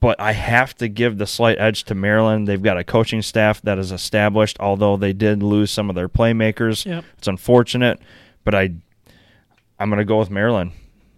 but 0.00 0.18
I 0.18 0.32
have 0.32 0.74
to 0.76 0.88
give 0.88 1.18
the 1.18 1.26
slight 1.26 1.58
edge 1.60 1.84
to 1.84 1.94
Maryland. 1.94 2.48
They've 2.48 2.62
got 2.62 2.78
a 2.78 2.84
coaching 2.84 3.22
staff 3.22 3.60
that 3.62 3.78
is 3.78 3.92
established, 3.92 4.58
although 4.58 4.96
they 4.96 5.12
did 5.12 5.42
lose 5.42 5.70
some 5.70 5.90
of 5.90 5.94
their 5.94 6.08
playmakers. 6.08 6.86
Yep. 6.86 7.04
It's 7.18 7.28
unfortunate, 7.28 8.00
but 8.44 8.54
I 8.54 8.72
I'm 9.78 9.88
going 9.88 9.98
to 9.98 10.04
go 10.04 10.18
with 10.18 10.30
Maryland. 10.30 10.72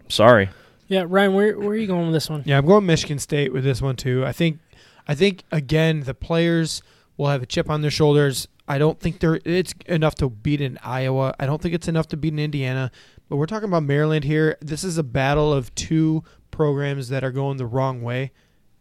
Sorry. 0.09 0.51
Yeah, 0.89 1.05
Ryan, 1.07 1.35
where 1.35 1.59
where 1.59 1.71
are 1.71 1.77
you 1.77 1.87
going 1.87 2.07
with 2.07 2.15
this 2.15 2.29
one? 2.29 2.43
Yeah, 2.45 2.59
I'm 2.59 2.67
going 2.67 2.85
Michigan 2.85 3.19
State 3.19 3.53
with 3.53 3.65
this 3.65 3.81
one 3.81 3.97
too. 3.97 4.27
I 4.27 4.33
think, 4.33 4.59
I 5.07 5.15
think 5.15 5.45
again 5.51 6.01
the 6.01 6.15
players 6.15 6.83
will 7.17 7.29
have 7.29 7.43
a 7.43 7.47
chip 7.47 7.71
on 7.71 7.83
their 7.83 7.91
shoulders. 7.91 8.49
I 8.69 8.79
don't 8.79 8.99
think 8.99 9.21
they're 9.21 9.41
it's 9.45 9.75
enough 9.87 10.17
to 10.17 10.29
beat 10.29 10.61
in 10.61 10.79
Iowa. 10.83 11.35
I 11.39 11.47
don't 11.47 11.63
think 11.63 11.75
it's 11.75 11.89
enough 11.89 12.09
to 12.09 12.17
beat 12.17 12.33
in 12.33 12.39
Indiana. 12.39 12.91
But 13.29 13.37
we're 13.37 13.47
talking 13.47 13.69
about 13.69 13.85
Maryland 13.85 14.25
here. 14.25 14.59
This 14.61 14.85
is 14.85 14.99
a 14.99 15.03
battle 15.03 15.53
of 15.53 15.75
two 15.75 16.25
programs 16.51 17.09
that 17.09 17.25
are 17.25 17.31
going 17.31 17.57
the 17.57 17.67
wrong 17.67 18.03
way 18.03 18.33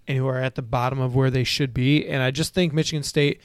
and 0.07 0.17
who 0.17 0.27
are 0.27 0.39
at 0.39 0.55
the 0.55 0.61
bottom 0.61 0.99
of 0.99 1.15
where 1.15 1.29
they 1.29 1.43
should 1.43 1.73
be. 1.73 2.07
And 2.07 2.21
I 2.23 2.31
just 2.31 2.53
think 2.53 2.73
Michigan 2.73 3.03
State, 3.03 3.39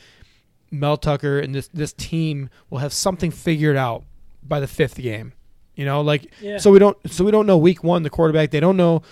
Mel 0.71 0.97
Tucker, 0.97 1.39
and 1.39 1.55
this 1.55 1.69
this 1.69 1.93
team 1.93 2.51
will 2.71 2.79
have 2.79 2.93
something 2.93 3.31
figured 3.31 3.77
out 3.77 4.05
by 4.43 4.61
the 4.61 4.67
fifth 4.67 4.97
game. 4.97 5.33
You 5.75 5.85
know, 5.85 6.01
like 6.01 6.33
Yeah. 6.41 6.59
so 6.59 6.71
we 6.71 6.79
don't 6.79 6.97
so 7.11 7.25
we 7.25 7.31
don't 7.31 7.47
know 7.47 7.59
week 7.59 7.85
one 7.85 8.03
the 8.03 8.11
quarterback. 8.11 8.51
They 8.51 8.61
don't 8.61 8.77
know 8.77 9.03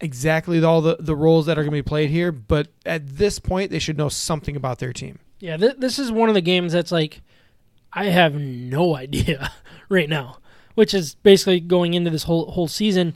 exactly 0.00 0.62
all 0.62 0.80
the, 0.80 0.96
the 1.00 1.16
roles 1.16 1.46
that 1.46 1.58
are 1.58 1.62
going 1.62 1.72
to 1.72 1.78
be 1.78 1.82
played 1.82 2.10
here, 2.10 2.30
but 2.30 2.68
at 2.86 3.06
this 3.18 3.38
point, 3.38 3.70
they 3.70 3.78
should 3.80 3.98
know 3.98 4.08
something 4.08 4.54
about 4.54 4.78
their 4.78 4.92
team. 4.92 5.18
Yeah, 5.40 5.56
th- 5.56 5.76
this 5.78 5.98
is 5.98 6.12
one 6.12 6.28
of 6.28 6.34
the 6.36 6.40
games 6.40 6.72
that's 6.72 6.92
like, 6.92 7.20
I 7.92 8.04
have 8.06 8.34
no 8.34 8.94
idea 9.04 9.50
right 9.88 10.08
now, 10.08 10.38
which 10.76 10.94
is 10.94 11.16
basically 11.16 11.58
going 11.60 11.94
into 11.94 12.10
this 12.10 12.22
whole 12.24 12.50
whole 12.52 12.68
season. 12.68 13.14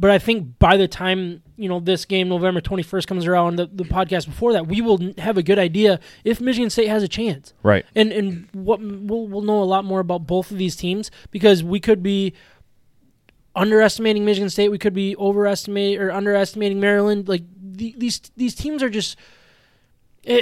But 0.00 0.10
I 0.10 0.18
think 0.18 0.58
by 0.58 0.78
the 0.78 0.88
time 0.88 1.42
you 1.58 1.68
know 1.68 1.78
this 1.78 2.06
game, 2.06 2.30
November 2.30 2.62
twenty 2.62 2.82
first, 2.82 3.06
comes 3.06 3.26
around, 3.26 3.56
the, 3.56 3.66
the 3.70 3.84
podcast 3.84 4.24
before 4.24 4.54
that, 4.54 4.66
we 4.66 4.80
will 4.80 5.12
have 5.18 5.36
a 5.36 5.42
good 5.42 5.58
idea 5.58 6.00
if 6.24 6.40
Michigan 6.40 6.70
State 6.70 6.88
has 6.88 7.02
a 7.02 7.08
chance, 7.08 7.52
Right. 7.62 7.84
and 7.94 8.10
and 8.10 8.48
what 8.52 8.80
we'll 8.80 9.28
we'll 9.28 9.42
know 9.42 9.62
a 9.62 9.64
lot 9.64 9.84
more 9.84 10.00
about 10.00 10.26
both 10.26 10.50
of 10.50 10.56
these 10.56 10.74
teams 10.74 11.10
because 11.30 11.62
we 11.62 11.80
could 11.80 12.02
be 12.02 12.32
underestimating 13.54 14.24
Michigan 14.24 14.48
State, 14.48 14.70
we 14.70 14.78
could 14.78 14.94
be 14.94 15.14
overestimating 15.16 16.00
or 16.00 16.10
underestimating 16.10 16.80
Maryland. 16.80 17.28
Like 17.28 17.42
the, 17.60 17.94
these 17.98 18.22
these 18.36 18.54
teams 18.54 18.82
are 18.82 18.88
just, 18.88 19.18
it, 20.22 20.38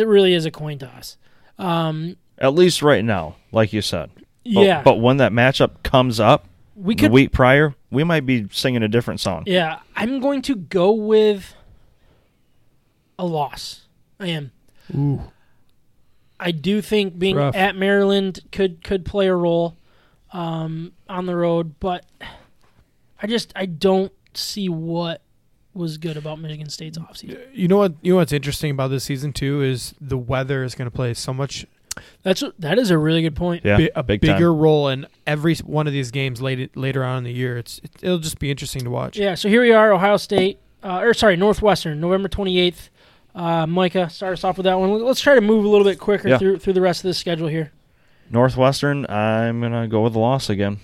it, 0.00 0.06
really 0.08 0.34
is 0.34 0.46
a 0.46 0.50
coin 0.50 0.78
toss. 0.80 1.16
Um, 1.58 2.16
At 2.38 2.54
least 2.54 2.82
right 2.82 3.04
now, 3.04 3.36
like 3.52 3.72
you 3.72 3.82
said. 3.82 4.10
But, 4.16 4.64
yeah, 4.64 4.82
But 4.82 4.96
when 4.96 5.18
that 5.18 5.30
matchup 5.30 5.84
comes 5.84 6.18
up 6.18 6.48
we 6.74 6.96
the 6.96 7.02
could. 7.02 7.12
week 7.12 7.30
prior, 7.30 7.75
we 7.96 8.04
might 8.04 8.26
be 8.26 8.46
singing 8.52 8.82
a 8.82 8.88
different 8.88 9.20
song. 9.20 9.44
yeah, 9.46 9.78
I'm 9.96 10.20
going 10.20 10.42
to 10.42 10.54
go 10.54 10.92
with 10.92 11.54
a 13.18 13.24
loss. 13.24 13.86
I 14.20 14.26
am. 14.26 14.52
Ooh. 14.94 15.22
I 16.38 16.50
do 16.50 16.82
think 16.82 17.18
being 17.18 17.36
rough. 17.36 17.56
at 17.56 17.74
Maryland 17.74 18.40
could 18.52 18.84
could 18.84 19.06
play 19.06 19.28
a 19.28 19.34
role 19.34 19.78
um, 20.34 20.92
on 21.08 21.24
the 21.24 21.34
road, 21.34 21.76
but 21.80 22.04
I 23.22 23.26
just 23.26 23.50
I 23.56 23.64
don't 23.64 24.12
see 24.34 24.68
what 24.68 25.22
was 25.72 25.96
good 25.96 26.18
about 26.18 26.38
Michigan 26.38 26.68
State's 26.68 26.98
offseason. 26.98 27.48
You 27.54 27.66
know 27.66 27.78
what? 27.78 27.94
You 28.02 28.12
know 28.12 28.16
what's 28.16 28.32
interesting 28.32 28.72
about 28.72 28.88
this 28.88 29.04
season 29.04 29.32
too 29.32 29.62
is 29.62 29.94
the 29.98 30.18
weather 30.18 30.62
is 30.64 30.74
going 30.74 30.90
to 30.90 30.94
play 30.94 31.14
so 31.14 31.32
much 31.32 31.64
That's 32.22 32.42
that 32.58 32.78
is 32.78 32.90
a 32.90 32.98
really 32.98 33.22
good 33.22 33.36
point. 33.36 33.64
Yeah, 33.64 33.76
bi- 33.78 33.90
a 33.94 34.02
big 34.02 34.20
bigger 34.20 34.48
time. 34.50 34.58
role 34.58 34.88
in 34.88 35.06
every 35.26 35.54
one 35.56 35.86
of 35.86 35.92
these 35.92 36.10
games 36.10 36.40
later 36.42 36.68
later 36.74 37.04
on 37.04 37.18
in 37.18 37.24
the 37.24 37.32
year. 37.32 37.56
It's 37.58 37.78
it, 37.82 37.90
it'll 38.02 38.18
just 38.18 38.38
be 38.38 38.50
interesting 38.50 38.82
to 38.84 38.90
watch. 38.90 39.16
Yeah, 39.16 39.34
so 39.34 39.48
here 39.48 39.62
we 39.62 39.72
are, 39.72 39.92
Ohio 39.92 40.16
State, 40.16 40.60
uh, 40.82 40.98
or 41.00 41.14
sorry, 41.14 41.36
Northwestern, 41.36 42.00
November 42.00 42.28
twenty 42.28 42.58
eighth. 42.58 42.90
Uh, 43.34 43.66
Micah, 43.66 44.08
start 44.08 44.32
us 44.32 44.44
off 44.44 44.56
with 44.56 44.64
that 44.64 44.78
one. 44.78 45.02
Let's 45.04 45.20
try 45.20 45.34
to 45.34 45.40
move 45.42 45.64
a 45.64 45.68
little 45.68 45.84
bit 45.84 45.98
quicker 45.98 46.28
Yeah. 46.28 46.38
through 46.38 46.58
through 46.58 46.72
the 46.72 46.80
rest 46.80 47.00
of 47.04 47.08
the 47.08 47.14
schedule 47.14 47.48
here. 47.48 47.72
Northwestern, 48.30 49.06
I'm 49.08 49.60
gonna 49.60 49.88
go 49.88 50.02
with 50.02 50.14
the 50.14 50.18
loss 50.18 50.48
again. 50.50 50.78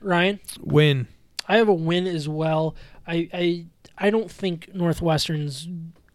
Ryan, 0.00 0.40
Win. 0.60 1.06
I 1.46 1.56
have 1.58 1.68
a 1.68 1.74
win 1.74 2.06
as 2.06 2.28
well. 2.28 2.74
I 3.06 3.28
I, 3.32 3.66
I 3.98 4.10
don't 4.10 4.30
think 4.30 4.74
Northwestern's 4.74 5.68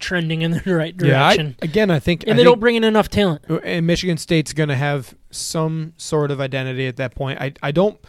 trending 0.06 0.42
in 0.44 0.52
the 0.52 0.62
right 0.76 0.94
Yeah. 1.02 1.26
I, 1.26 1.36
direction, 1.36 1.56
again, 1.62 1.90
I 1.92 2.00
think 2.00 2.24
and 2.24 2.32
I 2.32 2.34
they 2.34 2.38
think, 2.44 2.52
don't 2.54 2.60
bring 2.60 2.76
in 2.76 2.84
enough 2.84 3.10
talent. 3.10 3.44
and 3.64 3.88
Michigan 3.88 4.18
State's 4.18 4.54
going 4.54 4.70
to 4.70 4.76
have 4.76 5.16
some 5.32 5.94
sort 5.98 6.32
of 6.32 6.40
identity 6.40 6.88
at 6.88 6.98
that 6.98 7.16
point. 7.16 7.40
I 7.42 7.54
I 7.64 7.72
don't. 7.72 8.00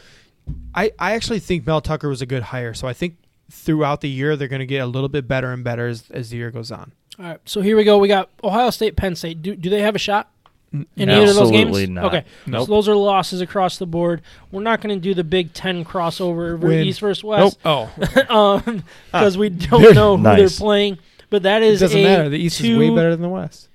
I 0.74 0.92
I 0.98 1.12
actually 1.14 1.40
think 1.40 1.66
Mel 1.66 1.80
Tucker 1.80 2.08
was 2.08 2.22
a 2.22 2.26
good 2.26 2.42
hire. 2.44 2.74
So 2.74 2.86
I 2.86 2.92
think 2.92 3.16
throughout 3.50 4.00
the 4.00 4.08
year 4.08 4.36
they're 4.36 4.48
going 4.48 4.60
to 4.60 4.66
get 4.66 4.78
a 4.82 4.86
little 4.86 5.08
bit 5.08 5.26
better 5.28 5.52
and 5.52 5.62
better 5.64 5.86
as, 5.88 6.04
as 6.10 6.30
the 6.30 6.36
year 6.36 6.50
goes 6.50 6.70
on. 6.70 6.92
All 7.18 7.24
right, 7.24 7.40
so 7.46 7.60
here 7.62 7.76
we 7.76 7.84
go. 7.84 7.96
We 7.98 8.08
got 8.08 8.28
Ohio 8.44 8.70
State, 8.70 8.94
Penn 8.96 9.16
State. 9.16 9.40
Do 9.42 9.56
do 9.56 9.70
they 9.70 9.80
have 9.82 9.94
a 9.94 9.98
shot 9.98 10.30
in 10.72 10.84
No. 10.96 11.22
either 11.22 11.30
of 11.30 11.36
those 11.36 11.50
games? 11.50 11.68
Absolutely 11.68 11.86
not. 11.86 12.04
Okay, 12.06 12.24
Nope. 12.46 12.66
so 12.66 12.72
those 12.74 12.88
are 12.88 12.94
losses 12.96 13.40
across 13.40 13.78
the 13.78 13.86
board. 13.86 14.20
We're 14.52 14.62
not 14.62 14.80
going 14.82 14.94
to 14.94 15.00
do 15.00 15.14
the 15.14 15.24
Big 15.24 15.54
Ten 15.54 15.84
crossover 15.84 16.58
Win. 16.58 16.84
East 16.86 17.00
versus 17.00 17.24
West. 17.24 17.58
Oh, 17.64 17.90
um, 18.28 18.84
because 19.10 19.38
we 19.38 19.48
don't 19.48 19.80
They're- 19.80 19.94
know 19.94 20.16
who 20.18 20.22
Nice. 20.24 20.38
they're 20.38 20.64
playing. 20.66 20.98
But 21.30 21.42
that 21.42 21.62
is 21.62 21.82
it 21.82 21.84
is 21.86 21.92
doesn't 21.92 22.00
a 22.00 22.04
matter. 22.04 22.28
The 22.28 22.38
East 22.38 22.58
two, 22.58 22.72
is 22.72 22.78
way 22.78 22.94
better 22.94 23.10
than 23.10 23.22
the 23.22 23.28
West. 23.28 23.68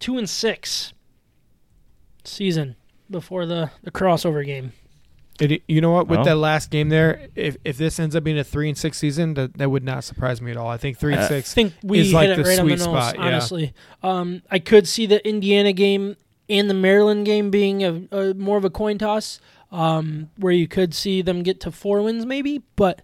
Two 0.00 0.18
and 0.18 0.28
six 0.28 0.92
season 2.24 2.76
before 3.10 3.46
the, 3.46 3.70
the 3.82 3.90
crossover 3.90 4.44
game. 4.44 4.72
It, 5.40 5.62
you 5.68 5.80
know 5.80 5.92
what? 5.92 6.08
With 6.08 6.18
Well. 6.18 6.24
that 6.26 6.36
last 6.36 6.70
game 6.70 6.88
there, 6.88 7.28
if 7.36 7.56
if 7.64 7.78
this 7.78 8.00
ends 8.00 8.16
up 8.16 8.24
being 8.24 8.38
a 8.38 8.44
three 8.44 8.68
and 8.68 8.76
six 8.76 8.98
season, 8.98 9.34
that, 9.34 9.56
that 9.58 9.70
would 9.70 9.84
not 9.84 10.02
surprise 10.02 10.42
me 10.42 10.50
at 10.50 10.56
all. 10.56 10.68
I 10.68 10.76
think 10.78 10.98
three 10.98 11.14
and 11.14 11.22
Uh, 11.22 11.36
I 11.36 11.40
think 11.42 11.74
we 11.82 12.00
is 12.00 12.08
hit 12.08 12.14
like 12.14 12.28
it 12.30 12.36
the 12.36 12.42
right 12.42 12.58
on 12.58 12.66
the 12.66 12.74
nose. 12.76 12.82
spot, 12.82 13.14
yeah. 13.16 13.22
Honestly, 13.24 13.72
um, 14.02 14.42
I 14.50 14.58
could 14.58 14.88
see 14.88 15.06
the 15.06 15.26
Indiana 15.26 15.72
game 15.72 16.16
and 16.48 16.68
the 16.68 16.74
Maryland 16.74 17.24
game 17.24 17.50
being 17.50 17.84
a, 17.84 18.02
a 18.10 18.34
more 18.34 18.56
of 18.56 18.64
a 18.64 18.70
coin 18.70 18.98
toss, 18.98 19.38
um, 19.70 20.28
where 20.38 20.52
you 20.52 20.66
could 20.66 20.92
see 20.92 21.22
them 21.22 21.44
get 21.44 21.60
to 21.60 21.70
four 21.70 22.02
wins 22.02 22.26
maybe, 22.26 22.62
but 22.74 23.02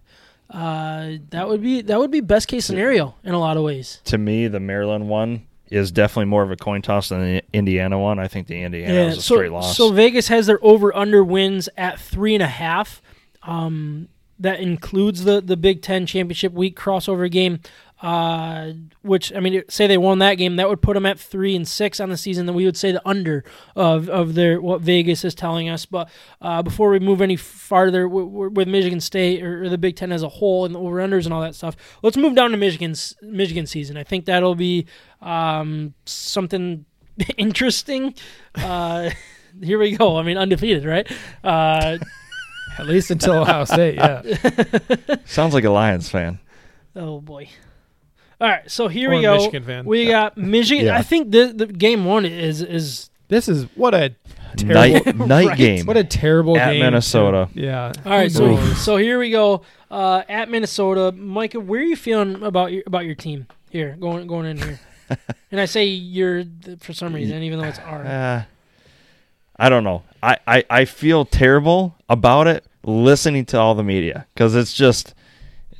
uh, 0.49 1.13
that 1.29 1.47
would 1.47 1.61
be 1.61 1.81
that 1.81 1.99
would 1.99 2.11
be 2.11 2.21
best 2.21 2.47
case 2.47 2.65
scenario 2.65 3.15
in 3.23 3.33
a 3.33 3.39
lot 3.39 3.57
of 3.57 3.63
ways. 3.63 4.01
To 4.05 4.17
me, 4.17 4.47
the 4.47 4.59
Maryland 4.59 5.09
one 5.09 5.47
is 5.69 5.91
definitely 5.91 6.25
more 6.25 6.43
of 6.43 6.51
a 6.51 6.55
coin 6.55 6.81
toss 6.81 7.09
than 7.09 7.21
the 7.21 7.43
Indiana 7.51 7.97
one. 7.99 8.19
I 8.19 8.27
think 8.27 8.47
the 8.47 8.61
Indiana 8.61 9.05
was 9.05 9.17
a 9.17 9.21
so, 9.21 9.35
straight 9.35 9.51
loss. 9.51 9.75
so 9.75 9.91
Vegas 9.91 10.27
has 10.27 10.45
their 10.45 10.59
over 10.63 10.95
under 10.95 11.23
wins 11.23 11.67
at 11.77 11.99
three 11.99 12.35
and 12.35 12.43
a 12.43 12.47
half. 12.47 13.01
Um, 13.43 14.09
that 14.39 14.59
includes 14.59 15.23
the 15.23 15.41
the 15.41 15.57
Big 15.57 15.81
Ten 15.81 16.05
championship 16.05 16.53
week 16.53 16.77
crossover 16.77 17.31
game. 17.31 17.59
Uh, 18.01 18.73
which 19.03 19.33
I 19.33 19.39
mean, 19.39 19.63
say 19.69 19.87
they 19.87 19.97
won 19.97 20.19
that 20.19 20.35
game, 20.35 20.57
that 20.57 20.67
would 20.67 20.81
put 20.81 20.95
them 20.95 21.05
at 21.05 21.17
three 21.17 21.55
and 21.55 21.65
six 21.67 21.99
on 21.99 22.09
the 22.09 22.17
season. 22.17 22.45
Then 22.45 22.53
we 22.53 22.65
would 22.65 22.75
say 22.77 22.91
the 22.91 23.01
under 23.07 23.43
of 23.75 24.09
of 24.09 24.35
their 24.35 24.59
what 24.61 24.81
Vegas 24.81 25.23
is 25.23 25.33
telling 25.33 25.69
us. 25.69 25.85
But 25.85 26.09
uh, 26.41 26.61
before 26.61 26.89
we 26.89 26.99
move 26.99 27.21
any 27.21 27.37
farther 27.37 28.03
w- 28.03 28.27
w- 28.29 28.51
with 28.51 28.67
Michigan 28.67 28.99
State 28.99 29.41
or, 29.41 29.63
or 29.63 29.69
the 29.69 29.77
Big 29.77 29.95
Ten 29.95 30.11
as 30.11 30.23
a 30.23 30.29
whole 30.29 30.65
and 30.65 30.75
the 30.75 30.79
over 30.79 30.97
unders 30.97 31.23
and 31.23 31.33
all 31.33 31.41
that 31.41 31.55
stuff, 31.55 31.75
let's 32.03 32.17
move 32.17 32.35
down 32.35 32.51
to 32.51 32.57
Michigan's 32.57 33.15
Michigan 33.21 33.65
season. 33.65 33.95
I 33.97 34.03
think 34.03 34.25
that'll 34.25 34.55
be 34.55 34.87
um, 35.21 35.93
something 36.05 36.85
interesting. 37.37 38.13
Uh, 38.55 39.11
here 39.63 39.79
we 39.79 39.95
go. 39.95 40.17
I 40.17 40.23
mean, 40.23 40.37
undefeated, 40.37 40.83
right? 40.85 41.09
Uh, 41.43 41.97
At 42.77 42.87
least 42.87 43.09
until 43.09 43.35
Ohio 43.35 43.63
State. 43.63 43.95
Yeah. 43.95 44.21
Sounds 45.25 45.53
like 45.53 45.63
a 45.63 45.69
Lions 45.71 46.09
fan. 46.09 46.39
oh 46.93 47.21
boy. 47.21 47.47
All 48.41 48.47
right, 48.49 48.69
so 48.69 48.87
here 48.87 49.09
Or 49.11 49.15
we 49.15 49.21
go. 49.21 49.35
Michigan 49.37 49.63
fan. 49.63 49.85
We 49.85 50.07
got 50.07 50.37
Michigan. 50.37 50.85
Yeah. 50.87 50.97
I 50.97 51.01
think 51.01 51.31
the, 51.31 51.53
the 51.55 51.67
game 51.67 52.05
one 52.05 52.25
is 52.25 52.61
is 52.61 53.09
This 53.29 53.47
is 53.47 53.65
what 53.75 53.93
a 53.93 54.15
Night 54.63 55.03
terrible. 55.03 55.27
night 55.27 55.47
Right. 55.49 55.57
game. 55.57 55.85
What 55.85 55.97
a 55.97 56.03
terrible 56.03 56.57
At 56.57 56.71
game. 56.71 56.79
Minnesota. 56.81 57.49
to- 57.53 57.59
yeah. 57.61 57.91
all 58.05 58.11
right. 58.11 58.31
So 58.31 58.53
Oof. 58.53 58.77
so 58.77 58.97
here 58.97 59.19
we 59.19 59.29
go. 59.31 59.61
Uh, 59.91 60.23
at 60.29 60.49
Minnesota, 60.49 61.11
Micah, 61.11 61.59
where 61.59 61.79
are 61.81 61.83
you 61.83 61.95
feeling 61.95 62.41
about 62.43 62.71
your 62.71 62.83
about 62.87 63.05
your 63.05 63.15
team 63.15 63.47
here 63.69 63.95
going 63.99 64.27
going 64.27 64.45
in 64.45 64.57
here? 64.57 64.79
and 65.51 65.59
I 65.61 65.65
say 65.65 65.85
you're 65.85 66.43
th- 66.43 66.79
for 66.79 66.93
some 66.93 67.13
reason, 67.13 67.43
even 67.43 67.59
though 67.59 67.65
it's 67.67 67.79
our. 67.79 68.05
Uh, 68.05 68.43
I 69.57 69.69
don't 69.69 69.83
know. 69.85 70.03
I, 70.21 70.37
I, 70.47 70.63
I 70.69 70.85
feel 70.85 71.23
terrible 71.23 71.95
about 72.09 72.47
it, 72.47 72.65
listening 72.83 73.45
to 73.45 73.59
all 73.59 73.73
the 73.75 73.83
media 73.83 74.25
because 74.33 74.53
it's 74.55 74.73
just, 74.73 75.13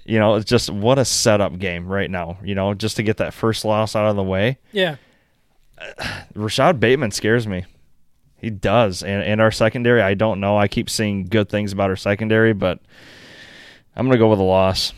you 0.05 0.19
know, 0.19 0.35
it's 0.35 0.49
just 0.49 0.69
what 0.69 0.99
a 0.99 1.05
setup 1.05 1.57
game 1.57 1.87
right 1.87 2.09
now. 2.09 2.37
You 2.43 2.55
know, 2.55 2.73
just 2.73 2.95
to 2.97 3.03
get 3.03 3.17
that 3.17 3.33
first 3.33 3.65
loss 3.65 3.95
out 3.95 4.07
of 4.07 4.15
the 4.15 4.23
way. 4.23 4.59
Yeah. 4.71 4.97
Rashod 6.35 6.79
Bateman 6.79 7.11
scares 7.11 7.47
me. 7.47 7.65
He 8.37 8.49
does, 8.49 9.01
and 9.01 9.23
and 9.23 9.41
our 9.41 9.51
secondary, 9.51 10.01
I 10.01 10.13
don't 10.13 10.39
know. 10.39 10.57
I 10.57 10.67
keep 10.67 10.89
seeing 10.89 11.25
good 11.25 11.49
things 11.49 11.73
about 11.73 11.89
our 11.89 11.95
secondary, 11.95 12.53
but 12.53 12.79
I'm 13.95 14.05
gonna 14.05 14.19
go 14.19 14.29
with 14.29 14.39
a 14.39 14.43
loss. 14.43 14.93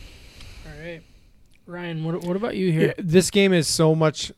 All 0.66 0.84
right. 0.84 1.02
Ryan, 1.66 2.04
what, 2.04 2.22
what 2.24 2.36
about 2.36 2.56
you 2.56 2.72
here? 2.72 2.88
Yeah, 2.88 2.94
this 2.98 3.30
game 3.30 3.52
is 3.52 3.66
so 3.66 3.94
much 3.94 4.32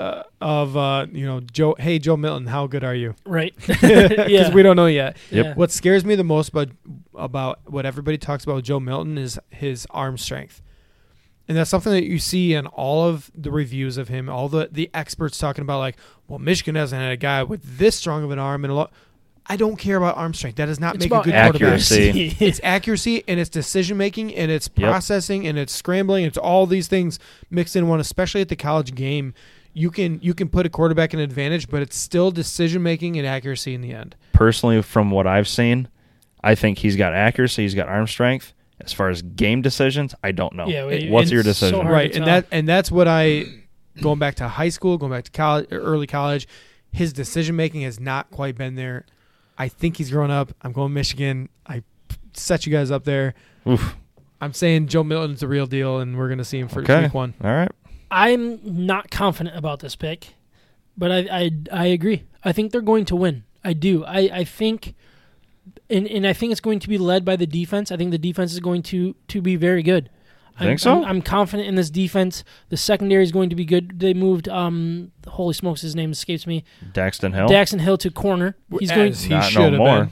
uh, 0.00 0.22
of 0.40 0.76
uh, 0.76 1.06
you 1.12 1.26
know 1.26 1.40
Joe. 1.40 1.76
Hey 1.78 1.98
Joe 1.98 2.16
Milton, 2.16 2.46
how 2.46 2.66
good 2.66 2.84
are 2.84 2.94
you? 2.94 3.14
Right. 3.26 3.54
Because 3.66 4.28
yeah. 4.30 4.54
we 4.54 4.62
don't 4.62 4.76
know 4.76 4.86
yet. 4.86 5.16
Yep. 5.30 5.44
Yeah. 5.44 5.54
What 5.54 5.70
scares 5.70 6.04
me 6.04 6.14
the 6.14 6.24
most 6.24 6.48
about 6.48 6.68
about 7.14 7.60
what 7.66 7.84
everybody 7.86 8.16
talks 8.18 8.44
about 8.44 8.62
Joe 8.64 8.80
Milton 8.80 9.18
is 9.18 9.38
his 9.50 9.86
arm 9.90 10.16
strength. 10.16 10.62
And 11.48 11.56
that's 11.56 11.68
something 11.68 11.92
that 11.92 12.04
you 12.04 12.18
see 12.20 12.54
in 12.54 12.66
all 12.68 13.08
of 13.08 13.30
the 13.34 13.50
reviews 13.50 13.96
of 13.98 14.06
him, 14.06 14.28
all 14.28 14.48
the, 14.48 14.68
the 14.70 14.88
experts 14.94 15.36
talking 15.36 15.62
about 15.62 15.80
like, 15.80 15.96
well, 16.28 16.38
Michigan 16.38 16.76
hasn't 16.76 17.00
had 17.02 17.10
a 17.10 17.16
guy 17.16 17.42
with 17.42 17.78
this 17.78 17.96
strong 17.96 18.22
of 18.22 18.30
an 18.30 18.38
arm 18.38 18.64
and 18.64 18.70
a 18.70 18.74
lot. 18.74 18.92
I 19.46 19.56
don't 19.56 19.74
care 19.76 19.96
about 19.96 20.16
arm 20.16 20.32
strength. 20.32 20.56
That 20.56 20.66
does 20.66 20.78
not 20.78 20.94
It's 20.94 21.06
make 21.06 21.12
a 21.12 21.24
good 21.24 21.34
accuracy. 21.34 22.12
quarterback. 22.12 22.42
it's 22.48 22.60
accuracy 22.62 23.24
and 23.26 23.40
it's 23.40 23.50
decision 23.50 23.96
making 23.96 24.32
and 24.36 24.48
it's 24.48 24.70
Yep. 24.76 24.88
processing 24.88 25.44
and 25.44 25.58
it's 25.58 25.74
scrambling. 25.74 26.24
It's 26.24 26.38
all 26.38 26.66
these 26.66 26.86
things 26.86 27.18
mixed 27.50 27.74
in 27.74 27.88
one, 27.88 27.98
especially 27.98 28.42
at 28.42 28.48
the 28.48 28.54
college 28.54 28.94
game. 28.94 29.34
You 29.72 29.90
can 29.90 30.18
you 30.22 30.34
can 30.34 30.48
put 30.48 30.66
a 30.66 30.68
quarterback 30.68 31.14
in 31.14 31.20
advantage, 31.20 31.68
but 31.68 31.80
it's 31.82 31.96
still 31.96 32.30
decision 32.30 32.82
making 32.82 33.16
and 33.16 33.26
accuracy 33.26 33.74
in 33.74 33.80
the 33.80 33.92
end. 33.92 34.16
Personally, 34.32 34.82
from 34.82 35.10
what 35.10 35.26
I've 35.26 35.46
seen, 35.48 35.88
I 36.42 36.54
think 36.54 36.78
he's 36.78 36.96
got 36.96 37.14
accuracy, 37.14 37.62
he's 37.62 37.74
got 37.74 37.88
arm 37.88 38.06
strength. 38.06 38.52
As 38.82 38.92
far 38.94 39.10
as 39.10 39.20
game 39.22 39.60
decisions, 39.62 40.14
I 40.24 40.32
don't 40.32 40.54
know. 40.54 40.66
Yeah, 40.66 40.84
well, 40.86 40.98
What's 41.10 41.30
your 41.30 41.42
decision? 41.42 41.80
hard. 41.82 41.92
right 41.92 42.16
and 42.16 42.26
that 42.26 42.46
and 42.50 42.66
that's 42.66 42.90
what 42.90 43.06
i 43.06 43.44
going 44.00 44.18
back 44.18 44.36
to 44.36 44.48
high 44.48 44.70
school 44.70 44.96
going 44.96 45.12
back 45.12 45.24
to 45.24 45.30
college 45.30 45.66
early 45.70 46.06
college 46.06 46.48
his 46.92 47.12
decision 47.12 47.54
making 47.56 47.82
has 47.82 48.00
not 48.00 48.30
quite 48.30 48.56
been 48.56 48.74
there 48.76 49.04
i 49.58 49.68
think 49.68 49.98
he's 49.98 50.10
grown 50.10 50.30
up 50.30 50.52
i'm 50.62 50.72
going 50.72 50.92
michigan 50.94 51.48
i 51.66 51.82
set 52.32 52.64
you 52.64 52.72
guys 52.72 52.90
up 52.90 53.04
there 53.04 53.34
Oof. 53.68 53.96
i'm 54.40 54.54
saying 54.54 54.86
joe 54.86 55.04
milton's 55.04 55.40
the 55.40 55.48
real 55.48 55.66
deal 55.66 55.98
and 55.98 56.16
we're 56.16 56.28
going 56.28 56.38
to 56.38 56.44
see 56.44 56.58
him 56.58 56.68
for 56.68 56.80
Okay. 56.80 57.02
week 57.02 57.12
one 57.14 57.34
All 57.44 57.50
right. 57.52 57.70
I'm 58.10 58.60
not 58.86 59.10
confident 59.10 59.56
about 59.56 59.80
this 59.80 59.96
pick, 59.96 60.34
but 60.96 61.10
I, 61.12 61.18
I 61.30 61.50
I 61.72 61.86
agree. 61.86 62.24
I 62.44 62.52
think 62.52 62.72
they're 62.72 62.80
going 62.80 63.04
to 63.06 63.16
win. 63.16 63.44
I 63.62 63.72
do. 63.74 64.04
I, 64.04 64.18
I 64.32 64.44
think 64.44 64.94
and, 65.88 66.06
and 66.08 66.26
I 66.26 66.32
think 66.32 66.52
it's 66.52 66.60
going 66.60 66.78
to 66.80 66.88
be 66.88 66.98
led 66.98 67.24
by 67.24 67.36
the 67.36 67.46
defense. 67.46 67.92
I 67.92 67.96
think 67.96 68.10
the 68.10 68.18
defense 68.18 68.52
is 68.52 68.60
going 68.60 68.82
to 68.84 69.14
to 69.28 69.40
be 69.42 69.56
very 69.56 69.82
good. 69.82 70.10
I'm, 70.58 70.66
Think 70.66 70.80
so? 70.80 70.98
I'm, 70.98 71.04
I'm 71.04 71.22
confident 71.22 71.68
in 71.68 71.74
this 71.76 71.88
defense. 71.90 72.44
The 72.68 72.76
secondary 72.76 73.22
is 73.22 73.32
going 73.32 73.48
to 73.50 73.56
be 73.56 73.64
good. 73.64 73.98
They 74.00 74.12
moved 74.14 74.48
um 74.48 75.12
holy 75.28 75.54
smokes, 75.54 75.80
his 75.82 75.94
name 75.94 76.10
escapes 76.12 76.46
me. 76.46 76.64
Daxton 76.92 77.34
Hill. 77.34 77.48
Daxton 77.48 77.80
Hill 77.80 77.96
to 77.98 78.10
corner. 78.10 78.56
He's 78.78 78.90
going 78.90 79.10
As 79.12 79.22
he 79.24 79.30
Not 79.34 79.44
should 79.44 79.58
no 79.60 79.64
have 79.70 79.78
more. 79.78 80.00
been. 80.04 80.10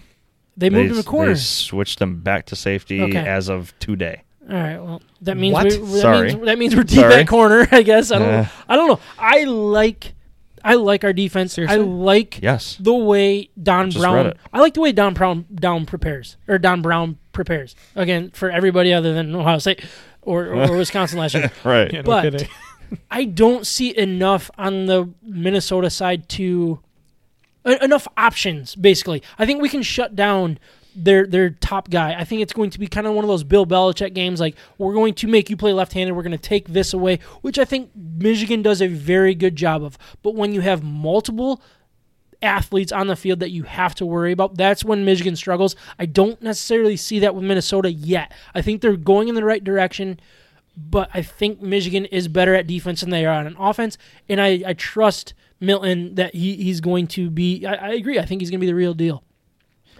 they 0.56 0.70
moved 0.70 0.90
him 0.90 0.96
to 0.96 1.02
They 1.02 1.08
corner. 1.08 1.36
switched 1.36 1.98
them 1.98 2.20
back 2.20 2.46
to 2.46 2.56
safety 2.56 3.02
Okay. 3.02 3.16
as 3.18 3.48
of 3.48 3.74
today. 3.78 4.22
All 4.48 4.54
right. 4.54 4.78
Well, 4.82 5.02
that 5.22 5.36
means 5.36 5.52
What? 5.54 5.64
we, 5.66 5.76
that 5.76 6.00
Sorry. 6.00 6.32
means 6.34 6.44
that 6.46 6.58
means 6.58 6.74
we're 6.76 6.82
deep 6.84 7.00
Sorry. 7.00 7.14
at 7.14 7.28
corner. 7.28 7.66
I 7.72 7.82
guess 7.82 8.10
I 8.10 8.18
don't. 8.18 8.28
Uh. 8.28 8.46
I 8.68 8.76
don't 8.76 8.88
know. 8.88 9.00
I 9.18 9.44
like 9.44 10.14
I 10.64 10.74
like 10.74 11.04
our 11.04 11.12
defense. 11.12 11.58
I 11.58 11.76
like 11.76 12.40
Yes. 12.42 12.76
the 12.80 12.94
way 12.94 13.50
Don 13.62 13.90
Just 13.90 14.02
Brown. 14.02 14.32
I 14.52 14.60
like 14.60 14.74
the 14.74 14.80
way 14.80 14.92
Don 14.92 15.14
Brown 15.14 15.44
Down 15.54 15.86
prepares 15.86 16.36
or 16.48 16.58
Don 16.58 16.82
Brown 16.82 17.18
prepares 17.32 17.76
again 17.94 18.30
for 18.30 18.50
everybody 18.50 18.92
other 18.92 19.12
than 19.14 19.34
Ohio 19.34 19.58
State 19.58 19.84
or, 20.22 20.46
or 20.46 20.76
Wisconsin 20.76 21.18
last 21.18 21.34
year. 21.34 21.50
Right. 21.64 21.92
Yeah, 21.92 22.00
no 22.02 22.06
But- 22.30 22.48
I 23.10 23.24
don't 23.26 23.66
see 23.66 23.96
enough 23.96 24.50
on 24.56 24.86
the 24.86 25.10
Minnesota 25.22 25.90
side 25.90 26.26
to 26.30 26.80
enough 27.82 28.08
options. 28.16 28.74
Basically, 28.74 29.22
I 29.38 29.44
think 29.44 29.60
we 29.60 29.68
can 29.68 29.82
shut 29.82 30.16
down 30.16 30.58
their 31.04 31.26
their 31.26 31.50
top 31.50 31.90
guy. 31.90 32.14
I 32.18 32.24
think 32.24 32.42
it's 32.42 32.52
going 32.52 32.70
to 32.70 32.78
be 32.78 32.86
kind 32.86 33.06
of 33.06 33.14
one 33.14 33.24
of 33.24 33.28
those 33.28 33.44
Bill 33.44 33.66
Belichick 33.66 34.14
games. 34.14 34.40
Like 34.40 34.56
we're 34.76 34.94
going 34.94 35.14
to 35.14 35.26
make 35.26 35.50
you 35.50 35.56
play 35.56 35.72
left-handed. 35.72 36.14
We're 36.14 36.22
going 36.22 36.32
to 36.32 36.38
take 36.38 36.68
this 36.68 36.92
away, 36.92 37.20
which 37.42 37.58
I 37.58 37.64
think 37.64 37.90
Michigan 37.94 38.62
does 38.62 38.82
a 38.82 38.88
very 38.88 39.34
good 39.34 39.56
job 39.56 39.82
of. 39.82 39.98
But 40.22 40.34
when 40.34 40.52
you 40.52 40.60
have 40.60 40.82
multiple 40.82 41.62
athletes 42.42 42.92
on 42.92 43.06
the 43.06 43.16
field 43.16 43.40
that 43.40 43.50
you 43.50 43.64
have 43.64 43.94
to 43.96 44.06
worry 44.06 44.32
about. 44.32 44.56
That's 44.56 44.84
when 44.84 45.04
Michigan 45.04 45.36
struggles. 45.36 45.76
I 45.98 46.06
don't 46.06 46.40
necessarily 46.40 46.96
see 46.96 47.18
that 47.20 47.34
with 47.34 47.44
Minnesota 47.44 47.90
yet. 47.90 48.32
I 48.54 48.62
think 48.62 48.80
they're 48.80 48.96
going 48.96 49.28
in 49.28 49.34
the 49.34 49.44
right 49.44 49.62
direction, 49.62 50.20
but 50.76 51.10
I 51.12 51.22
think 51.22 51.60
Michigan 51.60 52.04
is 52.06 52.28
better 52.28 52.54
at 52.54 52.66
defense 52.66 53.00
than 53.00 53.10
they 53.10 53.26
are 53.26 53.44
on 53.44 53.56
offense. 53.58 53.98
And 54.28 54.40
I, 54.40 54.62
I 54.66 54.72
trust 54.74 55.34
Milton 55.60 56.14
that 56.14 56.34
he, 56.34 56.56
he's 56.56 56.80
going 56.80 57.08
to 57.08 57.30
be. 57.30 57.66
I, 57.66 57.74
I 57.74 57.88
agree. 57.94 58.18
I 58.18 58.24
think 58.24 58.40
he's 58.40 58.50
going 58.50 58.60
to 58.60 58.64
be 58.64 58.70
the 58.70 58.74
real 58.74 58.94
deal. 58.94 59.24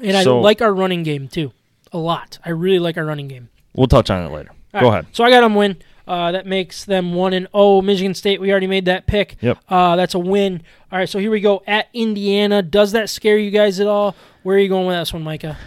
And 0.03 0.17
I 0.17 0.23
like 0.25 0.63
our 0.63 0.73
running 0.73 1.03
game 1.03 1.29
too, 1.29 1.53
a 1.93 1.99
lot. 1.99 2.39
I 2.45 2.51
really 2.51 2.79
like 2.79 2.97
our 2.97 3.05
running 3.05 3.29
game. 3.29 3.49
We'll 3.75 3.89
touch 3.89 4.11
on 4.11 4.25
it 4.25 4.33
later. 4.33 4.51
All 4.75 4.81
Go 4.81 4.89
right, 4.89 4.99
ahead. 4.99 5.07
So 5.17 5.25
I 5.25 5.31
got 5.31 5.41
them 5.41 5.55
win. 5.55 5.77
Uh, 6.07 6.33
that 6.33 6.47
makes 6.47 6.87
them 6.87 7.13
one 7.13 7.35
and 7.35 7.49
oh. 7.53 7.83
Michigan 7.83 8.15
State. 8.15 8.41
We 8.41 8.51
already 8.51 8.67
made 8.67 8.87
that 8.87 9.07
pick. 9.07 9.37
Yep. 9.43 9.59
Uh, 9.69 9.95
that's 9.97 10.15
a 10.15 10.19
win. 10.19 10.63
All 10.91 10.99
right. 10.99 11.09
So 11.09 11.19
here 11.19 11.31
we 11.31 11.41
go 11.41 11.63
at 11.67 11.89
Indiana. 11.93 12.63
Does 12.63 12.93
that 12.93 13.11
scare 13.11 13.37
you 13.37 13.51
guys 13.51 13.79
at 13.79 13.87
all? 13.87 14.17
Where 14.43 14.57
are 14.57 14.59
you 14.59 14.71
going 14.71 14.87
with 14.87 14.97
this 14.97 15.13
one, 15.13 15.23
Micah? 15.23 15.59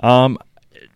Um, 0.00 0.38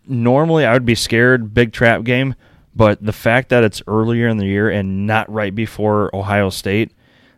normally 0.08 0.66
I 0.66 0.72
would 0.72 0.84
be 0.84 0.96
scared 0.96 1.54
big 1.54 1.72
trap 1.72 2.02
game, 2.02 2.34
but 2.74 3.04
the 3.04 3.12
fact 3.12 3.50
that 3.50 3.62
it's 3.62 3.80
earlier 3.86 4.26
in 4.26 4.38
the 4.38 4.46
year 4.46 4.68
and 4.68 5.06
not 5.06 5.30
right 5.32 5.54
before 5.54 6.14
Ohio 6.14 6.50
State, 6.50 6.92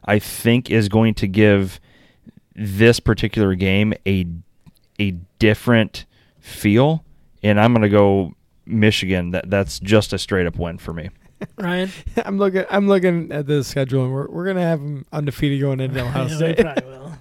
I 0.04 0.18
think 0.18 0.70
is 0.70 0.88
going 0.88 1.14
to 1.14 1.28
give 1.28 1.80
this 2.54 2.98
particular 2.98 3.54
game 3.54 3.92
a 4.06 4.26
a 5.00 5.12
different 5.38 6.04
feel, 6.40 7.04
and 7.42 7.60
I'm 7.60 7.72
going 7.72 7.82
to 7.82 7.88
go 7.88 8.34
Michigan. 8.66 9.30
That 9.32 9.50
that's 9.50 9.78
just 9.80 10.12
a 10.12 10.18
straight 10.18 10.46
up 10.46 10.58
win 10.58 10.78
for 10.78 10.92
me. 10.92 11.10
Ryan. 11.58 11.90
I'm 12.24 12.38
looking. 12.38 12.64
I'm 12.70 12.88
looking 12.88 13.30
at 13.32 13.46
the 13.46 13.62
schedule, 13.64 14.04
and 14.04 14.12
we're, 14.12 14.28
we're 14.28 14.46
gonna 14.46 14.62
have 14.62 14.80
them 14.80 15.04
undefeated 15.12 15.60
going 15.60 15.80
into 15.80 16.00
Ohio 16.04 16.26
Yeah, 16.28 16.36
State. 16.36 16.58
probably 16.58 16.84
will. 16.90 17.12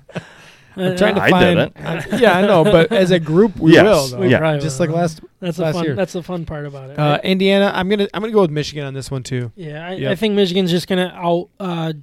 I'm 0.77 0.97
trying 0.97 1.15
to 1.15 1.21
I 1.21 1.29
find. 1.29 1.57
didn't. 1.57 1.77
I- 2.13 2.17
yeah, 2.17 2.37
I 2.37 2.41
know, 2.41 2.63
but 2.65 2.91
as 2.91 3.11
a 3.11 3.19
group, 3.19 3.57
we 3.57 3.73
Yes. 3.73 3.83
will. 3.83 4.07
Though. 4.07 4.19
We 4.25 4.29
Yeah. 4.31 4.39
probably 4.39 4.59
just 4.59 4.77
will. 4.79 4.87
like 4.87 4.95
last. 4.95 5.21
That's 5.39 5.55
the 5.57 5.63
last 5.63 5.75
fun. 5.75 5.83
year. 5.85 5.95
That's 5.95 6.11
the 6.13 6.21
fun 6.23 6.45
part 6.45 6.65
about 6.65 6.89
it. 6.89 6.99
Uh. 6.99 7.19
Indiana. 7.23 7.71
I'm 7.73 7.87
gonna. 7.89 8.07
I'm 8.13 8.21
gonna 8.21 8.33
go 8.33 8.41
with 8.41 8.51
Michigan 8.51 8.85
on 8.85 8.93
this 8.93 9.09
one 9.11 9.23
too. 9.23 9.51
yeah, 9.55 9.87
I, 9.87 10.11
I 10.11 10.15
think 10.15 10.33
Michigan's 10.35 10.71
just 10.71 10.87
gonna 10.87 11.13
out. 11.15 11.49
Uh, 11.59 11.93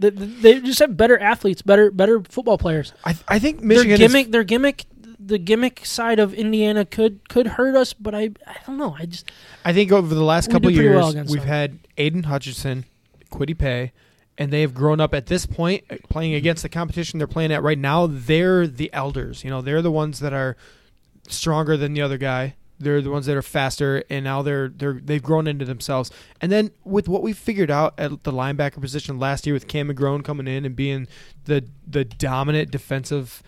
they, 0.00 0.10
they 0.10 0.60
just 0.60 0.80
have 0.80 0.96
better 0.96 1.16
athletes, 1.18 1.62
better 1.62 1.90
better 1.92 2.20
football 2.28 2.58
players. 2.58 2.92
I 3.04 3.16
I 3.28 3.38
think 3.38 3.62
Michigan. 3.62 3.90
their 3.90 3.94
is- 4.06 4.12
gimmick, 4.12 4.32
their 4.32 4.44
gimmick, 4.44 4.84
the 5.26 5.38
gimmick 5.38 5.84
side 5.84 6.18
of 6.18 6.34
Indiana 6.34 6.84
could 6.84 7.28
could 7.28 7.46
hurt 7.46 7.74
us, 7.74 7.92
but 7.92 8.14
I 8.14 8.30
I 8.46 8.56
don't 8.66 8.76
know. 8.76 8.96
I 8.98 9.06
just 9.06 9.30
I 9.64 9.72
think 9.72 9.92
over 9.92 10.14
the 10.14 10.24
last 10.24 10.50
couple 10.50 10.70
years, 10.70 10.96
well 10.96 11.14
we've 11.14 11.40
them. 11.40 11.48
had 11.48 11.78
Aidan 11.96 12.24
Hutchinson, 12.24 12.84
Kwity 13.30 13.56
Paye, 13.56 13.92
and 14.38 14.52
they 14.52 14.60
have 14.62 14.74
grown 14.74 15.00
up 15.00 15.14
at 15.14 15.26
this 15.26 15.46
point 15.46 15.84
uh, 15.90 15.96
playing 16.08 16.34
against 16.34 16.62
the 16.62 16.68
competition 16.68 17.18
they're 17.18 17.26
playing 17.26 17.52
at 17.52 17.62
right 17.62 17.78
now. 17.78 18.06
They're 18.06 18.66
the 18.66 18.92
elders. 18.92 19.44
You 19.44 19.50
know, 19.50 19.62
they're 19.62 19.82
the 19.82 19.90
ones 19.92 20.20
that 20.20 20.32
are 20.32 20.56
stronger 21.28 21.76
than 21.76 21.94
the 21.94 22.02
other 22.02 22.18
guy. 22.18 22.56
They're 22.78 23.00
the 23.00 23.10
ones 23.10 23.26
that 23.26 23.36
are 23.36 23.42
faster, 23.42 24.02
and 24.10 24.24
now 24.24 24.42
they're 24.42 24.68
they're 24.68 25.00
they've 25.00 25.22
grown 25.22 25.46
into 25.46 25.64
themselves. 25.64 26.10
And 26.40 26.50
then 26.50 26.72
with 26.84 27.08
what 27.08 27.22
we 27.22 27.32
figured 27.32 27.70
out 27.70 27.94
at 27.96 28.24
the 28.24 28.32
linebacker 28.32 28.80
position 28.80 29.20
last 29.20 29.46
year 29.46 29.54
with 29.54 29.68
Cam 29.68 29.88
McGrone 29.88 30.24
coming 30.24 30.48
in 30.48 30.64
and 30.64 30.74
being 30.74 31.06
the 31.44 31.64
the 31.86 32.04
dominant 32.04 32.72
defensive 32.72 33.42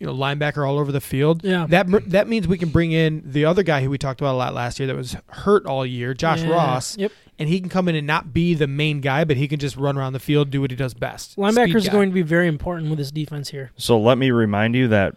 you 0.00 0.06
know 0.06 0.14
linebacker 0.14 0.66
all 0.66 0.78
over 0.78 0.90
the 0.90 1.00
field. 1.00 1.44
Yeah. 1.44 1.66
That 1.68 1.86
that 2.10 2.26
means 2.26 2.48
we 2.48 2.58
can 2.58 2.70
bring 2.70 2.90
in 2.90 3.22
the 3.24 3.44
other 3.44 3.62
guy 3.62 3.82
who 3.82 3.90
we 3.90 3.98
talked 3.98 4.20
about 4.20 4.34
a 4.34 4.38
lot 4.38 4.54
last 4.54 4.80
year 4.80 4.88
that 4.88 4.96
was 4.96 5.16
hurt 5.28 5.66
all 5.66 5.86
year, 5.86 6.14
Josh 6.14 6.42
yeah. 6.42 6.50
Ross, 6.50 6.96
Yep, 6.98 7.12
and 7.38 7.48
he 7.48 7.60
can 7.60 7.68
come 7.68 7.86
in 7.88 7.94
and 7.94 8.06
not 8.06 8.32
be 8.32 8.54
the 8.54 8.66
main 8.66 9.00
guy, 9.00 9.24
but 9.24 9.36
he 9.36 9.46
can 9.46 9.58
just 9.60 9.76
run 9.76 9.96
around 9.96 10.14
the 10.14 10.18
field, 10.18 10.50
do 10.50 10.60
what 10.62 10.70
he 10.70 10.76
does 10.76 10.94
best. 10.94 11.36
linebackers 11.36 11.52
Speed 11.70 11.76
are 11.76 11.80
guy. 11.80 11.92
going 11.92 12.08
to 12.10 12.14
be 12.14 12.22
very 12.22 12.48
important 12.48 12.88
with 12.88 12.98
this 12.98 13.10
defense 13.12 13.50
here. 13.50 13.70
So 13.76 14.00
let 14.00 14.18
me 14.18 14.30
remind 14.30 14.74
you 14.74 14.88
that 14.88 15.14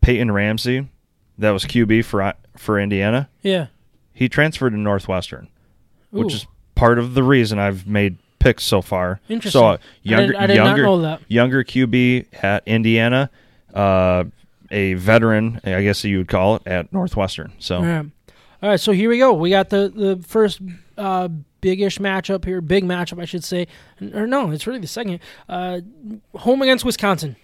Peyton 0.00 0.30
Ramsey, 0.30 0.88
that 1.38 1.50
was 1.50 1.64
QB 1.64 2.04
for 2.06 2.32
for 2.56 2.78
Indiana, 2.78 3.28
Yeah, 3.42 3.66
he 4.12 4.28
transferred 4.28 4.70
to 4.70 4.78
Northwestern, 4.78 5.48
which 6.10 6.32
is 6.34 6.46
part 6.74 6.98
of 6.98 7.14
the 7.14 7.22
reason 7.22 7.58
I've 7.58 7.86
made 7.86 8.16
picks 8.38 8.64
so 8.64 8.80
far. 8.80 9.20
Interesting. 9.28 9.58
So 9.60 9.66
uh, 9.66 9.72
I 9.72 9.78
younger, 10.02 10.32
did, 10.32 10.36
I 10.36 10.46
did 10.46 10.56
younger, 10.56 10.82
not 10.82 10.88
know 10.88 11.02
that. 11.02 11.20
younger 11.28 11.62
QB 11.64 12.42
at 12.42 12.62
Indiana, 12.66 13.30
uh, 13.74 14.24
a 14.70 14.94
veteran, 14.94 15.60
I 15.64 15.82
guess 15.82 16.04
you 16.04 16.18
would 16.18 16.28
call 16.28 16.56
it, 16.56 16.62
at 16.66 16.92
Northwestern. 16.92 17.52
So 17.58 17.76
All 17.76 17.82
right. 17.82 18.06
All 18.62 18.68
right, 18.68 18.80
so 18.80 18.92
here 18.92 19.08
we 19.08 19.18
go. 19.18 19.32
We 19.32 19.48
got 19.48 19.70
the 19.70 19.88
the 19.88 20.22
first 20.22 20.60
uh, 20.98 21.28
big-ish 21.62 21.98
matchup 21.98 22.44
here, 22.44 22.60
big 22.60 22.84
matchup, 22.84 23.20
I 23.20 23.24
should 23.24 23.42
say. 23.42 23.66
Or 24.12 24.26
no, 24.26 24.50
it's 24.50 24.66
really 24.66 24.80
the 24.80 24.86
second. 24.86 25.20
Uh, 25.48 25.80
home 26.34 26.60
against 26.60 26.84
Wisconsin. 26.84 27.36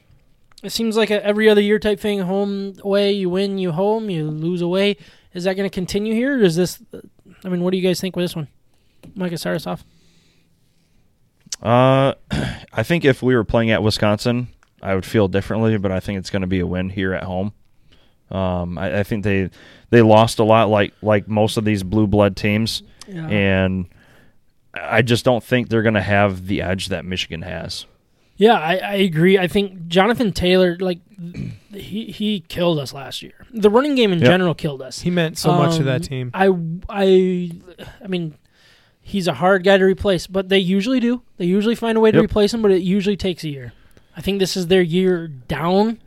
It 0.62 0.72
seems 0.72 0.97
like 0.97 1.11
a 1.11 1.24
every 1.24 1.49
other 1.49 1.62
year 1.62 1.79
type 1.79 2.01
thing. 2.01 2.20
Home 2.20 2.74
away, 2.83 3.12
you 3.12 3.31
win, 3.31 3.57
you 3.57 3.72
home, 3.72 4.11
you 4.11 4.31
lose 4.31 4.61
away. 4.61 4.99
Is 5.33 5.45
that 5.45 5.55
going 5.55 5.68
to 5.68 5.74
continue 5.74 6.12
here? 6.12 6.39
Or 6.39 6.43
is 6.43 6.57
this? 6.57 6.83
I 7.45 7.49
mean, 7.49 7.62
what 7.62 7.70
do 7.70 7.79
you 7.79 7.87
guys 7.87 8.01
think 8.01 8.14
with 8.14 8.24
this 8.24 8.37
one? 8.37 8.49
Mike, 9.14 9.37
start 9.39 9.57
us 9.57 9.66
off. 9.66 9.85
Uh, 11.62 12.14
I 12.72 12.83
think 12.83 13.05
if 13.05 13.22
we 13.22 13.35
were 13.35 13.45
playing 13.45 13.70
at 13.70 13.83
Wisconsin, 13.83 14.49
I 14.83 14.95
would 14.95 15.07
feel 15.07 15.29
differently, 15.29 15.77
but 15.79 15.91
I 15.93 16.01
think 16.01 16.18
it's 16.18 16.31
going 16.31 16.43
to 16.43 16.47
be 16.49 16.61
a 16.61 16.66
win 16.66 16.91
here 16.91 17.12
at 17.14 17.24
home. 17.24 17.53
Um, 18.31 18.77
I, 18.79 19.01
I 19.01 19.03
think 19.05 19.24
they 19.24 19.51
they 19.91 20.03
lost 20.03 20.39
a 20.39 20.45
lot, 20.45 20.68
like 20.68 20.93
like 21.03 21.29
most 21.29 21.57
of 21.57 21.64
these 21.64 21.83
blue 21.83 22.07
blood 22.07 22.37
teams, 22.37 22.83
Yeah. 23.09 23.27
and 23.29 23.87
I 24.74 25.03
just 25.03 25.24
don't 25.24 25.43
think 25.45 25.68
they're 25.68 25.83
going 25.83 25.95
to 25.95 26.03
have 26.03 26.47
the 26.47 26.61
edge 26.62 26.89
that 26.89 27.05
Michigan 27.05 27.43
has. 27.43 27.87
Yeah, 28.39 28.55
I, 28.59 28.77
I 28.77 28.95
agree. 28.97 29.39
I 29.39 29.47
think 29.47 29.87
Jonathan 29.89 30.31
Taylor, 30.33 30.77
like, 30.79 30.99
he 31.72 32.07
he 32.07 32.41
killed 32.49 32.79
us 32.79 32.93
last 32.93 33.22
year. 33.22 33.47
The 33.51 33.70
running 33.70 33.95
game 33.95 34.12
in 34.12 34.18
Yep. 34.18 34.27
general 34.27 34.55
killed 34.55 34.83
us. 34.83 35.01
He 35.01 35.11
meant 35.11 35.39
so 35.39 35.53
much 35.55 35.77
to 35.77 35.85
that 35.85 36.03
Um, 36.03 36.07
team. 36.09 36.31
I 36.35 36.51
I 36.91 37.51
I 38.05 38.09
mean, 38.09 38.35
he's 39.01 39.27
a 39.29 39.35
hard 39.35 39.64
guy 39.64 39.79
to 39.79 39.85
replace, 39.85 40.27
but 40.27 40.49
they 40.51 40.59
usually 40.59 41.01
do. 41.01 41.22
They 41.39 41.47
usually 41.47 41.77
find 41.77 41.97
a 41.97 42.01
way 42.01 42.11
to 42.11 42.18
Yep. 42.18 42.24
replace 42.24 42.53
him, 42.53 42.61
but 42.61 42.72
it 42.72 42.83
usually 42.83 43.16
takes 43.16 43.43
a 43.45 43.49
year. 43.49 43.72
I 44.17 44.21
think 44.23 44.39
this 44.39 44.57
is 44.57 44.69
their 44.69 44.83
year 44.83 45.29
down 45.29 45.99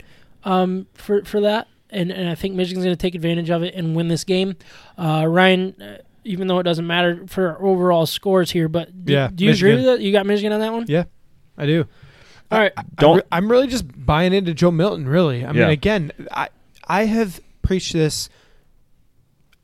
um, 0.44 0.86
for 0.94 1.24
for 1.24 1.40
that, 1.42 1.68
and 1.90 2.10
and 2.10 2.28
I 2.28 2.34
think 2.34 2.54
Michigan's 2.54 2.84
going 2.84 2.96
to 2.96 3.00
take 3.00 3.14
advantage 3.14 3.50
of 3.50 3.62
it 3.62 3.74
and 3.74 3.94
win 3.94 4.08
this 4.08 4.24
game. 4.24 4.56
Uh, 4.98 5.24
Ryan, 5.28 5.74
uh, 5.80 5.98
even 6.24 6.48
though 6.48 6.58
it 6.58 6.64
doesn't 6.64 6.86
matter 6.86 7.24
for 7.28 7.56
overall 7.64 8.06
scores 8.06 8.50
here, 8.50 8.68
but 8.68 9.04
do, 9.04 9.12
Yeah, 9.12 9.30
do 9.34 9.44
you 9.44 9.52
agree 9.52 9.74
with 9.76 9.84
that? 9.84 10.00
You 10.00 10.12
got 10.12 10.26
Michigan 10.26 10.52
on 10.52 10.60
that 10.60 10.72
one? 10.72 10.84
Yeah, 10.88 11.04
I 11.56 11.66
do. 11.66 11.86
All 12.50 12.58
right. 12.58 12.72
Don't- 12.96 13.18
I'm, 13.30 13.44
I'm 13.44 13.50
really 13.50 13.68
just 13.68 13.84
buying 14.04 14.32
into 14.32 14.52
Joe 14.54 14.72
Milton. 14.72 15.08
Really, 15.08 15.44
I 15.44 15.48
mean, 15.52 15.56
Yeah. 15.62 15.68
again, 15.70 16.10
I 16.32 16.48
I 16.88 17.04
have 17.04 17.40
preached 17.62 17.92
this. 17.92 18.28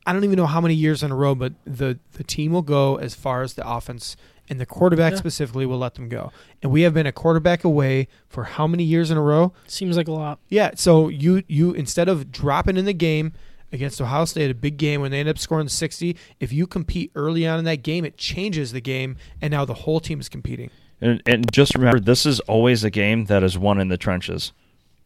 I 0.05 0.13
don't 0.13 0.23
even 0.23 0.37
know 0.37 0.45
how 0.45 0.61
many 0.61 0.73
years 0.73 1.03
in 1.03 1.11
a 1.11 1.15
row, 1.15 1.35
but 1.35 1.53
the 1.65 1.99
the 2.13 2.23
team 2.23 2.53
will 2.53 2.61
go 2.61 2.95
as 2.95 3.13
far 3.13 3.41
as 3.41 3.55
the 3.55 3.67
offense 3.69 4.15
and 4.49 4.59
the 4.59 4.65
quarterback 4.65 5.13
Yeah. 5.13 5.19
specifically 5.19 5.65
will 5.65 5.77
let 5.79 5.95
them 5.95 6.09
go. 6.09 6.31
And 6.63 6.71
we 6.71 6.81
have 6.83 6.93
been 6.93 7.05
a 7.05 7.11
quarterback 7.11 7.63
away 7.63 8.07
for 8.29 8.43
how 8.45 8.67
many 8.67 8.83
years 8.83 9.11
in 9.11 9.17
a 9.17 9.21
row? 9.21 9.53
Seems 9.67 9.97
like 9.97 10.07
a 10.07 10.11
lot. 10.11 10.39
Yeah. 10.49 10.71
So 10.75 11.09
you 11.09 11.43
you 11.47 11.73
instead 11.73 12.07
of 12.09 12.31
dropping 12.31 12.77
in 12.77 12.85
the 12.85 12.93
game 12.93 13.33
against 13.71 14.01
Ohio 14.01 14.23
State, 14.25 14.49
a 14.49 14.53
big 14.55 14.77
game 14.77 15.01
when 15.01 15.11
they 15.11 15.19
end 15.19 15.27
up 15.29 15.37
scoring 15.37 15.67
sixty, 15.67 16.15
if 16.39 16.53
you 16.53 16.65
compete 16.67 17.11
early 17.15 17.45
on 17.47 17.59
in 17.59 17.65
that 17.65 17.83
game, 17.83 18.05
it 18.05 18.17
changes 18.17 18.71
the 18.71 18.81
game, 18.81 19.17
and 19.41 19.51
now 19.51 19.65
the 19.65 19.73
whole 19.73 19.99
team 19.99 20.19
is 20.19 20.29
competing. 20.29 20.69
And, 21.01 21.21
and 21.27 21.51
just 21.51 21.75
remember, 21.75 21.99
this 21.99 22.25
is 22.25 22.39
always 22.41 22.83
a 22.83 22.89
game 22.89 23.25
that 23.25 23.43
is 23.43 23.57
won 23.57 23.79
in 23.79 23.89
the 23.89 23.97
trenches 23.97 24.51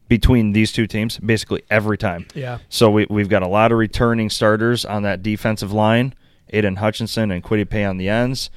between 0.07 0.51
these 0.53 0.71
two 0.71 0.87
teams, 0.87 1.17
basically 1.19 1.63
every 1.69 1.97
time. 1.97 2.27
Yeah. 2.33 2.59
So 2.69 2.89
we, 2.91 3.07
we've 3.09 3.29
got 3.29 3.43
a 3.43 3.47
lot 3.47 3.71
of 3.71 3.77
returning 3.77 4.29
starters 4.29 4.85
on 4.85 5.03
that 5.03 5.23
defensive 5.23 5.71
line, 5.73 6.13
Aidan 6.51 6.77
Hutchinson 6.77 7.31
and 7.31 7.43
Kwity 7.43 7.69
Paye 7.69 7.83
on 7.85 7.97
the 7.97 8.09
ends. 8.09 8.49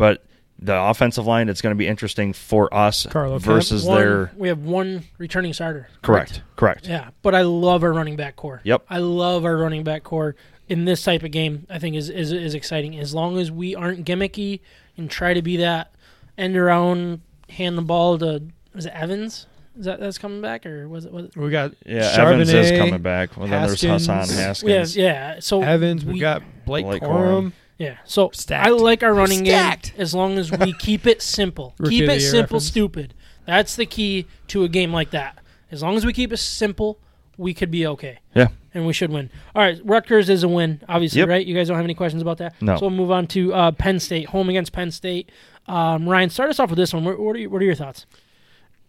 But 0.00 0.24
the 0.58 0.74
offensive 0.80 1.26
line, 1.26 1.48
it's 1.50 1.60
going 1.60 1.74
to 1.74 1.78
be 1.78 1.86
interesting 1.86 2.32
for 2.32 2.72
us 2.74 3.06
Carlo 3.10 3.38
versus 3.38 3.84
One- 3.84 3.98
their. 3.98 4.32
we 4.34 4.48
have 4.48 4.60
one 4.60 5.04
returning 5.18 5.52
starter. 5.52 5.88
Correct. 6.00 6.40
Correct. 6.56 6.88
Yeah, 6.88 7.10
but 7.22 7.34
I 7.34 7.42
love 7.42 7.84
our 7.84 7.92
running 7.92 8.16
back 8.16 8.34
corps. 8.36 8.62
Yep. 8.64 8.86
I 8.88 8.98
love 8.98 9.44
our 9.44 9.56
running 9.58 9.84
back 9.84 10.02
corps 10.02 10.36
in 10.70 10.86
this 10.86 11.02
type 11.02 11.22
of 11.22 11.30
game. 11.32 11.66
I 11.68 11.78
think 11.78 11.96
is 11.96 12.08
is 12.08 12.32
is 12.32 12.54
exciting 12.54 12.98
as 12.98 13.14
long 13.14 13.36
as 13.38 13.50
we 13.52 13.74
aren't 13.74 14.06
gimmicky 14.06 14.60
and 14.96 15.10
try 15.10 15.34
to 15.34 15.42
be 15.42 15.58
that 15.58 15.92
end 16.38 16.56
around, 16.56 17.20
hand 17.50 17.76
the 17.76 17.82
ball 17.82 18.16
to 18.18 18.42
was 18.74 18.86
it 18.86 18.92
Evans? 18.94 19.46
Is 19.78 19.84
that 19.86 20.00
that's 20.00 20.18
coming 20.18 20.40
back 20.40 20.64
or 20.66 20.88
was 20.88 21.04
it 21.04 21.12
was 21.12 21.26
it? 21.26 21.36
We 21.36 21.50
got 21.50 21.72
Yeah, 21.86 22.10
Evans 22.18 22.50
is 22.52 22.70
coming 22.70 23.02
back. 23.02 23.36
Well, 23.36 23.48
then 23.48 23.66
there's 23.66 23.80
Haskins. 23.82 24.06
Hassan 24.06 24.28
We 24.36 24.40
have, 24.42 24.46
Haskins. 24.80 24.96
yeah. 24.96 25.36
So 25.40 25.62
Evans. 25.62 26.04
We, 26.04 26.18
got 26.20 26.42
Blake, 26.66 26.84
Blake 26.86 27.02
Corum. 27.02 27.08
Corum. 27.46 27.52
Yeah. 27.80 27.96
So 28.04 28.30
Stacked. 28.32 28.66
I 28.68 28.70
like 28.70 29.02
our 29.02 29.12
running 29.12 29.44
Stacked. 29.44 29.92
game 29.92 30.00
as 30.02 30.14
long 30.14 30.38
as 30.38 30.52
we 30.52 30.72
keep 30.74 31.06
it 31.06 31.20
simple. 31.20 31.74
Rookie 31.80 31.96
keep 31.96 32.02
of 32.04 32.08
the 32.10 32.14
it 32.16 32.20
year 32.20 32.30
simple, 32.30 32.42
reference. 32.58 32.66
stupid. 32.66 33.14
That's 33.46 33.74
the 33.74 33.86
key 33.86 34.26
to 34.48 34.62
a 34.62 34.68
game 34.68 34.92
like 34.92 35.10
that. 35.10 35.38
As 35.72 35.82
long 35.82 35.96
as 35.96 36.04
we 36.06 36.12
keep 36.12 36.32
it 36.32 36.36
simple, 36.36 37.00
we 37.36 37.54
could 37.54 37.70
be 37.70 37.86
okay. 37.86 38.18
Yeah. 38.34 38.48
and 38.74 38.86
we 38.86 38.92
should 38.92 39.10
win. 39.10 39.30
All 39.54 39.62
right, 39.62 39.80
Rutgers 39.84 40.28
is 40.28 40.42
a 40.44 40.48
win, 40.48 40.80
obviously, 40.88 41.18
Yep. 41.20 41.28
right? 41.28 41.44
You 41.46 41.54
guys 41.56 41.66
don't 41.68 41.76
have 41.76 41.84
any 41.84 41.94
questions 41.94 42.22
about 42.22 42.38
that? 42.38 42.54
No. 42.62 42.76
So 42.76 42.82
we'll 42.82 42.90
move 42.90 43.10
on 43.10 43.26
to 43.28 43.52
uh, 43.54 43.70
Penn 43.72 43.98
State, 43.98 44.26
home 44.28 44.48
against 44.48 44.72
Penn 44.72 44.90
State. 44.92 45.32
Um, 45.66 46.08
Ryan, 46.08 46.30
start 46.30 46.50
us 46.50 46.60
off 46.60 46.70
with 46.70 46.76
this 46.76 46.92
one. 46.94 47.04
What, 47.04 47.18
what, 47.18 47.34
are, 47.34 47.38
your, 47.38 47.50
what 47.50 47.62
are 47.62 47.64
your 47.64 47.74
thoughts? 47.74 48.06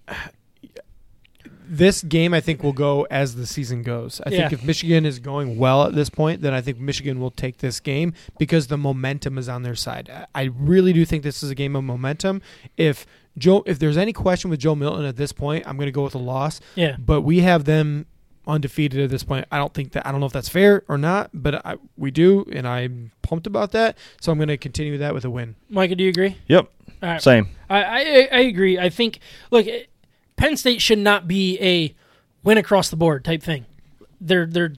This 1.73 2.03
game, 2.03 2.33
I 2.33 2.41
think, 2.41 2.63
will 2.63 2.73
go 2.73 3.07
as 3.09 3.35
the 3.35 3.47
season 3.47 3.81
goes. 3.81 4.19
I 4.25 4.29
think 4.29 4.51
if 4.51 4.61
Michigan 4.63 5.05
is 5.05 5.19
going 5.19 5.57
well 5.57 5.83
at 5.83 5.95
this 5.95 6.09
point, 6.09 6.41
then 6.41 6.53
I 6.53 6.59
think 6.59 6.79
Michigan 6.79 7.21
will 7.21 7.31
take 7.31 7.59
this 7.59 7.79
game 7.79 8.13
because 8.37 8.67
the 8.67 8.77
momentum 8.77 9.37
is 9.37 9.47
on 9.47 9.63
their 9.63 9.75
side. 9.75 10.09
I- 10.13 10.25
I 10.35 10.49
really 10.57 10.91
do 10.91 11.05
think 11.05 11.23
this 11.23 11.41
is 11.41 11.49
a 11.49 11.55
game 11.55 11.75
of 11.77 11.85
momentum. 11.85 12.41
If 12.75 13.05
Joe, 13.37 13.63
if 13.65 13.79
there's 13.79 13.95
any 13.95 14.11
question 14.11 14.49
with 14.49 14.59
Joe 14.59 14.75
Milton 14.75 15.05
at 15.05 15.15
this 15.15 15.31
point, 15.31 15.65
I'm 15.65 15.77
going 15.77 15.85
to 15.87 15.91
go 15.93 16.03
with 16.03 16.13
a 16.15 16.17
loss. 16.17 16.59
Yeah, 16.75 16.97
But 16.99 17.21
we 17.21 17.39
have 17.39 17.63
them 17.63 18.05
undefeated 18.47 18.99
at 18.99 19.09
this 19.09 19.23
point. 19.23 19.45
I 19.51 19.57
don't 19.57 19.73
think 19.73 19.93
that 19.93 20.05
I 20.05 20.11
don't 20.11 20.19
know 20.19 20.25
if 20.25 20.33
that's 20.33 20.49
fair 20.49 20.83
or 20.89 20.97
not, 20.97 21.29
but 21.33 21.65
I, 21.65 21.77
we 21.95 22.11
do, 22.11 22.45
and 22.51 22.67
I'm 22.67 23.11
pumped 23.21 23.47
about 23.47 23.71
that. 23.71 23.97
So 24.19 24.31
I'm 24.31 24.37
going 24.37 24.49
to 24.49 24.57
continue 24.57 24.97
that 24.97 25.13
with 25.13 25.23
a 25.23 25.29
win. 25.29 25.55
Micah, 25.69 25.95
do 25.95 26.03
you 26.03 26.09
agree? 26.09 26.35
Yep. 26.47 26.69
All 27.03 27.09
right, 27.09 27.21
Same. 27.21 27.47
I, 27.69 27.83
I 27.83 27.99
I 28.31 28.39
agree. 28.41 28.77
I 28.77 28.89
think 28.89 29.19
look, 29.49 29.65
eh, 29.67 29.83
Penn 30.41 30.57
State 30.57 30.81
should 30.81 30.97
not 30.99 31.27
be 31.27 31.57
a 31.61 31.93
win 32.43 32.57
across 32.57 32.89
the 32.89 32.95
board 32.95 33.23
type 33.23 33.43
thing. 33.43 33.65
They're 34.19 34.45
they're. 34.47 34.73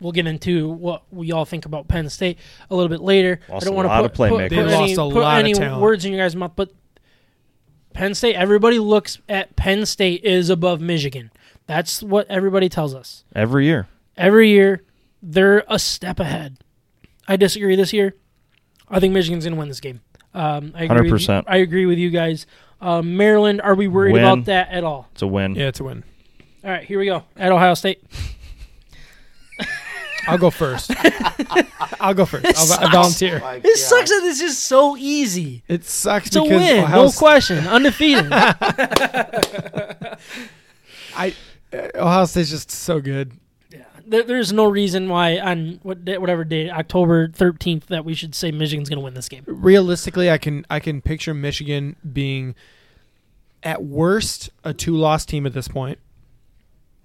We'll 0.00 0.12
get 0.12 0.26
into 0.26 0.68
what 0.68 1.04
we 1.10 1.32
all 1.32 1.44
think 1.46 1.64
about 1.66 1.88
Penn 1.88 2.08
State 2.10 2.38
a 2.70 2.74
little 2.74 2.88
bit 2.90 3.00
later. 3.00 3.40
Lost 3.48 3.64
I 3.64 3.68
don't 3.68 3.74
want 3.76 3.88
to 3.88 3.96
put, 3.96 4.04
of 4.04 4.12
put, 4.12 4.30
playmakers. 4.32 4.48
put 4.50 4.58
any, 4.58 4.72
lost 4.74 4.92
a 4.92 5.14
put 5.14 5.22
lot 5.22 5.38
any 5.38 5.52
talent. 5.54 5.80
words 5.82 6.04
in 6.04 6.12
your 6.12 6.22
guys' 6.22 6.36
mouth, 6.36 6.52
but 6.56 6.70
Penn 7.94 8.14
State. 8.14 8.34
Everybody 8.34 8.78
looks 8.78 9.18
at 9.28 9.56
Penn 9.56 9.84
State 9.86 10.24
is 10.24 10.50
above 10.50 10.80
Michigan. 10.80 11.30
That's 11.66 12.02
what 12.02 12.26
everybody 12.30 12.68
tells 12.68 12.94
us 12.94 13.24
Every 13.34 13.66
year. 13.66 13.88
every 14.16 14.50
year. 14.50 14.82
They're 15.22 15.64
a 15.68 15.78
step 15.78 16.20
ahead. 16.20 16.58
I 17.26 17.36
disagree 17.36 17.74
this 17.74 17.92
year. 17.92 18.14
I 18.88 19.00
think 19.00 19.12
Michigan's 19.14 19.44
going 19.44 19.54
to 19.54 19.58
win 19.58 19.68
this 19.68 19.80
game. 19.80 20.00
Um, 20.34 20.72
I 20.76 20.84
agree 20.84 21.10
with 21.10 21.22
you- 21.22 21.28
100%. 21.28 21.44
I 21.48 21.56
agree 21.56 21.86
with 21.86 21.98
you 21.98 22.10
guys. 22.10 22.46
Um, 22.80 23.16
Maryland, 23.16 23.60
are 23.62 23.74
we 23.74 23.88
worried 23.88 24.12
Win. 24.12 24.22
about 24.24 24.44
that 24.46 24.70
at 24.70 24.84
all? 24.84 25.08
It's 25.12 25.22
a 25.22 25.26
win. 25.26 25.54
Yeah, 25.54 25.68
it's 25.68 25.80
a 25.80 25.84
win. 25.84 26.04
All 26.64 26.70
right, 26.70 26.84
here 26.84 26.98
we 26.98 27.06
go. 27.06 27.24
At 27.36 27.52
Ohio 27.52 27.74
State. 27.74 28.02
I'll 30.28 30.38
go 30.38 30.50
first. 30.50 30.90
I'll 32.00 32.14
go 32.14 32.26
first. 32.26 32.44
I'll, 32.46 32.52
I 32.52 32.66
sucks. 32.66 32.90
volunteer. 32.90 33.40
My 33.40 33.54
It 33.56 33.62
God. 33.62 33.76
sucks 33.76 34.10
that 34.10 34.20
this 34.24 34.40
is 34.40 34.58
so 34.58 34.96
easy. 34.96 35.62
It 35.68 35.84
sucks 35.84 36.26
It's 36.26 36.36
a 36.36 36.42
because 36.42 36.60
win, 36.62 36.84
Ohio 36.84 37.04
no 37.06 37.12
question. 37.12 37.66
Undefeated. 37.66 38.28
I 38.32 38.54
uh, 41.72 41.88
Ohio 41.94 42.24
State's 42.26 42.50
just 42.50 42.70
so 42.70 43.00
good. 43.00 43.32
There, 44.06 44.22
there's 44.22 44.52
no 44.52 44.66
reason 44.66 45.08
why 45.08 45.38
on 45.38 45.80
what 45.82 45.98
whatever 46.20 46.44
day, 46.44 46.70
October 46.70 47.28
13th, 47.28 47.86
that 47.86 48.04
we 48.04 48.14
should 48.14 48.34
say 48.34 48.50
Michigan's 48.50 48.88
going 48.88 48.98
to 48.98 49.04
win 49.04 49.14
this 49.14 49.28
game. 49.28 49.44
Realistically, 49.46 50.30
I 50.30 50.38
can 50.38 50.64
I 50.70 50.80
can 50.80 51.02
picture 51.02 51.34
Michigan 51.34 51.96
being 52.12 52.54
at 53.62 53.82
worst 53.82 54.50
a 54.64 54.72
two 54.72 54.96
loss 54.96 55.26
team 55.26 55.46
at 55.46 55.52
this 55.52 55.68
point. 55.68 55.98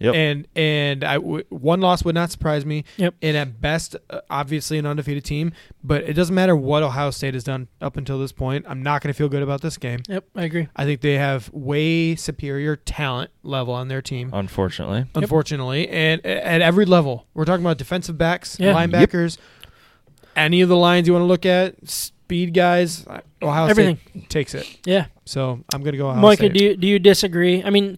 Yep. 0.01 0.15
And 0.15 0.47
and 0.55 1.03
I 1.03 1.15
w- 1.15 1.43
one 1.49 1.79
loss 1.81 2.03
would 2.03 2.15
not 2.15 2.31
surprise 2.31 2.65
me. 2.65 2.83
Yep. 2.97 3.15
And 3.21 3.37
at 3.37 3.61
best, 3.61 3.95
uh, 4.09 4.21
obviously 4.29 4.77
an 4.77 4.85
undefeated 4.85 5.23
team. 5.23 5.51
But 5.83 6.03
it 6.03 6.13
doesn't 6.13 6.33
matter 6.35 6.55
what 6.55 6.83
Ohio 6.83 7.11
State 7.11 7.33
has 7.35 7.43
done 7.43 7.67
up 7.81 7.97
until 7.97 8.19
this 8.19 8.31
point. 8.31 8.65
I'm 8.67 8.81
not 8.83 9.01
going 9.01 9.13
to 9.13 9.17
feel 9.17 9.29
good 9.29 9.43
about 9.43 9.61
this 9.61 9.77
game. 9.77 9.99
Yep, 10.09 10.25
I 10.35 10.43
agree. 10.43 10.67
I 10.75 10.85
think 10.85 11.01
they 11.01 11.13
have 11.19 11.49
way 11.53 12.15
superior 12.15 12.75
talent 12.75 13.31
level 13.43 13.73
on 13.73 13.87
their 13.87 14.01
team. 14.01 14.29
Unfortunately. 14.33 15.05
unfortunately, 15.15 15.87
and 15.89 16.21
a- 16.23 16.45
at 16.47 16.61
every 16.61 16.85
level. 16.85 17.27
We're 17.33 17.45
talking 17.45 17.63
about 17.65 17.77
defensive 17.77 18.17
backs, 18.17 18.57
Yeah. 18.59 18.73
linebackers, 18.73 19.37
any 20.35 20.61
of 20.61 20.69
the 20.69 20.77
lines 20.77 21.07
you 21.07 21.13
want 21.13 21.23
to 21.23 21.27
look 21.27 21.45
at, 21.45 21.75
speed 21.89 22.53
guys. 22.53 23.05
uh, 23.07 23.19
Ohio 23.41 23.67
Everything. 23.67 23.97
State 24.11 24.29
takes 24.29 24.53
it. 24.55 24.77
Yeah. 24.85 25.07
So 25.25 25.63
I'm 25.73 25.81
going 25.81 25.91
to 25.93 25.97
go 25.97 26.09
Ohio 26.09 26.21
Micah, 26.21 26.37
State. 26.45 26.53
do 26.53 26.63
you, 26.63 26.77
do 26.77 26.87
you 26.87 26.99
disagree? 26.99 27.63
I 27.63 27.69
mean, 27.69 27.97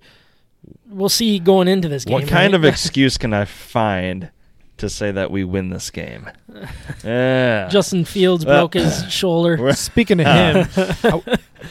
we'll 0.90 1.10
see 1.10 1.40
going 1.40 1.68
into 1.68 1.88
this 1.90 2.06
game. 2.06 2.14
What 2.14 2.27
kind 2.27 2.53
right? 2.53 2.60
of 2.60 2.65
excuse 2.72 3.18
can 3.18 3.34
I 3.34 3.45
find 3.45 4.30
to 4.77 4.90
say 4.90 5.11
that 5.11 5.31
we 5.31 5.44
win 5.44 5.69
this 5.69 5.90
game? 5.91 6.30
Yeah. 7.03 7.68
Justin 7.69 8.06
Fields 8.06 8.45
broke 8.45 8.76
his 8.76 9.06
shoulder. 9.11 9.73
Speaking 9.73 10.22
of 10.22 10.26
him, 10.27 10.68
uh, 11.03 11.19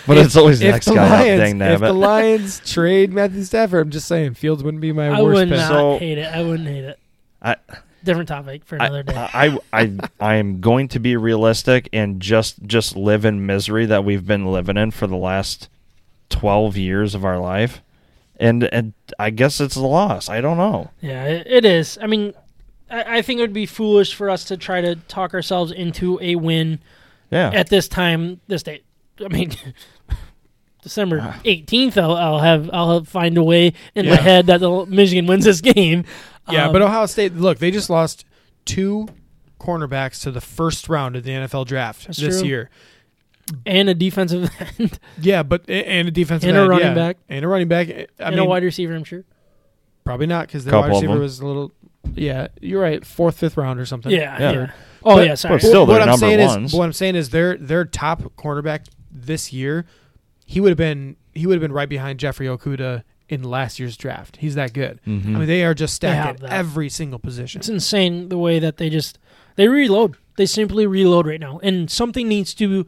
but 0.07 0.19
it's 0.19 0.37
always 0.37 0.59
the 0.61 0.69
next 0.71 0.87
the 0.87 0.95
guy 0.95 1.05
up. 1.07 1.11
Lions, 1.39 1.41
Dang 1.41 1.61
if 1.63 1.81
the. 1.81 1.93
Lions 1.93 2.61
trade 2.71 3.13
Matthew 3.15 3.43
Stafford, 3.45 3.87
I'm 3.87 3.91
just 3.91 4.07
saying 4.09 4.35
Fields 4.35 4.63
wouldn't 4.63 4.83
be 4.83 4.93
my 4.93 5.09
I 5.09 5.23
worst 5.23 5.35
would 5.37 5.49
pick. 5.49 5.57
not 5.59 5.69
So- 5.69 5.99
hate 5.99 6.19
it. 6.19 6.25
I 6.35 6.43
wouldn't 6.43 6.69
hate 6.69 6.85
it. 6.85 6.99
I- 7.41 7.57
Different 8.05 8.29
topic 8.29 8.65
for 8.65 8.77
another 8.77 9.05
day. 9.05 9.15
I, 9.15 9.47
I, 9.47 9.59
I, 9.73 9.99
I 10.21 10.35
am 10.35 10.61
going 10.61 10.89
to 10.89 10.99
be 10.99 11.17
realistic 11.17 11.89
and 11.93 12.21
just 12.21 12.61
just 12.65 12.97
live 12.97 13.25
in 13.25 13.47
misery 13.47 13.87
that 13.87 14.05
we've 14.05 14.27
been 14.27 14.45
living 14.47 14.77
in 14.77 14.91
for 14.91 15.07
the 15.07 15.17
last 15.17 15.69
twelve 16.29 16.77
years 16.77 17.15
of 17.15 17.25
our 17.25 17.39
life. 17.39 17.81
And 18.39 18.65
and 18.65 18.93
I 19.19 19.31
guess 19.31 19.61
it's 19.61 19.77
a 19.77 19.81
loss. 19.87 20.29
I 20.29 20.41
don't 20.41 20.57
know. 20.57 20.91
Yeah, 21.01 21.25
it, 21.25 21.47
it 21.47 21.65
is. 21.65 21.99
I 22.01 22.07
mean, 22.07 22.35
I, 22.91 23.19
I 23.19 23.23
think 23.23 23.39
it 23.39 23.43
would 23.43 23.53
be 23.53 23.67
foolish 23.67 24.15
for 24.15 24.31
us 24.31 24.45
to 24.47 24.57
try 24.57 24.81
to 24.81 24.97
talk 24.97 25.35
ourselves 25.35 25.71
into 25.73 26.19
a 26.23 26.35
win 26.37 26.81
Yeah, 27.31 27.51
at 27.53 27.69
this 27.69 27.89
time, 27.89 28.41
this 28.49 28.63
date. 28.63 28.85
I 29.25 29.29
mean, 29.29 29.53
December 30.83 31.21
Ah. 31.23 31.41
eighteenth, 31.45 31.97
I'll, 31.97 32.17
I'll 32.17 32.41
have 32.41 32.69
I'll 32.73 32.95
have, 32.95 33.09
find 33.09 33.37
a 33.39 33.43
way 33.45 33.73
in 33.95 34.09
my 34.09 34.17
head 34.17 34.47
that 34.47 34.61
the 34.61 34.87
Michigan 34.87 35.27
wins 35.27 35.45
this 35.45 35.61
game. 35.61 36.05
Yeah, 36.51 36.67
Um, 36.67 36.73
but 36.73 36.83
Ohio 36.83 37.07
State. 37.07 37.35
Look, 37.37 37.59
they 37.59 37.71
just 37.71 37.89
lost 37.89 38.25
two 38.65 39.09
cornerbacks 39.61 40.21
to 40.23 40.33
the 40.33 40.41
first 40.41 40.89
round 40.89 41.15
of 41.15 41.23
the 41.23 41.31
NFL 41.31 41.67
draft 41.69 42.09
this 42.09 42.19
true. 42.41 42.49
year. 42.49 42.71
And 43.67 43.89
a 43.89 43.95
defensive 43.95 44.51
end 44.79 44.99
Yeah, 45.21 45.43
but 45.43 45.69
and 45.69 46.09
a 46.09 46.11
defensive 46.11 46.49
end. 46.49 46.57
And 46.57 46.59
a 46.59 46.61
end, 46.63 46.71
running 46.71 46.87
yeah. 46.87 46.95
back. 46.95 47.17
and 47.29 47.45
a 47.45 47.49
running 47.49 47.69
back. 47.69 47.89
I 47.89 48.07
and 48.19 48.31
mean, 48.37 48.39
a 48.41 48.45
wide 48.45 48.63
receiver. 48.65 48.95
I'm 48.95 49.05
sure. 49.05 49.25
probably 50.05 50.27
not 50.27 50.47
because 50.47 50.65
the 50.65 50.71
Couple 50.71 50.83
wide 50.83 50.89
of 50.91 50.95
receiver 51.03 51.13
them. 51.15 51.23
was 51.23 51.41
a 51.41 51.47
little. 51.47 51.73
Yeah, 52.15 52.49
you're 52.61 52.83
right. 52.83 53.05
Fourth, 53.07 53.39
fifth 53.39 53.57
round 53.57 53.79
or 53.79 53.87
something. 53.87 54.11
Yeah, 54.13 54.39
Yeah. 54.39 54.53
yeah. 54.53 54.71
Oh 55.05 55.17
But- 55.17 55.27
yeah, 55.27 55.35
sorry. 55.35 55.55
but 55.57 55.63
still, 55.63 55.87
what 55.87 55.95
they're 55.95 56.03
I'm 56.03 56.09
number 56.09 56.27
saying 56.27 56.47
ones. 56.47 56.73
is, 56.73 56.79
what 56.79 56.85
I'm 56.85 56.93
saying 56.93 57.15
is, 57.17 57.31
their 57.31 57.57
their 57.57 57.85
top 57.85 58.23
cornerback 58.37 58.87
this 59.11 59.53
year, 59.53 59.87
he 60.47 60.61
would 60.61 60.71
have 60.71 60.79
been 60.79 61.17
he 61.35 61.47
would 61.47 61.55
have 61.55 61.61
been 61.63 61.73
right 61.73 61.89
behind 61.89 62.19
Jeffrey 62.19 62.47
Okudah 62.47 63.03
in 63.29 63.43
last 63.43 63.79
year's 63.81 63.97
draft. 63.97 64.37
He's 64.39 64.55
that 64.57 64.73
good. 64.75 65.01
Mhm. 65.07 65.27
I 65.27 65.39
mean, 65.39 65.47
they 65.47 65.65
are 65.65 65.75
just 65.75 65.95
stacked 65.95 66.43
at 66.43 66.51
every 66.53 66.89
single 66.89 67.19
position. 67.19 67.61
It's 67.61 67.69
insane 67.69 68.29
the 68.29 68.37
way 68.39 68.59
that 68.59 68.77
they 68.77 68.91
just 68.91 69.19
they 69.57 69.69
reload. 69.69 70.17
They 70.37 70.47
simply 70.47 70.87
reload 70.87 71.27
right 71.27 71.41
now, 71.41 71.59
and 71.63 71.91
something 71.91 72.27
needs 72.29 72.53
to 72.55 72.87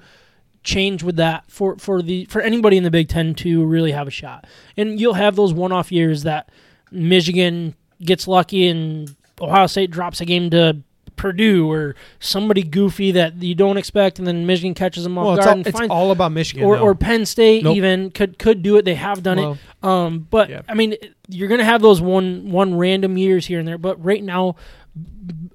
change 0.65 1.03
with 1.03 1.17
that 1.17 1.45
for 1.49 1.77
for 1.77 2.03
the 2.03 2.25
for 2.27 2.41
anybody 2.41 2.77
in 2.77 2.83
the 2.85 2.91
Big 2.91 3.09
Ten 3.09 3.35
to 3.37 3.65
really 3.65 3.93
have 3.93 4.09
a 4.09 4.11
shot. 4.11 4.47
And 4.77 4.99
you'll 4.99 5.15
have 5.15 5.37
those 5.37 5.53
one 5.53 5.71
off 5.73 5.93
years 5.93 6.23
that 6.25 6.49
Michigan 6.91 7.75
gets 8.03 8.27
lucky 8.27 8.67
and 8.67 9.15
Ohio 9.41 9.67
State 9.67 9.91
drops 9.91 10.21
a 10.21 10.25
game 10.25 10.51
to 10.51 10.79
Purdue 11.17 11.71
or 11.71 11.95
somebody 12.19 12.63
goofy 12.65 13.13
that 13.13 13.37
you 13.41 13.55
don't 13.55 13.77
expect, 13.77 14.19
and 14.19 14.27
then 14.27 14.47
Michigan 14.47 14.75
catches 14.75 15.05
them 15.05 15.17
off 15.17 15.27
well, 15.27 15.35
it's 15.37 15.45
guard 15.45 15.49
all, 15.49 15.59
and 15.59 15.67
it's 15.67 15.81
all 15.91 16.11
about 16.11 16.33
Michigan. 16.33 16.67
or, 16.67 16.77
or 16.77 16.95
Penn 16.97 17.25
State 17.25 17.63
Nope. 17.63 17.77
even 17.77 18.11
could 18.11 18.37
could 18.39 18.63
do 18.63 18.77
it. 18.79 18.85
They 18.85 18.97
have 18.97 19.23
done 19.23 19.37
Well, 19.37 19.53
it. 19.53 19.87
Um, 19.87 20.27
but 20.29 20.51
yeah. 20.51 20.63
I 20.69 20.75
mean, 20.75 20.97
you're 21.29 21.49
gonna 21.49 21.65
have 21.65 21.83
those 21.83 22.01
one 22.01 22.51
one 22.51 22.77
random 22.77 23.17
years 23.17 23.47
here 23.47 23.61
and 23.61 23.69
there. 23.69 23.79
But 23.79 24.03
right 24.05 24.23
now, 24.25 24.57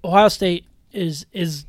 Ohio 0.03 0.29
State 0.29 0.65
is 0.93 1.25
is 1.33 1.65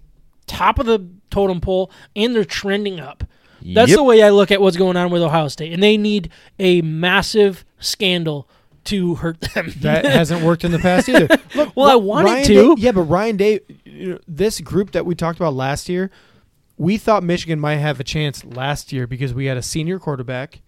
top 0.46 0.78
of 0.78 0.86
the 0.86 1.04
totem 1.30 1.60
pole, 1.60 1.90
and 2.16 2.34
they're 2.34 2.44
trending 2.44 3.00
up. 3.00 3.24
That's 3.62 3.90
Yep. 3.90 3.96
the 3.98 4.02
way 4.04 4.22
I 4.22 4.30
look 4.30 4.50
at 4.50 4.60
what's 4.60 4.76
going 4.76 4.96
on 4.96 5.10
with 5.10 5.22
Ohio 5.22 5.48
State, 5.48 5.72
and 5.72 5.82
they 5.82 5.96
need 5.96 6.30
a 6.58 6.80
massive 6.82 7.64
scandal 7.78 8.48
to 8.84 9.16
hurt 9.16 9.40
them. 9.40 9.72
that 9.80 10.06
hasn't 10.06 10.42
worked 10.42 10.64
in 10.64 10.72
the 10.72 10.78
past 10.78 11.08
either. 11.08 11.28
Look, 11.54 11.76
Well, 11.76 11.90
I 11.90 11.94
Ri- 11.94 12.00
want 12.00 12.24
Ryan 12.26 12.44
to. 12.46 12.76
Day- 12.76 12.82
yeah, 12.82 12.92
but 12.92 13.02
Ryan 13.02 13.36
Day, 13.36 13.60
you 13.84 14.10
know, 14.12 14.18
this 14.26 14.60
group 14.60 14.92
that 14.92 15.04
we 15.04 15.14
talked 15.14 15.38
about 15.38 15.52
last 15.54 15.88
year, 15.90 16.10
we 16.78 16.96
thought 16.96 17.22
Michigan 17.22 17.60
might 17.60 17.76
have 17.76 18.00
a 18.00 18.04
chance 18.04 18.42
last 18.42 18.90
year 18.90 19.06
because 19.06 19.34
we 19.34 19.44
had 19.44 19.58
a 19.58 19.62
senior 19.62 19.98
quarterback. 19.98 20.62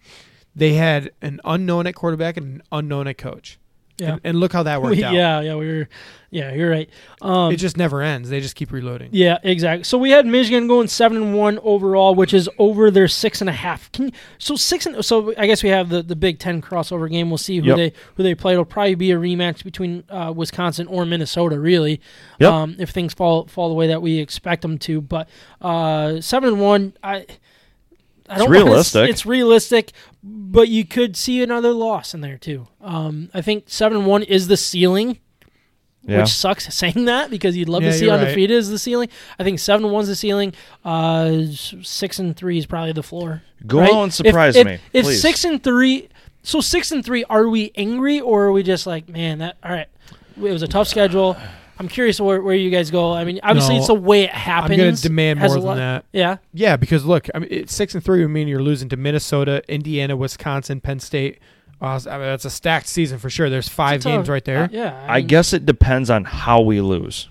They 0.55 0.73
had 0.73 1.09
an 1.23 1.39
unknown 1.43 1.87
at 1.87 1.95
quarterback 1.95 2.37
and 2.37 2.57
an 2.57 2.61
unknown 2.71 3.07
at 3.07 3.17
coach. 3.17 3.57
Yeah, 3.97 4.13
And, 4.13 4.21
and 4.23 4.39
look 4.39 4.53
how 4.53 4.63
that 4.63 4.81
worked 4.83 4.97
We- 4.97 5.03
out. 5.03 5.13
yeah, 5.13 5.39
yeah. 5.41 5.55
We 5.55 5.67
were, 5.67 5.89
yeah. 6.31 6.51
You're 6.53 6.69
right. 6.71 6.89
Um, 7.21 7.51
it 7.53 7.57
just 7.57 7.77
never 7.77 8.01
ends. 8.01 8.29
They 8.29 8.41
just 8.41 8.55
keep 8.55 8.71
reloading. 8.71 9.09
Yeah, 9.11 9.37
exactly. 9.43 9.83
So 9.83 9.99
we 9.99 10.09
had 10.09 10.25
Michigan 10.25 10.65
going 10.67 10.87
seven 10.87 11.17
and 11.17 11.35
one 11.35 11.59
overall, 11.61 12.15
which 12.15 12.33
is 12.33 12.49
over 12.57 12.89
their 12.89 13.07
six 13.07 13.39
and 13.41 13.49
a 13.49 13.53
half. 13.53 13.91
Can, 13.91 14.11
so 14.39 14.55
six 14.55 14.87
and 14.87 15.05
so 15.05 15.33
I 15.37 15.45
guess 15.45 15.61
we 15.61 15.69
have 15.69 15.89
the, 15.89 16.01
the 16.01 16.15
Big 16.15 16.39
Ten 16.39 16.59
crossover 16.61 17.07
game. 17.09 17.29
We'll 17.29 17.37
see 17.37 17.57
who 17.59 17.65
Yep. 17.67 17.77
they 17.77 17.93
who 18.15 18.23
they 18.23 18.33
play. 18.33 18.53
It'll 18.53 18.65
probably 18.65 18.95
be 18.95 19.11
a 19.11 19.17
rematch 19.17 19.63
between 19.63 20.03
uh, 20.09 20.33
Wisconsin 20.35 20.87
or 20.87 21.05
Minnesota, 21.05 21.59
really. 21.59 22.01
Yep. 22.39 22.51
Um, 22.51 22.75
if 22.79 22.89
things 22.89 23.13
fall 23.13 23.45
fall 23.45 23.69
the 23.69 23.75
way 23.75 23.87
that 23.87 24.01
we 24.01 24.17
expect 24.17 24.63
them 24.63 24.79
to, 24.79 25.01
but 25.01 25.29
uh, 25.61 26.19
seven 26.19 26.49
and 26.53 26.61
one, 26.61 26.93
I. 27.03 27.25
I 28.33 28.35
It's 28.35 28.43
don't 28.45 28.51
wanna- 28.53 28.65
realistic. 28.65 29.09
It's 29.09 29.25
realistic, 29.25 29.91
but 30.23 30.69
you 30.69 30.85
could 30.85 31.15
see 31.15 31.41
another 31.43 31.71
loss 31.71 32.13
in 32.13 32.21
there 32.21 32.37
too. 32.37 32.67
Um, 32.81 33.29
I 33.33 33.41
think 33.41 33.65
seven 33.67 34.05
one 34.05 34.23
is 34.23 34.47
the 34.47 34.57
ceiling 34.57 35.19
Yeah. 36.05 36.19
which 36.21 36.29
sucks 36.29 36.73
saying 36.75 37.05
that 37.05 37.29
because 37.29 37.55
you'd 37.55 37.69
love 37.69 37.83
Yeah, 37.83 37.91
to 37.91 37.97
see 37.97 38.05
you're 38.05 38.13
right. 38.13 38.21
undefeated 38.21 38.57
as 38.57 38.69
the 38.69 38.79
ceiling. 38.79 39.09
I 39.39 39.43
think 39.43 39.59
seven 39.59 39.85
and 39.85 39.93
one's 39.93 40.07
the 40.07 40.15
ceiling. 40.15 40.53
Uh, 40.83 41.43
six 41.51 42.19
and 42.19 42.35
three 42.35 42.57
is 42.57 42.65
probably 42.65 42.91
the 42.93 43.03
floor. 43.03 43.41
Go 43.65 43.79
right? 43.79 43.91
on 43.91 44.11
surprise 44.11 44.55
if, 44.55 44.61
if, 44.61 44.67
me, 44.67 44.79
If 44.93 45.05
please. 45.05 45.21
six 45.21 45.45
and 45.45 45.63
three, 45.63 46.09
so 46.43 46.59
six 46.59 46.91
and 46.91 47.05
three, 47.05 47.23
are 47.25 47.47
we 47.47 47.71
angry 47.75 48.19
or 48.19 48.43
are 48.45 48.51
we 48.51 48.63
just 48.63 48.85
like, 48.85 49.07
man, 49.07 49.37
that 49.39 49.55
all 49.63 49.71
right? 49.71 49.87
It 50.35 50.41
was 50.51 50.61
a 50.63 50.67
tough 50.67 50.87
schedule. 50.87 51.37
I'm 51.83 51.89
curious 51.89 52.19
where, 52.21 52.41
where 52.41 52.55
you 52.55 52.69
guys 52.69 52.89
go. 52.91 53.11
I 53.13 53.25
mean, 53.25 53.39
obviously 53.43 53.73
No, 53.75 53.79
it's 53.79 53.87
the 53.87 53.93
way 53.93 54.23
it 54.23 54.29
happens. 54.29 54.71
I'm 54.71 54.77
going 54.77 54.95
to 54.95 55.01
demand 55.01 55.39
Has 55.39 55.49
more 55.49 55.57
a 55.57 55.59
than 55.59 55.67
lot- 55.67 55.75
that. 55.75 56.05
Yeah, 56.13 56.37
Yeah, 56.53 56.77
because 56.77 57.03
look, 57.05 57.27
I 57.35 57.39
mean, 57.39 57.49
it's 57.51 57.73
six 57.73 57.93
and 57.93 58.03
three 58.03 58.21
would 58.21 58.29
mean 58.31 58.47
you're 58.47 58.61
losing 58.61 58.87
to 58.89 58.97
Minnesota, 58.97 59.61
Indiana, 59.67 60.15
Wisconsin, 60.15 60.79
Penn 60.79 60.99
State. 61.01 61.39
Uh, 61.81 61.99
I 62.09 62.11
mean, 62.13 62.21
that's 62.27 62.45
a 62.45 62.49
stacked 62.49 62.87
season 62.87 63.19
for 63.19 63.29
sure. 63.29 63.49
There's 63.49 63.67
five 63.67 63.97
It's 63.97 64.05
a 64.05 64.09
games 64.09 64.29
right 64.29 64.45
there. 64.45 64.63
uh, 64.63 64.67
yeah, 64.71 65.05
I 65.09 65.17
mean, 65.17 65.27
guess 65.27 65.51
it 65.51 65.65
depends 65.65 66.09
on 66.09 66.23
how 66.23 66.61
we 66.61 66.79
lose. 66.79 67.27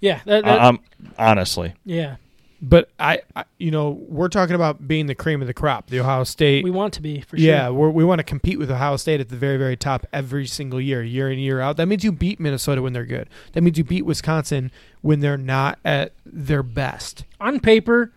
Yeah, 0.00 0.20
that, 0.24 0.44
that- 0.44 0.60
um, 0.60 0.80
honestly, 1.16 1.74
yeah. 1.84 2.16
But 2.64 2.90
I, 2.96 3.22
I, 3.34 3.44
you 3.58 3.72
know, 3.72 3.90
we're 3.90 4.28
talking 4.28 4.54
about 4.54 4.86
being 4.86 5.06
the 5.06 5.16
cream 5.16 5.40
of 5.40 5.48
the 5.48 5.54
crop. 5.54 5.90
The 5.90 5.98
Ohio 5.98 6.22
State. 6.22 6.62
We 6.62 6.70
want 6.70 6.94
to 6.94 7.02
be 7.02 7.20
for 7.20 7.36
sure. 7.36 7.44
yeah, 7.44 7.68
we're, 7.70 7.90
we 7.90 8.04
want 8.04 8.20
to 8.20 8.22
compete 8.22 8.56
with 8.56 8.70
Ohio 8.70 8.96
State 8.96 9.20
at 9.20 9.30
the 9.30 9.36
very, 9.36 9.56
very 9.56 9.76
top 9.76 10.06
every 10.12 10.46
single 10.46 10.80
year, 10.80 11.02
year 11.02 11.28
in 11.28 11.40
year 11.40 11.60
out. 11.60 11.76
That 11.76 11.86
means 11.86 12.04
you 12.04 12.12
beat 12.12 12.38
Minnesota 12.38 12.80
when 12.80 12.92
they're 12.92 13.04
good. 13.04 13.28
That 13.52 13.62
means 13.62 13.78
you 13.78 13.84
beat 13.84 14.06
Wisconsin 14.06 14.70
when 15.00 15.18
they're 15.18 15.36
not 15.36 15.80
at 15.84 16.12
their 16.24 16.62
best. 16.62 17.24
on 17.40 17.58
paper, 17.58 18.12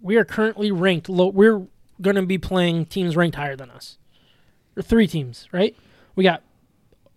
we 0.00 0.16
are 0.16 0.24
currently 0.24 0.70
ranked 0.70 1.08
low. 1.08 1.26
We're 1.28 1.66
going 2.00 2.16
to 2.16 2.22
be 2.22 2.38
playing 2.38 2.86
teams 2.86 3.16
ranked 3.16 3.36
higher 3.36 3.56
than 3.56 3.70
us. 3.70 3.98
Three 4.80 5.08
teams, 5.08 5.48
right? 5.52 5.76
We 6.14 6.22
got 6.22 6.42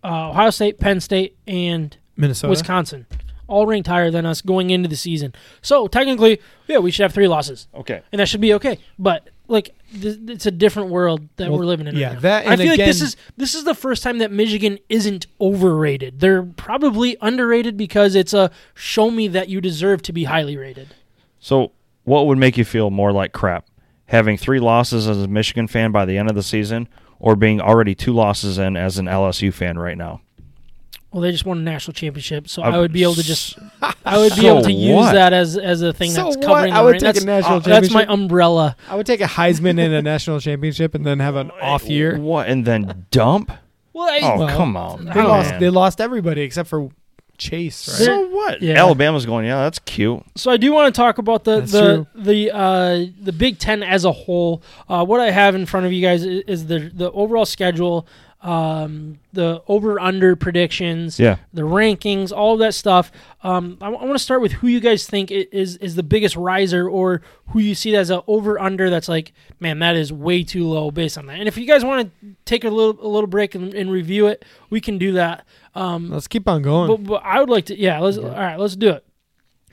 uh, 0.02 0.30
Ohio 0.30 0.50
State, 0.50 0.78
Penn 0.80 1.00
State, 1.00 1.36
and 1.46 1.96
Minnesota. 2.16 2.50
Wisconsin, 2.50 3.06
all 3.48 3.66
ranked 3.66 3.88
higher 3.88 4.10
than 4.10 4.26
us 4.26 4.40
going 4.42 4.70
into 4.70 4.88
the 4.88 4.96
season. 4.96 5.34
So 5.62 5.86
technically, 5.88 6.40
yeah, 6.66 6.78
we 6.78 6.90
should 6.90 7.02
have 7.04 7.14
three 7.14 7.28
losses, 7.28 7.68
okay. 7.74 8.02
and 8.12 8.20
that 8.20 8.28
should 8.28 8.40
be 8.40 8.54
okay. 8.54 8.78
But 8.98 9.28
like, 9.48 9.74
th- 10.00 10.18
it's 10.28 10.46
a 10.46 10.50
different 10.50 10.90
world 10.90 11.28
that 11.36 11.48
Well, 11.50 11.60
we're 11.60 11.66
living 11.66 11.86
in. 11.86 11.94
yeah, 11.96 12.06
right 12.08 12.14
now. 12.14 12.20
that- 12.20 12.46
I 12.46 12.52
and 12.52 12.60
feel 12.60 12.70
like 12.70 12.78
this 12.78 13.00
is 13.00 13.16
this 13.36 13.54
is 13.54 13.64
the 13.64 13.74
first 13.74 14.02
time 14.02 14.18
that 14.18 14.32
Michigan 14.32 14.78
isn't 14.88 15.26
overrated. 15.40 16.20
They're 16.20 16.42
probably 16.42 17.16
underrated 17.20 17.76
because 17.76 18.14
it's 18.14 18.34
a 18.34 18.50
show 18.74 19.10
me 19.10 19.28
that 19.28 19.48
you 19.48 19.60
deserve 19.60 20.02
to 20.02 20.12
be 20.12 20.24
highly 20.24 20.56
rated. 20.56 20.88
So, 21.38 21.72
what 22.04 22.26
would 22.26 22.38
make 22.38 22.56
you 22.56 22.64
feel 22.64 22.90
more 22.90 23.12
like 23.12 23.32
crap? 23.32 23.66
Having 24.06 24.38
three 24.38 24.60
losses 24.60 25.08
as 25.08 25.22
a 25.22 25.28
Michigan 25.28 25.66
fan 25.68 25.90
by 25.92 26.04
the 26.04 26.16
end 26.18 26.28
of 26.28 26.34
the 26.34 26.42
season, 26.42 26.88
or 27.18 27.34
being 27.36 27.60
already 27.60 27.94
two 27.94 28.12
losses 28.12 28.58
in 28.58 28.76
as 28.76 28.98
an 28.98 29.06
LSU 29.06 29.52
fan 29.52 29.78
right 29.78 29.96
now? 29.98 30.20
Well, 31.16 31.22
they 31.22 31.32
just 31.32 31.46
won 31.46 31.56
a 31.56 31.62
national 31.62 31.94
championship, 31.94 32.46
so 32.46 32.62
Uh, 32.62 32.66
I 32.72 32.78
would 32.78 32.92
be 32.92 33.02
able 33.02 33.14
to 33.14 33.22
just 33.22 33.58
I 34.04 34.18
would 34.18 34.34
be 34.34 34.42
So 34.42 34.48
able 34.48 34.62
to 34.64 34.70
use 34.72 34.96
what? 34.96 35.12
that 35.14 35.32
as 35.32 35.56
as 35.56 35.80
a 35.80 35.90
thing 35.94 36.10
So 36.10 36.24
that's 36.24 36.36
what? 36.36 36.44
covering. 36.44 36.74
I 36.74 36.82
would 36.82 36.90
right? 36.92 37.00
take 37.00 37.10
a 37.16 37.20
that's, 37.20 37.24
national 37.24 37.56
uh, 37.56 37.60
That's 37.60 37.90
my 37.90 38.04
umbrella. 38.06 38.76
I 38.90 38.96
would 38.96 39.06
take 39.06 39.22
a 39.22 39.24
Heisman 39.24 39.78
in 39.78 39.94
a 39.94 40.02
national 40.02 40.40
championship 40.40 40.94
and 40.94 41.06
then 41.06 41.20
have 41.20 41.36
an 41.36 41.50
off 41.62 41.84
year. 41.84 42.18
What 42.18 42.48
and 42.48 42.66
then 42.66 43.06
dump? 43.10 43.50
Well, 43.94 44.10
I, 44.10 44.20
Oh 44.22 44.38
Well, 44.40 44.48
come 44.58 44.76
on! 44.76 45.06
They 45.06 45.12
I 45.20 45.24
lost. 45.24 45.50
man. 45.52 45.60
They 45.60 45.70
lost 45.70 46.02
everybody 46.02 46.42
except 46.42 46.68
for 46.68 46.90
Chase. 47.38 47.88
Right? 47.88 48.06
So 48.06 48.28
what? 48.28 48.60
Yeah. 48.62 48.74
Alabama's 48.74 49.24
going. 49.26 49.46
Yeah, 49.46 49.62
that's 49.64 49.78
cute. 49.80 50.22
so 50.36 50.50
I 50.50 50.56
do 50.58 50.70
want 50.72 50.94
to 50.94 50.98
talk 50.98 51.16
about 51.18 51.44
the 51.44 51.60
That's 51.60 51.72
the 51.72 51.80
true. 51.94 52.06
the 52.14 52.50
uh, 52.54 53.04
the 53.22 53.32
Big 53.32 53.58
Ten 53.58 53.82
as 53.82 54.04
a 54.04 54.12
whole. 54.12 54.62
Uh, 54.88 55.04
what 55.04 55.20
I 55.20 55.30
have 55.30 55.54
in 55.54 55.64
front 55.66 55.86
of 55.86 55.92
you 55.92 56.02
guys 56.02 56.24
is, 56.24 56.42
is 56.46 56.66
the 56.66 56.90
the 56.92 57.10
overall 57.12 57.44
schedule, 57.46 58.06
um, 58.46 59.18
the 59.32 59.60
over 59.66 59.98
under 59.98 60.36
predictions, 60.36 61.18
Yeah. 61.18 61.36
the 61.52 61.62
rankings, 61.62 62.30
all 62.30 62.52
of 62.54 62.60
that 62.60 62.74
stuff. 62.74 63.10
Um, 63.42 63.76
I, 63.80 63.88
want 63.88 64.12
to 64.12 64.18
start 64.20 64.40
with 64.40 64.52
who 64.52 64.68
you 64.68 64.78
guys 64.78 65.04
think 65.06 65.30
is 65.32 65.76
is 65.78 65.96
the 65.96 66.04
biggest 66.04 66.36
riser, 66.36 66.88
or 66.88 67.22
who 67.48 67.58
you 67.58 67.74
see 67.74 67.96
as 67.96 68.08
a 68.10 68.22
over 68.28 68.60
under 68.60 68.88
that's 68.88 69.08
like, 69.08 69.32
man, 69.58 69.80
that 69.80 69.96
is 69.96 70.12
way 70.12 70.44
too 70.44 70.64
low 70.68 70.92
based 70.92 71.18
on 71.18 71.26
that. 71.26 71.38
And 71.40 71.48
if 71.48 71.58
you 71.58 71.66
guys 71.66 71.84
want 71.84 72.08
to 72.22 72.28
take 72.44 72.62
a 72.64 72.70
little 72.70 73.04
a 73.04 73.08
little 73.08 73.26
break 73.26 73.56
and, 73.56 73.74
and 73.74 73.90
review 73.90 74.28
it, 74.28 74.44
we 74.70 74.80
can 74.80 74.96
do 74.96 75.12
that. 75.12 75.44
Um, 75.74 76.10
Let's 76.10 76.28
keep 76.28 76.48
on 76.48 76.62
going. 76.62 76.86
but, 76.88 77.02
but 77.02 77.22
I 77.24 77.40
would 77.40 77.50
like 77.50 77.66
to. 77.66 77.76
Yeah, 77.78 77.98
let's. 77.98 78.16
All 78.16 78.30
right, 78.30 78.58
let's 78.58 78.76
do 78.76 78.90
it. 78.90 79.04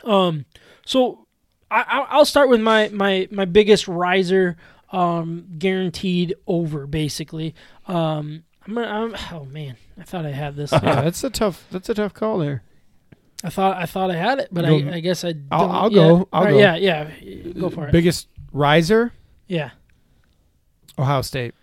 Um, 0.04 0.45
so 0.86 1.28
I, 1.70 1.82
I- 1.82 2.08
I'll 2.10 2.26
start 2.26 2.50
with 2.50 2.60
my 2.60 2.90
my 2.90 3.28
my 3.30 3.45
biggest 3.45 3.88
riser, 3.88 4.58
um, 4.91 5.45
guaranteed 5.60 6.34
over 6.48 6.88
basically. 6.88 7.54
Um, 7.88 8.44
I'm. 8.68 8.77
I'm, 8.77 9.15
oh 9.31 9.45
man, 9.45 9.77
I 9.99 10.03
thought 10.03 10.26
I 10.26 10.31
had 10.31 10.56
this. 10.56 10.72
yeah, 10.73 10.80
that's 11.02 11.23
a 11.23 11.30
tough. 11.41 11.65
That's 11.72 11.90
a 11.90 11.94
tough 11.94 12.14
call 12.14 12.38
there. 12.40 12.64
I 13.44 13.49
thought 13.49 13.76
I 13.77 13.85
thought 13.85 14.10
I 14.10 14.15
had 14.15 14.40
it, 14.40 14.48
but 14.52 14.64
I, 14.65 14.95
I 14.95 14.99
guess 15.02 15.23
I. 15.26 15.34
Don't, 15.34 15.48
I'll- 15.52 15.72
I'll 15.72 15.91
yeah. 15.91 15.98
go. 15.98 16.15
I'll 16.15 16.27
All 16.31 16.44
right, 16.45 16.52
go. 16.52 16.57
Yeah, 16.60 16.76
yeah. 16.76 17.52
Go 17.60 17.69
for 17.69 17.88
it. 17.88 17.91
Biggest 17.91 18.27
riser, 18.53 19.11
yeah. 19.48 19.72
Ohio 20.98 21.22
State. 21.22 21.53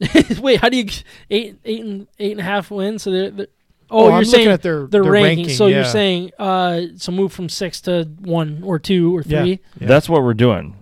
Wait, 0.40 0.60
how 0.60 0.68
do 0.68 0.76
you 0.76 0.86
eight 1.30 1.58
eight 1.64 1.80
and 1.84 2.06
eight 2.18 2.30
and 2.32 2.40
a 2.40 2.44
half 2.44 2.70
wins? 2.70 3.02
So 3.02 3.10
they're, 3.10 3.30
they're 3.30 3.46
Oh, 3.90 4.00
oh, 4.04 4.08
you're 4.08 4.16
I'm 4.18 4.24
saying 4.26 4.42
looking 4.44 4.52
at 4.52 4.62
their 4.62 4.86
their, 4.86 5.02
their 5.02 5.12
ranking. 5.12 5.38
ranking, 5.46 5.54
So 5.56 5.66
you're 5.66 5.84
saying 5.84 6.30
uh, 6.38 6.82
so 6.96 7.10
move 7.10 7.32
from 7.32 7.48
six 7.48 7.80
to 7.82 8.04
one 8.20 8.62
or 8.62 8.78
two 8.78 9.16
or 9.16 9.22
Yeah. 9.22 9.40
three. 9.42 9.60
Yeah. 9.80 9.88
That's 9.88 10.08
what 10.10 10.22
we're 10.22 10.34
doing. 10.34 10.76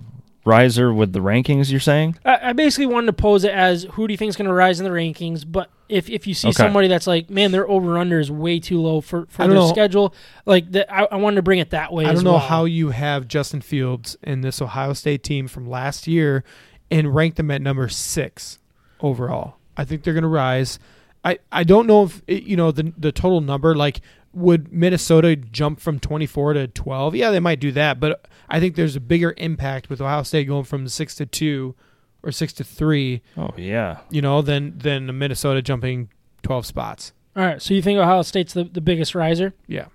Riser 0.47 0.93
with 0.95 1.13
the 1.13 1.19
rankings. 1.19 1.71
You're 1.71 1.81
saying? 1.81 2.17
I, 2.25 2.51
I 2.51 2.53
basically 2.53 2.87
wanted 2.87 3.07
to 3.07 3.13
pose 3.15 3.45
it 3.45 3.51
as 3.53 3.83
who 3.93 4.07
do 4.07 4.13
you 4.13 4.17
think 4.19 4.29
is 4.31 4.37
going 4.37 4.47
to 4.47 4.55
rise 4.55 4.79
in 4.81 4.85
the 4.85 4.91
rankings? 4.91 5.45
But 5.47 5.71
if, 5.89 6.09
if 6.09 6.27
you 6.27 6.35
see 6.35 6.49
Okay. 6.49 6.55
somebody 6.57 6.89
that's 6.89 7.07
like, 7.07 7.29
man, 7.29 7.51
their 7.53 7.69
over 7.69 7.99
under 7.99 8.19
is 8.21 8.31
way 8.31 8.61
too 8.61 8.81
low 8.81 9.01
for, 9.01 9.27
for 9.27 9.43
I 9.43 9.47
their 9.47 9.57
don't 9.57 9.67
know. 9.69 9.73
schedule, 9.73 10.15
like 10.47 10.71
that, 10.73 10.93
I, 10.93 11.07
I 11.11 11.17
wanted 11.17 11.37
to 11.37 11.43
bring 11.43 11.59
it 11.59 11.71
that 11.71 11.93
way. 11.93 12.07
I 12.07 12.11
as 12.11 12.15
don't 12.17 12.25
know 12.25 12.33
well. 12.33 12.41
how 12.41 12.65
you 12.65 12.91
have 12.91 13.27
Justin 13.29 13.61
Fields 13.61 14.17
in 14.23 14.41
this 14.41 14.63
Ohio 14.63 14.93
State 14.93 15.23
team 15.23 15.49
from 15.49 15.69
last 15.69 16.07
year 16.07 16.45
and 16.91 17.15
rank 17.15 17.35
them 17.35 17.51
at 17.51 17.61
number 17.61 17.89
six 17.89 18.59
overall. 19.01 19.57
I 19.77 19.85
think 19.85 20.03
they're 20.05 20.15
going 20.15 20.23
to 20.23 20.29
rise. 20.29 20.79
I, 21.25 21.39
I 21.51 21.65
don't 21.65 21.87
know 21.89 22.05
if 22.05 22.23
it, 22.29 22.45
you 22.45 22.57
know 22.57 22.71
the 22.71 22.93
the 22.97 23.11
total 23.11 23.41
number. 23.41 23.75
Like, 23.75 24.01
would 24.33 24.73
Minnesota 24.73 25.35
jump 25.35 25.81
from 25.81 25.99
twenty 25.99 26.27
four 26.27 26.53
to 26.53 26.69
twelve? 26.69 27.17
Yeah, 27.17 27.33
they 27.33 27.41
might 27.41 27.59
do 27.59 27.73
that, 27.73 27.99
but 27.99 28.27
I 28.49 28.61
think 28.61 28.77
there's 28.77 28.97
a 28.97 29.01
bigger 29.01 29.35
impact 29.37 29.89
with 29.91 30.01
Ohio 30.01 30.23
State 30.23 30.47
going 30.47 30.65
from 30.65 30.89
six 30.89 31.15
to 31.17 31.27
two 31.27 31.75
or 32.23 32.33
six 32.33 32.53
to 32.55 32.65
three. 32.65 33.23
Oh 33.37 33.51
yeah. 33.57 33.99
You 34.11 34.23
know, 34.23 34.43
than 34.43 34.79
than 34.79 35.17
Minnesota 35.19 35.63
jumping 35.63 36.09
twelve 36.43 36.67
spots. 36.67 37.13
All 37.35 37.45
right, 37.45 37.61
so 37.61 37.75
you 37.75 37.83
think 37.83 37.99
Ohio 37.99 38.23
State's 38.23 38.55
the, 38.55 38.65
the 38.65 38.81
biggest 38.81 39.15
riser? 39.15 39.53
Yeah. 39.67 39.87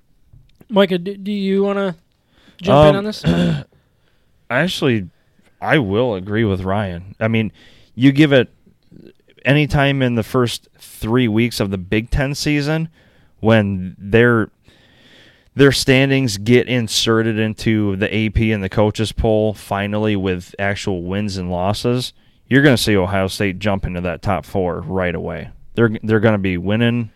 Micah, 0.70 1.00
do, 1.00 1.18
do 1.18 1.32
you 1.32 1.64
want 1.64 1.78
to 1.78 1.96
jump 2.62 2.90
in 2.90 2.96
Um, 2.96 2.96
on 2.98 3.04
this? 3.06 3.24
Actually, 4.50 5.10
I 5.60 5.80
will 5.80 6.14
agree 6.16 6.44
with 6.44 6.62
Ryan. 6.62 7.16
I 7.20 7.28
mean, 7.28 7.52
you 7.96 8.12
give 8.12 8.32
it 8.32 8.50
any 9.44 9.66
time 9.66 10.02
in 10.02 10.16
the 10.16 10.24
first 10.24 10.68
three 10.78 11.28
weeks 11.28 11.60
of 11.60 11.72
the 11.72 11.78
Big 11.78 12.10
Ten 12.12 12.36
season 12.36 12.90
when 13.40 13.96
their 13.98 14.50
their 15.56 15.72
standings 15.72 16.38
get 16.38 16.68
inserted 16.68 17.38
into 17.38 17.96
the 17.98 18.08
AP 18.14 18.38
and 18.38 18.64
the 18.64 18.70
coaches 18.70 19.12
poll 19.12 19.54
finally 19.54 20.16
with 20.16 20.56
actual 20.58 21.04
wins 21.04 21.38
and 21.38 21.52
losses, 21.52 22.14
you're 22.48 22.62
going 22.62 22.76
to 22.76 22.82
see 22.82 22.96
Ohio 22.96 23.28
State 23.28 23.60
jump 23.60 23.86
into 23.86 24.02
that 24.02 24.22
top 24.22 24.46
four 24.46 24.82
right 24.82 25.16
away. 25.16 25.52
They're 25.74 25.92
they're 26.04 26.20
going 26.20 26.34
to 26.34 26.38
be 26.40 26.58
winning 26.58 27.12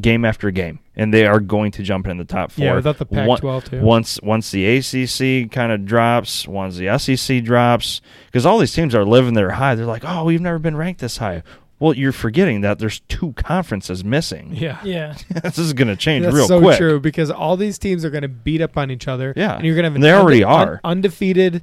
game 0.00 0.24
after 0.24 0.50
game, 0.50 0.78
and 0.94 1.12
they 1.12 1.26
are 1.26 1.40
going 1.40 1.70
to 1.72 1.82
jump 1.82 2.06
in 2.06 2.16
the 2.16 2.24
top 2.24 2.52
four. 2.52 2.64
Yeah, 2.64 2.74
without 2.74 2.98
the 2.98 3.06
Pac-12 3.06 3.70
too. 3.70 3.80
once 3.82 4.20
once 4.22 4.50
the 4.50 4.64
ACC 4.66 5.50
kind 5.50 5.72
of 5.72 5.84
drops, 5.84 6.46
once 6.48 6.76
the 6.76 6.98
SEC 6.98 7.44
drops, 7.44 8.00
because 8.26 8.46
all 8.46 8.58
these 8.58 8.72
teams 8.72 8.94
are 8.94 9.04
living 9.04 9.34
their 9.34 9.52
high. 9.52 9.74
They're 9.74 9.86
like, 9.86 10.04
oh, 10.04 10.24
we've 10.24 10.40
never 10.40 10.58
been 10.58 10.76
ranked 10.76 11.00
this 11.00 11.18
high. 11.18 11.42
Well, 11.78 11.94
you're 11.94 12.12
forgetting 12.12 12.62
that 12.62 12.78
there's 12.78 13.00
two 13.00 13.32
conferences 13.34 14.02
missing. 14.02 14.50
Yeah. 14.54 14.80
yeah. 14.84 15.14
this 15.42 15.58
is 15.58 15.72
going 15.74 15.88
to 15.88 15.96
change 15.96 16.24
real 16.24 16.32
quick. 16.32 16.40
That's 16.48 16.50
real 16.50 16.58
so 16.60 16.64
quick. 16.64 16.78
true 16.78 17.00
because 17.00 17.30
all 17.30 17.56
these 17.56 17.78
teams 17.78 18.04
are 18.04 18.10
going 18.10 18.22
to 18.22 18.28
beat 18.28 18.60
up 18.62 18.76
on 18.78 18.90
each 18.90 19.06
other. 19.08 19.32
Yeah. 19.36 19.56
and 19.56 19.64
you're 19.66 19.74
going 19.74 19.82
to 19.84 19.90
have 19.90 19.94
an 19.96 20.00
They 20.00 20.12
already 20.12 20.42
unde- 20.42 20.52
are. 20.68 20.72
un- 20.72 20.80
undefeated 20.84 21.62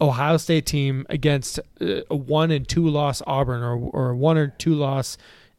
Ohio 0.00 0.36
State 0.36 0.66
team 0.66 1.04
against 1.10 1.58
uh, 1.80 2.02
a 2.10 2.16
one 2.16 2.50
and 2.50 2.66
two 2.68 2.88
loss 2.88 3.22
Auburn 3.26 3.62
or 3.62 3.76
or 3.76 4.10
a 4.10 4.16
one 4.16 4.38
or 4.38 4.48
two 4.48 4.74
loss 4.74 5.18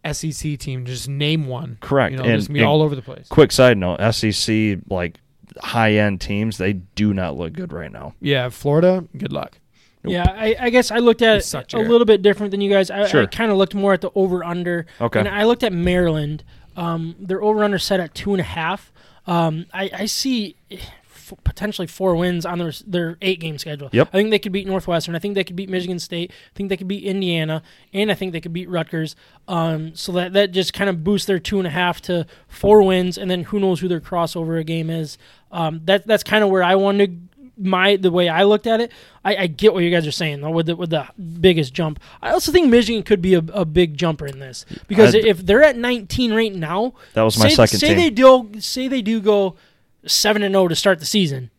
SEC 0.10 0.58
team. 0.58 0.86
Just 0.86 1.08
name 1.08 1.48
one. 1.48 1.78
Correct. 1.82 2.14
You 2.14 2.18
know, 2.18 2.24
And- 2.24 2.40
just 2.40 2.52
be 2.52 2.60
and- 2.60 2.68
all 2.68 2.82
over 2.82 2.96
the 2.96 3.02
place. 3.04 3.28
Quick 3.30 3.52
side 3.52 3.78
note: 3.78 4.00
SEC 4.16 4.80
like 4.90 5.20
high 5.60 5.94
end 5.96 6.22
teams, 6.22 6.58
they 6.58 6.74
do 6.74 7.14
not 7.14 7.36
look 7.38 7.54
good 7.54 7.72
right 7.74 7.92
now. 7.92 8.14
Yeah, 8.22 8.48
Florida. 8.50 9.06
Good 9.18 9.34
luck. 9.34 9.58
Nope. 10.04 10.14
Yeah, 10.14 10.26
I, 10.28 10.56
I 10.60 10.70
guess 10.72 10.90
I 10.90 10.98
looked 10.98 11.22
at 11.22 11.38
it 11.38 11.74
a 11.74 11.80
little 11.80 12.06
bit 12.06 12.22
different 12.22 12.52
than 12.52 12.62
you 12.62 12.72
guys. 12.72 12.90
I, 12.90 13.04
I 13.04 13.26
kind 13.28 13.52
of 13.52 13.58
looked 13.58 13.76
more 13.76 13.94
at 13.94 14.02
the 14.02 14.10
over 14.16 14.44
under. 14.44 14.88
Okay. 15.00 15.20
And 15.20 15.28
I 15.28 15.44
looked 15.44 15.64
at 15.64 15.74
Maryland. 15.74 16.44
Um, 16.76 17.16
their 17.20 17.42
over 17.42 17.64
under 17.64 17.78
set 17.78 18.00
at 18.00 18.16
two 18.16 18.32
and 18.32 18.40
a 18.40 18.46
half. 18.46 18.92
Um, 19.28 19.66
I, 19.74 19.90
I 19.94 20.06
see 20.06 20.56
f- 20.72 21.34
potentially 21.44 21.86
four 21.86 22.16
wins 22.16 22.46
on 22.46 22.58
their 22.60 22.72
their 22.88 23.18
eight 23.22 23.40
game 23.40 23.58
schedule. 23.58 23.90
Yep. 23.92 24.08
I 24.08 24.12
think 24.12 24.32
they 24.32 24.40
could 24.40 24.52
beat 24.52 24.66
Northwestern. 24.66 25.16
I 25.16 25.20
think 25.20 25.36
they 25.36 25.44
could 25.44 25.56
beat 25.56 25.70
Michigan 25.70 26.00
State. 26.00 26.32
I 26.32 26.52
think 26.56 26.70
they 26.70 26.78
could 26.78 26.88
beat 26.88 27.04
Indiana, 27.04 27.62
and 27.94 28.10
I 28.10 28.16
think 28.16 28.32
they 28.32 28.42
could 28.42 28.54
beat 28.54 28.70
Rutgers. 28.70 29.16
Um, 29.48 29.94
so 29.96 30.12
that 30.14 30.34
that 30.34 30.52
just 30.52 30.74
kind 30.74 30.90
of 30.90 31.04
boosts 31.04 31.28
their 31.28 31.40
two 31.40 31.60
and 31.60 31.68
a 31.68 31.72
half 31.72 32.02
to 32.04 32.26
four 32.48 32.82
wins, 32.82 33.18
and 33.18 33.30
then 33.30 33.44
who 33.44 33.60
knows 33.60 33.82
who 33.82 33.88
their 33.88 34.02
crossover 34.02 34.66
game 34.66 34.90
is. 34.90 35.18
Um, 35.52 35.82
that 35.86 36.08
that's 36.08 36.24
kind 36.24 36.44
of 36.44 36.50
where 36.50 36.64
I 36.64 36.76
wanted 36.76 37.28
my 37.62 37.96
the 37.96 38.12
way 38.12 38.28
I 38.30 38.44
looked 38.44 38.68
at 38.68 38.82
it. 38.82 38.92
I, 39.24 39.36
I 39.36 39.48
get 39.48 39.74
what 39.74 39.84
you 39.84 39.92
guys 39.92 40.06
are 40.08 40.12
saying 40.12 40.42
though 40.42 40.50
with 40.50 40.66
the 40.66 40.76
with 40.76 40.90
the 40.90 41.08
biggest 41.40 41.74
jump. 41.74 42.00
I 42.22 42.32
also 42.32 42.52
think 42.52 42.70
Michigan 42.70 43.04
could 43.04 43.22
be 43.22 43.34
a, 43.36 43.44
a 43.54 43.66
big 43.66 43.98
jumper 43.98 44.26
in 44.26 44.40
this 44.40 44.66
because 44.88 45.16
I'd- 45.16 45.28
if 45.28 45.46
they're 45.46 45.64
at 45.64 45.78
19 45.78 46.34
right 46.34 46.54
now, 46.54 46.94
That 47.14 47.22
was 47.24 47.38
my 47.38 47.50
say, 47.50 47.56
second 47.56 47.80
say 47.80 47.88
team. 47.90 47.98
they 47.98 48.10
do 48.10 48.52
say 48.60 48.88
they 48.88 49.02
do 49.02 49.20
go 49.22 49.56
seven 50.06 50.42
and 50.44 50.54
zero 50.54 50.68
to 50.68 50.76
start 50.76 51.00
the 51.00 51.06
season, 51.06 51.52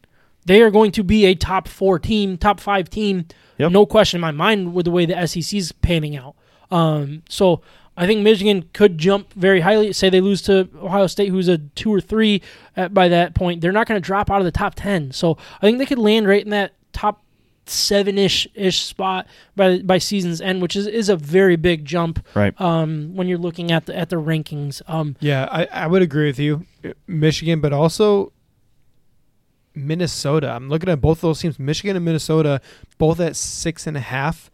they 0.47 0.61
are 0.62 0.70
going 0.70 0.91
to 0.93 1.05
be 1.05 1.24
a 1.27 1.35
top 1.35 1.69
four 1.69 1.99
team, 1.99 2.37
top 2.37 2.59
five 2.61 2.91
team, 2.91 3.27
Yep. 3.59 3.70
no 3.70 3.87
question 3.87 4.16
in 4.19 4.20
my 4.23 4.33
mind 4.33 4.74
with 4.74 4.87
the 4.87 4.91
way 4.91 5.07
the 5.07 5.27
SEC's 5.27 5.70
panning 5.73 6.16
out. 6.16 6.35
Um, 6.70 7.23
so 7.29 7.61
I 7.97 8.06
think 8.06 8.23
Michigan 8.23 8.69
could 8.73 8.97
jump 8.97 9.32
very 9.35 9.60
highly. 9.60 9.93
Say 9.93 10.09
they 10.09 10.20
lose 10.20 10.40
to 10.43 10.69
Ohio 10.81 11.06
State, 11.06 11.28
who's 11.28 11.48
a 11.48 11.59
two 11.59 11.93
or 11.93 12.01
three 12.01 12.40
at, 12.77 12.94
by 12.94 13.09
that 13.09 13.35
point, 13.35 13.60
they're 13.60 13.73
not 13.73 13.86
going 13.86 14.01
to 14.01 14.05
drop 14.05 14.31
out 14.31 14.40
of 14.40 14.44
the 14.44 14.52
top 14.52 14.74
ten. 14.77 15.12
So 15.12 15.36
I 15.59 15.60
think 15.60 15.78
they 15.78 15.86
could 15.86 15.98
land 15.98 16.27
right 16.27 16.43
in 16.43 16.51
that 16.51 16.73
top 16.93 17.23
seven 17.66 18.19
ish 18.19 18.48
ish 18.55 18.81
spot 18.81 19.27
by 19.55 19.78
by 19.78 19.98
season's 19.98 20.40
end, 20.40 20.62
which 20.62 20.74
is, 20.74 20.86
is 20.86 21.09
a 21.09 21.16
very 21.16 21.56
big 21.56 21.85
jump. 21.85 22.24
Right. 22.35 22.59
Um, 22.60 23.14
when 23.14 23.28
you're 23.28 23.39
looking 23.39 23.70
at 23.70 23.86
the 23.86 23.97
at 23.97 24.09
the 24.09 24.16
rankings. 24.16 24.82
Um, 24.89 25.16
Yeah, 25.20 25.47
I, 25.51 25.66
I 25.66 25.86
would 25.86 26.02
agree 26.02 26.27
with 26.27 26.39
you, 26.39 26.66
Michigan, 27.06 27.60
but 27.60 27.73
also 27.73 28.32
Minnesota. 29.74 30.51
I'm 30.51 30.69
looking 30.69 30.89
at 30.89 31.01
both 31.01 31.20
those 31.20 31.40
teams, 31.40 31.59
Michigan 31.59 31.94
and 31.97 32.05
Minnesota, 32.05 32.60
both 32.98 33.20
at 33.20 33.36
six 33.36 33.86
and 33.86 33.97
a 33.97 34.01
half. 34.01 34.51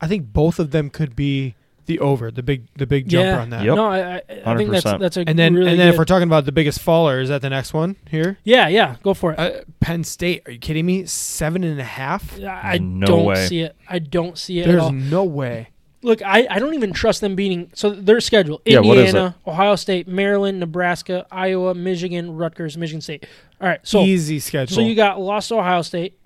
I 0.00 0.08
think 0.08 0.32
both 0.32 0.58
of 0.58 0.72
them 0.72 0.90
could 0.90 1.16
be 1.16 1.54
the 1.86 1.98
over, 1.98 2.30
the 2.30 2.42
big, 2.42 2.66
the 2.76 2.86
big 2.86 3.08
jumper 3.08 3.26
yeah. 3.28 3.40
on 3.40 3.50
that. 3.50 3.64
Yep. 3.64 3.74
No, 3.76 3.86
I, 3.88 3.98
I, 3.98 4.22
I 4.46 4.56
think 4.56 4.70
that's 4.70 4.84
100%. 4.84 4.98
that's 5.00 5.16
a 5.16 5.24
And 5.28 5.38
then, 5.38 5.54
really 5.54 5.70
and 5.72 5.80
then 5.80 5.88
if 5.88 5.98
we're 5.98 6.04
talking 6.04 6.28
about 6.28 6.44
the 6.44 6.52
biggest 6.52 6.80
faller, 6.80 7.20
is 7.20 7.28
that 7.28 7.42
the 7.42 7.50
next 7.50 7.72
one 7.74 7.96
here? 8.10 8.38
yeah 8.44 8.68
yeah 8.68 8.96
go 9.02 9.14
for 9.14 9.32
it. 9.32 9.38
Uh, 9.38 9.62
Penn 9.80 10.04
State. 10.04 10.42
Are 10.46 10.52
you 10.52 10.58
kidding 10.58 10.86
me? 10.86 11.06
Seven 11.06 11.64
and 11.64 11.80
a 11.80 11.84
half. 11.84 12.38
I 12.40 12.78
No 12.78 13.06
don't 13.06 13.24
way. 13.24 13.46
see 13.46 13.60
it. 13.60 13.76
I 13.88 13.98
don't 13.98 14.38
see 14.38 14.58
it 14.60 14.62
at 14.62 14.68
There's 14.68 14.82
all. 14.82 14.92
no 14.92 15.24
way. 15.24 15.68
Look, 16.04 16.20
I, 16.22 16.48
I 16.50 16.58
don't 16.58 16.74
even 16.74 16.92
trust 16.92 17.20
them 17.20 17.36
beating. 17.36 17.70
So 17.74 17.90
their 17.90 18.20
schedule: 18.20 18.60
Yeah, 18.64 18.80
what 18.80 18.98
is 18.98 19.06
Indiana, 19.10 19.36
Ohio 19.46 19.76
State, 19.76 20.08
Maryland, 20.08 20.58
Nebraska, 20.58 21.26
Iowa, 21.30 21.74
Michigan, 21.74 22.34
Rutgers, 22.36 22.76
Michigan 22.76 23.00
State. 23.00 23.24
All 23.60 23.68
right, 23.68 23.78
so 23.84 24.02
Easy 24.02 24.40
schedule. 24.40 24.74
so 24.74 24.80
you 24.80 24.96
got 24.96 25.20
lost 25.20 25.48
to 25.50 25.56
Ohio 25.58 25.82
State. 25.82 26.18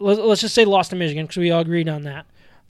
Let's, 0.00 0.18
let's 0.20 0.40
just 0.40 0.54
say 0.54 0.64
lost 0.64 0.90
to 0.90 0.96
Michigan 0.96 1.26
because 1.26 1.36
we 1.38 1.50
all 1.52 1.60
agreed 1.60 1.88
on 1.88 2.02
that. 2.04 2.26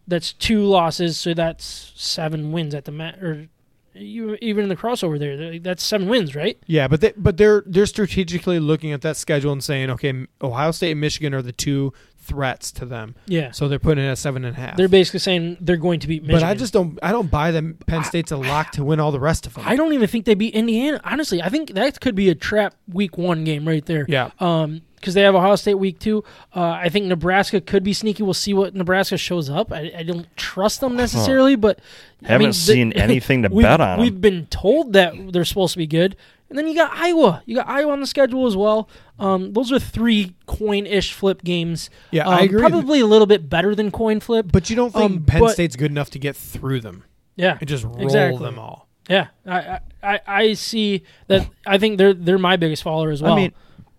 That's 0.08 0.32
two 0.32 0.64
losses, 0.64 1.16
so 1.18 1.34
that's 1.34 1.92
seven 1.94 2.50
wins 2.50 2.74
at 2.74 2.86
the 2.86 2.92
mat. 2.92 3.22
Or 3.22 3.46
you, 3.94 4.36
even 4.40 4.64
in 4.64 4.68
the 4.68 4.76
crossover 4.76 5.18
there, 5.18 5.58
that's 5.60 5.84
seven 5.84 6.08
wins, 6.08 6.34
right? 6.34 6.58
Yeah, 6.66 6.88
but 6.88 7.00
they, 7.00 7.12
but 7.16 7.36
they're 7.36 7.62
they're 7.66 7.86
strategically 7.86 8.58
looking 8.58 8.92
at 8.92 9.02
that 9.02 9.16
schedule 9.16 9.52
and 9.52 9.62
saying, 9.62 9.90
okay, 9.90 10.26
Ohio 10.42 10.70
State 10.70 10.92
and 10.92 11.00
Michigan 11.00 11.34
are 11.34 11.42
the 11.42 11.52
two 11.52 11.92
threats 12.28 12.70
to 12.72 12.84
them, 12.84 13.14
Yeah. 13.26 13.50
so 13.50 13.66
they're 13.68 13.78
putting 13.78 14.04
it 14.04 14.08
at 14.08 14.18
seven 14.18 14.44
and 14.44 14.56
a 14.56 14.60
half. 14.60 14.76
They're 14.76 14.88
basically 14.88 15.20
saying 15.20 15.56
they're 15.60 15.76
going 15.76 16.00
to 16.00 16.06
beat 16.06 16.22
Michigan. 16.22 16.40
but 16.40 16.46
I 16.46 16.54
just 16.54 16.72
don't 16.72 16.98
I 17.02 17.10
don't 17.10 17.30
buy 17.30 17.50
them. 17.50 17.78
Penn 17.86 18.04
State's 18.04 18.30
a 18.30 18.36
lock 18.36 18.72
to 18.72 18.84
win 18.84 19.00
all 19.00 19.10
the 19.12 19.20
rest 19.20 19.46
of 19.46 19.54
them. 19.54 19.64
I 19.66 19.74
don't 19.76 19.92
even 19.94 20.06
think 20.08 20.24
they 20.26 20.34
beat 20.34 20.54
Indiana. 20.54 21.00
Honestly, 21.04 21.42
I 21.42 21.48
think 21.48 21.70
that 21.74 22.00
could 22.00 22.14
be 22.14 22.28
a 22.28 22.34
trap 22.34 22.74
week 22.92 23.16
one 23.18 23.44
game 23.44 23.66
right 23.66 23.84
there. 23.86 24.04
yeah, 24.08 24.30
Um, 24.40 24.82
because 24.96 25.14
they 25.14 25.22
have 25.22 25.34
Ohio 25.36 25.54
State 25.54 25.74
week 25.74 26.00
two. 26.00 26.24
Uh, 26.54 26.60
I 26.70 26.88
think 26.88 27.06
Nebraska 27.06 27.60
could 27.60 27.84
be 27.84 27.92
sneaky. 27.92 28.24
We'll 28.24 28.34
see 28.34 28.52
what 28.52 28.74
Nebraska 28.74 29.16
shows 29.16 29.48
up. 29.48 29.72
I, 29.72 29.92
I 29.98 30.02
don't 30.02 30.26
trust 30.36 30.80
them 30.80 30.96
necessarily, 30.96 31.54
but 31.54 31.78
I 32.24 32.28
Haven't 32.32 32.46
mean, 32.46 32.52
seen 32.52 32.92
anything 32.94 33.42
to 33.42 33.48
bet 33.62 33.80
on. 33.80 34.00
We've 34.00 34.20
been 34.20 34.46
told 34.46 34.94
that 34.94 35.14
they're 35.32 35.44
supposed 35.44 35.72
to 35.74 35.78
be 35.78 35.86
good, 35.86 36.16
and 36.48 36.58
then 36.58 36.66
you 36.68 36.74
got 36.74 36.90
Iowa. 36.94 37.42
You 37.46 37.56
got 37.56 37.68
Iowa 37.68 37.92
on 37.92 38.00
the 38.00 38.06
schedule 38.06 38.46
as 38.46 38.56
well. 38.56 38.88
Um, 39.18 39.52
those 39.52 39.70
are 39.72 39.78
three 39.78 40.34
coin-ish 40.46 41.12
flip 41.12 41.42
games. 41.42 41.90
yeah, 42.10 42.26
Um, 42.26 42.34
I 42.34 42.40
agree. 42.42 42.60
Probably 42.60 43.00
a 43.00 43.06
little 43.06 43.26
bit 43.26 43.48
better 43.50 43.74
than 43.74 43.90
coin 43.90 44.20
flip. 44.20 44.46
but 44.52 44.70
you 44.70 44.76
don't 44.76 44.92
think 44.92 45.04
um, 45.12 45.22
Penn 45.24 45.40
but- 45.40 45.52
State's 45.52 45.76
good 45.76 45.90
enough 45.90 46.10
to 46.10 46.18
get 46.18 46.36
through 46.36 46.80
them 46.80 47.04
Yeah, 47.36 47.56
and 47.60 47.68
just 47.68 47.84
roll 47.84 48.00
Exactly. 48.00 48.44
them 48.44 48.58
all? 48.58 48.88
yeah. 49.08 49.28
I, 49.46 49.58
I 49.58 49.80
I 50.02 50.20
I 50.26 50.52
see 50.54 51.02
that. 51.26 51.48
I 51.66 51.76
think 51.78 51.98
they're 51.98 52.14
they're 52.14 52.38
my 52.38 52.56
biggest 52.56 52.82
follower 52.84 53.10
as 53.10 53.20
well. 53.22 53.32
I 53.32 53.36
mean, 53.36 53.52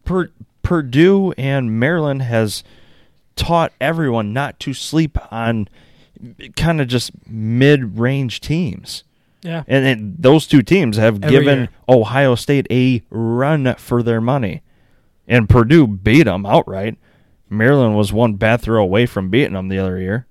Pur- 0.06 0.32
Purdue 0.64 1.34
and 1.38 1.78
Maryland 1.80 2.22
has 2.22 2.64
taught 3.36 3.74
everyone 3.82 4.32
not 4.34 4.60
to 4.62 4.74
sleep 4.74 5.18
on 5.32 5.68
kind 6.56 6.80
of 6.82 6.88
just 6.88 7.12
mid-range 7.28 8.40
teams. 8.42 9.04
Yeah. 9.42 9.64
And, 9.68 9.86
and 9.86 10.16
those 10.20 10.48
two 10.48 10.62
teams 10.62 10.98
have 10.98 11.24
Every 11.24 11.30
given 11.30 11.60
year. 11.60 11.70
Ohio 11.88 12.36
State 12.36 12.68
a 12.70 13.04
run 13.10 13.76
for 13.76 14.04
their 14.04 14.22
money. 14.22 14.62
And 15.28 15.48
Purdue 15.48 15.88
beat 15.88 16.24
them 16.24 16.46
outright. 16.46 16.98
Maryland 17.50 17.96
was 17.96 18.12
one 18.14 18.36
bad 18.36 18.62
throw 18.62 18.82
away 18.82 19.06
from 19.06 19.30
beating 19.30 19.54
them 19.54 19.70
the 19.70 19.80
other 19.80 20.00
year. 20.00 20.28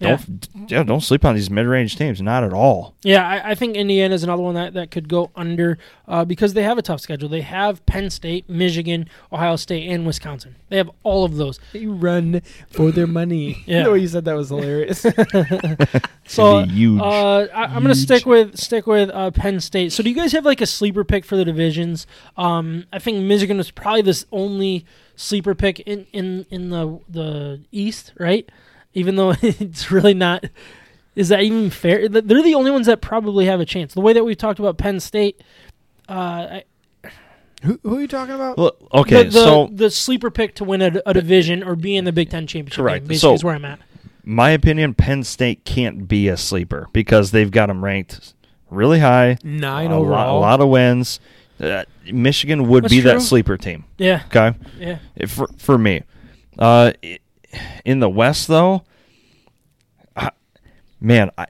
Yeah. 0.00 0.16
Don't 0.16 0.70
yeah, 0.70 0.82
don't 0.84 1.00
sleep 1.00 1.24
on 1.24 1.34
these 1.34 1.50
mid-range 1.50 1.96
teams. 1.96 2.22
Not 2.22 2.44
at 2.44 2.52
all. 2.52 2.94
Yeah, 3.02 3.26
I, 3.26 3.50
I 3.50 3.54
think 3.56 3.76
Indiana 3.76 4.14
is 4.14 4.22
another 4.22 4.42
one 4.42 4.54
that, 4.54 4.74
that 4.74 4.92
could 4.92 5.08
go 5.08 5.30
under 5.34 5.76
uh, 6.06 6.24
because 6.24 6.54
they 6.54 6.62
have 6.62 6.78
a 6.78 6.82
tough 6.82 7.00
schedule. 7.00 7.28
They 7.28 7.40
have 7.40 7.84
Penn 7.84 8.10
State, 8.10 8.48
Michigan, 8.48 9.08
Ohio 9.32 9.56
State, 9.56 9.88
and 9.88 10.06
Wisconsin. 10.06 10.54
They 10.68 10.76
have 10.76 10.90
all 11.02 11.24
of 11.24 11.36
those. 11.36 11.58
They 11.72 11.86
run 11.86 12.42
for 12.70 12.90
their 12.92 13.06
money. 13.06 13.56
Yeah. 13.68 13.82
The 13.84 13.90
way 13.92 13.98
you 13.98 14.08
said 14.08 14.24
that 14.24 14.34
was 14.34 14.48
hilarious. 14.48 15.04
So 16.28 16.64
Be 16.66 16.72
huge. 16.72 17.00
Uh, 17.00 17.46
I, 17.54 17.64
I'm 17.64 17.82
gonna 17.82 17.94
stick 17.94 18.26
with 18.26 18.58
stick 18.58 18.86
with 18.86 19.10
uh, 19.10 19.30
Penn 19.30 19.60
State. 19.60 19.92
So 19.92 20.02
do 20.02 20.10
you 20.10 20.14
guys 20.14 20.32
have 20.32 20.44
like 20.44 20.60
a 20.60 20.66
sleeper 20.66 21.04
pick 21.04 21.24
for 21.24 21.36
the 21.36 21.44
divisions? 21.44 22.06
Um, 22.36 22.84
I 22.92 22.98
think 22.98 23.24
Michigan 23.24 23.56
was 23.56 23.70
probably 23.70 24.02
this 24.02 24.26
only 24.30 24.84
sleeper 25.16 25.54
pick 25.54 25.80
in, 25.80 26.06
in, 26.12 26.46
in 26.50 26.68
the 26.68 27.00
the 27.08 27.62
East, 27.72 28.12
right? 28.18 28.48
Even 28.94 29.16
though 29.16 29.34
it's 29.42 29.90
really 29.90 30.14
not. 30.14 30.44
Is 31.14 31.28
that 31.30 31.40
even 31.42 31.70
fair? 31.70 32.08
They're 32.08 32.42
the 32.42 32.54
only 32.54 32.70
ones 32.70 32.86
that 32.86 33.00
probably 33.00 33.46
have 33.46 33.58
a 33.60 33.64
chance. 33.64 33.92
The 33.94 34.00
way 34.00 34.12
that 34.12 34.24
we've 34.24 34.36
talked 34.36 34.60
about 34.60 34.78
Penn 34.78 35.00
State, 35.00 35.40
uh, 36.08 36.12
I, 36.12 36.64
who, 37.64 37.80
who 37.82 37.98
are 37.98 38.00
you 38.00 38.06
talking 38.06 38.36
about? 38.36 38.56
Look, 38.56 38.78
okay, 38.94 39.24
the, 39.24 39.30
the, 39.30 39.44
so 39.44 39.68
the 39.72 39.90
sleeper 39.90 40.30
pick 40.30 40.54
to 40.56 40.64
win 40.64 40.80
a, 40.80 41.02
a 41.06 41.12
division 41.12 41.64
or 41.64 41.74
be 41.74 41.96
in 41.96 42.04
the 42.04 42.12
Big 42.12 42.30
Ten 42.30 42.46
championship 42.46 42.76
Correct. 42.76 43.02
game, 43.04 43.08
basically 43.08 43.30
So- 43.30 43.34
is 43.34 43.42
where 43.44 43.56
I'm 43.56 43.64
at. 43.64 43.80
my 44.22 44.50
opinion, 44.50 44.94
Penn 44.94 45.24
State 45.24 45.64
can't 45.64 46.06
be 46.06 46.28
a 46.28 46.36
sleeper 46.36 46.86
because 46.92 47.32
they've 47.32 47.50
got 47.50 47.66
them 47.66 47.84
ranked 47.84 48.34
really 48.70 49.00
high. 49.00 49.38
Nine 49.42 49.90
a 49.90 49.98
lot, 49.98 50.02
overall. 50.02 50.38
a 50.38 50.40
lot 50.40 50.60
of 50.60 50.68
wins. 50.68 51.18
Uh, 51.58 51.82
Michigan 52.12 52.68
would 52.68 52.84
That's 52.84 52.94
be 52.94 53.00
true. 53.00 53.10
that 53.10 53.22
sleeper 53.22 53.56
team. 53.56 53.86
Yeah, 53.98 54.22
Okay, 54.26 54.56
yeah. 54.78 54.98
If- 55.16 55.32
for 55.32 55.48
for 55.58 55.76
me, 55.78 56.02
uh, 56.60 56.92
i- 57.02 57.18
in 57.84 58.00
the 58.00 58.08
West 58.08 58.48
though, 58.48 58.82
I, 60.16 60.30
man, 61.00 61.30
I, 61.38 61.46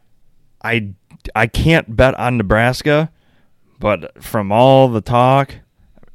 I, 0.62 0.88
I 1.34 1.46
can't 1.46 1.94
bet 1.96 2.14
on 2.18 2.36
Nebraska, 2.36 3.10
but 3.78 4.22
from 4.22 4.50
all 4.52 4.88
the 4.88 5.00
talk, 5.00 5.54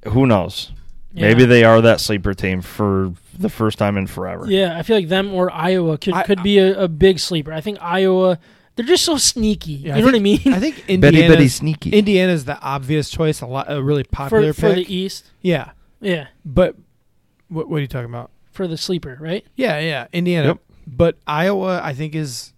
who 0.08 0.26
knows? 0.26 0.72
Maybe 1.16 1.46
they 1.46 1.64
are 1.64 1.80
that 1.82 2.00
sleeper 2.02 2.34
team 2.34 2.62
for 2.62 3.14
the 3.38 3.50
first 3.50 3.78
time 3.78 3.98
in 3.98 4.08
forever. 4.08 4.48
Yeah, 4.50 4.76
I 4.78 4.82
feel 4.82 4.96
like 4.98 5.10
them 5.10 5.32
or 5.34 5.52
Iowa 5.52 5.98
could, 6.00 6.14
I- 6.16 6.24
could 6.24 6.42
be 6.42 6.58
a, 6.58 6.82
a 6.86 6.88
big 6.88 7.20
sleeper. 7.20 7.54
I 7.54 7.62
think 7.62 7.78
Iowa, 7.82 8.40
they're 8.76 8.86
just 8.86 9.06
so 9.06 9.18
sneaky. 9.18 9.74
Yeah, 9.74 9.96
you 9.96 10.02
know 10.02 10.08
what 10.08 10.16
I 10.16 10.20
mean? 10.20 10.42
I 10.48 10.60
think 10.60 10.78
Betty 10.88 10.94
Indiana. 10.94 11.34
Betty 11.36 11.48
sneaky. 11.50 11.92
Indiana's 11.92 12.46
the 12.46 12.60
obvious 12.60 13.12
choice. 13.12 13.42
A 13.42 13.46
lot, 13.46 13.72
a 13.72 13.82
really 13.84 14.04
popular 14.04 14.54
for 14.54 14.62
for 14.62 14.74
the 14.74 14.92
East, 14.92 15.30
yeah, 15.42 15.72
yeah, 16.02 16.28
but 16.44 16.76
what, 17.48 17.70
what 17.70 17.78
are 17.78 17.82
you 17.82 17.88
talking 17.88 18.10
about? 18.10 18.32
For 18.54 18.68
the 18.68 18.78
sleeper, 18.78 19.18
right? 19.20 19.46
Yeah, 19.56 19.80
yeah, 19.80 20.08
Indiana. 20.14 20.48
Yep. 20.50 20.58
But 20.88 21.18
Iowa, 21.28 21.82
I 21.84 21.94
think 21.94 22.16
is. 22.16 22.54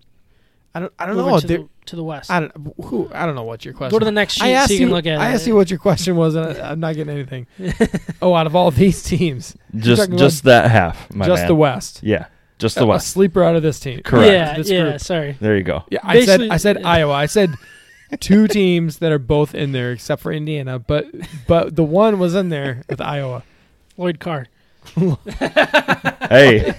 I 0.74 0.80
don't. 0.82 0.94
I 1.00 1.06
don't 1.06 1.16
Moving 1.16 1.32
know. 1.32 1.40
to 1.40 1.48
the, 1.48 1.70
to 1.88 1.96
the 1.96 2.04
West. 2.04 2.30
I 2.30 2.42
don't. 2.42 2.74
Who? 2.84 3.10
I 3.14 3.26
don't 3.26 3.36
know 3.36 3.44
what 3.44 3.64
your 3.64 3.74
question. 3.74 3.92
Go 3.96 4.00
to 4.00 4.06
the 4.06 4.12
next 4.12 4.34
sheet 4.34 4.44
I 4.44 4.50
asked 4.52 4.68
so 4.68 4.74
you 4.74 4.80
can 4.80 4.88
you. 4.90 4.94
look 4.94 5.06
at 5.06 5.20
I 5.20 5.30
it. 5.30 5.34
asked 5.36 5.48
you 5.48 5.56
what 5.56 5.70
your 5.70 5.80
question 5.80 6.16
was, 6.18 6.36
and 6.36 6.58
I, 6.58 6.72
I'm 6.72 6.80
not 6.80 6.96
getting 6.96 7.14
anything. 7.14 7.48
oh, 8.22 8.34
out 8.34 8.46
of 8.48 8.56
all 8.56 8.72
these 8.72 9.02
teams, 9.04 9.56
just 9.76 10.02
talking 10.04 10.18
just 10.18 10.44
that 10.44 10.70
half, 10.70 11.14
my 11.14 11.26
just 11.26 11.42
man. 11.44 11.48
the 11.48 11.56
West. 11.56 12.02
Yeah, 12.04 12.26
just 12.60 12.76
A- 12.78 12.82
the 12.82 12.86
A 12.86 12.90
West. 12.90 13.08
sleeper 13.08 13.44
out 13.44 13.56
of 13.56 13.64
this 13.64 13.80
team. 13.80 14.02
Correct. 14.04 14.32
Yeah, 14.32 14.58
This 14.58 14.70
yeah. 14.70 14.82
group. 14.82 15.00
Sorry. 15.02 15.38
There 15.40 15.56
you 15.56 15.64
go. 15.64 15.84
Yeah, 15.90 16.00
I 16.04 16.26
said 16.26 16.42
I 16.50 16.58
said 16.58 16.84
Iowa. 16.84 17.14
I 17.14 17.28
said 17.28 17.54
two 18.20 18.48
teams 18.50 18.98
that 18.98 19.12
are 19.12 19.20
both 19.20 19.56
in 19.56 19.72
there 19.72 19.92
except 19.94 20.22
for 20.22 20.32
Indiana, 20.34 20.78
but 20.80 21.06
but 21.48 21.76
the 21.76 21.84
one 21.84 22.20
was 22.20 22.36
in 22.36 22.50
there 22.50 22.82
with 22.90 23.00
Iowa. 23.00 23.44
Lloyd 23.98 24.20
Carr. 24.20 24.48
Hey, 26.30 26.74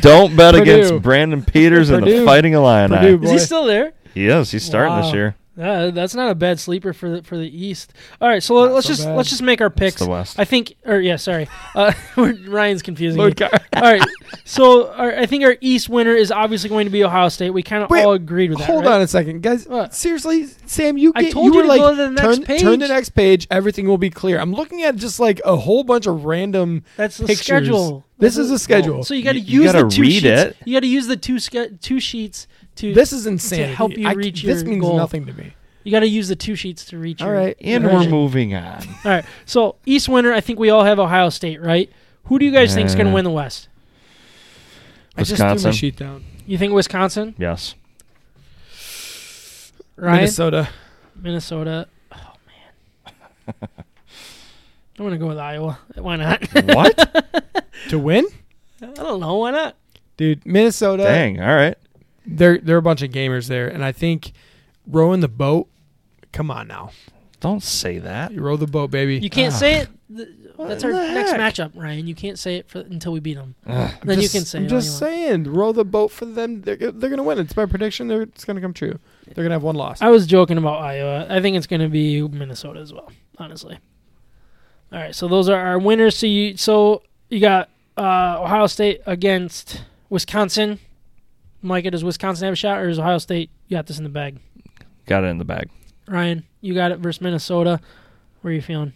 don't 0.00 0.34
bet 0.36 0.54
Purdue. 0.54 0.62
against 0.62 1.02
Brandon 1.02 1.42
Peters 1.44 1.90
and 1.90 2.02
the 2.02 2.06
Purdue. 2.10 2.24
Fighting 2.24 2.52
Illini. 2.54 2.96
Purdue. 2.96 3.22
Is 3.22 3.30
he 3.30 3.36
Boy. 3.36 3.42
still 3.42 3.64
there? 3.66 3.92
He 4.14 4.26
is. 4.26 4.50
He's 4.50 4.64
starting 4.64 4.92
Wow. 4.94 5.02
this 5.02 5.12
year. 5.14 5.36
Uh, 5.56 5.90
that's 5.92 6.14
not 6.16 6.30
a 6.30 6.34
bad 6.34 6.58
sleeper 6.58 6.92
for 6.92 7.08
the 7.08 7.22
for 7.22 7.38
the 7.38 7.46
East. 7.48 7.92
All 8.20 8.28
right, 8.28 8.42
so 8.42 8.54
let's 8.54 8.86
so 8.86 8.92
just 8.92 9.04
bad. 9.04 9.16
let's 9.16 9.28
just 9.30 9.42
make 9.42 9.60
our 9.60 9.68
It's 9.68 9.76
picks. 9.76 9.96
the 10.00 10.08
West. 10.08 10.38
I 10.38 10.44
think, 10.44 10.74
or 10.84 10.98
yeah, 10.98 11.14
sorry, 11.16 11.48
uh, 11.76 11.92
Ryan's 12.16 12.82
confusing 12.82 13.18
me. 13.18 13.32
All 13.74 13.82
right, 13.82 14.02
so 14.44 14.92
our, 14.92 15.14
I 15.16 15.26
think 15.26 15.44
our 15.44 15.56
East 15.60 15.88
winner 15.88 16.12
is 16.12 16.32
obviously 16.32 16.70
going 16.70 16.86
to 16.86 16.90
be 16.90 17.04
Ohio 17.04 17.28
State. 17.28 17.50
We 17.50 17.62
kind 17.62 17.84
of 17.84 17.92
all 17.92 18.14
agreed 18.14 18.50
with 18.50 18.58
that. 18.58 18.66
Hold 18.66 18.84
right? 18.84 18.94
on 18.94 19.02
a 19.02 19.06
second, 19.06 19.42
guys. 19.42 19.66
What? 19.68 19.94
Seriously, 19.94 20.46
Sam, 20.66 20.98
you 20.98 21.12
I 21.14 21.22
get, 21.22 21.32
told 21.32 21.54
you 21.54 21.60
you 21.60 21.62
to 21.62 21.68
like 21.68 21.80
go 21.80 21.90
to 21.90 21.96
the 21.96 22.10
next 22.10 22.22
turn 22.22 22.44
page. 22.44 22.60
turn 22.60 22.78
the 22.80 22.88
next 22.88 23.10
page. 23.10 23.46
Everything 23.50 23.86
will 23.86 23.98
be 23.98 24.10
clear. 24.10 24.40
I'm 24.40 24.52
looking 24.52 24.82
at 24.82 24.96
just 24.96 25.20
like 25.20 25.40
a 25.44 25.56
whole 25.56 25.84
bunch 25.84 26.06
of 26.06 26.24
random. 26.24 26.82
That's 26.96 27.18
the 27.18 27.26
pictures. 27.26 27.46
schedule. 27.46 28.04
This 28.18 28.38
is 28.38 28.50
a 28.50 28.58
schedule. 28.58 29.04
So 29.04 29.14
you 29.14 29.22
got 29.22 29.32
to 29.32 29.40
use 29.40 29.72
the 29.72 29.80
gotta 29.82 29.94
two 29.94 30.02
read 30.02 30.12
sheets. 30.22 30.24
it. 30.26 30.56
You 30.64 30.74
got 30.74 30.80
to 30.80 30.86
use 30.88 31.06
the 31.06 31.16
two 31.16 31.38
ske- 31.38 31.80
two 31.80 32.00
sheets 32.00 32.46
to. 32.76 32.94
This 32.94 33.12
is 33.12 33.26
insanity. 33.26 33.72
help 33.74 33.96
you 33.96 34.08
I- 34.08 34.12
reach 34.12 34.42
this 34.42 34.62
your 34.62 34.70
means 34.70 34.82
goal. 34.82 34.96
nothing 34.96 35.26
to 35.26 35.32
me. 35.32 35.54
you 35.84 35.90
got 35.92 36.00
to 36.00 36.08
use 36.08 36.28
the 36.28 36.36
two 36.36 36.54
sheets 36.56 36.84
to 36.86 36.98
reach. 36.98 37.20
All 37.22 37.28
your, 37.28 37.36
right. 37.36 37.56
and 37.60 37.82
your 37.84 37.92
we're 37.92 37.98
vision. 37.98 38.10
moving 38.12 38.54
on. 38.54 38.78
All 39.04 39.10
right. 39.10 39.24
So 39.46 39.76
East 39.86 40.08
winner, 40.08 40.32
I 40.32 40.40
think 40.40 40.58
we 40.58 40.70
all 40.70 40.84
have 40.84 40.98
Ohio 40.98 41.28
State, 41.28 41.60
right? 41.62 41.90
Who 42.24 42.38
do 42.38 42.44
you 42.46 42.50
guys 42.52 42.74
think 42.74 42.86
is 42.86 42.94
going 42.94 43.06
to 43.06 43.12
Uh, 43.12 43.14
win 43.16 43.24
the 43.24 43.30
West? 43.30 43.68
I 45.16 45.22
just 45.24 45.40
threw 45.40 45.70
my 45.70 45.70
sheet 45.76 45.96
down. 45.96 46.24
You 46.46 46.58
think 46.58 46.72
Wisconsin, 46.72 47.34
Yes. 47.38 47.74
Ryan, 49.96 50.16
Minnesota. 50.16 50.68
Minnesota? 51.20 51.86
Oh 52.12 52.32
man, 53.46 53.54
I'm 54.98 55.04
gonna 55.04 55.18
go 55.18 55.26
with 55.28 55.38
Iowa. 55.38 55.78
Why 55.96 56.16
not? 56.16 56.42
what? 56.64 57.24
To 57.90 57.98
win, 57.98 58.24
I 58.80 58.86
don't 58.86 59.20
know. 59.20 59.36
Why 59.36 59.50
not? 59.50 59.76
dude. 60.16 60.44
Minnesota. 60.46 61.02
Dang. 61.02 61.40
All 61.40 61.54
right. 61.54 61.76
They're 62.26 62.58
they're 62.58 62.76
a 62.78 62.82
bunch 62.82 63.02
of 63.02 63.10
gamers 63.10 63.48
there, 63.48 63.68
and 63.68 63.84
I 63.84 63.92
think 63.92 64.32
rowing 64.86 65.20
the 65.20 65.28
boat. 65.28 65.68
Come 66.32 66.50
on 66.50 66.66
now, 66.66 66.90
Don't 67.40 67.62
say 67.62 67.98
that. 68.00 68.32
you 68.32 68.40
row 68.40 68.56
the 68.56 68.66
boat, 68.66 68.90
baby. 68.90 69.18
You 69.18 69.30
can't 69.30 69.52
say 69.52 69.74
it. 69.80 69.88
Th- 70.14 70.28
That's 70.58 70.82
our 70.84 70.90
next 70.92 71.32
matchup, 71.34 71.72
Ryan. 71.74 72.06
You 72.08 72.14
can't 72.14 72.38
say 72.38 72.56
it 72.56 72.68
for, 72.68 72.80
until 72.80 73.12
we 73.12 73.20
beat 73.20 73.34
them. 73.34 73.54
Ugh. 73.66 73.90
I'm 74.02 74.06
Then 74.06 74.18
you 74.18 74.22
just- 74.22 74.34
can 74.34 74.44
say 74.44 74.58
I'm 74.58 74.64
it 74.64 74.68
just 74.68 74.98
saying, 74.98 75.44
row 75.44 75.70
the 75.72 75.84
boat 75.84 76.10
for 76.10 76.24
them. 76.24 76.62
They're 76.62 76.76
they're 76.76 77.10
gonna 77.10 77.22
win. 77.22 77.38
It's 77.38 77.56
my 77.56 77.66
prediction. 77.66 78.08
They're, 78.08 78.22
it's 78.22 78.44
gonna 78.44 78.60
come 78.60 78.72
true. 78.72 78.98
They're 79.26 79.44
gonna 79.44 79.54
have 79.54 79.62
one 79.62 79.76
loss. 79.76 80.02
I 80.02 80.08
was 80.08 80.26
joking 80.26 80.58
about 80.58 80.80
Iowa. 80.82 81.26
I 81.30 81.40
think 81.40 81.56
it's 81.56 81.66
going 81.66 81.80
to 81.82 81.88
be 81.88 82.20
Minnesota 82.26 82.80
as 82.80 82.92
well. 82.92 83.10
Honestly. 83.38 83.78
All 84.92 84.98
right. 85.00 85.14
So 85.14 85.28
those 85.28 85.48
are 85.48 85.58
our 85.58 85.78
winners. 85.78 86.16
So 86.16 86.26
you 86.26 86.56
so 86.56 87.02
you 87.30 87.40
got 87.40 87.68
uh, 87.96 88.42
Ohio 88.42 88.66
State 88.66 89.00
against 89.06 89.82
Wisconsin. 90.10 90.78
Micah, 91.64 91.90
does 91.90 92.04
Wisconsin 92.04 92.44
have 92.44 92.52
a 92.52 92.56
shot, 92.56 92.78
or 92.78 92.88
is 92.88 92.98
Ohio 92.98 93.18
State 93.18 93.50
you 93.68 93.76
got 93.76 93.86
this 93.86 93.98
in 93.98 94.04
the 94.04 94.10
bag? 94.10 94.38
Got 95.06 95.24
it 95.24 95.28
in 95.28 95.38
the 95.38 95.44
bag. 95.44 95.70
Ryan, 96.06 96.44
you 96.60 96.74
got 96.74 96.92
it 96.92 96.98
versus 96.98 97.20
Minnesota. 97.20 97.80
Where 98.42 98.52
are 98.52 98.54
you 98.54 98.60
feeling 98.62 98.92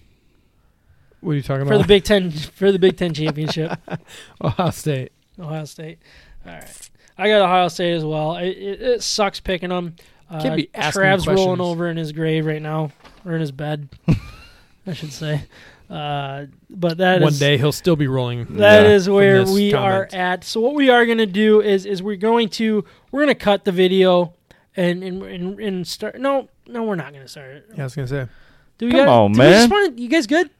What 1.20 1.32
are 1.32 1.34
you 1.36 1.42
talking 1.42 1.64
for 1.64 1.70
the 1.70 1.76
about? 1.76 1.88
Big 1.88 2.04
Ten 2.04 2.30
for 2.30 2.70
the 2.70 2.78
Big 2.78 2.96
Ten 2.96 3.14
championship? 3.14 3.78
Ohio 4.44 4.70
State. 4.70 5.12
Ohio 5.40 5.64
State. 5.64 5.98
All 6.46 6.52
right, 6.52 6.90
I 7.16 7.28
got 7.28 7.42
Ohio 7.42 7.68
State 7.68 7.94
as 7.94 8.04
well. 8.04 8.36
It, 8.36 8.48
it, 8.48 8.82
it 8.82 9.02
sucks 9.02 9.40
picking 9.40 9.70
them. 9.70 9.96
Uh, 10.30 10.42
Can't 10.42 10.56
be 10.56 10.68
asking 10.74 11.00
Trav's 11.00 11.26
rolling 11.26 11.60
over 11.62 11.88
in 11.88 11.96
his 11.96 12.12
grave 12.12 12.44
right 12.44 12.60
now, 12.60 12.90
or 13.24 13.32
in 13.34 13.40
his 13.40 13.52
bed, 13.52 13.88
I 14.86 14.92
should 14.92 15.12
say. 15.12 15.44
Uh, 15.88 16.46
but 16.68 16.98
that 16.98 17.18
is 17.18 17.22
One 17.24 17.32
day 17.34 17.56
he'll 17.56 17.72
still 17.72 17.96
be 17.96 18.06
rolling. 18.08 18.44
that 18.56 18.82
Yeah, 18.84 18.90
is 18.90 19.08
where 19.08 19.44
we 19.44 19.70
comment. 19.72 19.74
are 19.74 20.08
at. 20.18 20.44
So 20.44 20.60
what 20.60 20.74
we 20.74 20.90
are 20.90 21.06
going 21.06 21.18
to 21.18 21.26
do 21.26 21.60
is 21.62 21.86
is 21.86 22.02
we're 22.02 22.16
going 22.16 22.50
to 22.50 22.84
we're 23.10 23.20
going 23.20 23.28
to 23.28 23.34
cut 23.34 23.64
the 23.64 23.72
video 23.72 24.34
and 24.76 25.02
and 25.02 25.22
and, 25.22 25.58
and 25.60 25.86
start. 25.86 26.18
No, 26.20 26.48
no, 26.66 26.82
we're 26.82 26.94
not 26.96 27.12
going 27.12 27.24
to 27.24 27.28
start 27.28 27.50
it. 27.56 27.66
Yeah, 27.74 27.80
I 27.80 27.84
was 27.84 27.94
gonna 27.94 28.06
say. 28.08 28.28
Do 28.76 28.86
we 28.86 28.92
Come 28.92 29.00
gotta- 29.06 29.10
on, 29.10 29.32
do 29.32 29.40
we 29.40 29.46
just 29.46 29.70
man. 29.70 29.80
wanna- 29.82 29.96
you 30.00 30.08
guys 30.08 30.26
good? 30.26 30.50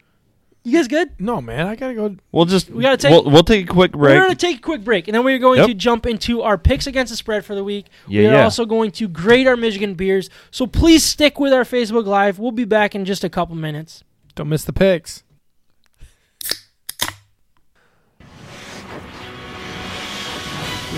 You 0.65 0.77
guys 0.77 0.89
good? 0.89 1.11
No, 1.21 1.41
man, 1.41 1.67
I 1.67 1.77
gotta 1.77 1.95
go. 1.95 2.17
We'll 2.33 2.45
just 2.45 2.69
We 2.69 2.83
gotta 2.83 2.97
take- 2.97 3.11
We'll, 3.13 3.25
we'll 3.31 3.45
take 3.45 3.71
a 3.71 3.73
quick 3.73 3.93
break. 3.93 4.15
We're 4.19 4.25
going 4.25 4.31
to 4.31 4.47
take 4.47 4.59
a 4.59 4.61
quick 4.61 4.83
break, 4.83 5.09
and 5.09 5.15
then 5.15 5.25
we're 5.25 5.39
going 5.39 5.59
Yep. 5.61 5.69
to 5.69 5.75
jump 5.75 6.05
into 6.05 6.43
our 6.43 6.59
picks 6.59 6.87
against 6.87 7.11
the 7.11 7.17
spread 7.17 7.45
for 7.45 7.55
the 7.55 7.63
week. 7.63 7.87
Yeah, 8.09 8.21
we 8.23 8.27
are 8.29 8.33
yeah. 8.33 8.45
also 8.45 8.67
going 8.67 8.91
to 8.93 9.09
grade 9.09 9.47
our 9.47 9.57
Michigan 9.57 9.95
beers. 9.95 10.29
So 10.51 10.67
please 10.67 11.05
stick 11.05 11.39
with 11.39 11.53
our 11.53 11.63
Facebook 11.65 12.07
Live. 12.07 12.39
We'll 12.39 12.51
be 12.51 12.65
back 12.65 12.95
in 12.95 13.05
just 13.05 13.25
a 13.25 13.29
couple 13.31 13.55
minutes. 13.55 14.03
Don't 14.39 14.49
miss 14.51 14.63
the 14.63 14.73
picks. 14.73 15.25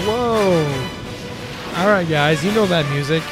Whoa. 0.04 0.62
All 1.78 1.88
right, 1.88 2.06
guys, 2.06 2.44
you 2.44 2.52
know 2.52 2.66
that 2.66 2.86
music. 2.92 3.22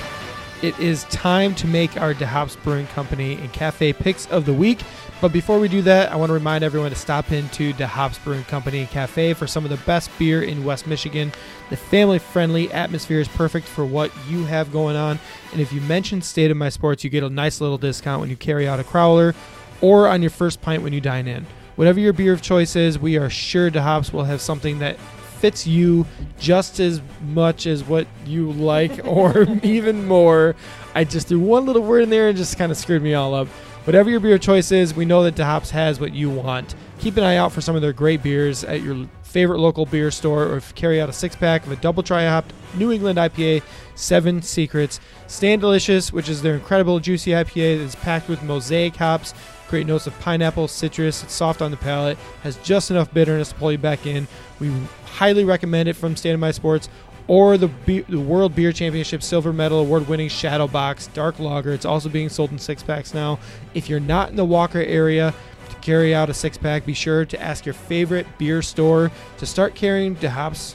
It 0.63 0.79
is 0.79 1.05
time 1.05 1.55
to 1.57 1.67
make 1.67 2.01
our 2.01 2.15
DeHops 2.15 2.57
Brewing 2.63 2.87
Company 2.87 3.35
and 3.35 3.53
Cafe 3.53 3.93
picks 3.93 4.27
of 4.29 4.47
the 4.47 4.55
week. 4.55 4.81
But 5.21 5.31
before 5.31 5.59
we 5.59 5.69
do 5.69 5.83
that, 5.83 6.11
I 6.11 6.17
want 6.17 6.31
to 6.31 6.35
remind 6.35 6.65
everyone 6.65 6.89
to 6.89 6.97
stop 6.97 7.31
into 7.31 7.75
DeHops 7.75 8.25
Brewing 8.25 8.45
Company 8.45 8.79
and 8.79 8.89
Cafe 8.89 9.35
for 9.35 9.47
some 9.47 9.65
of 9.65 9.71
the 9.71 9.77
best 9.85 10.11
beer 10.19 10.41
in 10.41 10.65
West 10.65 10.87
Michigan. 10.87 11.33
The 11.69 11.77
family 11.77 12.19
friendly 12.19 12.73
atmosphere 12.73 13.21
is 13.21 13.29
perfect 13.29 13.67
for 13.67 13.85
what 13.85 14.11
you 14.27 14.47
have 14.47 14.73
going 14.73 14.97
on. 14.97 15.19
And 15.53 15.61
if 15.61 15.71
you 15.71 15.83
mention 15.83 16.23
State 16.23 16.51
of 16.51 16.57
My 16.57 16.71
Sports, 16.71 17.05
you 17.05 17.11
get 17.11 17.25
a 17.25 17.29
nice 17.29 17.61
little 17.61 17.77
discount 17.77 18.21
when 18.21 18.31
you 18.31 18.37
carry 18.37 18.67
out 18.67 18.81
a 18.81 18.85
crowler 18.85 19.35
or 19.81 20.09
on 20.09 20.23
your 20.23 20.31
first 20.31 20.61
pint 20.61 20.83
when 20.83 20.93
you 20.93 21.01
dine 21.01 21.27
in. 21.27 21.47
Whatever 21.77 22.01
your 22.01 22.13
beer 22.13 22.33
of 22.33 22.43
choice 22.43 22.75
is, 22.75 22.99
we 22.99 23.17
are 23.17 23.31
sure 23.31 23.71
DeHops 23.71 24.13
will 24.13 24.25
have 24.25 24.41
something 24.41 24.81
that 24.81 24.99
fits 25.39 25.67
you 25.67 26.05
just 26.39 26.81
as 26.81 27.01
much 27.23 27.67
as 27.67 27.85
what 27.85 28.07
you 28.27 28.51
like, 28.53 29.01
or 29.07 29.45
even 29.63 30.07
more. 30.07 30.57
I 30.95 31.05
just 31.05 31.29
threw 31.29 31.41
one 31.41 31.67
little 31.67 31.83
word 31.83 32.03
in 32.03 32.11
there 32.11 32.29
and 32.29 32.37
just 32.37 32.59
kind 32.59 32.73
of 32.73 32.79
screwed 32.79 33.03
me 33.03 33.15
all 33.15 33.35
up. 33.35 33.49
Whatever 33.85 34.11
your 34.11 34.21
beer 34.21 34.39
choice 34.39 34.73
is, 34.73 34.93
we 34.95 35.05
know 35.05 35.23
that 35.23 35.35
DeHops 35.35 35.71
has 35.71 36.01
what 36.01 36.13
you 36.13 36.29
want. 36.29 36.75
Keep 36.99 37.17
an 37.17 37.25
eye 37.25 37.37
out 37.37 37.53
for 37.53 37.61
some 37.61 37.77
of 37.77 37.81
their 37.81 37.93
great 37.93 38.23
beers 38.23 38.65
at 38.65 38.83
your 38.83 39.09
favorite 39.23 39.59
local 39.59 39.87
beer 39.87 40.11
store, 40.11 40.45
or 40.45 40.57
if 40.57 40.71
you 40.71 40.75
carry 40.75 41.01
out 41.01 41.09
a 41.09 41.13
six 41.13 41.37
pack 41.37 41.65
of 41.65 41.73
a 41.73 41.77
double 41.77 42.03
tri 42.03 42.25
hopped 42.25 42.53
New 42.75 42.93
England 42.93 43.19
IPA, 43.19 43.63
Seven 43.95 44.43
Secrets. 44.43 45.01
Stand 45.27 45.61
Delicious, 45.61 46.13
which 46.13 46.29
is 46.29 46.43
their 46.43 46.55
incredible 46.55 47.01
juicy 47.01 47.31
IPA 47.31 47.79
that's 47.79 47.95
packed 47.95 48.29
with 48.29 48.43
mosaic 48.43 48.97
hops, 48.97 49.35
great 49.69 49.86
notes 49.86 50.07
of 50.07 50.19
pineapple, 50.20 50.69
citrus, 50.69 51.23
it's 51.23 51.32
soft 51.32 51.62
on 51.62 51.70
the 51.70 51.77
palate, 51.77 52.19
has 52.43 52.57
just 52.59 52.90
enough 52.90 53.12
bitterness 53.12 53.51
to 53.51 53.55
pull 53.55 53.73
you 53.73 53.78
back 53.78 54.07
in. 54.07 54.27
We 54.61 54.73
highly 55.05 55.45
recommend 55.45 55.89
it 55.89 55.95
from 55.95 56.16
Stand 56.16 56.55
Sports. 56.55 56.89
Or 57.27 57.59
the, 57.59 57.69
Be- 57.69 58.01
the 58.01 58.19
World 58.19 58.55
Beer 58.55 58.73
Championship 58.73 59.23
Silver 59.23 59.53
Medal 59.53 59.81
Award 59.81 60.09
winning 60.09 60.31
Shadow 60.31 60.66
Box 60.66 61.09
Dark 61.09 61.39
Lager. 61.39 61.74
It's 61.74 61.85
also 61.85 62.09
being 62.09 62.31
sold 62.31 62.53
in 62.53 62.59
six 62.59 62.82
packs 62.82 63.12
now. 63.12 63.39
If 63.74 63.90
you're 63.90 64.01
not 64.01 64.31
in 64.31 64.36
the 64.36 64.47
Walker 64.47 64.81
area, 64.81 65.35
to 65.69 65.77
carry 65.77 66.15
out 66.15 66.31
a 66.31 66.35
six 66.35 66.57
pack, 66.57 66.86
be 66.86 66.95
sure 66.95 67.24
to 67.27 67.40
ask 67.40 67.66
your 67.66 67.74
favorite 67.74 68.27
beer 68.39 68.62
store 68.62 69.11
to 69.36 69.47
start 69.47 69.74
carrying 69.74 70.16
DeHops 70.16 70.74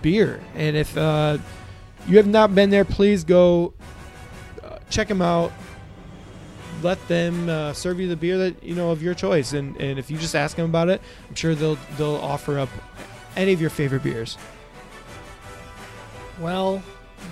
beer. 0.00 0.40
And 0.54 0.76
if 0.76 0.96
uh, 0.96 1.38
you 2.08 2.16
have 2.16 2.26
not 2.26 2.54
been 2.54 2.70
there, 2.70 2.84
please 2.84 3.24
go 3.24 3.74
uh, 4.64 4.78
check 4.90 5.08
them 5.08 5.22
out. 5.22 5.52
Let 6.82 7.06
them 7.08 7.48
uh, 7.48 7.72
serve 7.72 8.00
you 8.00 8.08
the 8.08 8.16
beer 8.16 8.36
that 8.38 8.62
you 8.62 8.74
know 8.74 8.90
of 8.90 9.02
your 9.02 9.14
choice, 9.14 9.52
and, 9.52 9.76
and 9.76 9.98
if 9.98 10.10
you 10.10 10.18
just 10.18 10.34
ask 10.34 10.56
them 10.56 10.64
about 10.66 10.88
it, 10.88 11.00
I'm 11.28 11.34
sure 11.34 11.54
they'll 11.54 11.78
they'll 11.96 12.16
offer 12.16 12.58
up 12.58 12.68
any 13.36 13.52
of 13.52 13.60
your 13.60 13.70
favorite 13.70 14.02
beers, 14.02 14.36
Well 16.40 16.82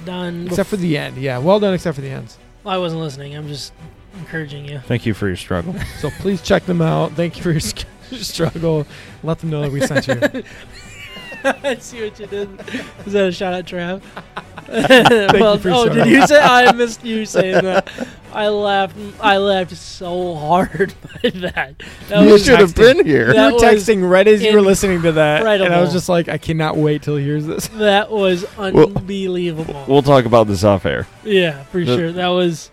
done. 0.05 0.47
except 0.47 0.68
for 0.70 0.77
the 0.77 0.97
end. 0.97 1.16
Yeah, 1.16 1.39
well 1.39 1.59
done, 1.60 1.74
except 1.74 1.97
for 1.97 2.01
the 2.01 2.10
ends. 2.10 2.39
Well, 2.64 2.74
I 2.74 2.78
wasn't 2.78 3.02
listening. 3.02 3.35
I'm 3.36 3.48
just 3.48 3.72
encouraging 4.18 4.66
you. 4.66 4.78
Thank 4.81 5.05
you 5.06 5.14
for 5.14 5.27
your 5.27 5.36
struggle. 5.36 5.74
So 6.01 6.10
please 6.10 6.43
check 6.43 6.64
them 6.64 6.81
out. 6.81 7.12
Thank 7.12 7.36
you 7.36 7.43
for 7.43 7.51
your 7.51 7.60
struggle. 8.22 8.86
Let 9.22 9.39
them 9.40 9.51
know 9.51 9.62
that 9.62 9.72
we 9.72 9.81
sent 9.81 10.06
you. 10.09 10.43
I 11.65 11.77
see 11.77 12.03
what 12.05 12.19
you 12.21 12.27
did. 12.27 12.49
Is 13.07 13.12
that 13.12 13.29
a 13.29 13.33
shout 13.33 13.55
out, 13.55 13.65
Trav? 13.67 14.03
well, 14.71 15.59
you 15.59 15.71
oh, 15.73 15.87
showing 15.87 15.95
did 15.95 16.07
you 16.07 16.25
say 16.29 16.39
I 16.41 16.71
missed 16.73 17.05
you 17.05 17.27
saying 17.27 17.65
that? 17.65 17.91
I 18.33 18.47
laughed. 18.49 18.97
I 19.21 19.39
laughed 19.39 19.77
so 19.77 20.37
hard 20.37 20.95
by 21.03 21.31
that. 21.31 21.75
That 22.09 22.25
You 22.25 22.33
was 22.33 22.45
should 22.45 22.61
have 22.61 22.77
been 22.77 23.05
here. 23.05 23.29
You 23.29 23.35
That 23.35 23.55
were 23.55 23.59
texting 23.59 24.09
right 24.09 24.29
as 24.29 24.43
you 24.43 24.55
were 24.55 24.61
listening 24.61 25.03
to 25.03 25.12
that, 25.12 25.45
and 25.61 25.75
I 25.75 25.81
was 25.81 25.93
just 25.93 26.09
like, 26.09 26.29
I 26.29 26.39
cannot 26.39 26.77
wait 26.77 27.03
till 27.03 27.17
he 27.17 27.25
hears 27.25 27.47
this. 27.47 27.67
that 27.69 28.11
was 28.12 28.45
unbelievable. 28.57 29.85
We'll 29.89 30.03
talk 30.03 30.25
about 30.25 30.47
this 30.47 30.62
off 30.62 30.87
air. 30.87 31.09
yeah, 31.25 31.65
for 31.65 31.85
The- 31.85 31.97
sure. 31.97 32.12
That 32.12 32.29
was 32.29 32.71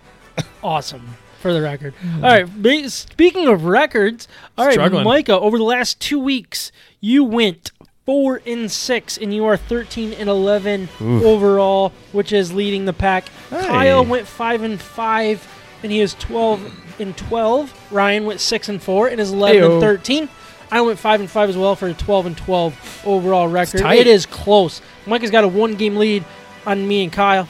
awesome. 0.63 1.15
For 1.39 1.53
the 1.53 1.61
record. 1.61 1.93
Hmm. 1.95 2.25
All 2.25 2.31
right. 2.31 2.61
be- 2.61 2.89
Speaking 2.89 3.47
of 3.47 3.65
records, 3.65 4.27
all 4.57 4.65
right, 4.65 4.73
Struggling. 4.73 5.03
Micah. 5.03 5.39
Over 5.39 5.57
the 5.59 5.63
last 5.63 5.99
two 5.99 6.19
weeks, 6.19 6.71
you 6.99 7.23
went 7.23 7.71
four 8.07 8.41
and 8.47 8.71
six, 8.71 9.17
and 9.17 9.31
you 9.33 9.45
are 9.45 9.57
thirteen 9.57 10.13
and 10.13 10.29
eleven 10.29 10.89
Oof. 10.99 11.23
overall, 11.23 11.91
which 12.13 12.31
is 12.31 12.51
leading 12.53 12.85
the 12.85 12.93
pack. 12.93 13.27
Hey. 13.51 13.67
Kyle 13.67 14.03
went 14.03 14.25
five 14.25 14.63
and 14.63 14.81
five, 14.81 15.47
and 15.83 15.91
he 15.91 15.99
is 15.99 16.15
twelve 16.15 16.65
and 16.99 17.15
twelve. 17.15 17.71
Ryan 17.91 18.25
went 18.25 18.39
six 18.39 18.69
and 18.69 18.81
four, 18.81 19.09
and 19.09 19.19
is 19.19 19.31
eleven 19.31 19.61
Heyo. 19.61 19.71
and 19.73 19.81
thirteen. 19.81 20.29
I 20.71 20.81
went 20.81 20.97
five 20.97 21.19
and 21.19 21.29
five 21.29 21.49
as 21.49 21.57
well 21.57 21.75
for 21.75 21.89
a 21.89 21.93
twelve 21.93 22.25
and 22.25 22.37
twelve 22.37 23.03
overall 23.05 23.47
record. 23.47 23.81
It 23.81 24.07
is 24.07 24.25
close. 24.25 24.81
Mike 25.05 25.21
has 25.21 25.29
got 25.29 25.43
a 25.43 25.47
one 25.47 25.75
game 25.75 25.97
lead 25.97 26.23
on 26.65 26.87
me 26.87 27.03
and 27.03 27.11
Kyle. 27.11 27.47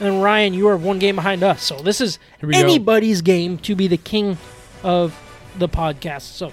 And 0.00 0.22
Ryan, 0.22 0.54
you 0.54 0.68
are 0.68 0.78
one 0.78 0.98
game 0.98 1.16
behind 1.16 1.42
us. 1.42 1.62
So 1.62 1.76
this 1.76 2.00
is 2.00 2.18
we 2.40 2.54
go. 2.54 2.58
anybody's 2.58 3.20
game 3.20 3.58
to 3.58 3.74
be 3.74 3.86
the 3.86 3.98
king 3.98 4.38
of 4.82 5.14
the 5.58 5.68
podcast. 5.68 6.22
So 6.22 6.52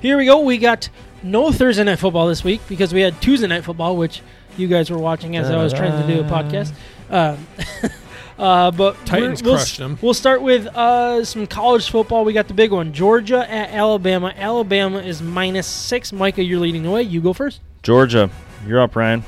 here 0.00 0.16
we 0.16 0.26
go. 0.26 0.40
We 0.40 0.58
got 0.58 0.88
no 1.22 1.52
Thursday 1.52 1.84
night 1.84 1.98
football 1.98 2.28
this 2.28 2.44
week 2.44 2.60
because 2.68 2.92
we 2.92 3.00
had 3.00 3.20
Tuesday 3.20 3.46
night 3.46 3.64
football, 3.64 3.96
which 3.96 4.22
you 4.56 4.68
guys 4.68 4.90
were 4.90 4.98
watching 4.98 5.36
as 5.36 5.50
I 5.50 5.62
was 5.62 5.72
trying 5.72 6.00
to 6.00 6.14
do 6.14 6.20
a 6.20 6.24
podcast. 6.24 6.72
Um, 7.10 7.46
uh, 8.38 8.70
but 8.70 8.94
Titans 9.06 9.42
we're- 9.42 9.52
we'll, 9.52 9.58
crushed 9.58 9.78
them. 9.78 9.98
We'll 10.00 10.14
start 10.14 10.42
with 10.42 10.66
uh, 10.66 11.24
some 11.24 11.46
college 11.46 11.90
football. 11.90 12.24
We 12.24 12.32
got 12.32 12.48
the 12.48 12.54
big 12.54 12.72
one: 12.72 12.92
Georgia 12.92 13.50
at 13.50 13.70
Alabama. 13.70 14.32
Alabama 14.36 14.98
is 14.98 15.22
minus 15.22 15.66
six. 15.66 16.12
Micah, 16.12 16.42
you're 16.42 16.60
leading 16.60 16.82
the 16.82 16.90
way. 16.90 17.02
You 17.02 17.20
go 17.20 17.32
first. 17.32 17.60
Georgia, 17.82 18.30
you're 18.66 18.80
up, 18.80 18.96
Ryan. 18.96 19.22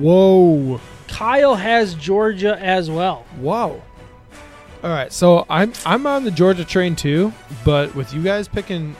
Whoa. 0.00 0.80
Kyle 1.08 1.56
has 1.56 1.94
Georgia 1.94 2.56
as 2.60 2.90
well. 2.90 3.26
Wow. 3.38 3.82
All 4.82 4.90
right, 4.90 5.12
so 5.12 5.44
I'm 5.50 5.72
I'm 5.84 6.06
on 6.06 6.24
the 6.24 6.30
Georgia 6.30 6.64
train 6.64 6.96
too, 6.96 7.34
but 7.66 7.94
with 7.94 8.14
you 8.14 8.22
guys 8.22 8.48
picking 8.48 8.96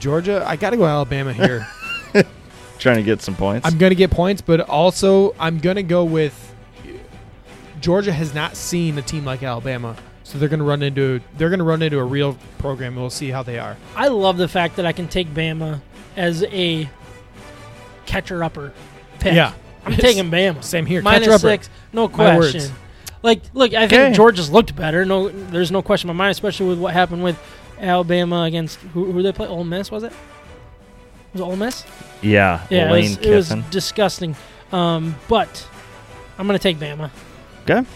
Georgia, 0.00 0.44
I 0.46 0.56
got 0.56 0.70
to 0.70 0.76
go 0.76 0.86
Alabama 0.86 1.32
here. 1.32 1.66
Trying 2.78 2.96
to 2.96 3.02
get 3.02 3.22
some 3.22 3.34
points. 3.34 3.66
I'm 3.66 3.78
going 3.78 3.90
to 3.90 3.96
get 3.96 4.10
points, 4.10 4.42
but 4.42 4.60
also 4.60 5.34
I'm 5.38 5.58
going 5.58 5.76
to 5.76 5.82
go 5.82 6.04
with 6.04 6.54
Georgia 7.80 8.12
has 8.12 8.34
not 8.34 8.56
seen 8.56 8.98
a 8.98 9.02
team 9.02 9.24
like 9.24 9.42
Alabama. 9.42 9.96
So 10.24 10.38
they're 10.38 10.48
going 10.48 10.58
to 10.60 10.64
run 10.66 10.82
into 10.82 11.20
they're 11.36 11.48
going 11.48 11.60
to 11.60 11.64
run 11.64 11.82
into 11.82 11.98
a 11.98 12.04
real 12.04 12.36
program 12.58 12.94
and 12.94 13.00
we'll 13.00 13.10
see 13.10 13.30
how 13.30 13.42
they 13.42 13.58
are. 13.58 13.76
I 13.94 14.08
love 14.08 14.36
the 14.38 14.48
fact 14.48 14.76
that 14.76 14.84
I 14.84 14.92
can 14.92 15.08
take 15.08 15.28
Bama 15.32 15.80
as 16.16 16.42
a 16.44 16.88
catcher 18.06 18.42
upper 18.42 18.72
pick. 19.20 19.34
Yeah. 19.34 19.52
I'm 19.84 19.94
taking 19.94 20.30
Bama. 20.30 20.62
Same 20.64 20.84
here. 20.84 21.00
Minus 21.00 21.20
Catcher 21.20 21.32
upper. 21.32 21.38
six, 21.48 21.70
no 21.92 22.08
question. 22.08 22.72
Like, 23.22 23.42
look, 23.54 23.72
I 23.72 23.88
think 23.88 24.00
Okay. 24.02 24.12
Georgia's 24.14 24.50
looked 24.50 24.74
better. 24.76 25.04
No, 25.04 25.28
there's 25.28 25.70
no 25.70 25.80
question 25.80 26.10
in 26.10 26.16
my 26.16 26.24
mind, 26.24 26.32
especially 26.32 26.66
with 26.68 26.78
what 26.78 26.92
happened 26.92 27.22
with 27.22 27.38
Alabama 27.80 28.42
against 28.42 28.78
who, 28.78 29.10
who 29.12 29.22
they 29.22 29.32
play. 29.32 29.46
Ole 29.46 29.64
Miss 29.64 29.90
was 29.90 30.02
it? 30.02 30.12
Was 31.32 31.40
it 31.40 31.44
Ole 31.44 31.56
Miss? 31.56 31.84
yeah, 32.22 32.66
Yeah, 32.70 32.92
it 32.94 33.00
was, 33.02 33.16
it 33.18 33.34
was 33.34 33.48
disgusting. 33.70 34.34
Um, 34.72 35.16
but 35.28 35.68
I'm 36.38 36.46
gonna 36.46 36.58
take 36.58 36.78
Bama. 36.78 37.10
Okay. 37.62 37.86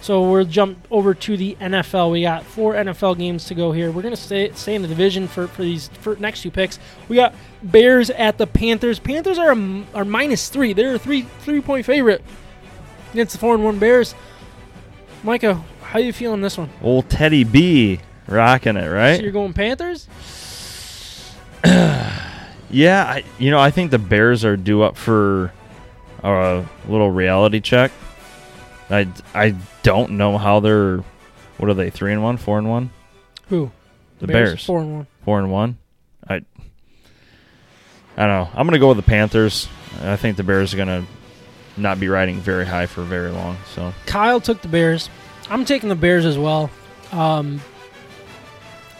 So 0.00 0.30
we'll 0.30 0.44
jump 0.44 0.86
over 0.90 1.14
to 1.14 1.36
the 1.36 1.56
NFL. 1.58 2.12
We 2.12 2.20
got 2.20 2.44
four 2.44 2.74
NFL 2.74 3.16
games 3.16 3.46
to 3.46 3.54
go 3.54 3.72
here. 3.72 3.90
We're 3.90 4.02
gonna 4.02 4.16
stay 4.16 4.52
stay 4.52 4.74
in 4.74 4.82
the 4.82 4.88
division 4.88 5.26
for, 5.28 5.46
for 5.48 5.62
these 5.62 5.88
for 6.00 6.16
next 6.16 6.42
two 6.42 6.50
picks. 6.50 6.78
We 7.08 7.16
got 7.16 7.34
Bears 7.62 8.10
at 8.10 8.36
the 8.36 8.46
Panthers. 8.46 8.98
Panthers 8.98 9.38
are 9.38 9.52
a, 9.52 9.84
are 9.94 10.04
minus 10.04 10.50
three. 10.50 10.74
They're 10.74 10.96
a 10.96 10.98
three 10.98 11.22
three 11.40 11.62
point 11.62 11.86
favorite 11.86 12.22
against 13.12 13.32
the 13.32 13.38
four 13.38 13.54
and 13.54 13.64
one 13.64 13.78
Bears. 13.78 14.14
Micah, 15.22 15.64
how 15.80 15.98
you 15.98 16.12
feeling 16.12 16.42
this 16.42 16.58
one? 16.58 16.68
Old 16.82 17.08
Teddy 17.08 17.44
B 17.44 18.00
rocking 18.26 18.76
it, 18.76 18.84
So 18.84 18.90
right? 18.92 19.20
you're 19.22 19.32
going 19.32 19.52
Panthers? 19.52 20.08
Yeah, 22.70 23.04
I, 23.04 23.24
you 23.38 23.52
know, 23.52 23.60
I 23.60 23.70
think 23.70 23.92
the 23.92 24.00
Bears 24.00 24.44
are 24.44 24.56
due 24.56 24.82
up 24.82 24.96
for 24.96 25.52
a 26.24 26.64
little 26.88 27.08
reality 27.08 27.60
check. 27.60 27.92
I, 28.90 29.06
I 29.32 29.54
don't 29.84 30.12
know 30.12 30.38
how 30.38 30.58
they're. 30.58 31.04
What 31.58 31.68
are 31.70 31.74
they? 31.74 31.90
Three 31.90 32.12
and 32.12 32.20
one, 32.22 32.36
four 32.36 32.58
and 32.58 32.68
one, 32.68 32.90
Who? 33.48 33.70
The 34.18 34.26
Bears. 34.26 34.64
Four 34.64 34.80
and 34.80 34.92
one. 34.96 35.06
four 35.24 35.38
and 35.38 35.52
one. 35.52 35.78
I. 36.28 36.34
I 38.16 38.26
don't 38.26 38.28
know. 38.28 38.48
I'm 38.54 38.66
gonna 38.66 38.80
go 38.80 38.88
with 38.88 38.96
the 38.96 39.02
Panthers. 39.04 39.68
I 40.02 40.16
think 40.16 40.36
the 40.36 40.42
Bears 40.42 40.74
are 40.74 40.76
gonna 40.76 41.04
not 41.76 42.00
be 42.00 42.08
riding 42.08 42.40
very 42.40 42.66
high 42.66 42.86
for 42.86 43.02
very 43.02 43.30
long. 43.30 43.56
So 43.72 43.94
Kyle 44.06 44.40
took 44.40 44.62
the 44.62 44.68
Bears. 44.68 45.08
I'm 45.48 45.64
taking 45.64 45.88
the 45.90 45.94
Bears 45.94 46.24
as 46.24 46.38
well. 46.38 46.70
Um, 47.12 47.60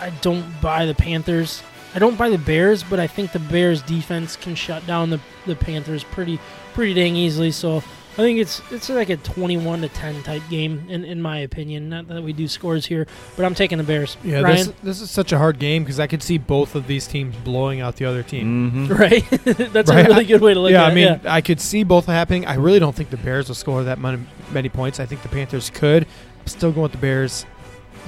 I 0.01 0.11
don't 0.21 0.45
buy 0.61 0.87
the 0.87 0.95
Panthers. 0.95 1.63
I 1.95 1.99
don't 1.99 2.19
buy 2.19 2.29
the 2.29 2.39
Bears, 2.39 2.83
but 2.83 2.99
I 2.99 3.07
think 3.07 3.33
the 3.33 3.39
Bears 3.39 3.81
defense 3.83 4.35
can 4.37 4.55
shut 4.57 4.85
down 4.87 5.11
the, 5.11 5.21
the 5.47 5.55
Panthers 5.55 6.03
pretty 6.05 6.41
pretty 6.73 6.93
dang 6.93 7.15
easily. 7.15 7.53
So 7.53 7.77
I 7.79 8.17
think 8.17 8.41
it's 8.41 8.61
it's 8.73 8.89
like 8.89 9.11
a 9.11 9.17
21 9.17 9.83
to 9.83 9.89
10 9.89 10.23
type 10.25 10.43
game 10.51 10.87
in, 10.89 11.05
in 11.05 11.23
my 11.23 11.39
opinion. 11.39 11.89
Not 11.89 12.09
that 12.09 12.23
we 12.23 12.33
do 12.33 12.49
scores 12.49 12.85
here, 12.87 13.07
but 13.37 13.45
I'm 13.45 13.55
taking 13.55 13.79
the 13.79 13.85
Bears. 13.85 14.17
Yeah, 14.25 14.41
Ryan, 14.41 14.57
this 14.57 14.73
this 14.83 15.01
is 15.03 15.11
such 15.13 15.31
a 15.31 15.39
hard 15.39 15.61
game 15.61 15.85
because 15.85 16.01
I 16.01 16.09
could 16.09 16.23
see 16.23 16.37
both 16.37 16.75
of 16.75 16.89
these 16.89 17.07
teams 17.07 17.37
blowing 17.45 17.81
out 17.81 17.95
the 17.97 18.07
other 18.07 18.25
team. 18.25 18.71
hmm 18.71 18.87
right? 18.93 19.29
That's 19.45 19.89
Right. 19.91 20.05
a 20.05 20.09
really 20.09 20.25
good 20.25 20.41
way 20.41 20.53
to 20.55 20.59
look 20.61 20.73
yeah, 20.73 20.83
at 20.83 20.89
I 20.89 20.93
it. 20.93 20.95
mean, 20.97 21.05
yeah. 21.05 21.13
I 21.13 21.17
mean 21.19 21.27
I 21.29 21.41
could 21.41 21.61
see 21.61 21.85
both 21.85 22.07
happening. 22.07 22.45
I 22.47 22.55
really 22.55 22.81
don't 22.81 22.95
think 22.97 23.11
the 23.11 23.17
Bears 23.19 23.47
will 23.47 23.55
score 23.55 23.85
that 23.85 24.01
many, 24.01 24.21
many 24.51 24.69
points. 24.69 24.99
I 24.99 25.07
think 25.07 25.23
the 25.23 25.29
Panthers 25.29 25.71
could. 25.71 26.07
Still 26.47 26.73
going 26.73 26.83
with 26.83 26.93
the 26.93 26.99
Bears. 26.99 27.47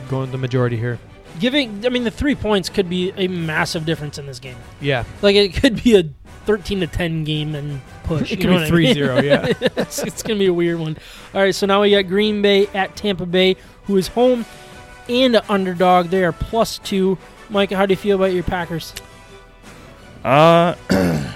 Going 0.09 0.31
the 0.33 0.39
majority 0.39 0.77
here. 0.77 0.99
Giving, 1.39 1.85
I 1.85 1.89
mean, 1.91 2.05
the 2.05 2.11
three 2.11 2.35
points 2.35 2.69
could 2.69 2.89
be 2.89 3.13
a 3.17 3.29
massive 3.29 3.85
difference 3.85 4.19
in 4.19 4.27
this 4.27 4.39
game. 4.39 4.57
Yeah, 4.81 5.05
Like 5.23 5.37
it 5.37 5.55
could 5.55 5.83
be 5.83 5.97
a 5.97 6.05
13 6.47 6.81
to 6.81 6.87
10 6.87 7.25
game 7.25 7.55
and 7.55 7.81
push. 8.05 8.33
it 8.33 8.37
could 8.37 8.47
know 8.51 8.57
be 8.57 8.63
what 8.63 8.73
I 8.73 8.77
mean? 8.77 8.97
3-0, 8.97 9.23
Yeah, 9.63 9.69
it's, 9.77 9.99
it's 10.03 10.23
going 10.23 10.39
to 10.39 10.43
be 10.43 10.47
a 10.47 10.55
weird 10.55 10.79
one. 10.79 10.97
All 11.35 11.41
right, 11.43 11.55
so 11.55 11.67
now 11.67 11.83
we 11.83 11.91
got 11.91 12.03
Green 12.09 12.41
Bay 12.43 12.67
at 12.69 12.97
Tampa 12.97 13.27
Bay, 13.27 13.57
who 13.85 13.97
is 13.97 14.09
home 14.09 14.45
and 15.09 15.37
an 15.37 15.43
underdog. 15.49 16.09
They 16.09 16.25
are 16.25 16.33
plus 16.33 16.79
two. 16.79 17.19
Mike, 17.51 17.71
how 17.71 17.87
do 17.87 17.93
you 17.93 17.97
feel 17.97 18.17
about 18.17 18.33
your 18.33 18.43
Packers? 18.43 18.93
Uh, 20.25 20.75
I, 20.91 21.35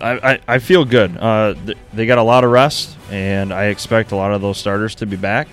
I, 0.00 0.40
I 0.46 0.58
feel 0.58 0.84
good. 0.84 1.16
Uh, 1.16 1.54
th- 1.64 1.78
they 1.92 2.04
got 2.06 2.18
a 2.18 2.22
lot 2.22 2.44
of 2.44 2.50
rest, 2.50 2.96
and 3.10 3.52
I 3.52 3.66
expect 3.66 4.12
a 4.12 4.16
lot 4.16 4.32
of 4.32 4.42
those 4.42 4.58
starters 4.58 4.94
to 4.96 5.06
be 5.06 5.16
back. 5.16 5.48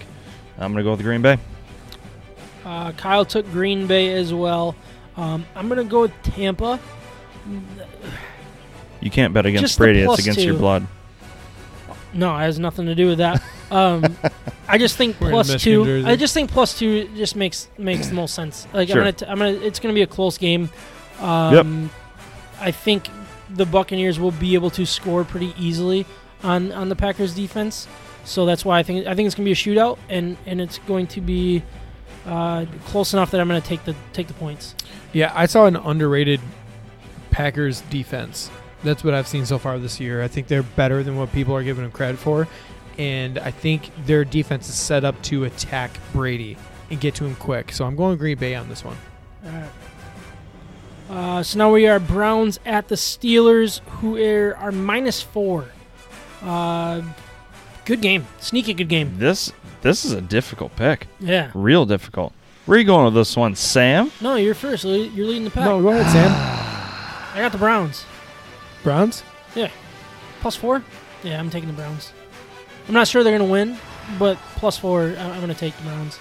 I'm 0.57 0.73
going 0.73 0.83
to 0.83 0.83
go 0.83 0.91
with 0.91 1.01
Green 1.01 1.21
Bay. 1.21 1.37
Uh, 2.65 2.91
Kyle 2.93 3.25
took 3.25 3.49
Green 3.51 3.87
Bay 3.87 4.13
as 4.13 4.33
well. 4.33 4.75
Um, 5.17 5.45
I'm 5.55 5.67
gonna 5.67 5.83
go 5.83 6.01
with 6.01 6.13
Tampa. 6.23 6.79
You 9.01 9.09
can't 9.09 9.33
bet 9.33 9.45
against 9.45 9.61
Just 9.63 9.77
the 9.77 9.83
Brady. 9.83 9.99
It's 9.99 10.07
plus 10.07 10.19
against 10.19 10.39
two. 10.39 10.45
your 10.45 10.57
blood. 10.57 10.87
No, 12.13 12.35
it 12.35 12.41
has 12.41 12.59
nothing 12.59 12.85
to 12.85 12.95
do 12.95 13.07
with 13.07 13.17
that. 13.19 13.41
Um, 13.71 14.17
I 14.67 14.77
just 14.77 14.97
think 14.97 15.17
Wearing 15.21 15.33
plus 15.33 15.47
Michigan 15.49 15.79
two. 15.79 15.85
jersey. 15.85 16.05
I 16.09 16.17
just 16.17 16.33
think 16.33 16.51
plus 16.51 16.77
two 16.77 17.07
just 17.15 17.37
makes 17.37 17.69
makes 17.77 18.07
the 18.09 18.15
most 18.15 18.33
sense. 18.35 18.67
Like 18.73 18.89
Sure. 18.89 18.97
I'm 18.97 19.01
gonna, 19.03 19.11
t- 19.13 19.25
I'm 19.25 19.37
gonna. 19.37 19.51
It's 19.53 19.79
gonna 19.79 19.93
be 19.93 20.01
a 20.01 20.07
close 20.07 20.37
game. 20.37 20.69
Um, 21.21 21.89
I 22.59 22.71
think 22.71 23.07
the 23.49 23.65
Buccaneers 23.65 24.19
will 24.19 24.31
be 24.31 24.55
able 24.55 24.71
to 24.71 24.85
score 24.85 25.23
pretty 25.23 25.53
easily 25.57 26.05
on 26.43 26.73
on 26.73 26.89
the 26.89 26.97
Packers 26.97 27.33
defense. 27.33 27.87
So 28.25 28.45
that's 28.45 28.65
why 28.65 28.77
I 28.77 28.83
think 28.83 29.07
I 29.07 29.15
think 29.15 29.27
it's 29.27 29.35
gonna 29.35 29.45
be 29.45 29.53
a 29.53 29.55
shootout, 29.55 29.97
and 30.09 30.35
and 30.45 30.59
it's 30.59 30.77
going 30.79 31.07
to 31.07 31.21
be 31.21 31.63
uh, 32.25 32.65
close 32.85 33.13
enough 33.13 33.31
that 33.31 33.41
I'm 33.41 33.47
gonna 33.47 33.61
take 33.61 33.83
the 33.85 33.95
take 34.13 34.27
the 34.27 34.33
points. 34.33 34.75
Yeah, 35.13 35.31
I 35.35 35.45
saw 35.45 35.65
an 35.65 35.75
underrated 35.75 36.39
Packers 37.31 37.81
defense. 37.81 38.49
That's 38.83 39.03
what 39.03 39.13
I've 39.13 39.27
seen 39.27 39.45
so 39.45 39.57
far 39.57 39.77
this 39.79 39.99
year. 39.99 40.23
I 40.23 40.27
think 40.27 40.47
they're 40.47 40.63
better 40.63 41.03
than 41.03 41.17
what 41.17 41.31
people 41.31 41.55
are 41.55 41.63
giving 41.63 41.83
them 41.83 41.91
credit 41.91 42.17
for. 42.17 42.47
And 42.97 43.37
I 43.39 43.51
think 43.51 43.89
their 44.05 44.25
defense 44.25 44.69
is 44.69 44.75
set 44.75 45.03
up 45.03 45.21
to 45.23 45.45
attack 45.45 45.91
Brady 46.13 46.57
and 46.89 46.99
get 46.99 47.15
to 47.15 47.25
him 47.25 47.35
quick. 47.35 47.71
So 47.71 47.85
I'm 47.85 47.95
going 47.95 48.17
Green 48.17 48.37
Bay 48.37 48.55
on 48.55 48.69
this 48.69 48.83
one. 48.83 48.97
All 49.45 49.51
right. 49.51 49.69
Uh, 51.09 51.43
so 51.43 51.57
now 51.57 51.71
we 51.71 51.87
are 51.87 51.99
Browns 51.99 52.59
at 52.65 52.87
the 52.87 52.95
Steelers, 52.95 53.79
who 53.79 54.17
are, 54.17 54.55
are 54.57 54.71
minus 54.71 55.21
four. 55.21 55.65
Uh, 56.41 57.01
good 57.85 58.01
game, 58.01 58.25
sneaky 58.39 58.73
good 58.73 58.87
game. 58.87 59.17
This 59.17 59.51
this 59.81 60.05
is 60.05 60.11
a 60.13 60.21
difficult 60.21 60.75
pick. 60.75 61.07
Yeah. 61.19 61.51
Real 61.53 61.85
difficult. 61.85 62.33
Where 62.65 62.75
are 62.75 62.79
you 62.79 62.85
going 62.85 63.05
with 63.05 63.15
this 63.15 63.35
one, 63.35 63.55
Sam? 63.55 64.11
No, 64.21 64.35
you're 64.35 64.53
first. 64.53 64.83
You're 64.83 65.25
leading 65.27 65.43
the 65.45 65.49
pack. 65.51 65.65
No, 65.65 65.81
go 65.81 65.89
ahead, 65.89 66.11
Sam. 66.11 66.31
I 67.33 67.39
got 67.39 67.51
the 67.51 67.57
Browns 67.57 68.05
Browns? 68.83 69.23
Yeah. 69.55 69.69
plus 70.41 70.55
four. 70.55 70.83
Yeah, 71.23 71.39
I'm 71.39 71.49
taking 71.49 71.67
the 71.67 71.75
Browns. 71.75 72.11
I'm 72.87 72.93
not 72.93 73.07
sure 73.07 73.23
they're 73.23 73.37
gonna 73.37 73.49
win, 73.49 73.77
but 74.19 74.37
plus 74.55 74.77
four, 74.77 75.03
I- 75.17 75.29
I'm 75.29 75.39
gonna 75.39 75.53
take 75.53 75.75
the 75.77 75.83
Browns. 75.83 76.19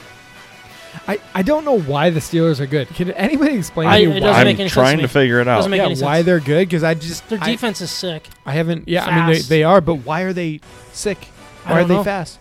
I, 1.07 1.21
I 1.35 1.43
don't 1.43 1.65
know 1.65 1.79
why 1.79 2.11
the 2.11 2.19
Steelers 2.21 2.59
are 2.61 2.67
good. 2.67 2.89
Can 2.89 3.13
anybody 3.13 3.55
explain 3.57 3.89
I- 3.89 4.01
to 4.03 4.07
me 4.11 4.11
it 4.11 4.15
why, 4.15 4.21
doesn't 4.29 4.41
I'm 4.41 4.45
make 4.47 4.59
any 4.61 4.69
sense 4.69 4.73
trying 4.73 4.97
to 4.99 5.03
to, 5.03 5.09
me. 5.09 5.13
figure 5.13 5.41
it 5.41 5.49
out. 5.49 5.57
Doesn't 5.59 5.71
make 5.71 5.79
yeah, 5.79 5.85
any 5.87 5.95
sense. 5.95 6.05
why 6.05 6.23
they're 6.23 6.41
good? 6.41 6.69
Because 6.69 6.83
I 6.85 6.95
just 6.95 7.29
Their 7.29 7.39
I- 7.43 7.51
defense 7.53 7.81
is 7.81 7.91
sick. 7.91 8.29
I, 8.45 8.53
haven't. 8.53 8.89
Yeah, 8.89 9.05
I 9.07 9.17
mean 9.17 9.27
they, 9.29 9.37
Fast. 9.37 9.49
they 9.49 9.63
are, 9.65 9.81
but 9.81 9.95
why 9.97 10.23
are 10.23 10.33
they 10.33 10.61
sick? 10.93 11.19
I 11.65 11.71
Why 11.73 11.77
are 11.77 11.79
don't 11.81 11.89
they 11.89 11.95
know. 11.97 12.05
fast? 12.05 12.39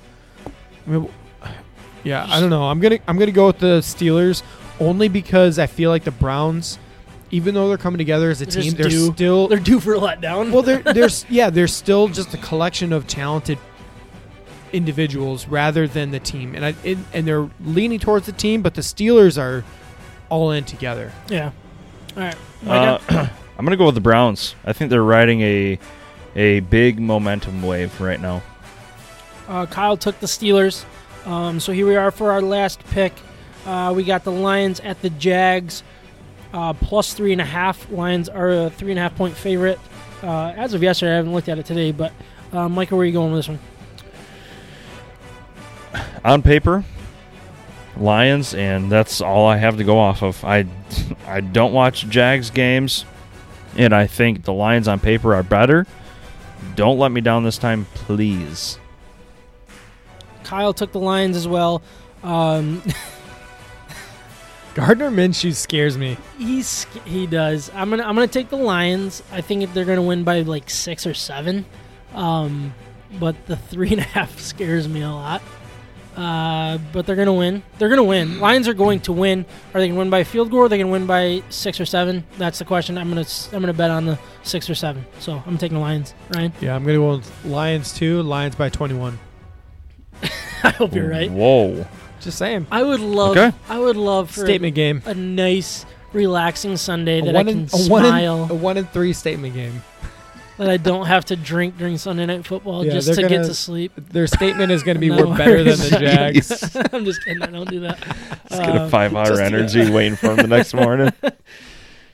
I 0.89 0.91
mean, 0.91 1.09
yeah, 2.03 2.25
I 2.27 2.39
don't 2.39 2.49
know. 2.49 2.63
I'm 2.63 2.79
gonna 2.79 2.97
I'm 3.07 3.17
gonna 3.19 3.31
go 3.31 3.47
with 3.47 3.59
the 3.59 3.79
Steelers 3.79 4.41
only 4.79 5.07
because 5.07 5.59
I 5.59 5.67
feel 5.67 5.89
like 5.91 6.03
the 6.03 6.11
Browns, 6.11 6.79
even 7.31 7.53
though 7.53 7.67
they're 7.67 7.77
coming 7.77 7.97
together 7.99 8.29
as 8.31 8.41
a 8.41 8.45
They're 8.45 8.63
team, 8.63 8.73
they're 8.73 8.89
due. 8.89 9.13
still 9.13 9.47
They're 9.47 9.59
due 9.59 9.79
for 9.79 9.93
a 9.93 9.99
letdown. 9.99 10.51
well. 10.51 10.61
They're 10.63 10.79
there's 10.93 11.25
yeah, 11.29 11.49
they're 11.49 11.67
still 11.67 12.07
just 12.07 12.33
a 12.33 12.37
collection 12.37 12.91
of 12.91 13.05
talented 13.07 13.57
individuals 14.71 15.47
rather 15.47 15.87
than 15.87 16.11
the 16.11 16.19
team, 16.19 16.55
and 16.55 16.65
I 16.65 16.75
it, 16.83 16.97
and 17.13 17.27
they're 17.27 17.49
leaning 17.63 17.99
towards 17.99 18.25
the 18.25 18.31
team, 18.31 18.61
but 18.61 18.75
the 18.75 18.81
Steelers 18.81 19.39
are 19.41 19.63
all 20.29 20.51
in 20.51 20.63
together. 20.63 21.11
yeah. 21.27 21.51
All 22.15 22.23
right. 22.23 22.35
Uh, 22.65 22.99
I'm 23.57 23.65
gonna 23.65 23.77
go 23.77 23.85
with 23.85 23.95
the 23.95 24.01
Browns. 24.01 24.55
I 24.65 24.73
think 24.73 24.89
they're 24.89 25.03
riding 25.03 25.41
a 25.41 25.79
a 26.35 26.59
big 26.61 26.99
momentum 26.99 27.61
wave 27.63 27.99
right 27.99 28.19
now. 28.21 28.41
Uh, 29.49 29.65
Kyle 29.65 29.97
took 29.97 30.19
the 30.19 30.27
Steelers. 30.27 30.85
Um, 31.25 31.59
so 31.59 31.71
here 31.71 31.87
we 31.87 31.95
are 31.95 32.11
for 32.11 32.31
our 32.31 32.41
last 32.41 32.83
pick. 32.85 33.13
Uh, 33.65 33.91
we 33.95 34.03
got 34.03 34.23
the 34.23 34.31
Lions 34.31 34.79
at 34.79 35.01
the 35.01 35.09
Jags, 35.09 35.83
uh, 36.53 36.73
plus 36.73 37.13
three 37.13 37.31
and 37.31 37.41
a 37.41 37.45
half. 37.45 37.89
Lions 37.91 38.29
are 38.29 38.51
a 38.51 38.69
three 38.69 38.91
and 38.91 38.99
a 38.99 39.01
half 39.01 39.15
point 39.15 39.35
favorite. 39.35 39.79
Uh, 40.21 40.53
as 40.55 40.73
of 40.73 40.83
yesterday, 40.83 41.13
I 41.13 41.15
haven't 41.15 41.33
looked 41.33 41.49
at 41.49 41.57
it 41.57 41.65
today, 41.65 41.91
but 41.91 42.13
uh, 42.53 42.69
Michael, 42.69 42.97
where 42.97 43.03
are 43.03 43.07
you 43.07 43.13
going 43.13 43.31
with 43.31 43.39
this 43.39 43.49
one? 43.49 43.59
On 46.23 46.41
paper, 46.43 46.83
Lions, 47.97 48.53
and 48.53 48.91
that's 48.91 49.19
all 49.19 49.47
I 49.47 49.57
have 49.57 49.77
to 49.77 49.83
go 49.83 49.97
off 49.97 50.21
of. 50.21 50.43
I 50.45 50.65
I 51.27 51.41
don't 51.41 51.73
watch 51.73 52.07
Jags 52.07 52.51
games, 52.51 53.03
and 53.77 53.95
I 53.95 54.05
think 54.05 54.43
the 54.43 54.53
Lions 54.53 54.87
on 54.87 54.99
paper 54.99 55.33
are 55.33 55.43
better. 55.43 55.87
Don't 56.75 56.99
let 56.99 57.11
me 57.11 57.21
down 57.21 57.43
this 57.43 57.57
time, 57.57 57.85
please. 57.93 58.77
Kyle 60.49 60.73
took 60.73 60.91
the 60.91 60.99
Lions 60.99 61.37
as 61.37 61.47
well. 61.47 61.83
Um, 62.23 62.81
Gardner 64.73 65.11
Minshew 65.11 65.53
scares 65.53 65.95
me. 65.95 66.17
he's 66.39 66.85
he 67.05 67.27
does. 67.27 67.69
I'm 67.75 67.91
gonna 67.91 68.01
I'm 68.03 68.15
gonna 68.15 68.27
take 68.27 68.49
the 68.49 68.55
Lions. 68.55 69.21
I 69.31 69.41
think 69.41 69.61
if 69.61 69.71
they're 69.75 69.85
gonna 69.85 70.01
win 70.01 70.23
by 70.23 70.41
like 70.41 70.71
six 70.71 71.05
or 71.05 71.13
seven. 71.13 71.65
Um, 72.15 72.73
but 73.19 73.35
the 73.45 73.57
three 73.71 73.91
and 73.91 73.99
a 73.99 74.03
half 74.03 74.39
scares 74.39 74.87
me 74.87 75.03
a 75.03 75.09
lot. 75.11 75.43
Uh, 76.17 76.79
but 76.93 77.05
they're 77.05 77.15
gonna 77.15 77.31
win. 77.33 77.61
They're 77.77 77.89
gonna 77.89 78.03
win. 78.03 78.39
Lions 78.39 78.67
are 78.67 78.73
going 78.73 79.01
to 79.01 79.13
win. 79.13 79.45
Are 79.75 79.79
they 79.79 79.87
gonna 79.87 79.99
win 79.99 80.09
by 80.09 80.23
field 80.23 80.49
goal? 80.49 80.61
Or 80.61 80.65
are 80.65 80.69
they 80.69 80.79
gonna 80.79 80.91
win 80.91 81.05
by 81.05 81.43
six 81.49 81.79
or 81.79 81.85
seven? 81.85 82.23
That's 82.39 82.57
the 82.57 82.65
question. 82.65 82.97
I'm 82.97 83.09
gonna 83.09 83.25
I'm 83.53 83.59
gonna 83.61 83.71
bet 83.73 83.91
on 83.91 84.05
the 84.05 84.17
six 84.41 84.67
or 84.67 84.75
seven. 84.75 85.05
So 85.19 85.43
I'm 85.45 85.59
taking 85.59 85.75
the 85.75 85.81
Lions. 85.81 86.15
Ryan, 86.33 86.53
Yeah, 86.59 86.75
I'm 86.75 86.83
gonna 86.83 86.97
go 86.97 87.17
with 87.17 87.45
Lions 87.45 87.93
too. 87.93 88.23
Lions 88.23 88.55
by 88.55 88.69
21. 88.69 89.19
I 90.63 90.69
hope 90.69 90.93
you're 90.93 91.09
right. 91.09 91.31
Whoa. 91.31 91.85
Just 92.21 92.37
saying. 92.37 92.67
I 92.71 92.83
would 92.83 92.99
love. 92.99 93.37
Okay. 93.37 93.55
I 93.69 93.79
would 93.79 93.95
love 93.95 94.29
for 94.31 94.41
Statement 94.45 94.75
game. 94.75 95.01
a 95.05 95.13
nice, 95.13 95.85
relaxing 96.13 96.75
Sunday 96.77 97.21
that 97.21 97.35
I 97.35 97.43
can 97.43 97.59
in, 97.61 97.69
a, 97.73 97.87
one 97.87 98.03
in, 98.05 98.09
smile. 98.11 98.47
a 98.49 98.53
one 98.53 98.77
in 98.77 98.85
three 98.87 99.13
statement 99.13 99.53
game. 99.53 99.81
that 100.57 100.69
I 100.69 100.75
don't 100.75 101.05
have 101.05 101.23
to 101.25 101.37
drink 101.37 101.77
during 101.77 101.97
Sunday 101.97 102.25
night 102.25 102.45
football 102.45 102.85
Yeah, 102.85 102.91
just 102.91 103.07
to 103.07 103.15
they're 103.15 103.29
get 103.29 103.35
gonna- 103.37 103.47
to 103.47 103.53
sleep. 103.55 103.93
Their 103.95 104.27
statement 104.27 104.73
is 104.73 104.83
going 104.83 104.95
to 104.95 104.99
be 104.99 105.07
No 105.15 105.27
we're 105.27 105.37
better 105.37 105.63
than 105.63 105.77
worries. 105.77 105.89
the 105.91 105.99
Jags. 105.99 106.75
I'm 106.93 107.05
just 107.05 107.23
kidding. 107.23 107.41
I 107.41 107.45
don't 107.45 107.69
do 107.69 107.79
that. 107.81 107.97
Let's 108.49 108.65
get 108.65 108.75
a 108.75 108.81
Uh, 108.81 108.89
five 108.89 109.15
hour 109.15 109.25
just- 109.27 109.41
energy 109.41 109.89
waiting 109.89 110.17
for 110.17 110.31
him 110.31 110.35
the 110.37 110.47
next 110.47 110.73
morning. 110.73 111.13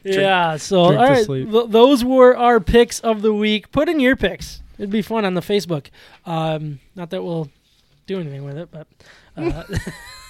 yeah. 0.04 0.58
So 0.58 0.80
all 0.80 0.90
drink 0.92 1.06
to 1.08 1.12
right, 1.14 1.26
sleep. 1.26 1.52
th- 1.52 1.66
those 1.70 2.04
were 2.06 2.38
our 2.38 2.60
picks 2.60 3.00
of 3.00 3.22
the 3.24 3.34
week. 3.34 3.72
Put 3.72 3.90
in 3.90 4.00
your 4.00 4.16
picks. 4.16 4.62
It'd 4.78 4.92
be 4.92 5.02
fun 5.02 5.26
on 5.26 5.34
the 5.34 5.42
Facebook. 5.42 5.88
Um, 6.26 6.80
not 6.96 7.10
that 7.12 7.24
we'll 7.24 7.50
do 8.08 8.20
anything 8.20 8.44
with 8.44 8.58
it, 8.58 8.70
but. 8.72 8.88
Uh, 9.38 9.64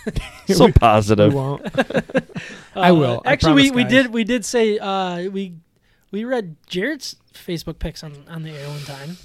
so 0.48 0.66
We 0.68 0.72
positive. 0.74 1.34
won't. 1.34 1.66
I 2.76 2.92
will. 2.92 3.22
I 3.26 3.32
Actually, 3.34 3.54
we, 3.54 3.70
promise, 3.70 3.76
we 3.76 3.84
guys. 3.84 3.92
did 3.92 4.14
we 4.14 4.24
did 4.24 4.46
say 4.46 4.78
uh, 4.78 5.30
we 5.30 5.54
we 6.12 6.24
read 6.26 6.56
Jared's 6.68 7.16
Facebook 7.34 7.80
picks 7.80 8.04
on 8.04 8.14
on 8.30 8.44
the 8.44 8.52
air 8.52 8.68
one 8.70 8.82
time. 8.82 9.18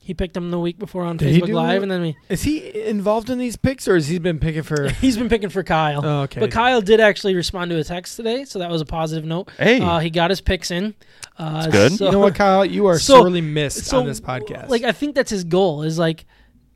He 0.00 0.14
picked 0.14 0.34
them 0.34 0.52
the 0.52 0.58
week 0.60 0.78
before 0.78 1.02
on 1.02 1.16
Did 1.16 1.42
Facebook 1.42 1.52
Live, 1.52 1.80
it? 1.80 1.82
and 1.82 1.90
then 1.90 2.00
we 2.00 2.16
Is 2.28 2.44
he 2.44 2.84
involved 2.86 3.28
in 3.28 3.38
these 3.38 3.56
picks, 3.56 3.88
or 3.88 3.94
has 3.96 4.06
he 4.06 4.20
been 4.20 4.38
picking 4.38 4.62
for? 4.62 4.88
he's 4.88 5.16
been 5.16 5.28
picking 5.28 5.48
for 5.48 5.64
Kyle. 5.64 6.00
Oh, 6.04 6.20
okay. 6.22 6.38
But 6.38 6.52
Kyle 6.52 6.80
did 6.80 7.00
actually 7.00 7.34
respond 7.34 7.70
to 7.72 7.78
a 7.78 7.82
text 7.82 8.14
today, 8.16 8.44
so 8.44 8.60
that 8.60 8.70
was 8.70 8.80
a 8.80 8.84
positive 8.84 9.24
note. 9.24 9.50
Hey, 9.58 9.80
Uh, 9.80 9.98
he 9.98 10.10
got 10.10 10.30
his 10.30 10.40
picks 10.40 10.70
in. 10.70 10.94
Uh, 11.36 11.62
That's 11.62 11.72
good. 11.72 11.92
so- 11.98 12.04
you 12.06 12.12
know 12.12 12.20
what, 12.20 12.36
Kyle? 12.36 12.64
You 12.64 12.86
are 12.86 13.00
So- 13.00 13.14
sorely 13.18 13.40
missed 13.40 13.86
so, 13.86 13.98
on 13.98 14.06
this 14.06 14.20
podcast. 14.20 14.68
Like 14.68 14.84
I 14.84 14.92
think 14.92 15.16
that's 15.16 15.30
his 15.30 15.42
goal 15.42 15.82
is 15.82 15.98
like 15.98 16.24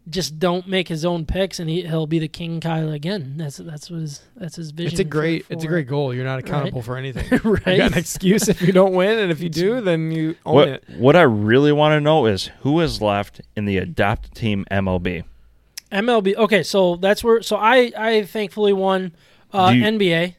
just 0.09 0.39
don't 0.39 0.66
make 0.66 0.89
his 0.89 1.05
own 1.05 1.27
picks, 1.27 1.59
and 1.60 1.68
he 1.70 1.82
he'll 1.82 2.06
be 2.06 2.18
the 2.18 2.27
king 2.28 2.60
Kyle 2.60 2.90
again. 2.90 3.35
That's 3.36 3.59
that's 3.59 3.90
what 3.90 4.01
his 4.01 4.22
that's 4.36 4.56
his 4.56 4.70
vision. 4.70 4.93
it's 4.93 5.01
a 5.01 5.05
for- 5.05 5.09
great, 5.10 5.47
it's 5.51 5.62
a 5.64 5.66
great 5.68 5.86
goal. 5.86 6.14
You're 6.14 6.24
not 6.24 6.39
accountable 6.39 6.82
for 6.82 6.97
anything. 6.97 7.24
right. 7.44 7.66
You 7.66 7.77
got 7.77 7.93
an 7.93 7.98
excuse 7.98 8.48
if 8.48 8.62
you 8.62 8.72
don't 8.72 8.94
win, 8.94 9.18
and 9.18 9.31
if 9.31 9.40
you 9.40 9.48
do, 9.51 9.81
then 9.81 10.10
you 10.10 10.36
own 10.47 10.55
what 10.55 10.68
it. 10.68 10.85
what 10.97 11.16
I 11.16 11.22
really 11.22 11.70
want 11.72 11.93
to 11.93 12.01
know 12.01 12.27
is 12.27 12.51
who 12.60 12.81
is 12.81 13.01
left 13.02 13.40
in 13.55 13.66
the 13.66 13.77
adopt 13.78 14.35
team 14.35 14.64
MLB. 14.70 15.24
MLB. 15.93 16.35
Okay, 16.36 16.62
so 16.62 16.97
that's 16.97 17.22
where. 17.22 17.43
So 17.43 17.56
I 17.56 17.93
I 17.97 18.22
thankfully 18.24 18.72
won 18.72 19.12
uh, 19.52 19.72
you- 19.74 19.82
NBA. 19.85 20.35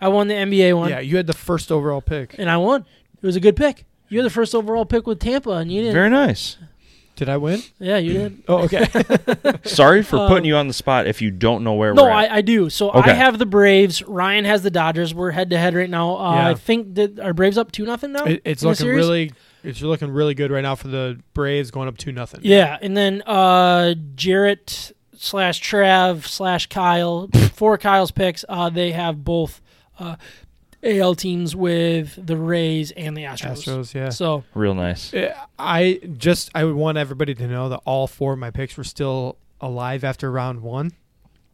I 0.00 0.08
won 0.08 0.26
the 0.26 0.34
NBA 0.34 0.76
one, 0.76 0.90
Yeah, 0.90 0.98
you 0.98 1.16
had 1.16 1.28
the 1.28 1.32
first 1.32 1.70
overall 1.70 2.00
pick. 2.00 2.34
and 2.36 2.50
I 2.50 2.56
won. 2.56 2.84
It 3.22 3.24
was 3.26 3.36
a 3.36 3.40
good 3.40 3.54
pick. 3.54 3.84
You 4.08 4.18
had 4.18 4.26
the 4.26 4.30
first 4.30 4.52
overall 4.52 4.84
pick 4.84 5.06
with 5.06 5.20
Tampa, 5.20 5.50
and 5.50 5.70
you 5.70 5.80
didn't. 5.82 5.94
Very 5.94 6.10
nice. 6.10 6.56
Did 7.22 7.28
I 7.28 7.36
win? 7.36 7.62
yeah, 7.78 7.98
you 7.98 8.12
did. 8.14 8.42
Oh, 8.48 8.64
okay. 8.64 8.84
Sorry 9.64 10.02
for 10.02 10.16
Um, 10.18 10.28
putting 10.28 10.44
you 10.44 10.56
on 10.56 10.66
the 10.66 10.74
spot 10.74 11.06
if 11.06 11.22
you 11.22 11.30
don't 11.30 11.62
know 11.62 11.74
where 11.74 11.94
No, 11.94 12.02
we're 12.02 12.10
at. 12.10 12.32
I, 12.32 12.36
I 12.38 12.40
do. 12.40 12.68
So 12.68 12.90
Okay. 12.90 13.12
I 13.12 13.14
have 13.14 13.38
the 13.38 13.46
Braves. 13.46 14.02
Ryan 14.02 14.44
has 14.44 14.64
the 14.64 14.70
Dodgers. 14.72 15.14
We're 15.14 15.30
head 15.30 15.50
to 15.50 15.58
head 15.58 15.74
right 15.74 15.88
now. 15.88 16.16
Uh, 16.16 16.34
Yeah. 16.34 16.48
I 16.48 16.54
think 16.54 16.96
that 16.96 17.20
our 17.20 17.32
Braves 17.32 17.56
up 17.56 17.70
two 17.70 17.84
nothing 17.86 18.10
now. 18.10 18.24
It, 18.24 18.42
it's 18.44 18.62
in 18.62 18.66
the 18.66 18.70
looking 18.70 18.82
series? 18.86 18.96
really, 18.96 19.32
it's 19.62 19.80
looking 19.82 20.10
really 20.10 20.34
good 20.34 20.50
right 20.50 20.62
now 20.62 20.74
for 20.74 20.88
the 20.88 21.20
Braves, 21.34 21.70
going 21.70 21.86
up 21.86 21.96
two 21.96 22.10
nothing. 22.10 22.40
Yeah, 22.42 22.76
and 22.82 22.96
then 22.96 23.22
uh, 23.22 23.94
Jarrett 24.16 24.90
slash 25.16 25.62
Trav 25.62 26.26
slash 26.26 26.66
Kyle, 26.66 27.28
four 27.54 27.78
Kyle's 27.78 28.10
picks. 28.10 28.44
Uh, 28.48 28.68
they 28.70 28.90
have 28.90 29.22
both 29.24 29.60
uh, 30.00 30.16
AL 30.82 31.14
teams 31.14 31.54
with 31.54 32.18
the 32.26 32.36
Rays 32.36 32.90
and 32.92 33.16
the 33.16 33.22
Astros. 33.22 33.64
Astros, 33.64 33.94
yeah. 33.94 34.08
So 34.10 34.44
Real 34.54 34.74
nice. 34.74 35.14
Uh, 35.14 35.32
I 35.58 36.00
just 36.18 36.50
I 36.54 36.64
would 36.64 36.74
want 36.74 36.98
everybody 36.98 37.34
to 37.36 37.46
know 37.46 37.68
that 37.68 37.80
all 37.84 38.06
four 38.06 38.32
of 38.32 38.38
my 38.38 38.50
picks 38.50 38.76
were 38.76 38.84
still 38.84 39.36
alive 39.60 40.02
after 40.04 40.30
round 40.30 40.60
one, 40.60 40.90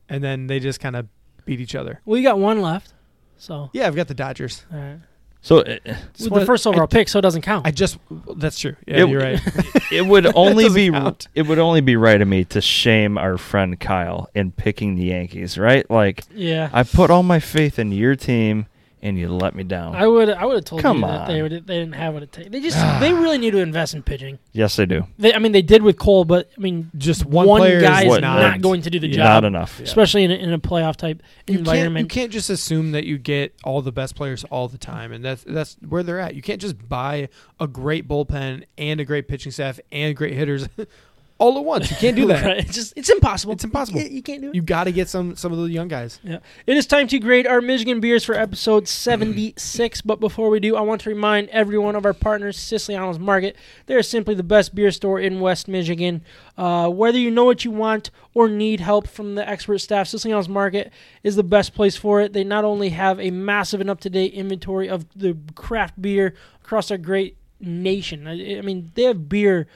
and 0.09 0.25
then 0.25 0.47
they 0.47 0.61
just 0.61 0.81
kind 0.81 0.97
of 0.97 1.07
beat 1.45 1.61
each 1.61 1.75
other. 1.75 2.01
Well, 2.05 2.17
you 2.19 2.23
got 2.23 2.39
one 2.39 2.63
left. 2.63 2.93
So 3.37 3.71
Yeah, 3.73 3.87
I've 3.87 3.95
got 3.97 4.09
the 4.09 4.15
Dodgers. 4.15 4.65
all 4.73 4.79
right. 4.79 4.99
So 5.41 5.59
it, 5.59 5.85
Just 5.85 6.25
the 6.25 6.31
wanna- 6.31 6.47
first 6.47 6.67
I- 6.67 6.71
overall 6.71 6.89
pick, 6.89 7.09
so 7.09 7.21
it 7.21 7.23
doesn't 7.23 7.43
count. 7.43 7.65
I 7.67 7.71
just 7.71 7.99
that's 8.37 8.59
true. 8.59 8.75
Yeah, 8.89 9.05
It- 9.05 9.09
you're 9.09 9.21
right. 9.21 9.41
it 9.93 10.05
would 10.05 10.27
only 10.35 10.65
doesn't 10.65 10.75
be 10.77 10.91
count. 10.91 11.29
it 11.35 11.43
would 11.47 11.61
only 11.61 11.81
be 11.81 11.95
right 11.97 12.21
of 12.21 12.27
me 12.27 12.45
to 12.47 12.61
shame 12.61 13.17
our 13.17 13.39
friend 13.39 13.79
Kyle 13.79 14.29
in 14.35 14.51
picking 14.51 14.97
the 14.97 15.05
Yankees, 15.05 15.57
right? 15.57 15.89
Like 15.91 16.25
yeah. 16.35 16.71
I 16.73 16.83
put 16.83 17.11
all 17.11 17.23
my 17.23 17.39
faith 17.39 17.79
in 17.79 17.93
your 17.93 18.17
team 18.17 18.67
and 19.03 19.19
you 19.19 19.29
let 19.29 19.55
me 19.55 19.63
down. 19.65 19.95
I 19.95 20.07
would 20.07 20.29
I 20.31 20.45
would 20.45 20.57
have 20.57 20.65
told 20.65 20.83
Come 20.83 20.99
you 20.99 21.07
that 21.07 21.29
they 21.29 21.37
on. 21.41 21.43
would 21.51 21.67
they 21.67 21.79
didn't 21.79 21.95
have 21.95 22.15
what 22.15 22.23
it 22.23 22.33
takes. 22.33 22.51
They 22.51 22.61
just 22.61 22.77
they 23.01 23.13
really 23.13 23.39
need 23.39 23.53
to 23.53 23.59
invest 23.59 23.95
in 23.95 24.03
pitching. 24.03 24.39
yes, 24.53 24.77
they 24.77 24.87
do. 24.87 25.05
They, 25.19 25.33
I 25.35 25.39
mean 25.39 25.53
they 25.53 25.63
did 25.63 25.83
with 25.83 25.99
Cole, 25.99 26.25
but 26.25 26.51
I 26.57 26.61
mean 26.61 26.91
Just 26.99 27.25
one, 27.25 27.47
one, 27.47 27.61
player 27.61 27.81
guy 27.81 28.01
is 28.01 28.05
is 28.05 28.09
what- 28.11 28.21
not, 28.23 28.41
not 28.41 28.61
going 28.61 28.83
to 28.83 28.91
do 28.91 28.99
the 28.99 29.09
Yeah. 29.09 29.17
job, 29.17 29.43
Not 29.43 29.45
enough. 29.45 29.81
especially 29.81 30.25
in 30.25 30.31
a, 30.31 30.35
in 30.35 30.53
a 30.53 30.59
playoff 30.59 30.97
type 30.97 31.23
You 31.47 31.55
can't, 31.55 31.67
you 31.67 31.73
environment. 31.73 32.11
can't 32.11 32.33
just 32.33 32.51
assume 32.51 32.93
that 32.93 33.05
you 33.05 33.19
get 33.19 33.55
all 33.65 33.83
the 33.83 33.93
best 33.93 34.15
players 34.17 34.45
all 34.45 34.69
the 34.69 34.79
time, 34.79 35.13
and 35.13 35.25
that's 35.25 35.45
that's 35.45 35.77
where 35.89 36.03
they're 36.03 36.21
at. 36.21 36.35
You 36.35 36.43
can't 36.43 36.61
just 36.61 36.89
buy 36.89 37.29
a 37.61 37.67
great 37.69 38.09
bullpen 38.09 38.65
and 38.77 39.01
a 39.01 39.05
great 39.05 39.29
pitching 39.29 39.53
staff 39.53 39.79
and 39.93 40.15
great 40.17 40.35
hitters 40.35 40.69
all 41.39 41.57
at 41.57 41.65
once. 41.65 41.91
You 41.91 41.97
can't 41.97 42.17
do 42.17 42.27
that. 42.29 42.45
Right. 42.45 42.59
It's 42.59 42.75
just 42.75 42.93
it's 42.97 43.09
impossible. 43.09 43.55
It's 43.55 43.65
impossible. 43.65 44.01
You, 44.01 44.09
you 44.09 44.23
can't 44.23 44.43
do 44.43 44.49
it. 44.51 44.55
You 44.55 44.63
got 44.63 44.85
to 44.85 44.93
get 44.93 45.09
some 45.09 45.37
some 45.37 45.53
of 45.53 45.59
the 45.59 45.71
young 45.71 45.89
guys. 45.89 46.21
Yeah. 46.23 46.39
It 46.67 46.77
is 46.77 46.87
time 46.87 47.07
to 47.09 47.19
grade 47.19 47.47
our 47.47 47.61
Michigan 47.61 48.01
beers 48.01 48.25
for 48.25 48.35
episode 48.35 48.89
76. 48.89 50.01
but 50.03 50.21
before 50.21 50.51
we 50.51 50.61
do, 50.61 50.77
I 50.77 50.81
want 50.81 51.01
to 51.03 51.09
remind 51.11 51.49
everyone 51.51 51.95
of 51.95 52.05
our 52.05 52.13
partners, 52.13 52.59
Siciliano's 52.59 53.19
Market. 53.19 53.57
They're 53.87 54.03
simply 54.03 54.35
the 54.35 54.43
best 54.43 54.75
beer 54.75 54.91
store 54.91 55.21
in 55.21 55.41
West 55.41 55.69
Michigan. 55.69 56.23
Uh, 56.57 56.89
whether 56.89 57.19
you 57.19 57.31
know 57.31 57.45
what 57.45 57.65
you 57.65 57.71
want 57.71 58.11
or 58.35 58.49
need 58.49 58.81
help 58.81 59.07
from 59.07 59.37
the 59.37 59.49
expert 59.49 59.79
staff, 59.79 60.09
Siciliano's 60.09 60.49
Market 60.49 60.93
is 61.23 61.37
the 61.37 61.45
best 61.45 61.75
place 61.75 61.97
for 61.97 62.21
it. 62.21 62.33
They 62.33 62.45
not 62.45 62.65
only 62.65 62.91
have 62.91 63.21
a 63.21 63.31
massive 63.31 63.81
and 63.81 63.89
up 63.89 64.01
to 64.01 64.11
date 64.11 64.33
inventory 64.33 64.89
of 64.89 65.07
the 65.17 65.37
craft 65.55 66.01
beer 66.01 66.35
across 66.65 66.91
our 66.91 66.99
great 66.99 67.37
nation, 67.61 68.27
I, 68.27 68.59
I 68.59 68.61
mean, 68.63 68.91
they 68.95 69.05
have 69.05 69.29
beer 69.29 69.69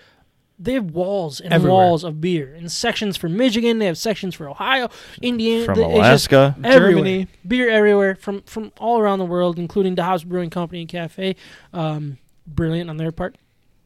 they 0.62 0.74
have 0.74 0.90
walls 0.92 1.40
and 1.40 1.52
Everywhere. 1.52 1.76
walls 1.76 2.04
of 2.04 2.20
beer 2.20 2.54
and 2.54 2.70
sections 2.70 3.16
for 3.16 3.28
Michigan. 3.28 3.78
They 3.78 3.86
have 3.86 3.98
sections 3.98 4.34
for 4.34 4.48
Ohio, 4.48 4.88
Indiana, 5.20 5.64
From 5.66 5.78
Alaska. 5.80 6.56
Germany. 6.62 7.26
beer 7.46 7.68
everywhere 7.68 8.14
from 8.14 8.42
from 8.42 8.72
all 8.78 8.98
around 9.00 9.18
the 9.18 9.24
world, 9.26 9.58
including 9.58 9.94
the 9.96 10.04
House 10.04 10.24
Brewing 10.24 10.50
Company 10.50 10.80
and 10.82 10.88
Cafe. 10.88 11.36
Um, 11.72 12.18
brilliant 12.46 12.88
on 12.90 12.96
their 12.96 13.12
part. 13.12 13.36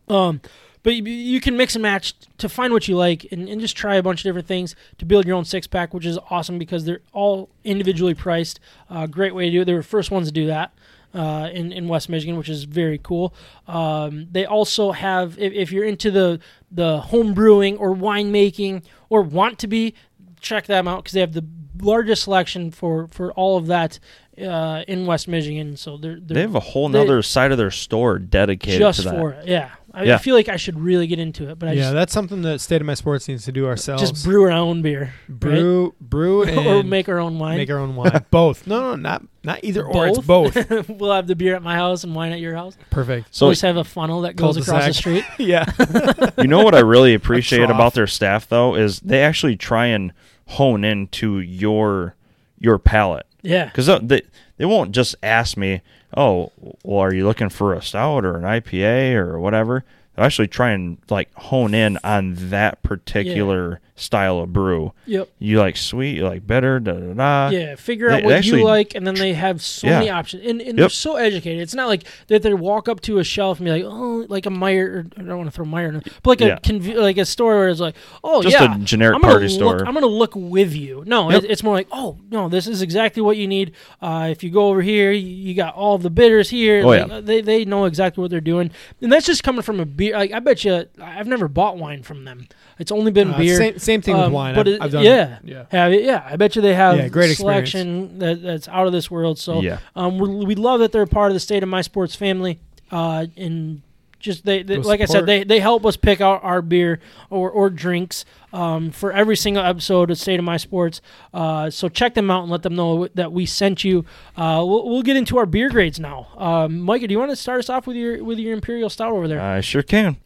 Um, 0.09 0.41
but 0.83 0.95
you, 0.95 1.03
you 1.05 1.41
can 1.41 1.57
mix 1.57 1.75
and 1.75 1.83
match 1.83 2.15
to 2.39 2.49
find 2.49 2.73
what 2.73 2.87
you 2.87 2.97
like 2.97 3.27
and, 3.33 3.49
and 3.49 3.61
just 3.61 3.77
try 3.77 3.97
a 3.97 4.03
bunch 4.05 4.21
of 4.21 4.25
different 4.25 4.47
things 4.47 4.77
to 4.99 5.05
build 5.05 5.27
your 5.27 5.35
own 5.37 5.45
six 5.45 5.67
pack, 5.67 5.93
which 5.93 6.07
is 6.07 6.17
awesome 6.31 6.59
because 6.59 6.85
they're 6.85 7.01
all 7.13 7.49
individually 7.65 8.15
priced. 8.15 8.61
Uh, 8.89 9.07
great 9.09 9.35
way 9.35 9.47
to 9.47 9.51
do 9.51 9.61
it. 9.63 9.65
They 9.65 9.73
were 9.73 9.81
the 9.81 9.85
first 9.85 10.13
ones 10.13 10.29
to 10.29 10.33
do 10.33 10.47
that 10.47 10.73
uh, 11.13 11.51
in 11.53 11.73
in 11.73 11.89
West 11.89 12.09
Michigan, 12.09 12.37
which 12.37 12.49
is 12.49 12.65
very 12.65 12.99
cool. 13.03 13.35
Um, 13.67 14.29
they 14.31 14.45
also 14.47 14.93
have, 14.93 15.37
if, 15.41 15.53
if 15.53 15.73
you're 15.73 15.85
into 15.85 16.13
the 16.13 16.39
the 16.77 17.01
home 17.01 17.35
brewing 17.35 17.77
or 17.79 17.95
winemaking 17.95 18.85
or 19.09 19.23
want 19.23 19.59
to 19.61 19.67
be, 19.67 19.95
check 20.41 20.67
them 20.67 20.87
out 20.87 20.99
because 21.03 21.13
they 21.15 21.21
have 21.21 21.33
the 21.33 21.45
largest 21.81 22.23
selection 22.25 22.71
for 22.71 23.07
for 23.09 23.33
all 23.33 23.57
of 23.57 23.67
that 23.67 23.99
uh, 24.41 24.83
in 24.87 25.07
West 25.07 25.27
Michigan. 25.29 25.77
So 25.77 25.97
they're, 25.97 26.21
they're 26.21 26.35
They 26.35 26.41
have 26.43 26.55
a 26.55 26.61
whole 26.61 26.89
they- 26.89 27.23
side 27.23 27.53
of 27.53 27.59
their 27.59 27.71
store 27.71 28.19
dedicated 28.19 28.79
just 28.81 29.03
to 29.03 29.09
that. 29.11 29.19
for 29.19 29.33
it. 29.33 29.49
Yeah. 29.49 29.71
I, 29.97 30.13
I 30.13 30.19
feel 30.19 30.35
like 30.35 30.49
I 30.51 30.57
should 30.57 30.79
really 30.79 31.07
get 31.07 31.19
into 31.19 31.49
it, 31.49 31.59
but 31.59 31.71
I 31.71 31.73
yeah, 31.73 31.81
just 31.85 31.95
that's 31.95 32.13
something 32.13 32.43
that 32.43 32.61
State 32.61 32.83
of 32.83 32.87
My 32.87 32.93
Sports 32.95 33.27
needs 33.29 33.47
to 33.47 33.53
do 33.53 33.67
ourselves. 33.67 34.03
just 34.11 34.25
brew 34.25 34.43
our 34.45 34.51
own 34.51 34.83
beer, 34.83 35.15
brew, 35.29 35.95
brew, 36.01 36.45
right? 36.45 36.57
and 36.57 36.67
or 36.67 36.83
make 36.83 37.09
our 37.09 37.19
own 37.19 37.39
wine. 37.39 37.57
make 37.57 37.71
our 37.71 37.79
own 37.79 37.97
wine. 37.97 38.25
both. 38.31 38.67
No, 38.67 38.81
no, 38.81 38.95
not 38.97 39.23
not 39.43 39.61
either 39.65 39.85
or. 39.87 40.07
It's 40.09 40.19
both. 40.19 40.55
we'll 40.91 41.13
have 41.13 41.27
the 41.27 41.35
beer 41.35 41.55
at 41.57 41.63
my 41.63 41.75
house 41.77 42.05
and 42.05 42.15
wine 42.15 42.33
at 42.33 42.41
your 42.41 42.55
house. 42.55 42.77
Perfect. 42.91 43.29
So 43.35 43.39
So 43.39 43.47
always 43.47 43.61
have 43.63 43.79
a 43.79 43.85
funnel 43.85 44.21
that 44.21 44.37
goes 44.37 44.57
across 44.59 44.85
the 44.97 45.03
Cul-de-sac. 45.03 45.25
street. 45.35 45.47
Yeah. 45.49 46.33
you 46.39 46.47
know 46.49 46.63
what 46.63 46.75
I 46.75 46.81
really 46.81 47.15
appreciate 47.15 47.71
about 47.71 47.95
their 47.95 48.07
staff 48.07 48.49
though 48.49 48.75
is 48.75 49.01
they 49.01 49.23
actually 49.23 49.57
try 49.57 49.87
and 49.87 50.13
hone 50.49 50.85
into 50.85 51.41
your 51.41 52.15
your 52.59 52.79
palate 52.79 53.27
Yeah. 53.43 53.65
because 53.67 53.89
uh, 53.89 53.99
they 54.03 54.23
they 54.57 54.65
won't 54.65 54.93
just 54.93 55.15
ask 55.23 55.57
me, 55.57 55.83
oh, 56.17 56.53
well, 56.83 57.01
are 57.01 57.15
you 57.15 57.27
looking 57.27 57.49
for 57.49 57.75
a 57.75 57.83
stout 57.83 58.25
or 58.25 58.37
an 58.37 58.43
IPA 58.43 59.15
or 59.15 59.39
whatever. 59.39 59.85
They'll 60.15 60.25
actually 60.25 60.49
try 60.49 60.71
and 60.71 60.99
like 61.11 61.33
hone 61.35 61.75
in 61.75 61.99
on 62.03 62.35
that 62.51 62.83
particular 62.83 63.81
style 63.99 64.39
of 64.41 64.53
brew. 64.53 64.93
Yep. 65.07 65.29
You 65.39 65.59
like 65.59 65.77
sweet, 65.77 66.17
you 66.17 66.25
like 66.25 66.47
bitter, 66.47 66.79
da 66.79 66.93
da 66.93 67.15
da. 67.15 67.49
Yeah, 67.49 67.75
figure 67.77 68.09
they- 68.09 68.15
out 68.15 68.21
they 68.21 68.25
what 68.27 68.35
actually- 68.35 68.59
you 68.61 68.65
like, 68.67 68.95
and 68.95 69.07
then 69.07 69.15
they 69.15 69.33
have 69.33 69.63
so 69.63 69.87
Yeah. 69.87 69.99
many 69.99 70.11
options, 70.11 70.47
and, 70.47 70.61
and 70.61 70.79
they're 70.79 70.89
so 70.91 71.17
educated. 71.17 71.63
It's 71.63 71.75
not 71.75 71.89
like 71.89 72.05
that 72.29 72.43
they 72.43 72.53
walk 72.55 72.89
up 72.89 73.01
to 73.03 73.19
a 73.19 73.25
shelf 73.25 73.59
and 73.59 73.65
be 73.65 73.71
like, 73.73 73.85
"Oh, 73.85 74.27
like 74.29 74.45
a 74.47 74.51
Meijer." 74.51 75.11
I 75.19 75.23
don't 75.23 75.39
want 75.39 75.49
to 75.49 75.51
throw 75.51 75.65
Meijer, 75.65 75.89
in 75.95 76.03
but 76.23 76.27
like 76.27 76.41
a 76.43 76.61
conv- 76.61 76.95
like 76.97 77.17
a 77.19 77.25
store 77.25 77.57
where 77.57 77.69
it's 77.69 77.81
like, 77.81 77.97
"Oh, 78.23 78.43
Just 78.43 78.53
yeah, 78.53 78.75
a 78.77 78.79
generic 78.81 79.21
party 79.23 79.49
look, 79.49 79.55
store. 79.55 79.87
I'm 79.87 79.95
gonna 79.95 80.07
look 80.07 80.33
with 80.37 80.75
you." 80.75 81.03
No, 81.07 81.31
Yep. 81.31 81.45
it, 81.45 81.51
it's 81.51 81.63
more 81.63 81.75
like, 81.75 81.89
"Oh, 81.91 82.19
no, 82.31 82.49
this 82.49 82.67
is 82.67 82.83
exactly 82.83 83.23
what 83.23 83.37
you 83.39 83.49
need." 83.49 83.73
Uh, 84.03 84.29
if 84.31 84.45
you 84.45 84.51
go 84.51 84.69
over 84.69 84.83
here, 84.83 85.11
you, 85.11 85.27
you 85.27 85.55
got 85.55 85.75
all 85.75 85.97
the 85.99 86.11
bitters 86.11 86.51
here. 86.51 86.83
Oh, 86.85 86.89
Like, 86.89 87.09
yeah. 87.09 87.21
they 87.21 87.41
they 87.41 87.65
know 87.65 87.87
exactly 87.87 88.21
what 88.21 88.31
they're 88.31 88.41
doing, 88.43 88.71
and 89.01 89.11
that's 89.11 89.25
just 89.27 89.43
coming 89.43 89.63
from 89.63 89.81
a 89.81 89.87
beer. 89.87 90.15
Like 90.17 90.33
I 90.33 90.39
bet 90.41 90.65
you, 90.65 90.85
I've 91.01 91.27
never 91.27 91.49
bought 91.49 91.79
wine 91.79 92.03
from 92.03 92.25
them. 92.25 92.47
It's 92.79 92.93
only 92.93 93.11
been 93.11 93.33
Uh, 93.33 93.39
beer. 93.39 93.57
Same, 93.57 93.79
same 93.87 94.03
thing 94.03 94.15
Um, 94.17 94.25
with 94.25 94.33
wine. 94.33 94.55
but 94.55 94.67
I've, 94.69 94.75
it- 94.75 94.83
I've 94.83 94.91
done. 94.93 95.05
yeah. 95.05 95.39
Yeah. 95.45 95.65
Have 95.71 95.93
it? 95.93 96.05
Yeah, 96.05 96.23
I 96.29 96.37
bet 96.37 96.55
you 96.57 96.63
they 96.63 96.75
have 96.75 96.97
Yeah, 96.97 97.09
great 97.09 97.31
experience. 97.31 97.71
selection 97.71 98.19
that, 98.19 98.43
that's 98.43 98.69
out 98.69 98.87
of 98.87 98.93
this 98.93 99.11
world. 99.11 99.39
So 99.39 99.61
Yeah. 99.63 99.79
um, 99.95 100.19
we 100.19 100.29
we 100.45 100.55
love 100.55 100.81
that 100.81 100.93
they're 100.93 101.03
a 101.03 101.07
part 101.07 101.31
of 101.31 101.35
the 101.35 101.41
State 101.41 101.63
of 101.63 101.69
My 101.69 101.81
Sports 101.83 102.15
family. 102.15 102.59
Uh, 102.91 103.27
and 103.37 103.83
just 104.21 104.45
they, 104.45 104.63
they 104.63 104.77
Go 104.77 104.89
like 104.89 105.01
I 105.01 105.05
said, 105.05 105.27
they, 105.27 105.45
they 105.45 105.61
help 105.61 105.85
us 105.87 105.97
pick 105.97 106.21
out 106.21 106.43
our 106.43 106.63
beer 106.63 107.01
or, 107.31 107.51
or 107.51 107.69
drinks 107.71 108.25
um, 108.53 108.91
for 108.91 109.13
every 109.13 109.37
single 109.37 109.63
episode 109.63 110.11
of 110.11 110.19
State 110.19 110.39
of 110.39 110.45
My 110.45 110.57
Sports. 110.57 111.01
Uh, 111.35 111.69
so 111.71 111.89
check 111.89 112.15
them 112.15 112.31
out 112.31 112.43
and 112.43 112.51
let 112.51 112.63
them 112.63 112.75
know 112.75 113.09
that 113.15 113.31
we 113.31 113.45
sent 113.47 113.85
you. 113.85 114.05
Uh, 114.37 114.65
we'll, 114.67 114.89
we'll 114.89 115.03
get 115.03 115.17
into 115.17 115.37
our 115.39 115.47
beer 115.47 115.69
grades 115.71 116.01
now. 116.01 116.29
Um, 116.39 116.81
Micah, 116.81 117.07
do 117.07 117.13
you 117.13 117.19
want 117.19 117.31
to 117.31 117.37
start 117.37 117.59
us 117.61 117.69
off 117.69 117.87
with 117.87 117.97
your 117.97 118.25
with 118.25 118.39
your 118.39 118.53
Imperial 118.55 118.89
Stout 118.91 119.13
over 119.13 119.29
there? 119.29 119.41
I 119.41 119.61
sure 119.61 119.83
can. 119.83 120.17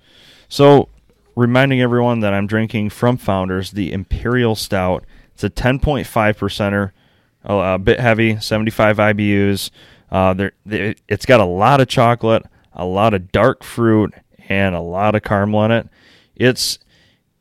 So, 0.49 0.89
reminding 1.37 1.81
everyone 1.81 2.21
that 2.21 2.33
I'm 2.33 2.47
drinking 2.47 2.91
from 2.91 3.17
Founders 3.17 3.71
the 3.73 3.93
Imperial 3.93 4.55
Stout. 4.55 5.05
It's 5.35 5.45
a 5.45 5.51
10.5 5.51 6.05
percenter, 6.07 6.93
a, 7.45 7.75
a 7.75 7.79
bit 7.79 8.01
heavy, 8.01 8.39
75 8.39 8.97
IBUs. 8.99 9.71
Uh, 10.11 10.35
there, 10.35 10.53
they, 10.67 10.95
it's 11.09 11.25
got 11.27 11.41
a 11.41 11.45
lot 11.45 11.81
of 11.81 11.89
chocolate, 11.89 12.45
a 12.73 12.85
lot 12.85 13.15
of 13.15 13.31
dark 13.33 13.63
fruit, 13.63 14.13
and 14.49 14.75
a 14.75 14.81
lot 14.81 15.15
of 15.15 15.23
caramel 15.23 15.65
in 15.67 15.71
it. 15.71 15.89
It's 16.37 16.79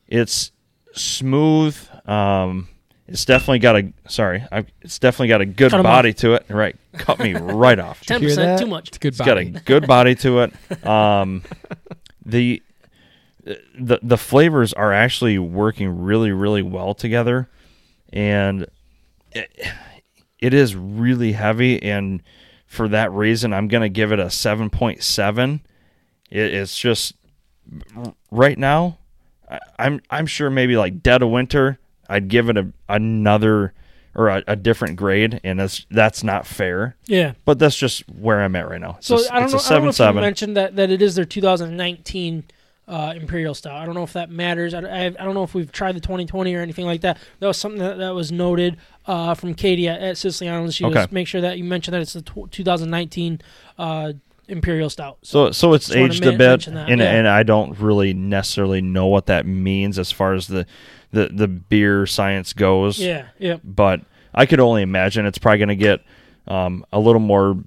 it's 0.08 0.52
smooth. 0.94 1.76
Um, 2.08 2.68
it's 3.08 3.26
definitely 3.26 3.60
got 3.60 3.76
a 3.76 3.92
sorry. 4.08 4.46
I, 4.52 4.66
it's 4.82 5.00
definitely 5.00 5.30
got 5.30 5.42
a 5.42 5.46
good 5.46 5.72
Cut 5.72 5.78
'em 5.80 5.84
body 5.84 6.14
to 6.16 6.34
it. 6.36 6.46
Right, 6.48 6.76
cut 6.94 7.18
me 7.20 7.34
right 7.40 7.80
off. 7.80 8.02
Ten 8.06 8.22
percent 8.22 8.60
too 8.60 8.68
much. 8.68 8.90
It's 8.90 8.98
good 9.00 9.10
It's 9.14 9.18
got 9.18 9.38
a 9.40 9.46
body. 9.46 9.64
good 9.66 9.88
body 9.88 10.16
to 10.16 10.40
it. 10.42 10.54
Um, 10.86 11.44
the 12.26 12.62
the 13.80 14.00
the 14.02 14.18
flavors 14.18 14.74
are 14.74 14.94
actually 14.94 15.40
working 15.40 16.02
really 16.02 16.32
really 16.32 16.62
well 16.62 16.94
together, 16.94 17.50
and 18.12 18.68
it, 19.32 19.50
it 20.40 20.54
is 20.54 20.76
really 20.76 21.32
heavy. 21.34 21.82
And 21.82 22.22
for 22.68 22.88
that 22.90 23.12
reason, 23.12 23.54
I'm 23.54 23.68
gonna 23.68 23.90
give 23.90 24.12
it 24.12 24.20
a 24.20 24.30
seven 24.30 24.70
point 24.70 25.04
seven. 25.04 25.62
It, 26.30 26.54
it's 26.54 26.78
just 26.78 27.14
right 28.32 28.58
now. 28.58 28.98
I, 29.50 29.60
I'm 29.80 30.02
I'm 30.10 30.26
sure 30.28 30.50
maybe 30.50 30.78
like 30.78 31.02
dead 31.02 31.22
of 31.22 31.30
winter, 31.30 31.80
I'd 32.08 32.28
give 32.28 32.50
it 32.50 32.58
a 32.58 32.72
another 32.88 33.74
or 34.16 34.28
a, 34.30 34.44
a 34.48 34.56
different 34.56 34.96
grade, 34.96 35.40
and 35.44 35.60
that's 35.60 35.86
that's 35.90 36.24
not 36.24 36.46
fair. 36.46 36.96
Yeah. 37.06 37.34
But 37.46 37.58
that's 37.60 37.76
just 37.78 38.08
where 38.10 38.42
I'm 38.42 38.56
at 38.56 38.70
right 38.70 38.82
now. 38.82 38.96
It's 38.98 39.08
So 39.08 39.18
a, 39.18 39.28
I 39.32 39.40
don't 39.40 39.44
it's 39.46 39.54
know. 39.54 39.58
a 39.60 39.62
I 39.78 39.82
don't 39.82 39.84
know 39.86 39.90
if 39.90 40.16
you 40.16 40.22
mentioned 40.22 40.58
that 40.58 40.76
that 40.76 40.90
it 40.92 41.02
is 41.02 41.16
their 41.16 41.26
2019 41.26 42.44
uh, 42.90 43.14
Imperial 43.16 43.54
style. 43.54 43.78
I 43.78 43.86
don't 43.86 43.94
know 43.96 44.04
if 44.04 44.14
that 44.14 44.30
matters. 44.32 44.74
I, 44.74 44.80
I, 44.82 45.06
I 45.06 45.10
don't 45.10 45.36
know 45.36 45.44
if 45.44 45.54
we've 45.54 45.72
tried 45.72 45.96
the 45.96 46.00
2020 46.00 46.54
or 46.56 46.62
anything 46.62 46.86
like 46.86 47.02
that. 47.02 47.18
That 47.40 47.48
was 47.48 47.58
something 47.58 47.80
that, 47.80 48.00
that 48.00 48.16
was 48.16 48.32
noted 48.32 48.78
uh, 49.06 49.36
from 49.36 49.54
Katie 49.54 49.88
at, 49.88 50.02
at 50.02 50.18
Siciliano's. 50.18 50.74
She 50.76 50.86
Okay. 50.86 51.02
was 51.02 51.12
make 51.12 51.28
sure 51.28 51.40
that 51.42 51.58
you 51.60 51.64
mentioned 51.64 51.94
that 51.94 52.02
it's 52.02 52.14
the 52.14 52.24
tw 52.24 52.50
2019 52.52 53.42
uh, 53.78 54.14
Imperial 54.48 54.90
Stout. 54.90 55.20
So 55.22 55.52
so 55.52 55.74
it's 55.74 55.92
aged 55.92 56.26
a 56.26 56.36
bit, 56.36 56.66
and 56.66 57.00
yeah. 57.00 57.12
and 57.12 57.28
I 57.28 57.44
don't 57.44 57.78
really 57.80 58.14
necessarily 58.16 58.82
know 58.82 59.06
what 59.06 59.28
that 59.28 59.46
means 59.46 60.00
as 60.00 60.12
far 60.12 60.34
as 60.34 60.48
the 60.48 60.66
the 61.12 61.30
the 61.32 61.48
beer 61.48 62.08
science 62.08 62.54
goes. 62.54 62.98
Yeah. 63.00 63.28
Yeah. 63.38 63.58
But 63.64 64.02
I 64.34 64.48
could 64.48 64.60
only 64.60 64.82
imagine 64.82 65.28
it's 65.28 65.38
probably 65.38 65.60
going 65.60 65.70
to 65.70 65.76
get 65.76 66.02
um, 66.48 66.84
a 66.92 67.00
little 67.00 67.20
more 67.22 67.64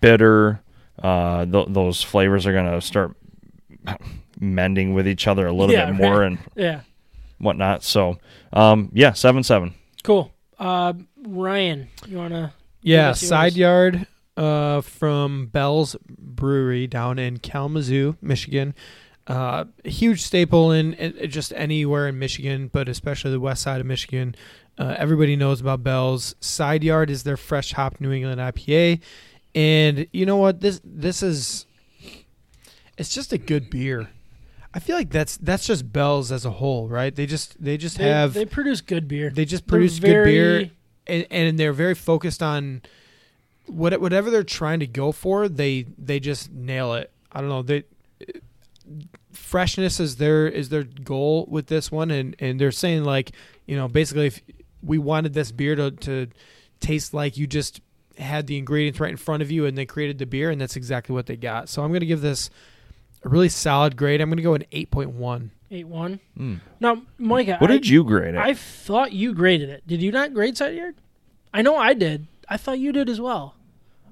bitter. 0.00 0.62
Uh, 1.02 1.44
th- 1.44 1.66
those 1.68 2.02
flavors 2.02 2.46
are 2.46 2.52
gonna 2.54 2.80
start 2.80 3.14
mending 4.42 4.92
with 4.92 5.06
each 5.08 5.26
other 5.26 5.46
a 5.46 5.52
little 5.52 5.72
Yeah, 5.74 5.86
bit 5.86 5.94
more 5.94 6.20
right. 6.20 6.26
and 6.26 6.38
Yeah. 6.56 6.80
whatnot. 7.38 7.82
So, 7.84 8.18
um, 8.52 8.90
yeah, 8.92 9.12
seven 9.12 9.42
seven. 9.42 9.74
Cool. 10.02 10.32
Uh, 10.58 10.92
Ryan, 11.26 11.88
you 12.06 12.18
wanna? 12.18 12.52
Yeah, 12.82 13.12
side 13.12 13.54
yard 13.54 14.06
uh, 14.36 14.80
from 14.80 15.46
Bell's 15.46 15.94
Brewery 16.08 16.86
down 16.88 17.18
in 17.18 17.38
Kalamazoo, 17.38 18.16
Michigan. 18.20 18.74
Uh, 19.28 19.66
huge 19.84 20.20
staple 20.20 20.72
in, 20.72 20.94
in 20.94 21.30
just 21.30 21.52
anywhere 21.54 22.08
in 22.08 22.18
Michigan, 22.18 22.68
but 22.72 22.88
especially 22.88 23.30
the 23.30 23.38
west 23.38 23.62
side 23.62 23.80
of 23.80 23.86
Michigan. 23.86 24.34
Uh, 24.76 24.96
everybody 24.98 25.36
knows 25.36 25.60
about 25.60 25.84
Bell's. 25.84 26.34
Side 26.40 26.82
Yard 26.82 27.08
is 27.10 27.22
their 27.22 27.36
fresh 27.36 27.72
hop 27.72 28.00
New 28.00 28.10
England 28.10 28.40
IPA, 28.40 29.00
and 29.54 30.08
you 30.12 30.26
know 30.26 30.38
what? 30.38 30.60
This 30.60 30.80
this 30.82 31.22
is 31.22 31.66
it's 32.98 33.14
just 33.14 33.32
a 33.32 33.38
good 33.38 33.70
beer. 33.70 34.08
I 34.74 34.78
feel 34.78 34.96
like 34.96 35.10
that's 35.10 35.36
that's 35.36 35.66
just 35.66 35.92
Bell's 35.92 36.32
as 36.32 36.44
a 36.46 36.50
whole, 36.50 36.88
right? 36.88 37.14
They 37.14 37.26
just 37.26 37.62
they 37.62 37.76
just 37.76 37.98
They, 37.98 38.08
have 38.08 38.32
they 38.34 38.46
produce 38.46 38.80
good 38.80 39.06
beer. 39.08 39.30
they 39.30 39.44
just 39.44 39.66
They're 39.66 39.78
produce 39.78 39.98
very- 39.98 40.24
good 40.24 40.30
beer 40.64 40.70
and, 41.06 41.26
and 41.30 41.58
they're 41.58 41.72
very 41.72 41.94
focused 41.94 42.42
on 42.42 42.82
what 43.66 44.00
whatever 44.00 44.30
they're 44.30 44.42
trying 44.44 44.80
to 44.80 44.86
go 44.86 45.12
for 45.12 45.48
they 45.48 45.86
they 45.98 46.18
just 46.20 46.50
nail 46.52 46.94
it 46.94 47.10
i 47.32 47.40
don't 47.40 47.48
know 47.48 47.62
they 47.62 47.84
freshness 49.32 49.98
is 50.00 50.16
their 50.16 50.46
is 50.48 50.68
their 50.68 50.82
goal 50.84 51.46
with 51.48 51.66
this 51.68 51.90
one 51.90 52.10
and 52.10 52.36
and 52.38 52.60
they're 52.60 52.70
saying 52.72 53.04
like 53.04 53.32
you 53.66 53.76
know 53.76 53.88
basically 53.88 54.26
if 54.26 54.40
we 54.82 54.98
wanted 54.98 55.32
this 55.32 55.52
beer 55.52 55.74
to 55.74 55.90
to 55.92 56.26
taste 56.80 57.14
like 57.14 57.36
you 57.36 57.46
just 57.46 57.80
had 58.18 58.46
the 58.46 58.58
ingredients 58.58 59.00
right 59.00 59.10
in 59.10 59.16
front 59.16 59.42
of 59.42 59.50
you 59.50 59.64
and 59.64 59.76
they 59.78 59.86
created 59.86 60.18
the 60.18 60.26
beer 60.26 60.50
and 60.50 60.60
that's 60.60 60.76
exactly 60.76 61.14
what 61.14 61.26
they 61.26 61.36
got 61.36 61.68
so 61.68 61.82
i'm 61.82 61.90
going 61.90 62.00
to 62.00 62.06
give 62.06 62.20
this 62.20 62.50
a 63.24 63.28
really 63.28 63.48
solid 63.48 63.96
grade 63.96 64.20
i'm 64.20 64.28
going 64.28 64.36
to 64.36 64.42
go 64.42 64.54
an 64.54 64.64
8.1 64.72 65.50
Eight 65.74 65.88
one. 65.88 66.20
Mm. 66.38 66.60
Now, 66.80 67.00
Micah, 67.16 67.56
What 67.58 67.70
I, 67.70 67.74
did 67.74 67.88
you 67.88 68.04
grade 68.04 68.34
it? 68.34 68.38
I 68.38 68.52
thought 68.52 69.12
you 69.12 69.32
graded 69.32 69.70
it. 69.70 69.82
Did 69.86 70.02
you 70.02 70.12
not 70.12 70.34
grade 70.34 70.54
side 70.54 70.74
yard? 70.74 70.96
I 71.54 71.62
know 71.62 71.76
I 71.78 71.94
did. 71.94 72.26
I 72.46 72.58
thought 72.58 72.78
you 72.78 72.92
did 72.92 73.08
as 73.08 73.22
well. 73.22 73.54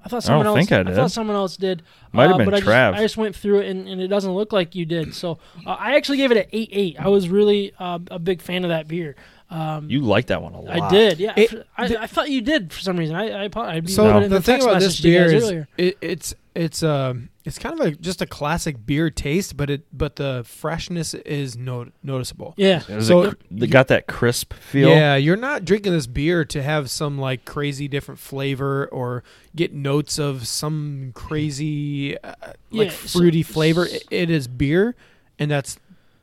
I 0.03 0.09
thought 0.09 0.23
I 0.23 0.25
someone 0.25 0.45
don't 0.47 0.57
else. 0.57 0.67
think 0.67 0.79
I 0.79 0.81
did. 0.89 0.95
thought 0.95 1.11
someone 1.11 1.35
else 1.35 1.57
did. 1.57 1.83
Might 2.13 2.23
have 2.23 2.31
Uh, 2.33 2.37
been 2.39 2.45
but 2.45 2.53
I 2.55 2.59
just, 2.61 2.67
Trav. 2.67 2.93
I 2.95 3.01
just 3.01 3.15
went 3.15 3.35
through 3.35 3.59
it 3.59 3.69
and, 3.69 3.87
and 3.87 4.01
it 4.01 4.07
doesn't 4.07 4.31
look 4.33 4.51
like 4.51 4.73
you 4.73 4.87
did. 4.87 5.13
So 5.13 5.37
uh, 5.67 5.73
I 5.73 5.97
actually 5.97 6.17
gave 6.17 6.31
it 6.31 6.37
an 6.37 6.45
eight 6.51 6.69
eight. 6.71 6.95
I 6.99 7.09
was 7.09 7.29
really 7.29 7.73
uh, 7.77 7.99
a 8.09 8.17
big 8.17 8.41
fan 8.41 8.63
of 8.63 8.69
that 8.69 8.87
beer. 8.87 9.15
Um, 9.51 9.87
you 9.87 10.01
liked 10.01 10.29
that 10.29 10.41
one 10.41 10.55
a 10.55 10.61
lot. 10.61 10.81
I 10.81 10.89
did. 10.89 11.19
Yeah, 11.19 11.33
It- 11.37 11.67
I, 11.77 11.87
the- 11.89 12.01
I 12.01 12.07
thought 12.07 12.31
you 12.31 12.41
did 12.41 12.73
for 12.73 12.79
some 12.79 12.97
reason. 12.97 13.15
I 13.15 13.29
I, 13.43 13.45
apo- 13.45 13.61
I 13.61 13.81
So 13.85 14.11
put 14.11 14.15
it 14.15 14.23
in 14.23 14.31
the, 14.31 14.37
the, 14.39 14.41
thing 14.41 14.63
about 14.63 14.79
this 14.79 14.99
beer 14.99 15.25
is 15.31 15.43
earlier. 15.43 15.67
it, 15.77 15.95
it's 16.01 16.33
it's 16.53 16.83
um 16.83 17.29
it's 17.45 17.57
kind 17.57 17.79
of 17.79 17.85
a 17.85 17.91
just 17.91 18.21
a 18.21 18.25
classic 18.25 18.85
beer 18.85 19.09
taste, 19.09 19.55
but 19.57 19.69
it 19.69 19.83
but 19.91 20.17
the 20.17 20.43
freshness 20.45 21.13
is 21.13 21.55
no, 21.57 21.87
noticeable. 22.03 22.53
Yeah, 22.57 22.83
Is 22.87 23.07
So- 23.07 23.23
it, 23.23 23.37
they 23.49 23.67
got 23.67 23.87
that 23.87 24.07
crisp 24.07 24.53
feel. 24.53 24.89
Yeah, 24.89 25.15
you're 25.15 25.37
not 25.37 25.65
drinking 25.65 25.93
this 25.93 26.07
beer 26.07 26.43
to 26.45 26.61
have 26.61 26.89
some 26.89 27.17
like 27.17 27.45
crazy 27.45 27.87
different 27.87 28.19
flavor 28.19 28.87
or 28.91 29.23
get 29.55 29.73
notes 29.73 30.19
of 30.19 30.45
some 30.47 31.11
crazy 31.15 32.17
uh, 32.21 32.33
like 32.69 32.89
Yeah, 32.89 32.93
so- 32.93 33.19
fruity 33.19 33.43
flavor. 33.43 33.85
It, 33.85 34.03
it 34.11 34.29
is 34.29 34.47
beer, 34.47 34.95
and 35.39 35.49
that's 35.49 35.79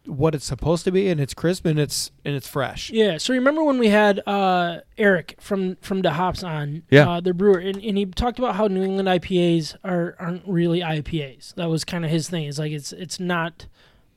what 0.09 0.35
it's 0.35 0.44
supposed 0.44 0.85
to 0.85 0.90
be, 0.90 1.09
and 1.09 1.20
it's 1.20 1.35
crisp 1.35 1.64
and 1.66 1.78
it's 1.78 2.10
and 2.24 2.35
it's 2.35 2.48
fresh. 2.48 2.90
Yeah. 2.90 3.18
So 3.18 3.35
remember 3.35 3.62
when 3.62 3.78
we 3.78 3.89
had 3.89 4.20
uh, 4.26 4.80
Eric 4.97 5.36
from 5.39 5.76
from 5.76 6.02
the 6.02 6.12
Hops 6.12 6.43
on, 6.43 6.82
Yeah. 6.90 7.09
uh, 7.09 7.20
the 7.20 7.35
brewer, 7.35 7.59
and, 7.59 7.76
and 7.82 7.97
he 7.98 8.06
talked 8.06 8.39
about 8.39 8.56
how 8.56 8.66
New 8.66 8.82
England 8.82 9.09
IPAs 9.09 9.76
are 9.85 10.16
aren't 10.18 10.43
really 10.47 10.80
IPAs. 10.80 11.55
That 11.55 11.66
was 11.68 11.85
kind 11.85 12.05
of 12.05 12.10
his 12.10 12.28
thing. 12.28 12.44
It's 12.44 12.59
like 12.59 12.72
it's 12.72 12.93
it's 12.93 13.20
not 13.20 13.66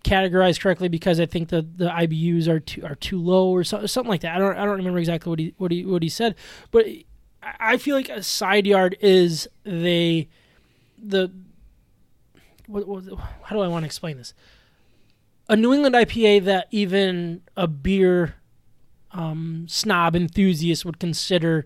categorized 0.03 0.61
correctly 0.61 0.87
because 0.87 1.19
I 1.19 1.27
think 1.27 1.49
the, 1.49 1.61
the 1.61 1.87
IBUs 1.89 2.47
are 2.47 2.59
too 2.59 2.83
are 2.85 2.95
too 2.95 3.19
low 3.21 3.49
or 3.49 3.63
so, 3.63 3.85
something 3.85 4.09
like 4.09 4.21
that. 4.21 4.35
I 4.35 4.39
don't 4.39 4.57
I 4.57 4.65
don't 4.65 4.77
remember 4.77 4.97
exactly 4.99 5.29
what 5.29 5.39
he 5.39 5.53
what 5.57 5.71
he 5.71 5.85
what 5.85 6.01
he 6.03 6.09
said, 6.09 6.35
but 6.71 6.85
I- 6.87 7.03
I 7.59 7.77
feel 7.77 7.95
like 7.95 8.09
a 8.09 8.21
side 8.23 8.65
yard 8.67 8.95
is 9.01 9.47
they 9.63 10.27
the 11.03 11.31
what, 12.67 12.87
what 12.87 13.03
how 13.43 13.55
do 13.55 13.61
I 13.61 13.67
want 13.67 13.83
to 13.83 13.87
explain 13.87 14.17
this? 14.17 14.33
A 15.51 15.55
New 15.55 15.73
England 15.73 15.93
IPA 15.95 16.45
that 16.45 16.67
even 16.71 17.41
a 17.55 17.67
beer 17.67 18.35
um, 19.11 19.65
snob 19.69 20.15
enthusiast 20.15 20.85
would 20.85 20.99
consider 20.99 21.65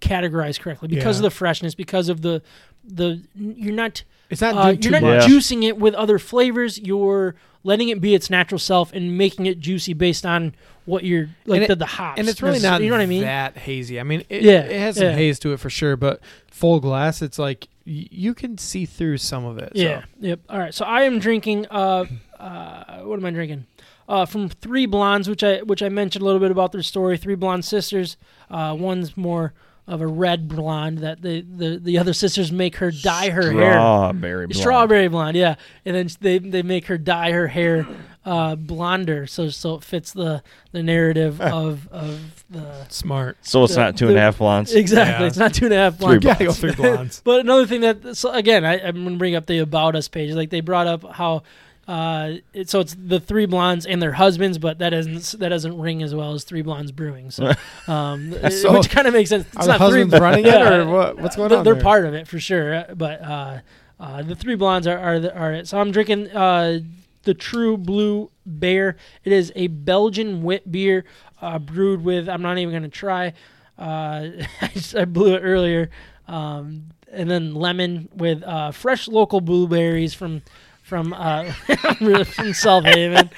categorized 0.00 0.60
correctly 0.60 0.88
because 0.88 1.16
Yeah. 1.16 1.20
of 1.20 1.22
the 1.22 1.30
freshness, 1.36 1.74
because 1.74 2.08
of 2.08 2.22
the 2.22 2.42
the 2.84 3.22
you're 3.36 3.74
not 3.74 4.02
It's 4.30 4.40
not 4.40 4.54
uh, 4.56 4.72
doing 4.72 4.82
you're 4.82 4.92
not 4.92 5.02
much. 5.02 5.30
Juicing 5.30 5.62
it 5.64 5.76
with 5.78 5.94
other 5.94 6.18
flavors. 6.18 6.78
You're 6.78 7.34
letting 7.64 7.88
it 7.90 8.00
be 8.00 8.14
its 8.14 8.30
natural 8.30 8.58
self 8.58 8.92
and 8.94 9.18
making 9.18 9.46
it 9.46 9.58
juicy 9.58 9.92
based 9.92 10.24
on 10.24 10.54
what 10.86 11.04
you're 11.04 11.28
like 11.44 11.62
it- 11.62 11.68
the, 11.68 11.76
the 11.76 11.86
hops. 11.86 12.18
and 12.18 12.28
it's 12.28 12.40
really 12.42 12.60
not 12.60 12.80
You 12.80 12.88
know 12.88 12.96
what 12.96 13.02
I 13.02 13.06
mean? 13.06 13.22
that 13.22 13.58
hazy. 13.58 14.00
I 14.00 14.04
mean, 14.04 14.24
it, 14.30 14.42
Yeah, 14.42 14.60
it 14.60 14.80
has 14.80 14.96
some 14.96 15.06
yeah. 15.08 15.12
haze 15.14 15.38
to 15.40 15.52
it 15.52 15.60
for 15.60 15.68
sure, 15.68 15.96
but 15.96 16.20
full 16.50 16.80
glass, 16.80 17.20
it's 17.20 17.38
like 17.38 17.68
y- 17.86 18.06
you 18.10 18.32
can 18.32 18.56
see 18.56 18.86
through 18.86 19.18
some 19.18 19.44
of 19.44 19.58
it. 19.58 19.72
so. 19.76 19.82
Yeah. 19.82 20.04
Yep. 20.20 20.40
All 20.48 20.58
right. 20.58 20.72
So 20.74 20.84
I 20.86 21.02
am 21.02 21.18
drinking. 21.18 21.66
Uh, 21.70 22.06
uh, 22.38 23.00
what 23.00 23.18
am 23.18 23.24
I 23.24 23.30
drinking? 23.30 23.66
Uh, 24.08 24.24
from 24.24 24.48
Three 24.48 24.86
Blondes, 24.86 25.28
which 25.28 25.44
I 25.44 25.58
which 25.62 25.82
I 25.82 25.88
mentioned 25.90 26.22
a 26.22 26.24
little 26.24 26.40
bit 26.40 26.50
about 26.50 26.72
their 26.72 26.82
story. 26.82 27.18
Three 27.18 27.34
blonde 27.34 27.64
sisters. 27.64 28.16
Uh, 28.50 28.74
one's 28.78 29.16
more 29.16 29.52
of 29.86 30.00
a 30.02 30.06
red 30.06 30.48
blonde 30.48 30.98
that 30.98 31.22
the, 31.22 31.40
the, 31.40 31.78
the 31.78 31.96
other 31.96 32.12
sisters 32.12 32.52
make 32.52 32.76
her 32.76 32.90
dye 32.90 33.30
her 33.30 33.50
hair. 33.52 33.72
Strawberry 33.72 34.46
blonde. 34.46 34.56
Strawberry 34.56 35.08
blonde, 35.08 35.36
yeah, 35.36 35.54
and 35.84 35.96
then 35.96 36.08
they 36.20 36.38
they 36.38 36.62
make 36.62 36.86
her 36.86 36.96
dye 36.98 37.32
her 37.32 37.46
hair 37.48 37.86
uh, 38.24 38.54
blonder, 38.54 39.26
so 39.26 39.48
so 39.50 39.74
it 39.76 39.84
fits 39.84 40.12
the 40.12 40.42
the 40.72 40.82
narrative 40.82 41.40
of 41.42 41.86
of 41.88 42.44
the 42.50 42.86
Smart. 42.88 43.36
So 43.42 43.64
it's 43.64 43.74
The- 43.74 43.80
not 43.80 43.96
two 43.98 44.08
and 44.08 44.16
a 44.16 44.20
half 44.20 44.38
blondes. 44.38 44.74
exactly. 44.74 45.24
Yeah. 45.24 45.28
It's 45.28 45.36
not 45.38 45.52
two 45.54 45.66
and 45.66 45.74
a 45.74 45.78
half 45.78 45.98
blonde. 45.98 46.22
You 46.22 46.30
gotta 46.30 46.44
go 46.44 46.52
three 46.52 46.74
blondes. 46.76 47.20
But 47.24 47.40
another 47.40 47.66
thing 47.66 47.80
that 47.82 48.16
so 48.16 48.30
again, 48.32 48.64
I, 48.64 48.80
I'm 48.80 48.94
going 49.04 49.14
to 49.14 49.18
bring 49.18 49.34
up 49.34 49.44
the 49.46 49.58
about 49.58 49.96
us 49.96 50.08
page. 50.08 50.32
Like 50.32 50.48
they 50.50 50.60
brought 50.60 50.86
up 50.86 51.04
how. 51.12 51.42
Uh, 51.88 52.34
it, 52.52 52.68
so 52.68 52.80
it's 52.80 52.94
the 53.02 53.18
three 53.18 53.46
blondes 53.46 53.86
and 53.86 54.02
their 54.02 54.12
husbands, 54.12 54.58
but 54.58 54.78
that 54.78 54.90
doesn't 54.90 55.40
that 55.40 55.48
doesn't 55.48 55.78
ring 55.78 56.02
as 56.02 56.14
well 56.14 56.34
as 56.34 56.44
three 56.44 56.60
blondes 56.60 56.92
brewing. 56.92 57.30
So, 57.30 57.52
um, 57.88 58.34
So- 58.50 58.74
which 58.76 58.90
kind 58.90 59.08
of 59.08 59.14
makes 59.14 59.30
sense. 59.30 59.46
It's 59.46 59.66
not 59.66 59.78
three 59.78 60.02
husbands 60.02 60.20
running 60.20 60.46
it, 60.46 60.54
or 60.54 60.86
what, 60.86 61.16
what's 61.18 61.34
going 61.36 61.48
they're, 61.48 61.58
on? 61.58 61.64
they're 61.64 61.74
there? 61.74 61.82
part 61.82 62.04
of 62.04 62.12
it 62.12 62.28
for 62.28 62.38
sure. 62.38 62.84
But 62.94 63.22
uh, 63.22 63.58
uh, 63.98 64.22
the 64.22 64.34
three 64.36 64.54
blondes 64.54 64.86
are 64.86 64.98
are, 64.98 65.18
the, 65.18 65.34
are 65.34 65.54
it. 65.54 65.66
So 65.66 65.80
I'm 65.80 65.90
drinking 65.90 66.30
uh, 66.30 66.80
the 67.22 67.32
True 67.32 67.78
Blue 67.78 68.30
Bear. 68.44 68.96
It 69.24 69.32
is 69.32 69.50
a 69.56 69.68
Belgian 69.68 70.42
wit 70.42 70.70
beer 70.70 71.06
uh, 71.40 71.58
brewed 71.58 72.04
with. 72.04 72.28
I'm 72.28 72.42
not 72.42 72.58
even 72.58 72.72
going 72.72 72.82
to 72.82 72.88
try. 72.90 73.32
Uh, 73.78 74.28
I, 74.60 74.70
just- 74.74 74.94
I 74.94 75.06
blew 75.06 75.34
it 75.34 75.40
earlier. 75.40 75.88
Um, 76.26 76.88
and 77.10 77.30
then 77.30 77.54
lemon 77.54 78.10
with 78.14 78.42
uh, 78.42 78.70
fresh 78.70 79.08
local 79.08 79.40
blueberries 79.40 80.12
from 80.12 80.42
from 80.88 81.12
uh, 81.12 81.44
from 82.24 82.52
South 82.54 82.84
Haven. 82.84 83.30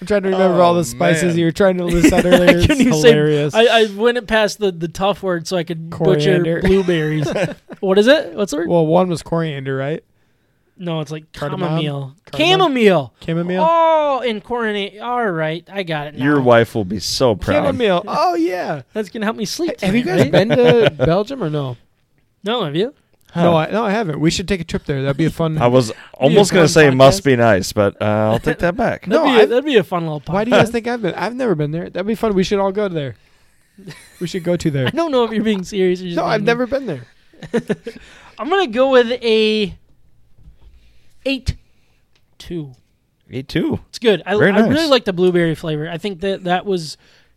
I'm 0.00 0.06
trying 0.06 0.22
to 0.22 0.30
remember 0.30 0.58
Oh, 0.60 0.62
all 0.62 0.74
the 0.74 0.84
spices 0.84 1.24
man. 1.34 1.38
you 1.38 1.44
were 1.44 1.52
trying 1.52 1.76
to 1.78 1.84
list 1.84 2.12
out 2.12 2.24
earlier. 2.24 2.58
It's 2.58 2.66
Can 2.66 2.78
you 2.80 2.92
say- 2.94 3.10
hilarious. 3.10 3.54
I, 3.54 3.66
I 3.66 3.86
went 3.94 4.18
it 4.18 4.26
past 4.26 4.58
the, 4.58 4.72
the 4.72 4.88
tough 4.88 5.22
word 5.22 5.46
so 5.46 5.56
I 5.56 5.62
could 5.64 5.90
Coriander. 5.90 6.56
butcher 6.56 6.66
blueberries. 6.68 7.28
what 7.80 7.98
is 7.98 8.06
it? 8.08 8.34
What's 8.34 8.50
the 8.50 8.58
word? 8.58 8.68
well, 8.68 8.86
one 8.86 9.08
was 9.08 9.22
coriander, 9.22 9.76
right? 9.76 10.02
No, 10.78 11.00
it's 11.00 11.10
like 11.12 11.32
Cardamom? 11.32 11.68
chamomile. 11.68 12.14
Cardamom? 12.26 12.48
Chamomile. 12.74 13.14
Chamomile. 13.24 13.66
Oh, 13.66 14.22
and 14.26 14.42
coronate. 14.44 15.00
All 15.00 15.30
right, 15.30 15.66
I 15.72 15.84
got 15.84 16.08
it. 16.08 16.16
Now. 16.16 16.24
Your 16.24 16.40
wife 16.40 16.74
will 16.74 16.84
be 16.84 16.98
so 17.00 17.34
proud. 17.34 17.64
Chamomile. 17.64 18.02
Oh 18.06 18.34
yeah. 18.34 18.82
That's 18.92 19.08
gonna 19.08 19.24
help 19.24 19.36
me 19.36 19.44
sleep. 19.46 19.80
Have 19.80 19.94
you 19.94 20.02
guys 20.02 20.22
right? 20.22 20.32
been 20.32 20.48
to 20.50 20.90
Belgium 20.98 21.42
or 21.42 21.48
no? 21.50 21.76
No, 22.44 22.64
have 22.64 22.76
you? 22.76 22.92
Huh. 23.32 23.42
No, 23.42 23.56
I, 23.56 23.70
no, 23.70 23.84
I 23.84 23.90
haven't. 23.90 24.18
We 24.20 24.30
should 24.30 24.48
take 24.48 24.60
a 24.60 24.64
trip 24.64 24.84
there. 24.84 25.02
That'd 25.02 25.16
be 25.18 25.26
a 25.26 25.30
fun. 25.30 25.58
I 25.60 25.66
was 25.66 25.92
almost 26.14 26.52
going 26.52 26.64
to 26.66 26.72
say 26.72 26.86
podcast. 26.88 26.96
must 26.96 27.24
be 27.24 27.36
nice, 27.36 27.72
but 27.72 28.00
uh, 28.00 28.04
I'll 28.32 28.38
take 28.38 28.58
that 28.60 28.76
back. 28.76 29.06
No, 29.06 29.24
that'd, 29.24 29.26
be 29.26 29.36
a, 29.38 29.42
I've- 29.42 29.50
that'd 29.50 29.64
be 29.64 29.76
a 29.76 29.84
fun 29.84 30.04
little. 30.04 30.20
Podcast. 30.20 30.32
Why 30.32 30.44
do 30.44 30.50
you 30.52 30.56
guys 30.56 30.70
think 30.70 30.86
I've 30.86 31.02
been? 31.02 31.14
I've 31.14 31.34
never 31.34 31.54
been 31.54 31.70
there. 31.70 31.90
That'd 31.90 32.06
be 32.06 32.14
fun. 32.14 32.34
We 32.34 32.44
should 32.44 32.58
all 32.58 32.72
go 32.72 32.88
there. 32.88 33.16
We 34.20 34.26
should 34.26 34.42
go 34.44 34.56
to 34.56 34.70
there. 34.70 34.86
I 34.86 34.90
don't 34.90 35.12
know 35.12 35.24
if 35.24 35.32
you're 35.32 35.44
being 35.44 35.62
serious. 35.62 36.00
Or 36.00 36.04
just 36.04 36.16
No, 36.16 36.24
I've 36.24 36.40
mean. 36.40 36.46
never 36.46 36.66
been 36.66 36.86
there. 36.86 37.02
I'm 38.38 38.48
gonna 38.48 38.68
go 38.68 38.90
with 38.90 39.10
a 39.22 39.76
eight 41.26 41.56
two. 42.38 42.72
Me 43.28 43.42
too. 43.42 43.80
It's 43.90 43.98
good. 43.98 44.22
I, 44.24 44.36
Very 44.36 44.52
I 44.52 44.66
really 44.66 44.86
like 44.86 45.04
the 45.04 45.12
blueberry 45.12 45.54
flavor. 45.54 45.88
I 45.90 45.98
think 45.98 46.20
that 46.20 46.44
that 46.44 46.64
was 46.64 46.96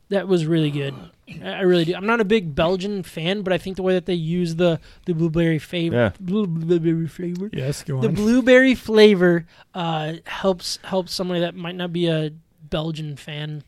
that 0.10 0.28
was 0.30 0.45
really 0.45 0.72
good. 0.72 0.94
I 1.43 1.49
I 1.49 1.61
really 1.61 1.85
do. 1.85 1.95
I'm 1.95 2.06
not 2.06 2.19
a 2.22 2.26
big 2.26 2.56
Belgian 2.56 3.03
fan, 3.03 3.41
but 3.41 3.53
I 3.53 3.57
think 3.57 3.76
the 3.77 3.84
way 3.84 3.93
that 3.93 4.06
they 4.06 4.14
use 4.14 4.56
the 4.56 4.80
the 5.06 5.14
blueberry 5.14 5.60
flavor, 5.60 5.95
Yeah. 5.95 6.11
blue, 6.19 6.47
blueberry 6.47 7.07
flavor, 7.07 7.49
Yes, 7.53 7.84
go 7.84 7.99
the 8.01 8.10
blueberry 8.10 8.76
flavor 8.76 9.45
uh, 9.73 10.14
helps 10.26 10.80
helps 10.84 11.14
somebody 11.14 11.39
that 11.41 11.56
might 11.56 11.76
not 11.76 11.91
be 11.93 12.07
a 12.07 12.31
Belgian 12.69 13.15
fan. 13.15 13.64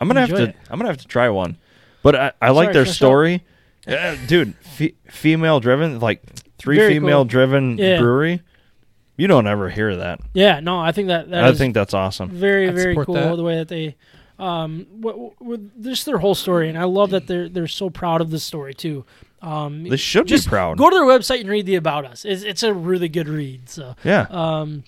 I'm 0.00 0.08
gonna 0.08 0.20
have 0.20 0.30
to. 0.30 0.42
it. 0.44 0.56
I'm 0.70 0.78
gonna 0.78 0.88
have 0.90 0.98
to 0.98 1.06
try 1.08 1.28
one. 1.28 1.56
But 2.02 2.14
I, 2.14 2.32
I 2.40 2.50
like 2.50 2.66
Sorry, 2.66 2.74
their 2.74 2.86
story, 2.86 3.44
Uh, 3.88 4.16
dude. 4.28 4.54
Fe- 4.56 4.94
female 5.08 5.58
driven, 5.60 5.98
like 6.00 6.22
Three 6.58 6.76
Very 6.76 6.94
female 6.94 7.18
cool. 7.18 7.24
driven 7.26 7.78
Yeah. 7.78 7.98
brewery. 7.98 8.40
You 9.18 9.26
don't 9.28 9.46
ever 9.46 9.68
hear 9.70 9.96
that. 9.96 10.20
Yeah, 10.34 10.60
no, 10.60 10.78
I 10.78 10.92
think 10.92 11.08
that 11.08 11.30
that 11.30 11.44
I 11.44 11.48
is 11.50 11.58
think 11.58 11.74
that's 11.74 11.94
awesome. 11.94 12.28
very 12.30 12.68
I'd 12.68 12.74
very 12.74 12.94
cool 12.94 13.14
that. 13.14 13.36
the 13.36 13.42
way 13.42 13.56
that 13.56 13.68
they 13.68 13.96
um 14.38 14.86
w- 15.00 15.30
w- 15.40 15.70
just 15.80 16.04
their 16.06 16.18
whole 16.18 16.34
story 16.34 16.68
and 16.68 16.78
i 16.78 16.84
love 16.84 17.10
that 17.10 17.26
they're 17.26 17.48
they're 17.48 17.66
so 17.66 17.88
proud 17.90 18.20
of 18.20 18.30
this 18.30 18.44
story 18.44 18.74
too 18.74 19.04
um 19.42 19.84
They 19.84 19.96
should 19.96 20.26
just 20.26 20.46
be 20.46 20.50
proud. 20.50 20.76
go 20.78 20.90
to 20.90 20.94
their 20.96 21.04
website 21.04 21.40
and 21.40 21.48
read 21.48 21.66
the 21.66 21.76
about 21.76 22.04
us 22.04 22.24
it's, 22.24 22.42
it's 22.42 22.62
a 22.62 22.72
really 22.74 23.08
good 23.08 23.28
read 23.28 23.68
so 23.68 23.94
yeah. 24.04 24.26
um 24.30 24.84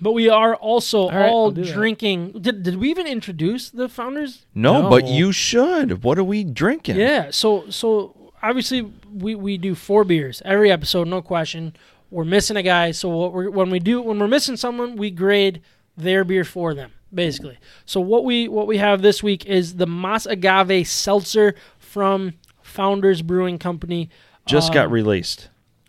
but 0.00 0.12
we 0.12 0.28
are 0.28 0.54
also 0.54 1.00
all, 1.00 1.10
right, 1.10 1.26
I'll 1.28 1.50
that. 1.50 1.66
drinking 1.74 2.32
did, 2.40 2.62
did 2.62 2.76
we 2.76 2.88
even 2.90 3.06
introduce 3.06 3.68
the 3.70 3.88
founders 3.88 4.46
No, 4.54 4.82
No. 4.82 4.88
but 4.90 5.06
you 5.08 5.32
should. 5.32 6.04
What 6.04 6.18
are 6.18 6.24
we 6.24 6.44
drinking? 6.44 6.96
yeah 6.96 7.30
so 7.30 7.68
so 7.70 8.14
obviously 8.42 8.82
we 9.12 9.34
we 9.34 9.58
do 9.58 9.74
four 9.74 10.04
beers 10.04 10.40
every 10.44 10.70
episode 10.70 11.08
no 11.08 11.20
question 11.20 11.74
we're 12.10 12.24
missing 12.24 12.56
a 12.56 12.62
guy 12.62 12.92
so 12.92 13.08
what 13.08 13.32
we're, 13.32 13.50
when 13.50 13.68
we 13.70 13.80
do 13.80 14.00
when 14.00 14.18
we're 14.20 14.28
missing 14.28 14.56
someone 14.56 14.96
we 14.96 15.10
grade 15.10 15.60
their 15.96 16.22
beer 16.24 16.44
for 16.44 16.72
them 16.74 16.92
basically 17.12 17.58
so 17.86 18.00
what 18.00 18.24
we 18.24 18.48
what 18.48 18.66
we 18.66 18.78
have 18.78 19.02
this 19.02 19.22
week 19.22 19.46
is 19.46 19.76
the 19.76 19.86
mas 19.86 20.26
agave 20.26 20.86
seltzer 20.86 21.54
from 21.78 22.34
founders 22.62 23.22
brewing 23.22 23.58
company 23.58 24.10
Just 24.46 24.72
got 24.72 24.86
Um, 24.86 24.92
released. 24.92 25.48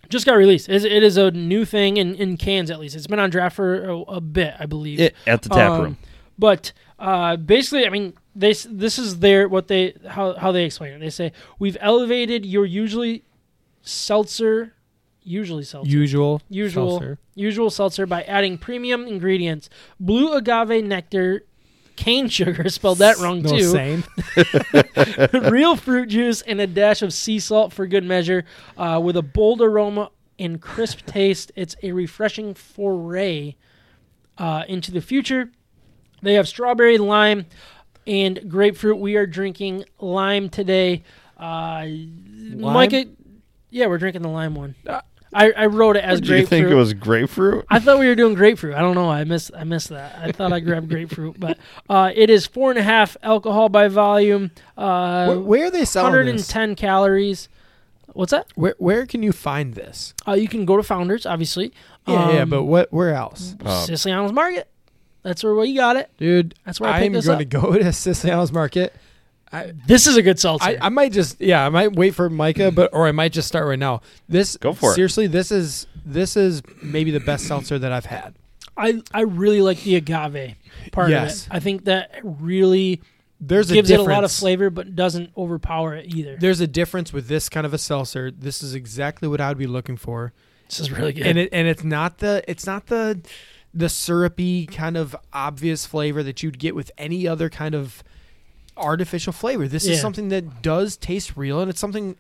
just 0.09 0.25
got 0.25 0.33
released 0.35 0.69
It's- 0.69 1.17
a 1.17 1.31
new 1.31 1.65
thing 1.65 1.97
in, 1.97 2.15
in 2.15 2.37
cans 2.37 2.71
at 2.71 2.79
least 2.79 2.95
it's 2.95 3.07
been 3.07 3.19
on 3.19 3.29
draft 3.29 3.55
for 3.55 3.83
a, 3.89 3.97
a 4.01 4.21
bit 4.21 4.53
i 4.59 4.65
believe 4.65 4.99
It, 4.99 5.15
at 5.27 5.41
the 5.41 5.49
tap 5.49 5.71
um, 5.71 5.81
room. 5.81 5.97
But 6.37 6.71
uh, 6.97 7.35
basically, 7.35 7.85
I 7.85 7.89
mean, 7.89 8.13
they 8.33 8.53
this 8.53 8.97
is 8.97 9.19
their 9.19 9.49
what 9.49 9.67
they 9.67 9.93
how 10.07 10.35
how 10.35 10.53
they 10.53 10.63
explain 10.63 10.93
it. 10.93 10.99
They 10.99 11.09
say 11.09 11.33
we've 11.59 11.75
elevated 11.81 12.45
your 12.45 12.65
usually 12.65 13.23
seltzer, 13.81 14.73
usually 15.29 15.63
seltzer, 15.63 15.89
Usual. 15.89 16.41
usual 16.49 16.89
seltzer. 16.99 17.19
usual 17.35 17.69
seltzer 17.69 18.05
by 18.07 18.23
adding 18.23 18.57
premium 18.57 19.05
ingredients: 19.07 19.69
blue 19.99 20.33
agave 20.33 20.83
nectar. 20.83 21.45
Cane 21.95 22.29
sugar, 22.29 22.69
spelled 22.69 22.99
that 22.99 23.17
wrong 23.17 23.41
No, 23.41 23.49
too. 23.49 23.63
same. 23.71 24.05
real 25.51 25.75
fruit 25.75 26.07
juice 26.07 26.41
and 26.41 26.61
a 26.61 26.65
dash 26.67 27.01
of 27.01 27.11
sea 27.11 27.39
salt 27.39 27.73
for 27.73 27.85
good 27.87 28.05
measure, 28.05 28.45
uh, 28.77 29.01
with 29.03 29.17
a 29.17 29.21
bold 29.21 29.61
aroma 29.61 30.09
and 30.37 30.61
crisp 30.61 31.05
taste. 31.05 31.51
It's 31.57 31.75
a 31.83 31.91
refreshing 31.91 32.53
foray 32.53 33.55
uh, 34.37 34.63
into 34.69 34.91
the 34.93 35.01
future. 35.01 35.51
They 36.21 36.35
have 36.35 36.47
strawberry, 36.47 36.97
lime, 36.97 37.45
and 38.07 38.49
grapefruit. 38.49 38.97
We 38.97 39.17
are 39.17 39.25
drinking 39.25 39.83
lime 39.99 40.47
today. 40.47 41.03
Uh, 41.37 41.85
Micah, 42.55 43.05
yeah, 43.71 43.87
we're 43.87 43.97
drinking 43.97 44.21
the 44.21 44.29
lime 44.29 44.55
one. 44.55 44.75
Uh, 44.87 45.01
I, 45.33 45.51
I 45.51 45.65
wrote 45.67 45.95
it 45.95 46.03
as 46.03 46.19
grapefruit. 46.21 46.29
Did 46.35 46.39
you 46.39 46.45
think 46.47 46.67
it 46.71 46.75
was 46.75 46.93
grapefruit? 46.93 47.65
I 47.69 47.79
thought 47.79 47.99
we 47.99 48.07
were 48.07 48.15
doing 48.15 48.33
grapefruit. 48.33 48.73
I 48.75 48.81
don't 48.81 48.95
know. 48.95 49.09
I 49.09 49.23
missed. 49.25 49.51
I 49.55 49.63
missed 49.63 49.89
that. 49.89 50.17
I 50.19 50.31
thought 50.31 50.51
I 50.51 50.59
grabbed 50.59 50.89
grapefruit, 50.89 51.39
but 51.39 51.57
uh, 51.89 52.11
it 52.15 52.29
is 52.29 52.45
four 52.47 52.71
and 52.71 52.79
a 52.79 52.83
half 52.83 53.15
alcohol 53.21 53.69
by 53.69 53.87
volume. 53.89 54.51
Uh, 54.77 55.25
where, 55.27 55.39
where 55.39 55.65
are 55.67 55.71
they 55.71 55.85
selling 55.85 56.13
this? 56.13 56.49
110 56.53 56.75
calories. 56.75 57.47
What's 58.13 58.31
that? 58.31 58.47
Where 58.55 58.73
where 58.79 59.05
can 59.05 59.21
you 59.21 59.31
find 59.31 59.75
this? 59.75 60.15
Uh, 60.27 60.33
you 60.33 60.47
can 60.47 60.65
go 60.65 60.77
to 60.77 60.83
Founders, 60.83 61.25
obviously. 61.27 61.73
Yeah, 62.07 62.31
yeah, 62.33 62.41
Um, 62.41 62.49
but 62.49 62.63
what? 62.63 62.91
Where 62.91 63.13
else, 63.13 63.55
Uh, 63.63 63.85
Siciliano's 63.85 64.33
Market. 64.33 64.67
That's 65.21 65.43
where 65.43 65.53
we 65.53 65.75
got 65.75 65.95
it. 65.95 66.09
dude? 66.17 66.55
That's 66.65 66.79
where 66.79 66.89
I 66.89 66.99
picked 67.01 67.15
I'm 67.15 67.21
going 67.21 67.39
to 67.39 67.45
go 67.45 67.73
to 67.73 67.83
Siciliano's 67.91 68.51
Market. 68.51 68.95
This 69.87 70.07
is 70.07 70.15
a 70.17 70.21
good 70.21 70.39
seltzer. 70.39 70.69
I, 70.69 70.77
I 70.81 70.89
might 70.89 71.11
just 71.11 71.39
yeah, 71.41 71.65
I 71.65 71.69
might 71.69 71.93
wait 71.93 72.15
for 72.15 72.29
Micah, 72.29 72.71
but 72.71 72.91
or 72.93 73.07
I 73.07 73.11
might 73.11 73.31
just 73.31 73.47
start 73.47 73.67
right 73.67 73.79
now. 73.79 74.01
This 74.27 74.57
Go 74.57 74.73
for 74.73 74.91
it. 74.91 74.95
seriously, 74.95 75.27
this 75.27 75.51
is 75.51 75.87
this 76.05 76.37
is 76.37 76.61
maybe 76.81 77.11
the 77.11 77.19
best 77.19 77.45
seltzer 77.47 77.79
that 77.79 77.91
I've 77.91 78.05
had. 78.05 78.35
I, 78.77 79.01
I 79.13 79.21
really 79.21 79.61
like 79.61 79.81
the 79.83 79.95
agave 79.97 80.55
part 80.93 81.09
Yes. 81.09 81.47
of 81.47 81.51
it. 81.51 81.55
I 81.55 81.59
think 81.59 81.85
that 81.85 82.11
really 82.23 83.01
There's 83.41 83.69
gives 83.71 83.91
a 83.91 83.95
it 83.95 83.99
a 83.99 84.03
lot 84.03 84.23
of 84.23 84.31
flavor, 84.31 84.69
but 84.69 84.95
doesn't 84.95 85.31
overpower 85.35 85.95
it 85.95 86.15
either. 86.15 86.37
There's 86.39 86.61
a 86.61 86.67
difference 86.67 87.11
with 87.11 87.27
this 87.27 87.49
kind 87.49 87.65
of 87.65 87.73
a 87.73 87.77
seltzer. 87.77 88.31
This 88.31 88.63
is 88.63 88.73
exactly 88.75 89.27
what 89.27 89.41
I'd 89.41 89.57
be 89.57 89.67
looking 89.67 89.97
for. 89.97 90.31
This 90.69 90.79
is 90.79 90.91
really 90.91 91.11
good. 91.13 91.25
and 91.27 91.37
it 91.39 91.49
and 91.51 91.67
it's 91.67 91.83
not 91.83 92.19
the 92.19 92.43
it's 92.47 92.65
not 92.65 92.85
the 92.87 93.19
the 93.73 93.89
syrupy 93.89 94.65
kind 94.65 94.95
of 94.95 95.15
obvious 95.33 95.85
flavor 95.85 96.23
that 96.23 96.41
you'd 96.41 96.57
get 96.59 96.73
with 96.75 96.91
any 96.97 97.27
other 97.27 97.49
kind 97.49 97.75
of 97.75 98.03
artificial 98.79 99.33
flavor. 99.33 99.67
This 99.67 99.85
Yeah. 99.85 99.93
is 99.93 100.01
something 100.01 100.29
that 100.29 100.61
does 100.61 100.97
taste 100.97 101.35
real, 101.37 101.59
and 101.61 101.69
it's 101.69 101.79
something 101.79 102.15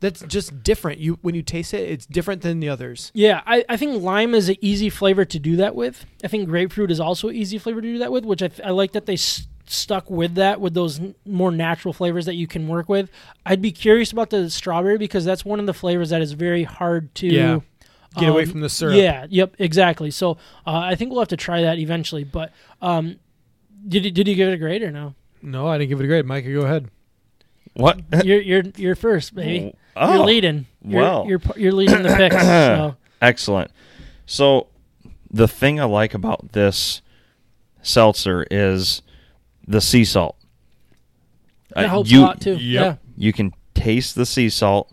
that's 0.00 0.22
just 0.22 0.62
different. 0.62 0.98
You 0.98 1.18
when 1.22 1.34
you 1.34 1.42
taste 1.42 1.74
it, 1.74 1.88
it's 1.90 2.06
different 2.06 2.42
than 2.42 2.60
the 2.60 2.68
others. 2.68 3.10
Yeah, 3.14 3.42
I, 3.46 3.64
I 3.68 3.76
think 3.76 4.02
lime 4.02 4.34
is 4.34 4.48
an 4.48 4.56
easy 4.60 4.88
flavor 4.90 5.24
to 5.26 5.38
do 5.38 5.56
that 5.56 5.74
with. 5.74 6.04
I 6.24 6.28
think 6.28 6.48
grapefruit 6.48 6.90
is 6.90 7.00
also 7.00 7.28
an 7.28 7.34
easy 7.36 7.58
flavor 7.58 7.80
to 7.80 7.86
do 7.92 7.98
that 7.98 8.10
with, 8.12 8.24
which 8.24 8.42
I, 8.42 8.48
th- 8.48 8.66
I 8.66 8.70
like 8.70 8.92
that 8.92 9.06
they 9.06 9.12
s- 9.14 9.46
stuck 9.66 10.10
with 10.10 10.34
that 10.36 10.60
with 10.60 10.72
those 10.74 10.98
n- 11.00 11.14
more 11.26 11.50
natural 11.52 11.92
flavors 11.92 12.24
that 12.26 12.34
you 12.34 12.46
can 12.46 12.66
work 12.66 12.88
with. 12.88 13.10
I'd 13.44 13.60
be 13.62 13.72
curious 13.72 14.10
about 14.10 14.30
the 14.30 14.48
strawberry 14.50 14.96
because 14.98 15.24
that's 15.24 15.44
one 15.44 15.60
of 15.60 15.66
the 15.66 15.74
flavors 15.74 16.08
that 16.10 16.22
is 16.22 16.32
very 16.32 16.64
hard 16.64 17.14
to 17.16 17.26
Yeah. 17.26 17.60
Get 18.18 18.28
away 18.30 18.42
um, 18.42 18.48
from 18.50 18.60
the 18.60 18.68
syrup. 18.68 18.96
Yeah, 18.96 19.26
yep, 19.30 19.54
exactly. 19.60 20.10
So 20.10 20.32
uh, 20.66 20.78
I 20.78 20.96
think 20.96 21.12
we'll 21.12 21.20
have 21.20 21.28
to 21.28 21.36
try 21.36 21.62
that 21.62 21.78
eventually. 21.78 22.24
But 22.24 22.52
um, 22.82 23.20
did 23.86 24.04
you, 24.04 24.10
did 24.10 24.26
you 24.26 24.34
give 24.34 24.48
it 24.48 24.54
a 24.54 24.56
grade 24.56 24.82
or 24.82 24.90
no? 24.90 25.14
No, 25.42 25.66
I 25.66 25.78
didn't 25.78 25.88
give 25.90 26.00
it 26.00 26.04
a 26.04 26.06
grade. 26.06 26.26
Micah, 26.26 26.52
go 26.52 26.62
ahead. 26.62 26.90
what? 27.74 28.00
You're 28.24 28.40
you're 28.40 28.62
you're 28.76 28.94
first, 28.94 29.34
baby. 29.34 29.74
Oh, 29.96 30.14
you're 30.14 30.24
leading. 30.24 30.66
You're, 30.84 31.02
wow. 31.02 31.26
you're 31.26 31.40
you're 31.56 31.72
leading 31.72 32.02
the 32.02 32.14
picks. 32.14 32.36
So 32.44 32.96
Excellent. 33.22 33.70
So, 34.26 34.68
the 35.30 35.48
thing 35.48 35.78
I 35.80 35.84
like 35.84 36.14
about 36.14 36.52
this 36.52 37.02
seltzer 37.82 38.46
is 38.50 39.02
the 39.66 39.80
sea 39.80 40.04
salt. 40.04 40.36
that 41.74 41.84
Uh, 41.86 41.88
helps 41.88 42.10
you, 42.10 42.20
a 42.20 42.22
lot 42.22 42.40
too. 42.40 42.56
Yeah. 42.56 42.96
You 43.16 43.32
can 43.32 43.52
taste 43.74 44.14
the 44.14 44.24
sea 44.24 44.48
salt, 44.48 44.90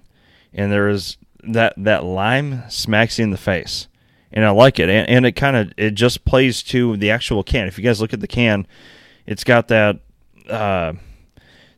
and 0.53 0.71
there 0.71 0.89
is 0.89 1.17
that 1.43 1.73
that 1.77 2.03
lime 2.03 2.63
smacks 2.69 3.17
you 3.19 3.23
in 3.23 3.29
the 3.31 3.37
face, 3.37 3.87
and 4.33 4.43
I 4.43 4.49
like 4.49 4.79
it. 4.79 4.89
And, 4.89 5.07
and 5.09 5.25
it 5.25 5.33
kind 5.33 5.55
of 5.55 5.71
it 5.77 5.91
just 5.91 6.25
plays 6.25 6.61
to 6.63 6.97
the 6.97 7.11
actual 7.11 7.43
can. 7.43 7.67
If 7.67 7.77
you 7.77 7.83
guys 7.83 8.01
look 8.01 8.13
at 8.13 8.19
the 8.19 8.27
can, 8.27 8.67
it's 9.25 9.43
got 9.43 9.67
that 9.69 9.99
uh, 10.49 10.93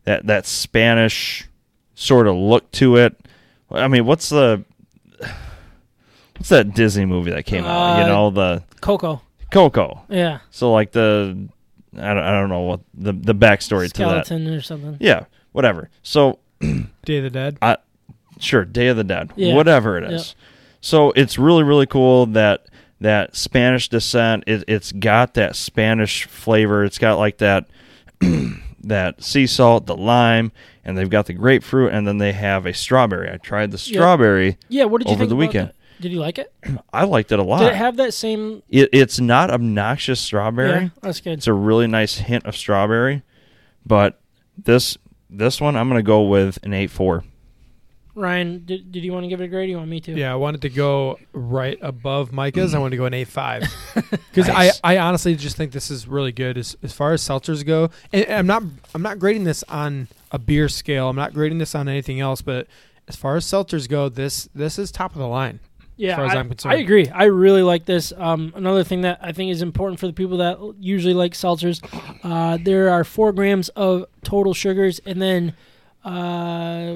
that 0.05 0.25
that 0.27 0.45
Spanish 0.45 1.47
sort 1.95 2.27
of 2.27 2.35
look 2.35 2.69
to 2.73 2.95
it. 2.97 3.15
I 3.71 3.87
mean, 3.87 4.05
what's 4.05 4.29
the 4.29 4.63
what's 6.37 6.49
that 6.49 6.73
Disney 6.73 7.05
movie 7.05 7.31
that 7.31 7.45
came 7.45 7.65
out? 7.65 7.97
You 7.99 8.03
Uh, 8.03 8.07
know, 8.07 8.29
the 8.29 8.63
Coco. 8.81 9.21
Coco. 9.51 10.01
Yeah. 10.09 10.39
So 10.51 10.71
like 10.71 10.91
the 10.91 11.37
I 11.97 12.13
don't, 12.13 12.23
I 12.23 12.31
don't 12.31 12.49
know 12.49 12.61
what 12.61 12.81
the 12.93 13.13
the 13.13 13.35
backstory 13.35 13.91
to 13.93 13.99
that. 14.03 14.25
Skeleton 14.25 14.47
or 14.53 14.61
something. 14.61 14.97
Yeah, 14.99 15.25
whatever. 15.51 15.89
So 16.03 16.39
Day 17.05 17.17
of 17.17 17.23
the 17.23 17.29
Dead. 17.29 17.57
sure, 18.39 18.63
Day 18.65 18.87
of 18.87 18.97
the 18.97 19.03
Dead, 19.03 19.31
Yeah. 19.35 19.55
whatever 19.55 19.97
it 19.97 20.03
is. 20.11 20.35
So 20.81 21.11
it's 21.15 21.37
really 21.37 21.63
really 21.63 21.87
cool 21.87 22.25
that 22.27 22.65
that 23.01 23.35
Spanish 23.35 23.89
descent. 23.89 24.43
It, 24.47 24.63
it's 24.67 24.91
got 24.91 25.33
that 25.33 25.55
Spanish 25.55 26.25
flavor. 26.25 26.83
It's 26.83 26.97
got 26.97 27.17
like 27.17 27.37
that 27.39 27.67
that 28.83 29.23
sea 29.23 29.47
salt, 29.47 29.85
the 29.85 29.95
lime, 29.95 30.51
and 30.83 30.97
they've 30.97 31.09
got 31.09 31.25
the 31.25 31.33
grapefruit, 31.33 31.93
and 31.93 32.07
then 32.07 32.17
they 32.17 32.33
have 32.33 32.65
a 32.65 32.73
strawberry. 32.73 33.29
I 33.31 33.37
tried 33.37 33.71
the 33.71 33.77
strawberry. 33.77 34.57
Yeah, 34.67 34.85
what 34.85 34.99
did 34.99 35.07
you 35.07 35.13
Over 35.13 35.21
think 35.21 35.29
the 35.29 35.35
weekend. 35.35 35.67
that? 35.69 35.75
Did 36.01 36.11
you 36.13 36.19
like 36.19 36.37
it? 36.39 36.51
I 36.93 37.03
liked 37.03 37.31
it 37.31 37.39
a 37.39 37.43
lot. 37.43 37.59
Did 37.59 37.69
it 37.69 37.75
have 37.75 37.97
that 37.97 38.13
same? 38.13 38.63
It, 38.69 38.89
it's 38.93 39.19
not 39.19 39.51
obnoxious 39.51 40.19
strawberry. 40.19 40.83
Yeah, 40.83 40.89
that's 41.01 41.19
good. 41.21 41.33
It's 41.33 41.47
a 41.47 41.53
really 41.53 41.87
nice 41.87 42.15
hint 42.17 42.45
of 42.45 42.55
strawberry, 42.55 43.23
but 43.85 44.19
this 44.57 44.97
this 45.29 45.61
one 45.61 45.75
I'm 45.75 45.87
gonna 45.89 46.01
go 46.01 46.23
with 46.23 46.57
an 46.63 46.73
eight 46.73 46.89
four. 46.89 47.23
Ryan, 48.19 48.63
did, 48.65 48.91
did 48.91 49.03
you 49.03 49.13
want 49.13 49.23
to 49.23 49.27
give 49.29 49.39
it 49.41 49.45
a 49.45 49.47
grade? 49.47 49.69
Or 49.69 49.71
you 49.71 49.77
want 49.77 49.89
me 49.89 50.01
to? 50.01 50.11
Yeah, 50.13 50.31
I 50.31 50.35
wanted 50.35 50.61
to 50.63 50.69
go 50.69 51.17
right 51.33 51.77
above 51.81 52.31
Micah's. 52.31 52.73
I 52.73 52.79
wanted 52.79 52.91
to 52.91 52.97
go 52.97 53.05
an 53.05 53.13
A 53.13 53.23
five 53.23 53.63
because 53.95 54.47
Nice. 54.47 54.79
I, 54.83 54.95
I 54.95 54.97
honestly 54.99 55.35
just 55.35 55.55
think 55.55 55.71
this 55.71 55.89
is 55.89 56.07
really 56.07 56.31
good 56.31 56.57
as 56.57 56.75
as 56.83 56.93
far 56.93 57.13
as 57.13 57.21
seltzers 57.21 57.65
go. 57.65 57.89
And 58.11 58.25
I'm 58.29 58.47
not 58.47 58.63
I'm 58.93 59.01
not 59.01 59.19
grading 59.19 59.45
this 59.45 59.63
on 59.69 60.07
a 60.31 60.37
beer 60.39 60.69
scale. 60.69 61.09
I'm 61.09 61.15
not 61.15 61.33
grading 61.33 61.57
this 61.57 61.73
on 61.75 61.87
anything 61.87 62.19
else. 62.19 62.41
But 62.41 62.67
as 63.07 63.15
far 63.15 63.35
as 63.35 63.45
seltzers 63.45 63.87
go, 63.87 64.09
this 64.09 64.49
this 64.53 64.77
is 64.77 64.91
top 64.91 65.13
of 65.13 65.19
the 65.19 65.27
line. 65.27 65.59
Yeah, 65.95 66.15
far 66.15 66.25
as 66.27 66.33
I, 66.33 66.39
I'm 66.39 66.47
concerned. 66.47 66.75
I 66.75 66.77
agree. 66.77 67.09
I 67.09 67.25
really 67.25 67.61
like 67.61 67.83
this. 67.83 68.13
Um, 68.15 68.53
another 68.55 68.85
thing 68.85 69.01
that 69.01 69.19
I 69.21 69.33
think 69.33 69.51
is 69.51 69.61
important 69.61 69.99
for 69.99 70.07
the 70.07 70.13
people 70.13 70.37
that 70.37 70.57
usually 70.79 71.13
like 71.13 71.33
seltzers, 71.33 71.81
uh, 72.23 72.57
there 72.63 72.89
are 72.89 73.03
four 73.03 73.33
grams 73.33 73.67
of 73.69 74.05
total 74.23 74.53
sugars, 74.53 75.01
and 75.05 75.21
then 75.21 75.55
uh, 76.05 76.93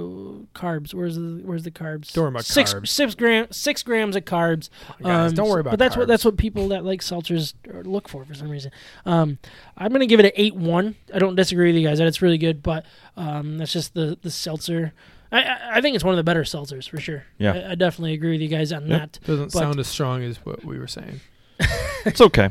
carbs. 0.55 0.93
Where's 0.93 1.15
the 1.15 1.41
Where's 1.43 1.63
the 1.63 1.71
carbs? 1.71 2.11
Don't 2.13 2.23
worry 2.23 2.29
about 2.29 2.45
six 2.45 2.73
carbs. 2.73 2.87
six 2.89 3.15
gram 3.15 3.47
six 3.51 3.83
grams 3.83 4.15
of 4.15 4.25
carbs. 4.25 4.69
Guys, 5.01 5.31
Um, 5.31 5.35
don't 5.35 5.47
worry 5.49 5.55
so- 5.57 5.59
about. 5.61 5.69
But 5.71 5.79
that's 5.79 5.97
what 5.97 6.07
that's 6.07 6.25
what 6.25 6.37
people 6.37 6.69
that 6.69 6.85
like 6.85 7.01
seltzers 7.01 7.53
look 7.85 8.07
for 8.07 8.23
for 8.25 8.33
some 8.33 8.49
reason. 8.49 8.71
Um, 9.05 9.37
I'm 9.77 9.91
gonna 9.91 10.05
give 10.05 10.19
it 10.19 10.25
an 10.25 10.31
eight 10.35 10.55
one. 10.55 10.95
I 11.13 11.19
don't 11.19 11.35
disagree 11.35 11.71
with 11.71 11.81
you 11.81 11.87
guys 11.87 11.97
that 11.99 12.07
it's 12.07 12.21
really 12.21 12.37
good, 12.37 12.63
but 12.63 12.85
um, 13.17 13.57
that's 13.57 13.73
just 13.73 13.93
the 13.93 14.17
the 14.21 14.31
seltzer. 14.31 14.93
I, 15.31 15.41
I, 15.41 15.57
I 15.77 15.81
think 15.81 15.95
it's 15.95 16.03
one 16.03 16.13
of 16.13 16.17
the 16.17 16.23
better 16.23 16.43
seltzers 16.43 16.87
for 16.87 16.99
sure. 16.99 17.23
Yeah. 17.39 17.53
I, 17.53 17.71
I 17.71 17.75
definitely 17.75 18.13
agree 18.13 18.31
with 18.33 18.41
you 18.41 18.49
guys 18.49 18.71
on 18.71 18.87
Yep. 18.87 18.99
that. 18.99 19.19
Doesn't 19.25 19.45
But- 19.51 19.59
sound 19.59 19.79
as 19.79 19.87
strong 19.87 20.21
as 20.23 20.37
what 20.45 20.63
we 20.63 20.77
were 20.77 20.87
saying. 20.87 21.21
It's 22.05 22.19
okay. 22.21 22.49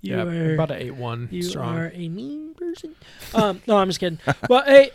You 0.00 0.16
yeah, 0.16 0.22
are 0.24 0.54
about 0.54 0.70
an 0.70 0.78
eight 0.80 0.94
one 0.94 1.28
you 1.30 1.42
strong. 1.42 1.76
are 1.78 1.92
a 1.94 2.08
mean 2.08 2.54
person. 2.54 2.94
um, 3.34 3.60
no, 3.66 3.76
I'm 3.76 3.88
just 3.88 4.00
kidding. 4.00 4.18
But 4.48 4.66
hey, 4.66 4.90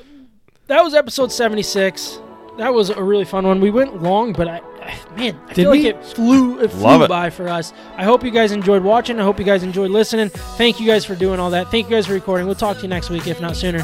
that 0.69 0.83
was 0.83 0.93
episode 0.93 1.31
76. 1.31 2.19
That 2.57 2.73
was 2.73 2.89
a 2.89 3.01
really 3.03 3.25
fun 3.25 3.45
one. 3.47 3.61
We 3.61 3.71
went 3.71 4.01
long, 4.01 4.33
but 4.33 4.47
I, 4.47 4.61
I 4.81 4.95
man, 5.15 5.39
I 5.45 5.53
Did 5.53 5.55
feel 5.55 5.71
we? 5.71 5.83
like 5.83 5.95
it 5.95 6.05
flew 6.05 6.59
it 6.59 6.73
Love 6.75 6.97
flew 6.97 7.03
it. 7.03 7.07
by 7.07 7.29
for 7.29 7.47
us. 7.47 7.73
I 7.95 8.03
hope 8.03 8.23
you 8.23 8.31
guys 8.31 8.51
enjoyed 8.51 8.83
watching. 8.83 9.19
I 9.19 9.23
hope 9.23 9.39
you 9.39 9.45
guys 9.45 9.63
enjoyed 9.63 9.91
listening. 9.91 10.29
Thank 10.29 10.79
you 10.79 10.87
guys 10.87 11.05
for 11.05 11.15
doing 11.15 11.39
all 11.39 11.49
that. 11.51 11.69
Thank 11.71 11.89
you 11.89 11.95
guys 11.95 12.07
for 12.07 12.13
recording. 12.13 12.45
We'll 12.47 12.55
talk 12.55 12.77
to 12.77 12.83
you 12.83 12.89
next 12.89 13.09
week, 13.09 13.27
if 13.27 13.39
not 13.39 13.55
sooner. 13.55 13.83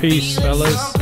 Peace, 0.00 0.38
fellas. 0.38 0.97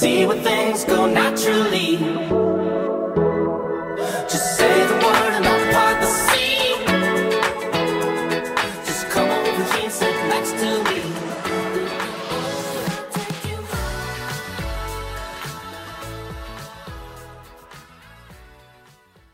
see 0.00 0.24
where 0.24 0.42
things 0.42 0.82
go. 0.86 0.99